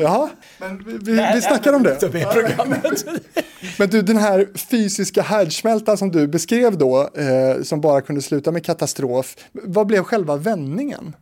Jaha, 0.00 0.30
men 0.58 0.84
vi, 0.86 1.12
vi, 1.12 1.26
vi 1.34 1.42
snackar 1.42 1.72
om 1.72 1.82
det. 1.82 1.98
Men 3.78 3.88
du, 3.90 4.02
den 4.02 4.16
här 4.16 4.48
fysiska 4.70 5.22
härdsmältan 5.22 5.98
som 5.98 6.10
du 6.10 6.26
beskrev 6.26 6.78
då, 6.78 7.00
eh, 7.00 7.62
som 7.62 7.80
bara 7.84 8.00
kunde 8.00 8.22
sluta 8.22 8.52
med 8.52 8.64
katastrof, 8.64 9.36
vad 9.52 9.86
blev 9.86 10.02
själva 10.02 10.36
vändningen? 10.36 11.16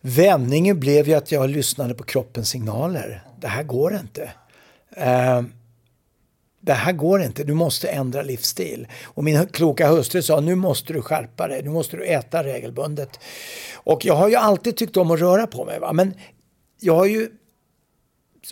Vändningen 0.00 0.80
blev 0.80 1.08
ju 1.08 1.14
att 1.14 1.32
jag 1.32 1.50
lyssnade 1.50 1.94
på 1.94 2.04
kroppens 2.04 2.48
signaler. 2.48 3.22
Det 3.40 3.48
här 3.48 3.62
går 3.62 3.94
inte. 3.94 4.30
Ehm, 4.96 5.52
det 6.60 6.72
här 6.72 6.92
går 6.92 7.22
inte, 7.22 7.44
du 7.44 7.54
måste 7.54 7.88
ändra 7.88 8.22
livsstil. 8.22 8.86
Och 9.04 9.24
min 9.24 9.46
kloka 9.46 9.88
hustru 9.88 10.22
sa, 10.22 10.40
nu 10.40 10.54
måste 10.54 10.92
du 10.92 11.02
skärpa 11.02 11.48
dig, 11.48 11.62
nu 11.62 11.70
måste 11.70 11.96
du 11.96 12.04
äta 12.04 12.44
regelbundet. 12.44 13.20
Och 13.74 14.04
jag 14.04 14.14
har 14.14 14.28
ju 14.28 14.36
alltid 14.36 14.76
tyckt 14.76 14.96
om 14.96 15.10
att 15.10 15.20
röra 15.20 15.46
på 15.46 15.64
mig, 15.64 15.80
va? 15.80 15.92
men 15.92 16.14
jag 16.80 16.94
har 16.94 17.06
ju 17.06 17.30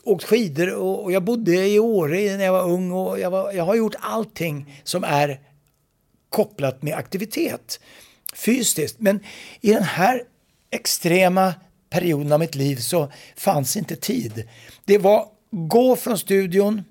åkt 0.05 0.25
skidor 0.25 0.75
och, 0.75 1.05
och 1.05 1.13
jag 1.13 1.25
bodde 1.25 1.69
i 1.69 1.79
Åre 1.79 2.37
när 2.37 2.45
jag 2.45 2.53
var 2.53 2.65
ung 2.71 2.93
och 2.93 3.21
jag, 3.21 3.31
var, 3.31 3.53
jag 3.53 3.65
har 3.65 3.75
gjort 3.75 3.95
allting 4.01 4.81
som 4.85 5.05
är 5.05 5.41
kopplat 6.37 6.83
med 6.83 6.95
aktivitet 6.95 7.81
fysiskt. 8.35 9.01
Men 9.01 9.21
i 9.61 9.73
den 9.73 9.83
här 9.83 10.23
extrema 10.71 11.55
perioden 11.91 12.33
av 12.33 12.41
mitt 12.41 12.55
liv 12.55 12.77
så 12.77 13.13
fanns 13.37 13.77
inte 13.77 13.97
tid. 13.97 14.49
Det 14.85 14.99
var 14.99 15.29
gå 15.51 15.97
från 15.97 16.19
studion, 16.19 16.83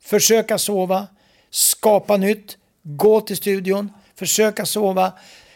försöka 0.00 0.58
sova, 0.58 1.06
skapa 1.50 2.16
nytt, 2.16 2.58
gå 2.82 3.20
till 3.20 3.36
studion, 3.36 3.92
försöka 4.14 4.66
sova. 4.66 5.12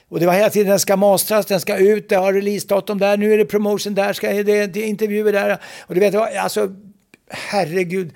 Och 0.09 0.20
det 0.20 0.26
var 0.26 0.35
hela 0.35 0.51
tiden, 0.51 0.70
den 0.70 0.81
ska 0.81 0.97
mastras, 0.97 1.47
den 1.47 1.61
ska 1.61 1.76
ut, 1.76 2.09
det 2.09 2.16
har 2.16 2.33
releasedatum 2.33 2.99
där, 2.99 3.16
nu 3.16 3.35
är 3.35 3.39
det 3.39 3.45
promotion 3.45 3.95
där, 3.95 4.12
ska 4.12 4.33
det, 4.33 4.66
det 4.66 4.81
är 4.81 4.87
intervjuer 4.87 5.33
där. 5.33 5.59
Och 5.81 5.95
du 5.95 6.01
vet, 6.01 6.14
alltså 6.14 6.74
herregud. 7.28 8.12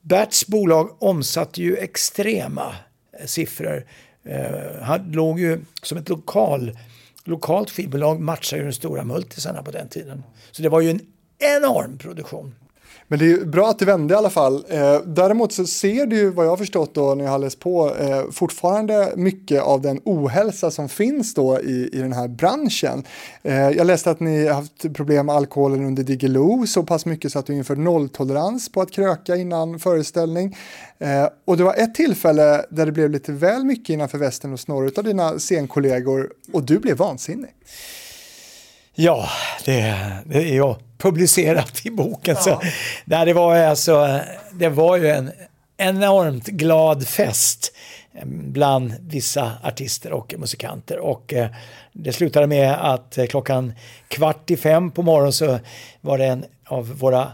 Berts 0.00 0.46
bolag 0.46 1.02
omsatte 1.02 1.62
ju 1.62 1.76
extrema 1.76 2.74
siffror. 3.26 3.86
Eh, 4.24 4.82
han 4.82 5.12
låg 5.12 5.40
ju 5.40 5.60
som 5.82 5.98
ett 5.98 6.08
lokal, 6.08 6.78
lokalt 7.24 7.70
skivbolag 7.70 8.20
matchade 8.20 8.62
ju 8.62 8.68
de 8.68 8.74
stora 8.74 9.04
multisarna 9.04 9.62
på 9.62 9.70
den 9.70 9.88
tiden. 9.88 10.22
Så 10.50 10.62
det 10.62 10.68
var 10.68 10.80
ju 10.80 10.90
en 10.90 11.00
enorm 11.38 11.98
produktion. 11.98 12.54
Men 13.08 13.18
det 13.18 13.32
är 13.32 13.44
bra 13.44 13.68
att 13.68 13.78
det 13.78 13.84
vände 13.84 14.14
i 14.14 14.16
alla 14.16 14.30
fall. 14.30 14.64
Eh, 14.68 15.00
däremot 15.06 15.52
så 15.52 15.66
ser 15.66 16.06
du 16.06 16.30
vad 16.30 16.46
jag 16.46 16.50
har 16.50 16.56
förstått 16.56 16.94
då 16.94 17.14
när 17.14 17.24
jag 17.24 17.30
har 17.30 17.38
läst 17.38 17.60
på 17.60 17.96
eh, 17.96 18.30
fortfarande 18.30 19.12
mycket 19.16 19.62
av 19.62 19.82
den 19.82 20.00
ohälsa 20.04 20.70
som 20.70 20.88
finns 20.88 21.34
då 21.34 21.60
i, 21.60 21.90
i 21.92 21.98
den 21.98 22.12
här 22.12 22.28
branschen. 22.28 23.04
Eh, 23.42 23.70
jag 23.70 23.86
läste 23.86 24.10
att 24.10 24.20
ni 24.20 24.46
har 24.46 24.54
haft 24.54 24.94
problem 24.94 25.26
med 25.26 25.34
alkoholen 25.34 25.84
under 25.84 26.02
Diggiloo 26.02 26.66
så 26.66 26.82
pass 26.82 27.06
mycket 27.06 27.32
så 27.32 27.38
att 27.38 27.46
du 27.46 27.54
inför 27.54 27.76
nolltolerans 27.76 28.72
på 28.72 28.80
att 28.80 28.90
kröka 28.90 29.36
innan 29.36 29.78
föreställning. 29.78 30.56
Eh, 30.98 31.28
och 31.44 31.56
det 31.56 31.64
var 31.64 31.74
ett 31.74 31.94
tillfälle 31.94 32.64
där 32.70 32.86
det 32.86 32.92
blev 32.92 33.10
lite 33.10 33.32
väl 33.32 33.64
mycket 33.64 33.94
innanför 33.94 34.18
västen 34.18 34.52
och 34.52 34.68
några 34.68 34.90
av 34.96 35.04
dina 35.04 35.38
scenkollegor 35.38 36.30
och 36.52 36.62
du 36.62 36.78
blev 36.78 36.96
vansinnig. 36.96 37.50
Ja, 38.94 39.28
det, 39.64 39.96
det 40.26 40.38
är 40.38 40.56
jag 40.56 40.76
publicerat 40.98 41.86
i 41.86 41.90
boken. 41.90 42.36
Så, 42.36 42.62
nej, 43.04 43.26
det, 43.26 43.32
var 43.32 43.56
alltså, 43.56 44.20
det 44.52 44.68
var 44.68 44.96
ju 44.96 45.08
en 45.08 45.30
enormt 45.76 46.46
glad 46.46 47.06
fest 47.06 47.72
eh, 48.14 48.26
bland 48.26 48.94
vissa 49.00 49.52
artister 49.62 50.12
och 50.12 50.34
musikanter. 50.38 50.98
Och 50.98 51.34
eh, 51.34 51.48
det 51.92 52.12
slutade 52.12 52.46
med 52.46 52.92
att 52.92 53.18
eh, 53.18 53.26
klockan 53.26 53.72
kvart 54.08 54.50
i 54.50 54.56
fem 54.56 54.90
på 54.90 55.02
morgonen 55.02 55.32
så 55.32 55.58
var 56.00 56.18
det 56.18 56.26
en 56.26 56.44
av 56.66 56.98
våra 56.98 57.32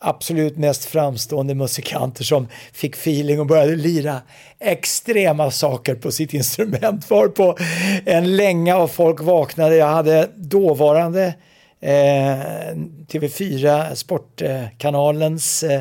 absolut 0.00 0.56
mest 0.56 0.84
framstående 0.84 1.54
musikanter 1.54 2.24
som 2.24 2.48
fick 2.72 2.94
feeling 2.94 3.40
och 3.40 3.46
började 3.46 3.76
lira 3.76 4.20
extrema 4.58 5.50
saker 5.50 5.94
på 5.94 6.12
sitt 6.12 6.34
instrument. 6.34 7.10
Var 7.10 7.28
på 7.28 7.56
en 8.04 8.36
länga 8.36 8.76
och 8.76 8.90
folk 8.90 9.20
vaknade. 9.20 9.76
Jag 9.76 9.86
hade 9.86 10.30
dåvarande 10.36 11.34
eh, 11.80 12.74
TV4 13.08 13.94
Sportkanalens 13.94 15.62
eh, 15.62 15.80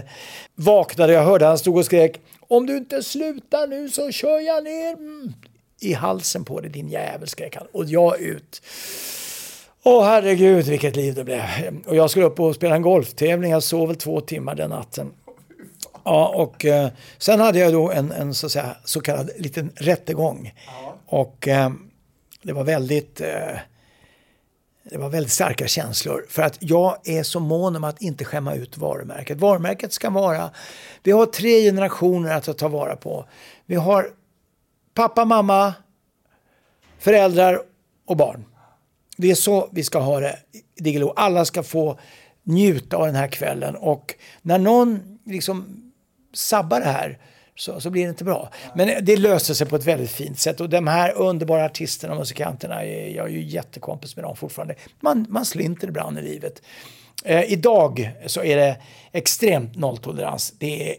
vaknade. 0.56 1.14
Jag 1.14 1.24
hörde 1.24 1.46
han 1.46 1.58
stod 1.58 1.78
och 1.78 1.86
skrek 1.86 2.20
om 2.48 2.66
du 2.66 2.78
inte 2.78 3.04
slutar 3.04 3.68
nu 3.68 3.90
så 3.90 4.12
kör 4.12 4.40
jag 4.40 4.64
ner 4.64 4.94
mm, 4.94 5.34
i 5.82 5.94
halsen 5.94 6.46
på 6.46 6.62
dig 6.62 6.72
din 6.72 6.90
jävel 6.90 7.28
skrek 7.28 7.56
han. 7.56 7.68
Och 7.72 7.86
jag 7.86 8.20
ut. 8.20 8.62
Åh 9.84 10.06
herregud 10.06 10.66
vilket 10.66 10.96
liv 10.96 11.16
det 11.16 11.24
blev. 11.24 11.44
Och 11.86 11.96
jag 11.96 12.10
skulle 12.10 12.26
upp 12.26 12.40
och 12.40 12.56
spela 12.56 12.76
en 12.76 12.82
golftävling. 12.82 13.52
Jag 13.52 13.64
sov 13.64 13.88
väl 13.88 13.98
två 13.98 14.22
timmar 14.22 14.56
den 14.56 14.70
natten. 14.70 15.14
Ja, 16.04 16.28
och 16.36 16.66
eh, 16.66 16.90
sen 17.18 17.40
hade 17.40 17.60
jag 17.60 17.74
då 17.74 17.92
en, 17.92 18.12
en 18.12 18.34
så, 18.34 18.50
säga, 18.50 18.78
så 18.84 19.02
kallad 19.02 19.30
liten 19.38 19.72
rättegång. 19.76 20.54
Och 21.06 21.48
eh, 21.48 21.72
det 22.42 22.54
var 22.54 22.64
väldigt 22.64 23.22
eh, 23.22 23.58
det 24.90 24.98
var 24.98 25.10
väldigt 25.10 25.32
starka 25.32 25.68
känslor. 25.68 26.26
För 26.30 26.42
att 26.42 26.58
jag 26.60 26.98
är 27.04 27.24
så 27.24 27.40
mån 27.40 27.76
om 27.76 27.84
att 27.84 28.02
inte 28.02 28.26
skämma 28.26 28.54
ut 28.54 28.78
varumärket. 28.78 29.38
Varumärket 29.38 29.94
ska 29.94 30.10
vara... 30.10 30.52
Vi 31.04 31.12
har 31.12 31.26
tre 31.26 31.62
generationer 31.62 32.36
att 32.36 32.58
ta 32.58 32.68
vara 32.68 32.96
på. 32.96 33.26
Vi 33.66 33.76
har 33.76 34.10
pappa, 34.94 35.26
mamma, 35.26 35.74
föräldrar 37.00 37.62
och 38.06 38.18
barn. 38.18 38.46
Det 39.18 39.32
är 39.32 39.36
så 39.36 39.70
vi 39.72 39.84
ska 39.84 40.00
ha 40.00 40.20
det 40.20 40.40
i 40.78 40.84
Diggiloo. 40.84 41.14
Alla 41.16 41.46
ska 41.46 41.64
få 41.64 42.00
njuta 42.44 42.98
av 42.98 43.06
den 43.06 43.16
här 43.16 43.28
kvällen. 43.28 43.76
Och 43.76 44.16
när 44.42 44.60
någon 44.60 45.20
liksom 45.26 45.92
sabbar 46.34 46.80
det 46.80 46.86
här 46.86 47.20
så, 47.58 47.82
så 47.82 47.90
blir 47.90 48.04
det 48.04 48.10
inte 48.10 48.24
bra. 48.24 48.50
Men 48.76 49.06
det 49.06 49.18
löser 49.18 49.54
sig 49.54 49.68
på 49.68 49.76
ett 49.76 49.86
väldigt 49.86 50.12
fint 50.12 50.40
sätt 50.40 50.62
och 50.62 50.70
de 50.70 50.88
här 50.88 51.14
underbara 51.18 51.66
artisterna 51.66 52.14
och 52.14 52.20
musikanterna, 52.20 52.86
jag 52.86 53.26
är 53.26 53.32
ju 53.32 53.42
jättekompis 53.42 54.16
med 54.16 54.26
dem 54.26 54.36
fortfarande. 54.36 54.76
Man, 55.00 55.26
man 55.30 55.46
slinter 55.46 55.88
ibland 55.88 56.20
i 56.20 56.22
livet. 56.22 56.62
Eh, 57.26 57.52
idag 57.52 58.12
så 58.26 58.44
är 58.44 58.58
det 58.58 58.78
extremt 59.12 59.76
nolltolerans. 59.76 60.54
Det 60.60 60.92
är 60.92 60.96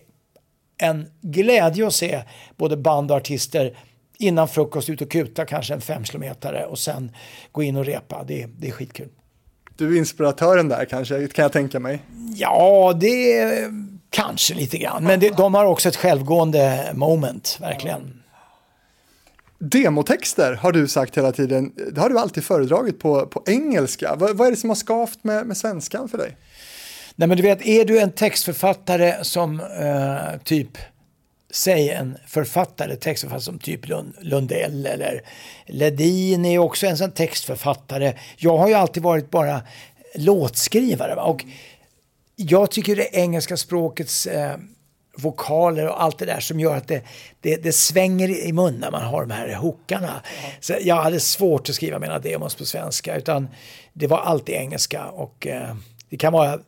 en 0.78 1.10
glädje 1.20 1.86
att 1.86 1.94
se 1.94 2.22
både 2.56 2.76
band 2.76 3.10
och 3.10 3.16
artister 3.16 3.76
innan 4.18 4.48
frukost 4.48 4.90
ut 4.90 5.00
och 5.00 5.10
kuta 5.10 5.46
kanske 5.46 5.74
en 5.74 5.80
fem 5.80 6.04
kilometer 6.04 6.66
och 6.66 6.78
sen 6.78 7.12
gå 7.52 7.62
in 7.62 7.76
och 7.76 7.84
repa. 7.84 8.24
Det, 8.24 8.46
det 8.58 8.68
är 8.68 8.72
skitkul. 8.72 9.08
Du 9.76 9.94
är 9.94 9.98
inspiratören 9.98 10.68
där 10.68 10.84
kanske, 10.84 11.28
kan 11.28 11.42
jag 11.42 11.52
tänka 11.52 11.80
mig. 11.80 11.98
Ja, 12.34 12.92
det 13.00 13.42
kanske 14.10 14.54
lite 14.54 14.78
grann. 14.78 15.04
Men 15.04 15.20
det, 15.20 15.36
de 15.36 15.54
har 15.54 15.64
också 15.64 15.88
ett 15.88 15.96
självgående 15.96 16.92
moment, 16.94 17.58
verkligen. 17.60 18.22
Demotexter 19.58 20.52
har 20.54 20.72
du 20.72 20.88
sagt 20.88 21.18
hela 21.18 21.32
tiden, 21.32 21.72
det 21.92 22.00
har 22.00 22.10
du 22.10 22.18
alltid 22.18 22.44
föredragit 22.44 23.00
på, 23.00 23.26
på 23.26 23.42
engelska. 23.46 24.14
Vad, 24.16 24.36
vad 24.36 24.46
är 24.46 24.50
det 24.50 24.56
som 24.56 24.70
har 24.70 24.74
skavt 24.74 25.24
med, 25.24 25.46
med 25.46 25.56
svenskan 25.56 26.08
för 26.08 26.18
dig? 26.18 26.36
Nej 27.16 27.28
men 27.28 27.36
du 27.36 27.42
vet, 27.42 27.66
är 27.66 27.84
du 27.84 28.00
en 28.00 28.12
textförfattare 28.12 29.24
som 29.24 29.60
eh, 29.60 30.40
typ, 30.44 30.78
säg 31.50 31.90
en 31.90 32.16
författare, 32.26 32.96
textförfattare 32.96 33.42
som 33.42 33.58
typ 33.58 33.88
Lund, 33.88 34.14
Lundell 34.20 34.86
eller 34.86 35.22
Ledin 35.66 36.44
är 36.44 36.58
också 36.58 36.86
en 36.86 36.96
sån 36.96 37.10
textförfattare. 37.10 38.14
Jag 38.36 38.58
har 38.58 38.68
ju 38.68 38.74
alltid 38.74 39.02
varit 39.02 39.30
bara 39.30 39.62
låtskrivare. 40.14 41.14
Va? 41.14 41.22
Och 41.22 41.44
jag 42.40 42.70
tycker 42.70 42.96
det 42.96 43.08
engelska 43.12 43.56
språkets 43.56 44.26
eh, 44.26 44.56
vokaler 45.16 45.88
och 45.88 46.02
allt 46.02 46.18
det 46.18 46.26
där 46.26 46.40
som 46.40 46.60
gör 46.60 46.76
att 46.76 46.88
det, 46.88 47.02
det, 47.40 47.56
det 47.56 47.72
svänger 47.72 48.28
i 48.28 48.52
munnen 48.52 48.80
när 48.80 48.90
man 48.90 49.02
har 49.02 49.20
de 49.20 49.30
här 49.30 49.54
hookarna. 49.54 50.22
Så 50.60 50.74
jag 50.80 51.02
hade 51.02 51.20
svårt 51.20 51.68
att 51.68 51.74
skriva 51.74 51.98
mina 51.98 52.18
demos 52.18 52.54
på 52.54 52.64
svenska 52.64 53.16
utan 53.16 53.48
det 53.92 54.06
var 54.06 54.18
alltid 54.18 54.54
engelska 54.54 55.06
och 55.06 55.46
eh, 55.46 55.76
det 56.10 56.16
kan 56.16 56.32
vara, 56.32 56.60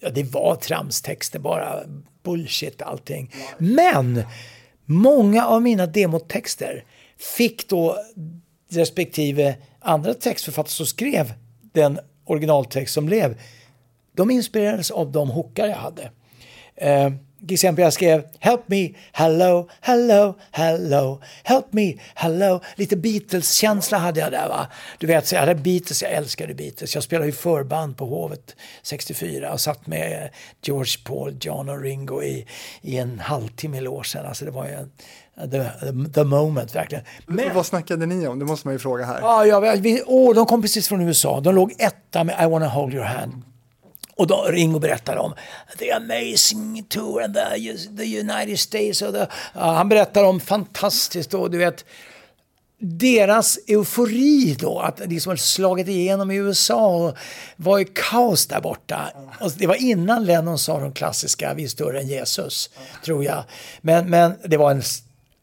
ja 0.00 0.10
det 0.10 0.22
var 0.22 0.56
tramstexter 0.56 1.38
bara, 1.38 1.82
bullshit 2.22 2.82
allting. 2.82 3.34
Men 3.58 4.22
många 4.84 5.46
av 5.46 5.62
mina 5.62 5.86
demotexter 5.86 6.84
fick 7.36 7.68
då 7.68 7.96
respektive 8.70 9.56
andra 9.80 10.14
textförfattare 10.14 10.72
som 10.72 10.86
skrev 10.86 11.32
den 11.72 11.98
originaltext 12.24 12.94
som 12.94 13.06
blev 13.06 13.36
de 14.16 14.30
inspirerades 14.30 14.90
av 14.90 15.12
de 15.12 15.30
hookar 15.30 15.66
jag 15.66 15.76
hade. 15.76 16.10
Eh, 16.76 17.10
till 17.46 17.54
exempel 17.54 17.82
jag 17.82 17.92
skrev 17.92 18.24
Help 18.38 18.60
me, 18.66 18.90
hello, 19.12 19.68
hello, 19.80 20.38
hello, 20.50 21.20
help 21.42 21.72
me, 21.72 21.94
hello. 22.14 22.60
Lite 22.76 22.96
Beatles-känsla 22.96 23.98
hade 23.98 24.20
jag 24.20 24.32
där 24.32 24.48
va. 24.48 24.66
Du 24.98 25.06
vet, 25.06 25.26
så 25.26 25.34
jag 25.34 25.40
hade 25.40 25.54
Beatles, 25.54 26.02
jag 26.02 26.12
älskade 26.12 26.54
Beatles. 26.54 26.94
Jag 26.94 27.04
spelade 27.04 27.26
ju 27.26 27.32
förband 27.32 27.96
på 27.96 28.06
Hovet 28.06 28.56
64 28.82 29.52
och 29.52 29.60
satt 29.60 29.86
med 29.86 30.30
George, 30.62 30.92
Paul, 31.04 31.36
John 31.40 31.68
och 31.68 31.82
Ringo 31.82 32.22
i, 32.22 32.46
i 32.82 32.96
en 32.96 33.20
halvtimme 33.20 33.78
i 33.78 33.80
logen. 33.80 34.26
Alltså 34.26 34.44
det 34.44 34.50
var 34.50 34.66
ju 34.66 34.72
en, 34.72 34.90
the, 35.50 36.12
the 36.14 36.24
moment 36.24 36.74
verkligen. 36.74 37.04
Men, 37.26 37.54
vad 37.54 37.66
snackade 37.66 38.06
ni 38.06 38.26
om? 38.26 38.38
Det 38.38 38.44
måste 38.44 38.66
man 38.66 38.74
ju 38.74 38.78
fråga 38.78 39.04
här. 39.04 39.20
Ja, 39.20 39.46
ja 39.46 39.76
vi, 39.78 40.02
åh, 40.06 40.34
de 40.34 40.46
kom 40.46 40.62
precis 40.62 40.88
från 40.88 41.00
USA. 41.00 41.40
De 41.40 41.54
låg 41.54 41.74
etta 41.78 42.24
med 42.24 42.36
I 42.42 42.46
wanna 42.46 42.68
hold 42.68 42.94
your 42.94 43.04
hand. 43.04 43.42
Och 44.20 44.26
då 44.26 44.44
Ringo 44.48 44.78
berättar 44.78 45.16
om 45.16 45.34
the 45.78 45.92
amazing 45.92 46.84
tour 46.88 47.22
and 47.22 47.34
the, 47.34 47.76
the 47.96 48.20
United 48.20 48.58
States. 48.58 49.02
Och 49.02 49.14
the, 49.14 49.26
ja, 49.54 49.72
han 49.72 49.88
berättar 49.88 50.24
om 50.24 50.40
fantastiskt 50.40 51.34
och 51.34 51.50
du 51.50 51.58
vet 51.58 51.84
deras 52.78 53.58
eufori 53.66 54.56
då, 54.58 54.78
att 54.78 54.96
de 54.96 55.20
som 55.20 55.30
hade 55.30 55.40
slagit 55.40 55.88
igenom 55.88 56.30
i 56.30 56.36
USA 56.36 56.86
och 56.86 57.16
var 57.56 57.78
i 57.78 57.84
kaos 57.84 58.46
där 58.46 58.60
borta. 58.60 59.12
Och 59.40 59.52
det 59.56 59.66
var 59.66 59.74
innan 59.74 60.24
Lennon 60.24 60.58
sa 60.58 60.80
de 60.80 60.92
klassiska 60.92 61.54
Vi 61.54 61.64
är 61.64 61.68
större 61.68 62.00
än 62.00 62.08
Jesus, 62.08 62.70
tror 63.04 63.24
jag. 63.24 63.44
Men, 63.80 64.10
men 64.10 64.34
det 64.44 64.56
var 64.56 64.70
en 64.70 64.82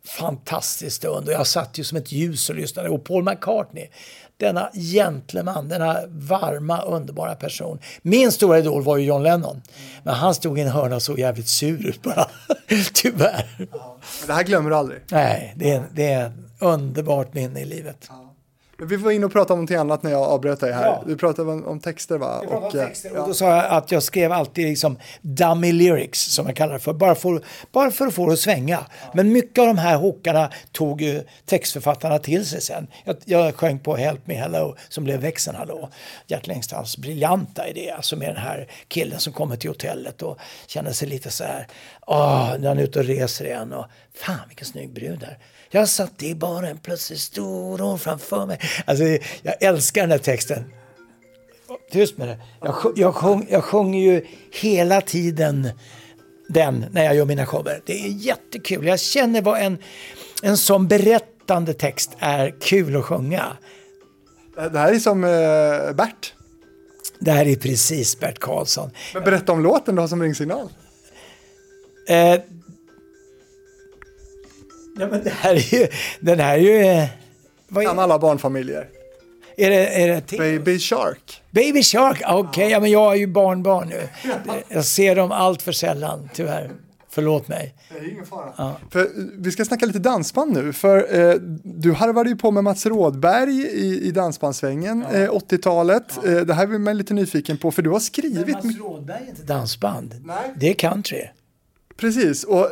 fantastisk 0.05 0.95
stund 0.95 1.27
och 1.27 1.33
jag 1.33 1.47
satt 1.47 1.77
ju 1.77 1.83
som 1.83 1.97
ett 1.97 2.11
ljus 2.11 2.49
och 2.49 2.55
lyssnade. 2.55 2.89
Och 2.89 3.03
Paul 3.03 3.23
McCartney, 3.23 3.89
denna 4.37 4.69
gentleman, 4.73 5.69
denna 5.69 5.99
varma, 6.07 6.81
underbara 6.81 7.35
person. 7.35 7.79
Min 8.01 8.31
stora 8.31 8.59
idol 8.59 8.83
var 8.83 8.97
ju 8.97 9.05
John 9.05 9.23
Lennon. 9.23 9.61
Men 10.03 10.13
han 10.13 10.35
stod 10.35 10.59
i 10.59 10.61
en 10.61 10.67
hörna 10.67 10.95
och 10.95 11.01
såg 11.01 11.19
jävligt 11.19 11.47
sur 11.47 11.87
ut 11.87 12.01
bara. 12.01 12.27
Tyvärr. 12.93 13.67
Det 14.27 14.33
här 14.33 14.43
glömmer 14.43 14.69
du 14.69 14.75
aldrig? 14.75 14.99
Nej, 15.11 15.53
det 15.55 15.71
är, 15.71 15.83
det 15.93 16.11
är 16.11 16.25
ett 16.25 16.33
underbart 16.59 17.33
minne 17.33 17.59
i 17.59 17.65
livet. 17.65 18.09
Men 18.09 18.26
vi 18.77 18.95
var 18.95 19.11
inne 19.11 19.25
och 19.25 19.31
pratade 19.31 19.53
om 19.53 19.59
någonting 19.59 19.77
annat 19.77 20.03
när 20.03 20.11
jag 20.11 20.21
avbröt 20.21 20.59
dig 20.59 20.71
här. 20.71 20.85
Ja. 20.85 21.03
Du 21.05 21.17
pratade 21.17 21.51
om, 21.51 21.65
om 21.65 21.79
texter 21.79 22.17
va? 22.17 22.39
Jag 22.41 22.51
pratade 22.51 22.77
eh, 22.79 22.83
om 22.83 22.89
texter 22.89 23.17
och 23.17 23.27
då 23.27 23.33
sa 23.33 23.55
jag 23.55 23.65
att 23.65 23.91
jag 23.91 24.03
skrev 24.03 24.31
alltid 24.31 24.67
liksom 24.67 24.97
dummy 25.21 25.71
lyrics 25.71 26.19
som 26.19 26.45
jag 26.45 26.55
kallar 26.55 26.73
det 26.73 26.79
för. 26.79 26.93
Bara 26.93 27.15
för, 27.15 27.41
bara 27.71 27.91
för 27.91 28.07
att 28.07 28.13
få 28.13 28.27
det 28.27 28.33
att 28.33 28.39
svänga. 28.39 28.79
Men 29.13 29.31
mycket 29.31 29.59
av 29.59 29.67
de 29.67 29.77
här 29.77 29.97
hookarna 29.97 30.51
tog 30.71 31.01
ju 31.01 31.23
textförfattarna 31.45 32.19
till 32.19 32.45
sig 32.45 32.61
sen. 32.61 32.87
Jag, 33.03 33.15
jag 33.25 33.55
sjöng 33.55 33.79
på 33.79 33.95
Help 33.95 34.27
Me 34.27 34.33
Hello 34.33 34.75
som 34.89 35.03
blev 35.03 35.19
Växeln 35.19 35.57
Hallå. 35.57 35.89
Gert 36.27 36.47
Längstrands 36.47 36.97
briljanta 36.97 37.67
idé. 37.67 37.91
Alltså 37.91 38.15
med 38.15 38.29
den 38.29 38.37
här 38.37 38.67
killen 38.87 39.19
som 39.19 39.33
kommer 39.33 39.55
till 39.55 39.69
hotellet 39.69 40.21
och 40.21 40.37
känner 40.67 40.91
sig 40.91 41.07
lite 41.07 41.29
så 41.29 41.43
här. 41.43 41.67
Åh, 42.07 42.55
när 42.59 42.67
han 42.67 42.77
är 42.77 42.83
ute 42.83 42.99
och 42.99 43.05
reser 43.05 43.45
igen 43.45 43.73
och 43.73 43.85
fan 44.15 44.47
vilken 44.47 44.67
snygg 44.67 44.93
brud 44.93 45.19
där. 45.19 45.37
Jag 45.69 45.89
satt 45.89 46.23
i 46.23 46.35
baren, 46.35 46.77
plötsligt 46.83 47.19
stod 47.19 47.79
hon 47.79 47.99
framför 47.99 48.45
mig. 48.45 48.59
Alltså, 48.85 49.03
jag 49.41 49.63
älskar 49.63 50.01
den 50.01 50.11
här 50.11 50.17
texten. 50.17 50.63
Tyst 51.91 52.17
med 52.17 52.27
det. 52.27 52.37
Jag, 52.61 52.73
sj- 52.75 52.93
jag, 52.95 53.15
sjung, 53.15 53.47
jag 53.49 53.63
sjunger 53.63 53.99
ju 54.11 54.25
hela 54.51 55.01
tiden 55.01 55.69
den 56.49 56.85
när 56.91 57.03
jag 57.03 57.15
gör 57.15 57.25
mina 57.25 57.45
shower. 57.45 57.81
Det 57.85 57.93
är 58.05 58.07
jättekul. 58.07 58.85
Jag 58.87 58.99
känner 58.99 59.41
vad 59.41 59.61
en, 59.61 59.77
en 60.43 60.57
sån 60.57 60.87
berättande 60.87 61.73
text 61.73 62.11
är 62.19 62.55
kul 62.61 62.95
att 62.95 63.05
sjunga. 63.05 63.57
Det 64.71 64.79
här 64.79 64.93
är 64.93 64.99
som 64.99 65.23
eh, 65.23 65.95
Bert. 65.95 66.33
Det 67.19 67.31
här 67.31 67.45
är 67.47 67.55
precis 67.55 68.19
Bert 68.19 68.39
Karlsson. 68.39 68.91
Men 69.13 69.23
berätta 69.23 69.51
om 69.51 69.63
låten 69.63 69.95
du 69.95 70.01
har 70.01 70.07
som 70.07 70.21
ringsignal. 70.23 70.69
Eh, 72.07 72.39
ja, 74.99 75.07
men 75.11 75.23
det 75.23 75.29
här 75.29 75.55
är 75.55 75.73
ju... 75.79 75.87
Den 76.19 76.39
här 76.39 76.53
är 76.57 76.61
ju... 76.61 76.77
eh, 76.81 77.05
Vad 77.67 77.85
Kan 77.85 77.99
är, 77.99 78.03
alla 78.03 78.19
barnfamiljer. 78.19 78.87
är 79.57 79.69
det? 79.69 79.87
Är 80.03 80.07
det 80.07 80.21
till? 80.21 80.37
Baby 80.39 80.79
Shark. 80.79 81.41
Baby 81.51 81.83
Shark, 81.83 82.21
okej, 82.27 82.69
ja, 82.71 82.79
men 82.79 82.91
jag 82.91 82.99
har 83.05 83.15
ju 83.15 83.27
barnbarn 83.27 83.87
nu. 83.89 84.07
Jag 84.69 84.85
ser 84.85 85.15
dem 85.15 85.31
allt 85.31 85.61
för 85.61 85.71
sällan, 85.71 86.29
tyvärr. 86.33 86.71
Förlåt 87.09 87.47
mig. 87.47 87.73
Det 87.89 87.97
är 87.97 88.11
ingen 88.11 88.25
fara. 88.25 88.75
För, 88.91 88.99
eh, 88.99 89.05
vi 89.37 89.51
ska 89.51 89.65
snacka 89.65 89.85
lite 89.85 89.99
dansband 89.99 90.53
nu. 90.53 90.73
För 90.73 91.19
eh, 91.29 91.35
du 91.63 91.93
harvade 91.93 92.29
ju 92.29 92.35
på 92.35 92.51
med 92.51 92.63
Mats 92.63 92.85
Rådberg 92.85 93.51
i, 93.61 94.07
i 94.07 94.11
dansbandssvängen 94.11 95.05
eh, 95.11 95.29
80-talet. 95.29 96.17
Eh, 96.25 96.31
det 96.35 96.53
här 96.53 96.63
är 96.73 96.77
man 96.79 96.97
lite 96.97 97.13
nyfiken 97.13 97.57
på 97.57 97.71
för 97.71 97.81
du 97.81 97.89
har 97.89 97.99
skrivit 97.99 98.47
Mats 98.53 98.63
mycket. 98.65 98.81
Rådberg 98.81 99.23
är 99.25 99.29
inte 99.29 99.43
dansband. 99.43 100.15
Nej. 100.25 100.37
Det 100.55 100.69
är 100.69 100.73
country. 100.73 101.23
Precis, 101.97 102.43
och 102.43 102.69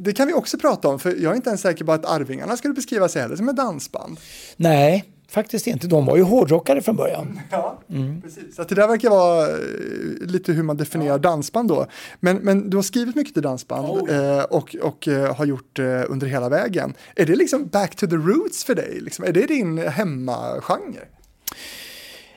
det 0.00 0.12
kan 0.12 0.26
vi 0.26 0.32
också 0.32 0.58
prata 0.58 0.88
om 0.88 0.98
för 0.98 1.10
jag 1.10 1.32
är 1.32 1.36
inte 1.36 1.50
ens 1.50 1.60
säker 1.60 1.84
på 1.84 1.92
att 1.92 2.04
Arvingarna 2.04 2.56
skulle 2.56 2.74
beskriva 2.74 3.08
sig 3.08 3.22
heller 3.22 3.36
som 3.36 3.48
ett 3.48 3.56
dansband. 3.56 4.20
Nej, 4.56 5.04
faktiskt 5.28 5.66
inte. 5.66 5.86
De 5.86 6.06
var 6.06 6.16
ju 6.16 6.22
hårdrockare 6.22 6.82
från 6.82 6.96
början. 6.96 7.40
Ja, 7.50 7.82
precis. 8.22 8.56
Så 8.56 8.64
det 8.64 8.74
där 8.74 8.88
verkar 8.88 9.10
vara 9.10 9.48
eh, 9.48 9.56
lite 10.20 10.52
hur 10.52 10.62
man 10.62 10.76
definierar 10.76 11.18
dansband 11.18 11.68
då. 11.68 11.86
Men, 12.20 12.36
men 12.36 12.70
du 12.70 12.76
har 12.76 12.82
skrivit 12.82 13.16
mycket 13.16 13.34
till 13.34 13.42
dansband 13.42 14.10
eh, 14.10 14.42
och, 14.42 14.76
och 14.82 15.08
eh, 15.08 15.36
har 15.36 15.44
gjort 15.44 15.78
under 16.08 16.26
hela 16.26 16.48
vägen. 16.48 16.94
Är 17.16 17.26
det 17.26 17.36
liksom 17.36 17.66
back 17.66 17.96
to 17.96 18.06
the 18.06 18.16
roots 18.16 18.64
för 18.64 18.74
dig? 18.74 19.00
Liksom? 19.00 19.24
Är 19.24 19.32
det 19.32 19.46
din 19.46 19.78
hemmagenre? 19.78 21.04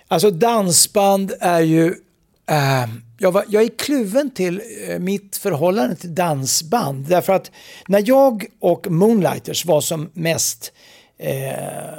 Alltså 0.07 0.31
dansband 0.31 1.33
är 1.39 1.61
ju... 1.61 1.95
Eh, 2.45 2.85
jag, 3.17 3.31
var, 3.31 3.45
jag 3.49 3.63
är 3.63 3.69
kluven 3.77 4.29
till 4.29 4.61
eh, 4.87 4.99
mitt 4.99 5.37
förhållande 5.37 5.95
till 5.95 6.15
dansband. 6.15 7.05
Därför 7.07 7.33
att 7.33 7.51
när 7.87 8.03
jag 8.05 8.45
och 8.59 8.91
Moonlighters 8.91 9.65
var 9.65 9.81
som 9.81 10.09
mest 10.13 10.73
eh, 11.17 11.93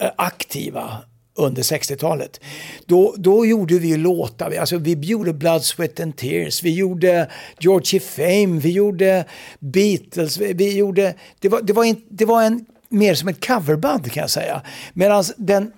eh 0.00 0.10
aktiva 0.16 0.98
under 1.38 1.62
60-talet. 1.62 2.40
Då, 2.86 3.14
då 3.18 3.46
gjorde 3.46 3.78
vi 3.78 3.96
låtar. 3.96 4.56
Alltså, 4.60 4.78
vi 4.78 4.92
gjorde 4.92 5.32
Blood, 5.32 5.64
Sweat 5.64 6.00
and 6.00 6.16
Tears, 6.16 6.62
vi 6.62 6.74
gjorde 6.74 7.30
Georgie 7.58 8.00
Fame, 8.00 8.60
vi 8.60 8.70
gjorde 8.70 9.24
Beatles. 9.58 10.38
Vi, 10.38 10.52
vi 10.52 10.76
gjorde, 10.76 11.14
det, 11.40 11.48
var, 11.48 11.62
det, 11.62 11.72
var 11.72 11.84
en, 11.84 12.02
det 12.08 12.24
var 12.24 12.42
en 12.42 12.66
mer 12.88 13.14
som 13.14 13.28
ett 13.28 13.46
coverband 13.46 14.12
kan 14.12 14.20
jag 14.20 14.30
säga. 14.30 14.62
Medan 14.92 15.24
den 15.36 15.72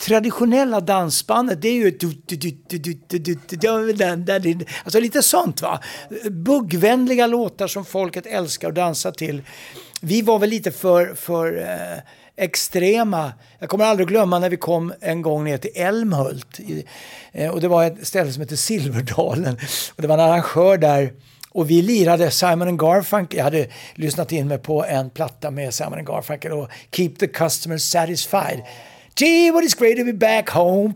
traditionella 0.00 0.80
dansbandet, 0.80 1.62
det 1.62 1.68
är 1.68 1.72
ju... 1.72 1.98
Alltså 4.84 5.00
lite 5.00 5.22
sånt 5.22 5.62
va. 5.62 5.80
Buggvänliga 6.30 7.26
låtar 7.26 7.66
som 7.66 7.84
folket 7.84 8.26
älskar 8.26 8.68
att 8.68 8.74
dansa 8.74 9.12
till. 9.12 9.42
Vi 10.00 10.22
var 10.22 10.38
väl 10.38 10.50
lite 10.50 10.70
för, 10.70 11.14
för 11.14 11.58
eh, 11.58 11.98
extrema. 12.36 13.32
Jag 13.58 13.68
kommer 13.68 13.84
aldrig 13.84 14.08
glömma 14.08 14.38
när 14.38 14.50
vi 14.50 14.56
kom 14.56 14.92
en 15.00 15.22
gång 15.22 15.44
ner 15.44 15.58
till 15.58 15.70
Älmhult. 15.74 16.60
I, 16.60 16.84
eh, 17.32 17.50
och 17.50 17.60
det 17.60 17.68
var 17.68 17.84
ett 17.84 18.06
ställe 18.06 18.32
som 18.32 18.40
hette 18.40 18.56
Silverdalen. 18.56 19.58
Och 19.96 20.02
det 20.02 20.08
var 20.08 20.14
en 20.14 20.20
arrangör 20.20 20.78
där. 20.78 21.12
Och 21.52 21.70
vi 21.70 21.82
lirade 21.82 22.30
Simon 22.30 22.76
Garfunkel. 22.76 23.36
Jag 23.36 23.44
hade 23.44 23.66
lyssnat 23.94 24.32
in 24.32 24.48
mig 24.48 24.58
på 24.58 24.84
en 24.84 25.10
platta 25.10 25.50
med 25.50 25.74
Simon 25.74 26.04
Garfunkel 26.04 26.52
och 26.52 26.68
Keep 26.92 27.10
the 27.18 27.26
Customer 27.26 27.78
Satisfied. 27.78 28.62
Gee, 29.20 29.50
what 29.50 29.64
is 29.64 29.74
great 29.74 29.98
to 29.98 30.04
be 30.04 30.12
back 30.12 30.48
home. 30.50 30.94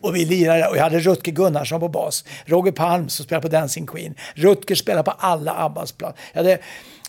Och 0.00 0.16
vi 0.16 0.24
lirade 0.24 0.68
och 0.68 0.76
jag 0.76 0.82
hade 0.82 1.00
Rutger 1.00 1.32
Gunnarsson 1.32 1.80
på 1.80 1.88
bas. 1.88 2.24
Roger 2.44 2.72
Palm 2.72 3.08
som 3.08 3.24
spelade 3.24 3.48
på 3.48 3.56
Dancing 3.56 3.86
Queen. 3.86 4.14
Rutger 4.34 4.74
spelade 4.74 5.04
på 5.04 5.10
alla 5.10 5.54
Abbas 5.64 5.92
plan. 5.92 6.12
Jag 6.32 6.38
hade 6.42 6.58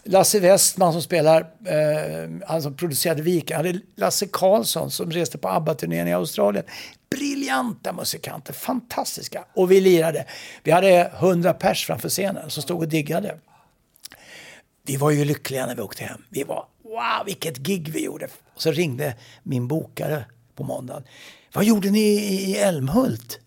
Lasse 0.03 0.39
Westman 0.39 0.93
som 0.93 1.01
spelar, 1.01 1.41
eh, 1.41 2.47
han 2.47 2.61
som 2.61 2.75
producerade 2.75 3.21
Viken. 3.21 3.57
Jag 3.57 3.57
hade 3.57 3.79
Lasse 3.95 4.27
Karlsson 4.27 4.91
som 4.91 5.11
reste 5.11 5.37
på 5.37 5.49
ABBA-turnén 5.49 6.07
i 6.07 6.13
Australien. 6.13 6.65
Briljanta 7.09 7.93
musikanter, 7.93 8.53
fantastiska. 8.53 9.45
Och 9.53 9.71
vi 9.71 9.81
lirade. 9.81 10.25
Vi 10.63 10.71
hade 10.71 11.11
100 11.19 11.53
pers 11.53 11.85
framför 11.85 12.09
scenen 12.09 12.49
som 12.49 12.63
stod 12.63 12.79
och 12.79 12.87
diggade. 12.87 13.37
Vi 14.85 14.97
var 14.97 15.11
ju 15.11 15.25
lyckliga 15.25 15.65
när 15.65 15.75
vi 15.75 15.81
åkte 15.81 16.03
hem. 16.03 16.21
Vi 16.29 16.43
var, 16.43 16.65
wow 16.83 17.25
vilket 17.25 17.57
gig 17.57 17.89
vi 17.89 18.03
gjorde. 18.03 18.27
Och 18.55 18.61
så 18.61 18.71
ringde 18.71 19.15
min 19.43 19.67
bokare 19.67 20.25
på 20.55 20.63
måndagen. 20.63 21.03
Vad 21.53 21.65
gjorde 21.65 21.89
ni 21.89 21.99
i 21.99 22.57
Älmhult? 22.57 23.39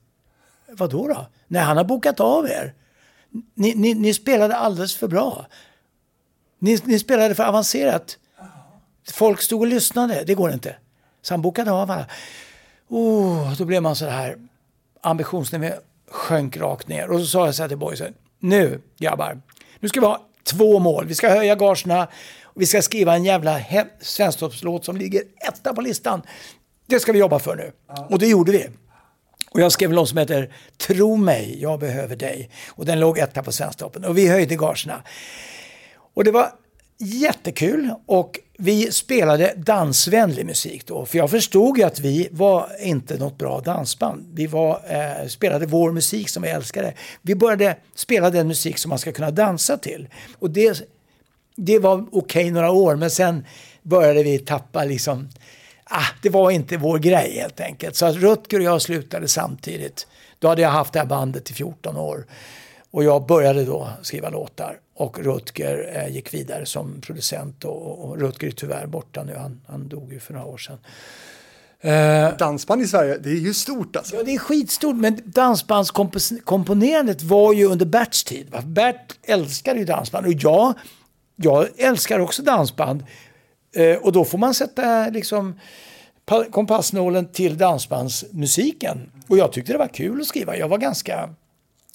Vad 0.69 0.91
då 0.91 1.09
då? 1.09 1.27
Nej, 1.49 1.63
han 1.63 1.77
har 1.77 1.85
bokat 1.85 2.21
av 2.21 2.47
er. 2.47 2.75
Ni, 3.55 3.75
ni, 3.75 3.95
ni 3.95 4.15
spelade 4.15 4.57
alldeles 4.57 4.97
för 4.97 5.09
bra. 5.09 5.47
Ni, 6.59 6.81
ni 6.85 6.99
spelade 6.99 7.35
för 7.35 7.45
avancerat. 7.45 8.19
Folk 9.13 9.43
stod 9.43 9.61
och 9.61 9.67
lyssnade. 9.67 10.25
Det 10.27 10.35
går 10.35 10.53
inte. 10.53 10.77
Så 11.23 11.35
han 11.35 11.43
bokade 11.43 11.73
av 11.73 11.91
alla. 11.91 12.07
Oh, 12.89 13.57
då 13.57 13.65
blev 13.65 13.83
man 13.83 13.97
så 13.97 14.07
här. 14.07 14.37
Ambitionsnivån 15.01 15.71
sjönk 16.11 16.57
rakt 16.57 16.89
ner. 16.89 17.11
Och 17.11 17.21
så 17.21 17.27
sa 17.27 17.47
jag 17.47 17.55
så 17.55 17.63
här 17.63 17.69
till 17.69 17.79
boysen. 17.79 18.15
Nu 18.39 18.81
grabbar. 18.99 19.41
Nu 19.81 19.89
ska 19.89 20.01
vi 20.01 20.07
ha 20.07 20.27
två 20.45 20.79
mål. 20.79 21.07
Vi 21.07 21.15
ska 21.15 21.29
höja 21.29 21.55
gagerna. 21.55 22.09
Och 22.43 22.63
vi 22.63 22.67
ska 22.67 22.83
skriva 22.83 23.15
en 23.15 23.25
jävla 23.25 23.61
svensktoppslåt 24.01 24.85
som 24.85 24.97
ligger 24.97 25.23
etta 25.49 25.75
på 25.75 25.81
listan. 25.81 26.23
Det 26.87 27.01
ska 27.01 27.13
vi 27.13 27.19
jobba 27.19 27.39
för 27.39 27.57
nu. 27.57 27.73
Och 28.11 28.19
det 28.19 28.27
gjorde 28.27 28.53
vi. 28.53 28.67
Och 29.51 29.61
jag 29.61 29.73
skrev 29.73 29.91
en 29.91 29.97
låt 29.97 30.09
som 30.09 30.19
heter 30.19 30.53
Tro 30.77 31.17
mig, 31.17 31.59
jag 31.63 31.81
behöver 31.81 32.17
dig. 32.17 32.51
Och 32.69 32.85
den 32.85 33.01
låg 33.01 33.19
etta 33.19 33.43
på 33.43 33.53
Svensktoppen. 33.53 34.05
Och 34.05 34.19
vi 34.19 34.29
höjde 34.29 34.57
gagerna. 34.57 35.03
Och 36.15 36.25
det 36.25 36.31
var 36.31 36.53
jättekul 36.99 37.91
och 38.07 38.39
vi 38.59 38.93
spelade 38.93 39.55
dansvänlig 39.57 40.47
musik 40.47 40.87
då. 40.87 41.07
För 41.07 41.19
jag 41.19 41.31
förstod 41.31 41.79
ju 41.79 41.85
att 41.85 41.99
vi 41.99 42.29
var 42.31 42.69
inte 42.81 43.19
något 43.19 43.39
bra 43.39 43.61
dansband. 43.61 44.31
Vi 44.35 44.47
var, 44.47 44.81
eh, 44.89 45.29
spelade 45.29 45.67
vår 45.67 45.93
musik 45.93 46.29
som 46.29 46.43
vi 46.43 46.49
älskade. 46.49 46.95
Vi 47.23 47.35
började 47.35 47.77
spela 47.95 48.31
den 48.31 48.49
musik 48.49 48.79
som 48.79 48.89
man 48.89 48.99
ska 48.99 49.13
kunna 49.13 49.31
dansa 49.31 49.77
till. 49.77 50.09
Och 50.39 50.51
det, 50.51 50.83
det 51.57 51.79
var 51.79 52.07
okej 52.13 52.51
några 52.51 52.71
år 52.71 52.97
men 52.97 53.11
sen 53.11 53.45
började 53.83 54.23
vi 54.23 54.39
tappa 54.39 54.85
liksom 54.85 55.29
Ah, 55.91 56.07
det 56.23 56.29
var 56.29 56.51
inte 56.51 56.77
vår 56.77 56.99
grej 56.99 57.39
helt 57.41 57.61
enkelt. 57.61 57.97
Så 57.97 58.07
att 58.07 58.17
Rutger 58.17 58.59
och 58.59 58.65
jag 58.65 58.83
slutade 58.83 59.29
samtidigt. 59.29 60.07
Då 60.39 60.49
hade 60.49 60.63
jag 60.63 60.71
haft 60.71 60.93
det 60.93 60.99
här 60.99 61.07
bandet 61.07 61.51
i 61.51 61.55
14 61.55 61.97
år. 61.97 62.27
Och 62.91 63.05
jag 63.05 63.27
började 63.27 63.65
då 63.65 63.89
skriva 64.03 64.29
låtar. 64.29 64.81
Och 64.95 65.19
Rutger 65.19 65.97
eh, 65.97 66.15
gick 66.15 66.35
vidare 66.35 66.67
som 66.67 67.01
producent. 67.01 67.65
Och, 67.65 68.05
och 68.05 68.19
Rutger 68.19 68.47
är 68.47 68.51
tyvärr 68.51 68.87
borta 68.87 69.23
nu. 69.23 69.35
Han, 69.37 69.61
han 69.67 69.89
dog 69.89 70.13
ju 70.13 70.21
för 70.21 70.35
några 70.35 70.47
år 70.47 70.59
sedan. 70.59 70.79
Dansband 72.39 72.83
i 72.83 72.87
Sverige, 72.87 73.19
det 73.19 73.31
är 73.31 73.35
ju 73.35 73.55
stort 73.55 73.97
alltså. 73.97 74.17
Ja, 74.17 74.23
det 74.23 74.35
är 74.35 74.39
skitstort, 74.39 74.97
men 74.97 75.21
dansbandskomponerandet 75.25 77.23
var 77.23 77.53
ju 77.53 77.65
under 77.65 77.87
Berts 77.87 78.25
tid. 78.25 78.51
va? 78.51 78.63
Bert 78.65 79.19
älskade 79.23 79.79
ju 79.79 79.85
dansband 79.85 80.27
och 80.27 80.33
jag, 80.33 80.75
jag 81.37 81.69
älskar 81.77 82.19
också 82.21 82.43
dansband. 82.43 83.05
Eh, 83.77 83.97
och 83.97 84.13
då 84.13 84.25
får 84.25 84.39
man 84.39 84.55
sätta 84.55 85.09
liksom 85.09 85.61
pa- 86.27 86.45
kompassnålen 86.51 87.27
till 87.33 87.59
dansbandsmusiken. 87.59 89.11
Och 89.29 89.39
jag 89.39 89.53
tyckte 89.53 89.73
det 89.73 89.79
var 89.79 89.89
kul 89.89 90.21
att 90.21 90.27
skriva. 90.27 90.57
Jag 90.57 90.69
var 90.69 90.79
ganska 90.79 91.35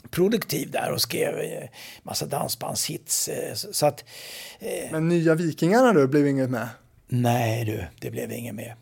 produktiv 0.10 0.72
där 0.72 0.92
och 0.92 1.02
skrev 1.02 1.40
eh, 1.40 1.70
massa 2.04 2.26
dansbandshits. 2.26 3.28
eh, 3.28 3.54
så- 3.54 3.86
att, 3.86 4.04
Men 4.92 5.08
nya 5.10 5.36
Vikingarna 5.36 5.94
då 5.94 6.08
blev 6.08 6.28
inget 6.28 6.50
med. 6.50 6.68
nej 7.08 7.66
du, 7.66 7.86
det 8.00 8.12
blev 8.12 8.32
inget 8.32 8.56
med. 8.56 8.74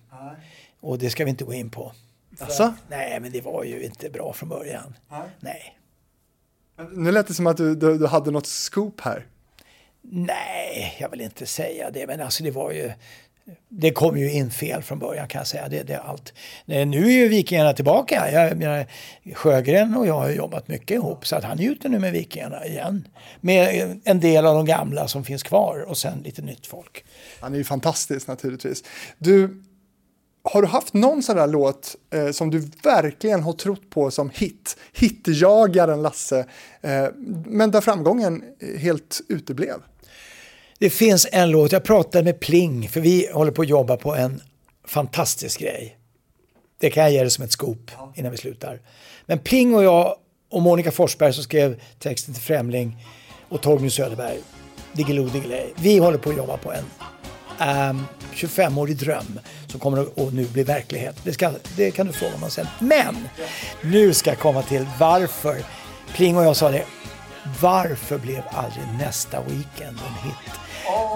Och 0.82 0.98
det 1.00 1.10
ska 1.10 1.24
vi 1.24 1.30
inte 1.30 1.44
gå 1.44 1.54
in 1.54 1.70
på. 1.70 1.92
Alltså? 2.40 2.74
Nej, 2.90 3.20
men 3.20 3.32
det 3.32 3.42
var 3.42 3.64
ju 3.64 3.84
inte 3.86 4.10
bra 4.10 4.34
från 4.34 4.50
början. 4.50 4.96
Nej. 5.40 5.76
Nu 6.92 7.12
lät 7.12 7.28
det 7.28 7.34
som 7.34 7.48
att 7.48 7.58
du, 7.58 7.76
du, 7.76 7.98
du 7.98 8.08
hade 8.08 8.32
något 8.32 8.48
scoop 8.48 9.02
här. 9.02 9.26
Nej, 10.02 10.96
jag 11.00 11.10
vill 11.10 11.22
inte 11.22 11.46
säga 11.46 11.92
det. 11.92 12.08
Men 12.08 12.22
alltså 12.22 12.44
det 12.44 12.52
var 12.52 12.72
ju... 12.72 12.92
Det 13.70 13.92
kom 13.92 14.18
ju 14.18 14.32
in 14.32 14.52
fel 14.52 14.82
från 14.82 15.00
början 15.00 15.28
kan 15.28 15.40
jag 15.40 15.48
säga. 15.48 15.68
Det, 15.70 15.84
det 15.84 15.94
är 15.94 16.00
allt. 16.00 16.34
Nu 16.66 17.06
är 17.06 17.12
ju 17.12 17.28
Vikingarna 17.28 17.74
tillbaka. 17.74 18.32
Jag 18.32 18.64
jag, 18.64 18.86
Sjögren 19.36 19.96
och 19.96 20.08
jag 20.08 20.20
har 20.20 20.30
jobbat 20.30 20.68
mycket 20.68 20.92
ihop. 20.92 21.28
Så 21.28 21.36
att 21.36 21.44
han 21.44 21.58
njuter 21.58 21.90
nu 21.90 22.00
med 22.00 22.14
Vikingarna 22.14 22.66
igen. 22.66 23.08
Med 23.42 24.00
en 24.04 24.20
del 24.20 24.46
av 24.46 24.56
de 24.56 24.66
gamla 24.66 25.08
som 25.08 25.24
finns 25.24 25.44
kvar 25.44 25.86
och 25.88 25.98
sen 25.98 26.22
lite 26.24 26.42
nytt 26.42 26.68
folk. 26.68 27.06
Han 27.40 27.54
är 27.54 27.58
ju 27.58 27.64
fantastisk 27.64 28.28
naturligtvis. 28.28 28.84
Du, 29.18 29.64
har 30.44 30.62
du 30.62 30.68
haft 30.68 30.94
någon 30.94 31.24
sån 31.24 31.36
där 31.36 31.48
låt 31.48 31.96
eh, 32.14 32.32
som 32.32 32.50
du 32.50 32.70
verkligen 32.84 33.44
har 33.44 33.54
trott 33.54 33.90
på 33.90 34.12
som 34.12 34.30
hit? 34.30 34.78
Hitjagaren 34.94 36.02
Lasse, 36.02 36.46
eh, 36.82 37.06
men 37.46 37.72
där 37.72 37.82
framgången 37.82 38.44
helt 38.78 39.22
uteblev. 39.28 39.76
Det 40.80 40.90
finns 40.90 41.28
en 41.32 41.52
låt, 41.52 41.72
jag 41.72 41.84
pratade 41.84 42.24
med 42.24 42.40
Pling, 42.40 42.90
för 42.90 43.02
vi 43.02 43.30
håller 43.34 43.52
på 43.52 43.62
att 43.62 43.68
jobba 43.68 43.98
på 43.98 44.16
en 44.16 44.42
fantastisk 44.88 45.60
grej. 45.60 45.98
Det 46.78 46.90
kan 46.90 47.04
jag 47.04 47.12
ge 47.12 47.22
dig 47.22 47.30
som 47.30 47.44
ett 47.44 47.52
scoop 47.52 47.92
innan 48.16 48.32
vi 48.32 48.38
slutar. 48.38 48.82
Men 49.26 49.40
Pling 49.40 49.76
och 49.76 49.84
jag 49.84 50.16
och 50.50 50.62
Monica 50.62 50.92
Forsberg 50.92 51.34
som 51.34 51.44
skrev 51.44 51.82
texten 52.00 52.34
till 52.34 52.44
Främling 52.44 53.06
och 53.50 53.62
Torgny 53.62 53.90
Söderberg, 53.90 54.38
Diggiloo 54.94 55.30
Diggiley. 55.30 55.66
Vi 55.76 55.98
håller 55.98 56.18
på 56.18 56.30
att 56.30 56.38
jobba 56.38 56.58
på 56.58 56.72
en 56.72 56.86
um, 57.60 58.06
25-årig 58.34 58.98
dröm 58.98 59.40
som 59.68 59.80
kommer 59.80 60.02
att 60.02 60.34
nu 60.34 60.46
bli 60.46 60.64
verklighet. 60.64 61.16
Det, 61.24 61.34
ska, 61.34 61.52
det 61.76 61.92
kan 61.92 62.08
du 62.08 62.14
fråga 62.14 62.38
mig 62.38 62.52
sen. 62.52 62.68
Men 62.80 63.28
nu 63.82 64.14
ska 64.14 64.30
jag 64.30 64.40
komma 64.40 64.62
till 64.62 64.88
varför 65.00 65.64
Pling 66.14 66.38
och 66.38 66.46
jag 66.46 66.56
sa 66.56 66.72
det. 66.72 66.86
Varför 67.62 68.18
blev 68.18 68.44
aldrig 68.52 68.86
nästa 69.00 69.42
weekend 69.42 70.00
en 70.08 70.30
hit? 70.30 70.60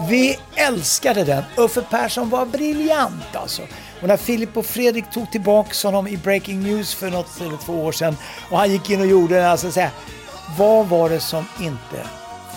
Vi 0.09 0.39
älskade 0.55 1.23
den. 1.23 1.43
Uffe 1.57 1.81
Persson 1.81 2.29
var 2.29 2.45
briljant 2.45 3.35
alltså. 3.35 3.61
Och 4.01 4.07
när 4.07 4.17
Filip 4.17 4.57
och 4.57 4.65
Fredrik 4.65 5.11
tog 5.13 5.31
tillbaka 5.31 5.87
honom 5.87 6.07
i 6.07 6.17
Breaking 6.17 6.63
News 6.63 6.95
för 6.95 7.09
något 7.09 7.41
eller 7.41 7.57
två 7.57 7.73
år 7.73 7.91
sedan 7.91 8.17
och 8.49 8.57
han 8.57 8.71
gick 8.71 8.89
in 8.89 8.99
och 8.99 9.07
gjorde 9.07 9.35
den, 9.35 9.45
alltså 9.45 9.71
så 9.71 9.79
här, 9.79 9.91
vad 10.57 10.87
var 10.87 11.09
det 11.09 11.19
som 11.19 11.45
inte 11.61 12.07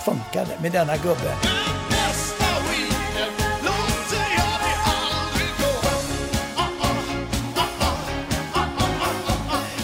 funkade 0.05 0.51
med 0.63 0.73
denna 0.73 0.97
gubbe? 0.97 1.35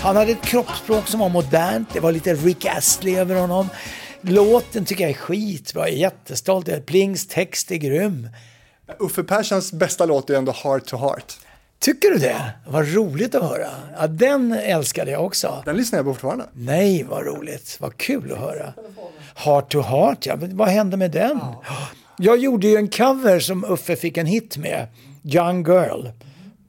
Han 0.02 0.16
hade 0.16 0.32
ett 0.32 0.42
kroppsspråk 0.42 1.08
som 1.08 1.20
var 1.20 1.28
modernt, 1.28 1.88
det 1.92 2.00
var 2.00 2.12
lite 2.12 2.34
Rick 2.34 2.66
Astley 2.66 3.16
över 3.16 3.34
honom. 3.34 3.68
Låten 4.20 4.84
tycker 4.84 5.04
jag 5.04 5.10
är 5.10 5.14
skitbra, 5.14 5.88
jag 5.88 5.88
är 5.88 6.00
jättestolt. 6.00 6.86
Plings 6.86 7.26
text 7.26 7.70
är 7.70 7.76
grym. 7.76 8.28
Uffe 8.98 9.22
Perssons 9.22 9.72
bästa 9.72 10.06
låt 10.06 10.30
är 10.30 10.34
ändå 10.34 10.52
Heart 10.52 10.84
to 10.86 10.96
Heart. 10.96 11.36
Tycker 11.78 12.08
du 12.08 12.18
det? 12.18 12.52
Vad 12.66 12.94
roligt 12.94 13.34
att 13.34 13.42
höra. 13.42 13.70
Ja, 13.98 14.06
den 14.06 14.52
älskade 14.52 15.10
jag 15.10 15.24
också. 15.24 15.62
Den 15.64 15.76
lyssnar 15.76 15.98
jag 15.98 16.06
på 16.06 16.14
fortfarande. 16.14 16.44
Nej, 16.52 17.02
vad 17.02 17.26
roligt. 17.26 17.76
Vad 17.80 17.96
kul 17.96 18.32
att 18.32 18.38
höra. 18.38 18.72
Heart 19.34 19.72
to 19.72 19.80
Heart, 19.80 20.26
ja. 20.26 20.36
Vad 20.38 20.68
hände 20.68 20.96
med 20.96 21.10
den? 21.10 21.40
Jag 22.18 22.38
gjorde 22.38 22.66
ju 22.66 22.76
en 22.76 22.88
cover 22.88 23.40
som 23.40 23.64
Uffe 23.64 23.96
fick 23.96 24.16
en 24.16 24.26
hit 24.26 24.56
med. 24.56 24.86
Young 25.24 25.64
Girl. 25.66 26.06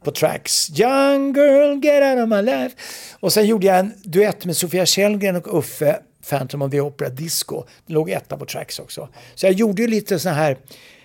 På 0.04 0.12
tracks. 0.12 0.70
Young 0.80 1.34
girl, 1.34 1.80
get 1.86 2.04
out 2.04 2.24
of 2.24 2.30
my 2.30 2.42
life. 2.42 2.76
Och 3.20 3.34
sen 3.34 3.46
gjorde 3.46 3.68
jag 3.68 3.80
en 3.80 3.94
duett 4.04 4.46
med 4.46 4.58
Sofia 4.58 4.86
Källgren 4.86 5.36
och 5.36 5.58
Uffe. 5.60 6.00
Phantom 6.30 6.62
of 6.62 6.72
the 6.72 6.82
Opera 6.82 7.10
Disco. 7.10 7.64
Den 7.86 7.94
låg 7.94 8.10
etta 8.10 8.38
på 8.38 8.46
tracks 8.46 8.80
också. 8.80 9.10
Så 9.36 9.46
jag 9.46 9.54
gjorde 9.54 9.82
ju 9.82 9.88
lite 9.88 10.20
såna 10.20 10.36
här 10.36 10.58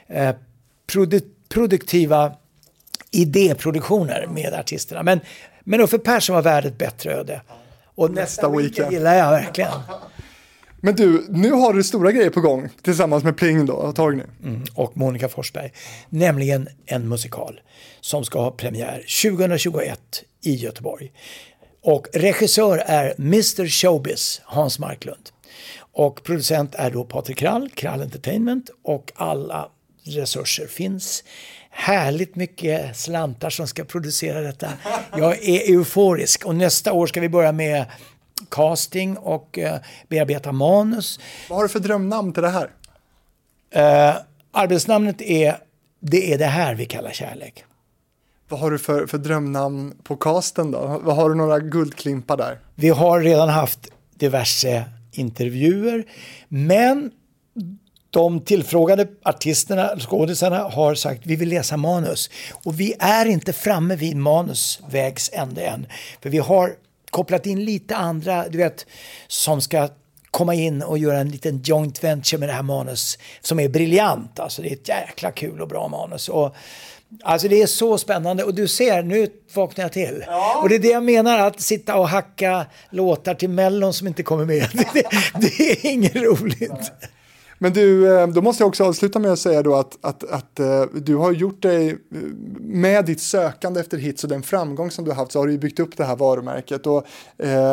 eh, 0.08 0.34
produ- 0.92 1.30
produktiva 1.48 2.32
idéproduktioner 3.10 4.26
med 4.26 4.54
artisterna. 4.54 5.02
Men, 5.02 5.20
Men 5.64 5.80
Uffe 5.80 5.98
Persson 5.98 6.34
var 6.34 6.42
värd 6.42 6.64
ett 6.64 6.78
bättre 6.78 7.14
öde. 7.14 7.40
Och 7.94 8.10
nästa, 8.10 8.48
weekend. 8.48 8.64
weekend 8.68 8.92
gillar 8.92 9.14
jag 9.14 9.30
verkligen. 9.30 9.70
Men 10.80 10.94
du, 10.94 11.26
nu 11.28 11.50
har 11.50 11.72
du 11.72 11.84
stora 11.84 12.12
grejer 12.12 12.30
på 12.30 12.40
gång 12.40 12.68
tillsammans 12.82 13.24
med 13.24 13.36
Pling 13.36 13.66
då, 13.66 13.72
och 13.72 13.96
Torgny. 13.96 14.22
Mm, 14.44 14.64
och 14.74 14.96
Monica 14.96 15.28
Forsberg. 15.28 15.72
Nämligen 16.09 16.68
en 16.86 17.09
musikal 17.09 17.60
som 18.00 18.24
ska 18.24 18.40
ha 18.40 18.50
premiär 18.50 19.05
2021 19.22 20.00
i 20.42 20.55
Göteborg. 20.55 21.12
Och 21.82 22.09
regissör 22.12 22.78
är 22.86 23.14
Mr 23.18 23.66
Showbiz, 23.66 24.40
Hans 24.44 24.78
Marklund. 24.78 25.30
Och 25.92 26.22
producent 26.22 26.74
är 26.74 26.90
då 26.90 27.05
Patrik 27.05 27.38
Krall, 27.38 27.70
Krall 27.74 28.02
Entertainment 28.02 28.70
och 28.84 29.12
alla 29.14 29.68
resurser 30.05 30.66
finns. 30.66 31.24
Härligt 31.70 32.36
mycket 32.36 32.96
slantar 32.96 33.50
som 33.50 33.66
ska 33.66 33.84
producera 33.84 34.40
detta. 34.40 34.72
Jag 35.16 35.48
är 35.48 35.72
euforisk 35.72 36.44
och 36.44 36.55
nästa 36.55 36.92
år 36.92 37.06
ska 37.06 37.20
vi 37.20 37.28
börja 37.28 37.52
med 37.52 37.84
casting 38.51 39.16
och 39.16 39.59
eh, 39.59 39.78
bearbeta 40.09 40.52
manus. 40.52 41.20
Vad 41.48 41.56
har 41.56 41.62
du 41.62 41.69
för 41.69 41.81
drömnamn 41.81 42.32
till 42.32 42.43
det 42.43 42.51
här? 42.51 42.70
Eh, 43.70 44.16
arbetsnamnet 44.52 45.23
är 45.23 45.56
Det 46.01 46.32
är 46.32 46.39
det 46.39 46.47
här 46.47 46.74
vi 46.74 46.86
kallar 46.86 47.10
kärlek. 47.10 47.65
Vad 48.48 48.60
har 48.60 48.70
du 48.70 48.78
för, 48.78 49.06
för 49.06 49.19
drömnamn 49.19 49.94
på 50.02 50.16
casten 50.16 50.70
då? 50.70 51.01
Vad 51.02 51.16
har 51.16 51.28
du 51.28 51.35
några 51.35 51.59
guldklimpar 51.59 52.36
där? 52.36 52.59
Vi 52.74 52.89
har 52.89 53.20
redan 53.20 53.48
haft 53.48 53.89
diverse 54.15 54.85
intervjuer, 55.12 56.05
men 56.48 57.10
de 58.10 58.40
tillfrågade 58.40 59.06
artisterna, 59.23 59.90
skådisarna, 59.98 60.59
har 60.59 60.94
sagt 60.94 61.20
vi 61.27 61.36
vill 61.36 61.48
läsa 61.48 61.77
manus. 61.77 62.31
Och 62.65 62.81
vi 62.81 62.94
är 62.98 63.27
inte 63.27 63.52
framme 63.52 63.97
vid 63.97 64.16
manus 64.16 64.81
vägs 64.90 65.31
ände 65.32 65.62
än. 65.62 65.86
För 66.23 66.31
vi 66.31 66.39
har 66.39 66.74
kopplat 67.10 67.47
in 67.47 67.64
lite 67.64 67.97
andra, 67.97 68.48
du 68.48 68.59
vet, 68.59 68.86
som 69.26 69.60
ska 69.60 69.89
komma 70.30 70.55
in 70.55 70.82
och 70.82 70.98
göra 70.98 71.18
en 71.18 71.28
liten 71.28 71.62
joint 71.62 72.05
venture 72.05 72.39
med 72.39 72.48
det 72.48 72.52
här 72.52 72.62
manus 72.62 73.18
som 73.40 73.60
är 73.60 73.68
briljant. 73.68 74.39
Alltså 74.39 74.62
det 74.62 74.68
är 74.68 74.72
ett 74.72 74.89
jäkla 74.89 75.30
kul 75.30 75.60
och 75.60 75.68
bra 75.68 75.89
manus. 75.89 76.28
Och, 76.28 76.56
alltså 77.22 77.48
det 77.48 77.62
är 77.62 77.66
så 77.66 77.98
spännande 77.98 78.44
och 78.44 78.55
du 78.55 78.68
ser, 78.68 79.02
nu 79.02 79.28
vaknar 79.55 79.85
jag 79.85 79.93
till. 79.93 80.24
Och 80.62 80.68
det 80.68 80.74
är 80.74 80.78
det 80.78 80.89
jag 80.89 81.02
menar, 81.02 81.39
att 81.39 81.60
sitta 81.60 81.97
och 81.97 82.09
hacka 82.09 82.66
låtar 82.90 83.35
till 83.35 83.51
Mellon 83.51 83.93
som 83.93 84.06
inte 84.06 84.22
kommer 84.22 84.44
med. 84.44 84.68
Det, 84.94 85.05
det 85.40 85.70
är 85.70 85.86
inget 85.86 86.16
roligt. 86.16 86.93
Men 87.59 87.72
du, 87.72 88.18
eh, 88.18 88.28
då 88.28 88.43
måste 88.43 88.62
jag 88.62 88.68
också 88.68 88.85
avsluta 88.85 89.18
med 89.18 89.32
att 89.32 89.39
säga 89.39 89.62
då 89.62 89.74
att, 89.74 89.98
att, 90.01 90.24
att 90.24 90.60
eh, 90.60 90.82
du 90.82 91.16
har 91.16 91.32
gjort 91.32 91.62
dig, 91.62 91.90
eh, 91.90 91.97
med 92.60 93.05
ditt 93.05 93.20
sökande 93.20 93.80
efter 93.80 93.98
hits 93.98 94.24
och 94.24 94.30
den 94.30 94.43
framgång 94.43 94.90
som 94.90 95.05
du 95.05 95.10
har 95.10 95.16
haft 95.16 95.32
så 95.32 95.39
har 95.39 95.47
du 95.47 95.52
ju 95.52 95.59
byggt 95.59 95.80
upp 95.80 95.97
det 95.97 96.05
här 96.05 96.16
varumärket 96.16 96.86
och 96.86 97.06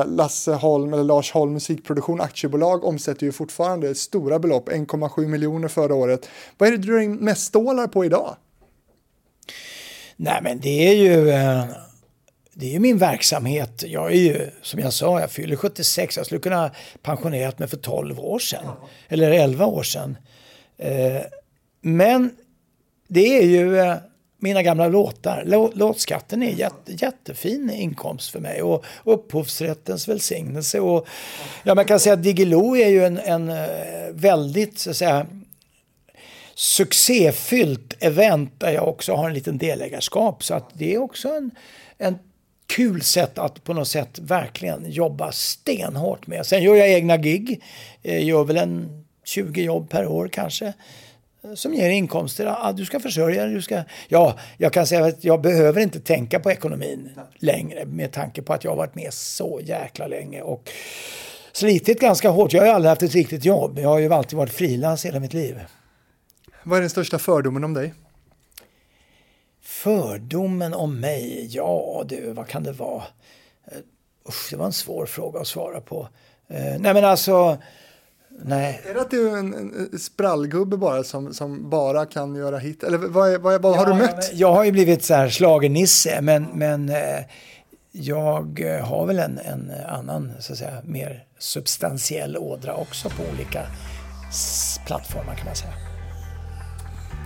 Lasse 0.06 0.54
Holm, 0.54 0.94
eller 0.94 1.04
Lars 1.04 1.32
Holm 1.32 1.54
Musikproduktion 1.54 2.22
Aktiebolag 2.22 2.84
omsätter 2.84 3.26
ju 3.26 3.32
fortfarande 3.32 3.96
stora 3.96 4.40
belopp, 4.40 4.70
1,7 4.70 5.28
miljoner 5.28 5.68
förra 5.68 5.96
året. 5.96 6.30
Vad 6.58 6.68
är 6.68 6.72
det 6.72 6.78
du 6.78 6.92
drar 6.92 7.00
in 7.00 7.16
mest 7.16 7.42
stålar 7.42 7.88
på 7.88 8.06
idag? 8.06 8.36
Nej 10.18 10.40
men 10.44 10.60
det 10.60 10.88
är 10.88 10.96
ju 10.96 11.30
eh, 11.30 11.64
det 12.58 12.66
är 12.66 12.70
ju 12.72 12.80
min 12.80 12.98
verksamhet. 12.98 13.84
Jag 13.88 14.12
är 14.12 14.16
ju, 14.18 14.50
som 14.62 14.80
jag 14.80 14.94
sa, 14.94 15.20
jag 15.20 15.32
fyller 15.32 15.56
76. 15.56 16.18
Jag 16.18 16.26
skulle 16.26 16.42
kunna 16.42 16.58
ha 16.62 16.70
pensionerat 17.02 17.60
mig 17.60 17.68
för 17.68 17.78
12 17.78 18.20
år 18.20 18.40
sedan. 18.40 18.66
Eller 19.08 19.32
11 19.32 19.66
år 19.66 19.84
sedan. 19.84 20.18
Eh, 20.78 21.22
Men 21.82 22.30
det 23.08 23.38
är 23.38 23.44
ju 23.46 23.80
eh, 23.80 23.96
mina 24.38 24.64
gamla 24.64 24.88
låtar. 24.88 25.44
Lå- 25.46 25.72
Låtskatten 25.76 26.44
är 26.44 26.52
jätte, 26.52 26.92
jättefin 26.94 27.70
inkomst 27.70 28.30
för 28.32 28.40
mig. 28.40 28.62
Och 28.62 28.86
upphovsrättens 29.04 30.08
välsignelse. 30.08 30.80
Och, 30.80 31.08
ja, 31.64 31.76
man 31.76 31.86
kan 31.86 32.00
säga 32.00 32.14
att 32.14 32.24
Diggiloo 32.24 32.76
är 32.78 32.88
ju 32.88 33.06
en, 33.06 33.18
en 33.18 33.50
eh, 33.50 33.66
väldigt, 34.12 34.80
så 34.80 34.90
att 34.90 34.96
säga, 34.96 35.28
succéfyllt 36.56 37.94
event 38.00 38.60
där 38.60 38.72
jag 38.72 38.88
också 38.88 39.14
har 39.14 39.28
en 39.28 39.34
liten 39.34 39.58
delägarskap. 39.58 40.44
Så 40.44 40.54
att 40.54 40.70
det 40.74 40.94
är 40.94 40.98
också 41.02 41.30
en, 41.30 41.52
en 41.98 42.18
kul 42.68 43.02
sätt 43.02 43.38
att 43.38 43.64
på 43.64 43.74
något 43.74 43.88
sätt 43.88 44.20
verkligen 44.20 44.92
jobba 44.92 45.32
stenhårt 45.32 46.28
med. 46.28 46.46
Sen 46.46 46.64
gör 46.64 46.76
jag 46.76 46.90
egna 46.90 47.18
gig, 47.18 47.64
eh, 48.04 48.26
gör 48.26 48.44
väl 48.44 48.58
en 48.58 49.06
20 49.24 49.64
jobb 49.64 49.90
per 49.90 50.08
år 50.08 50.28
kanske 50.28 50.74
eh, 51.44 51.54
som 51.54 51.74
ger 51.74 51.90
inkomster. 51.90 52.74
Du 52.74 52.86
ska 52.86 53.00
försörja 53.00 53.46
dig. 53.46 53.54
Du 53.54 53.62
ska... 53.62 53.84
Ja, 54.08 54.38
jag 54.58 54.74
kan 54.74 54.88
säga 54.88 55.06
att 55.06 55.24
jag 55.24 55.42
behöver 55.42 55.82
inte 55.82 56.00
tänka 56.00 56.40
på 56.40 56.52
ekonomin 56.52 57.10
längre 57.36 57.86
med 57.86 58.12
tanke 58.12 58.42
på 58.42 58.54
att 58.54 58.64
jag 58.64 58.72
har 58.72 58.78
varit 58.78 58.96
med 58.96 59.14
så 59.14 59.60
jäkla 59.64 60.08
länge 60.08 60.42
och 60.42 60.70
slitit 61.52 62.00
ganska 62.00 62.30
hårt. 62.30 62.54
Jag 62.54 62.62
har 62.62 62.68
ju 62.68 62.74
aldrig 62.74 62.90
haft 62.90 63.04
ett 63.04 63.16
riktigt 63.16 63.46
jobb. 63.46 63.80
Jag 63.80 63.90
har 63.90 64.00
ju 64.00 64.14
alltid 64.14 64.38
varit 64.38 64.54
frilans 64.54 65.06
hela 65.06 65.20
mitt 65.20 65.34
liv. 65.34 65.60
Vad 66.64 66.78
är 66.78 66.82
den 66.82 66.90
största 66.90 67.20
fördomen 67.20 67.64
om 67.64 67.74
dig? 67.74 67.94
Fördomen 69.86 70.74
om 70.74 71.00
mig? 71.00 71.48
Ja 71.52 72.04
du, 72.08 72.34
vad 72.34 72.48
kan 72.48 72.64
det 72.64 72.72
vara? 72.72 73.04
Eh, 73.72 73.78
Usch, 74.30 74.48
det 74.52 74.58
var 74.58 74.66
en 74.66 74.74
svår 74.74 75.06
fråga 75.06 75.40
att 75.40 75.48
svara 75.48 75.82
på. 75.82 76.08
Eh, 76.48 76.64
nej 76.80 76.94
men 76.94 77.06
alltså, 77.06 77.58
nej. 78.44 78.82
Är 78.90 78.94
det 78.94 79.02
att 79.02 79.12
du 79.12 79.30
är 79.30 79.38
en, 79.38 79.54
en 79.54 80.00
sprallgubbe 80.00 80.78
bara 80.78 81.04
som, 81.04 81.34
som 81.34 81.70
bara 81.70 82.06
kan 82.06 82.36
göra 82.36 82.58
hit? 82.58 82.84
Eller 82.84 82.98
vad, 82.98 83.42
vad, 83.42 83.62
vad 83.62 83.76
har 83.78 83.86
du 83.86 83.92
Ja, 83.92 83.98
mött? 83.98 84.16
men 84.16 84.38
Jag 84.38 84.54
har 84.54 84.64
ju 84.64 84.72
blivit 84.72 85.04
så 85.04 85.14
här 85.14 85.30
schlagernisse 85.30 86.22
men, 86.22 86.44
men 86.54 86.90
eh, 86.90 87.20
jag 87.92 88.60
har 88.84 89.06
väl 89.06 89.20
en, 89.20 89.40
en 89.40 89.72
annan, 89.88 90.32
så 90.40 90.54
att 90.54 90.60
säga, 90.60 90.82
mer 90.84 91.26
substantiell 91.40 92.38
ådra 92.38 92.76
också 92.76 93.10
på 93.10 93.24
olika 93.34 93.62
plattformar 94.86 95.36
kan 95.36 95.46
man 95.46 95.56
säga. 95.56 95.74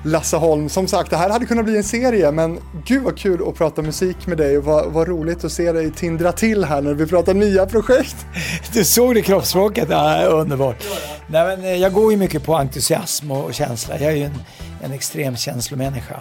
Lasse 0.06 0.38
Holm, 0.38 0.70
som 0.70 0.88
sagt, 0.88 1.10
det 1.10 1.18
här 1.18 1.30
hade 1.30 1.46
kunnat 1.46 1.66
bli 1.66 1.78
en 1.78 1.84
serie, 1.84 2.32
men 2.32 2.60
gud 2.86 3.04
vad 3.04 3.18
kul 3.18 3.48
att 3.48 3.56
prata 3.56 3.82
musik 3.82 4.28
med 4.28 4.38
dig 4.38 4.58
och 4.58 4.64
vad, 4.64 4.86
vad 4.86 5.08
roligt 5.08 5.44
att 5.44 5.52
se 5.52 5.72
dig 5.72 5.92
tindra 5.92 6.32
till 6.32 6.66
här 6.66 6.82
när 6.82 6.94
vi 6.94 7.08
pratar 7.08 7.34
nya 7.34 7.66
projekt. 7.66 8.16
Du 8.74 8.84
såg 8.86 9.16
det 9.16 9.22
kroppsspråket? 9.22 9.88
Ja, 9.90 10.26
underbart. 10.26 10.84
Nej, 11.28 11.58
men, 11.58 11.66
eh, 11.66 11.76
jag 11.76 11.94
går 11.94 12.12
ju 12.12 12.18
mycket 12.18 12.44
på 12.44 12.56
entusiasm 12.56 13.32
och, 13.32 13.46
och 13.46 13.54
känsla. 13.54 14.00
Jag 14.00 14.12
är 14.12 14.16
ju 14.16 14.24
en, 14.24 14.40
en 14.84 14.92
extrem 14.92 15.36
känslomänniska. 15.36 16.20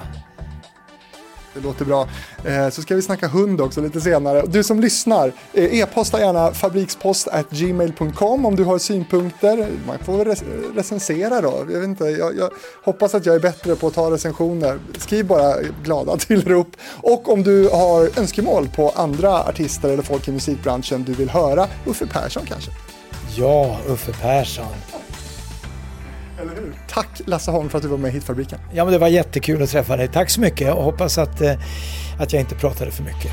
Det 1.54 1.60
låter 1.60 1.84
bra. 1.84 2.08
Eh, 2.44 2.68
så 2.70 2.82
ska 2.82 2.94
vi 2.96 3.02
snacka 3.02 3.28
hund 3.28 3.60
också 3.60 3.80
lite 3.80 4.00
senare. 4.00 4.42
Du 4.46 4.62
som 4.64 4.80
lyssnar, 4.80 5.32
eh, 5.52 5.64
e-posta 5.80 6.20
gärna 6.20 6.52
fabrikspost@gmail.com 6.52 8.46
om 8.46 8.56
du 8.56 8.64
har 8.64 8.78
synpunkter. 8.78 9.68
Man 9.86 9.98
får 9.98 10.24
rec- 10.24 10.74
recensera 10.76 11.40
då. 11.40 11.64
Jag, 11.70 11.78
vet 11.80 11.88
inte, 11.88 12.04
jag, 12.04 12.36
jag 12.36 12.50
hoppas 12.84 13.14
att 13.14 13.26
jag 13.26 13.34
är 13.34 13.40
bättre 13.40 13.76
på 13.76 13.86
att 13.86 13.94
ta 13.94 14.10
recensioner. 14.10 14.78
Skriv 14.98 15.26
bara 15.26 15.54
glada 15.84 16.16
tillrop. 16.18 16.68
Och 17.02 17.32
om 17.32 17.42
du 17.42 17.68
har 17.68 18.18
önskemål 18.18 18.68
på 18.76 18.90
andra 18.96 19.42
artister 19.44 19.88
eller 19.88 20.02
folk 20.02 20.28
i 20.28 20.32
musikbranschen 20.32 21.04
du 21.04 21.12
vill 21.12 21.30
höra, 21.30 21.66
Uffe 21.86 22.06
Persson 22.06 22.42
kanske. 22.48 22.70
Ja, 23.36 23.76
Uffe 23.88 24.12
Persson. 24.12 24.64
Eller 26.40 26.54
hur? 26.54 26.72
Tack 26.88 27.20
Lasse 27.26 27.50
Holm 27.50 27.68
för 27.68 27.78
att 27.78 27.82
du 27.82 27.88
var 27.88 27.98
med 27.98 28.10
i 28.10 28.14
Hitfabriken. 28.14 28.58
Ja, 28.72 28.84
men 28.84 28.92
det 28.92 28.98
var 28.98 29.08
jättekul 29.08 29.62
att 29.62 29.70
träffa 29.70 29.96
dig. 29.96 30.08
Tack 30.08 30.30
så 30.30 30.40
mycket 30.40 30.74
och 30.74 30.84
hoppas 30.84 31.18
att, 31.18 31.40
eh, 31.40 31.52
att 32.18 32.32
jag 32.32 32.40
inte 32.42 32.54
pratade 32.54 32.90
för 32.90 33.02
mycket. 33.02 33.32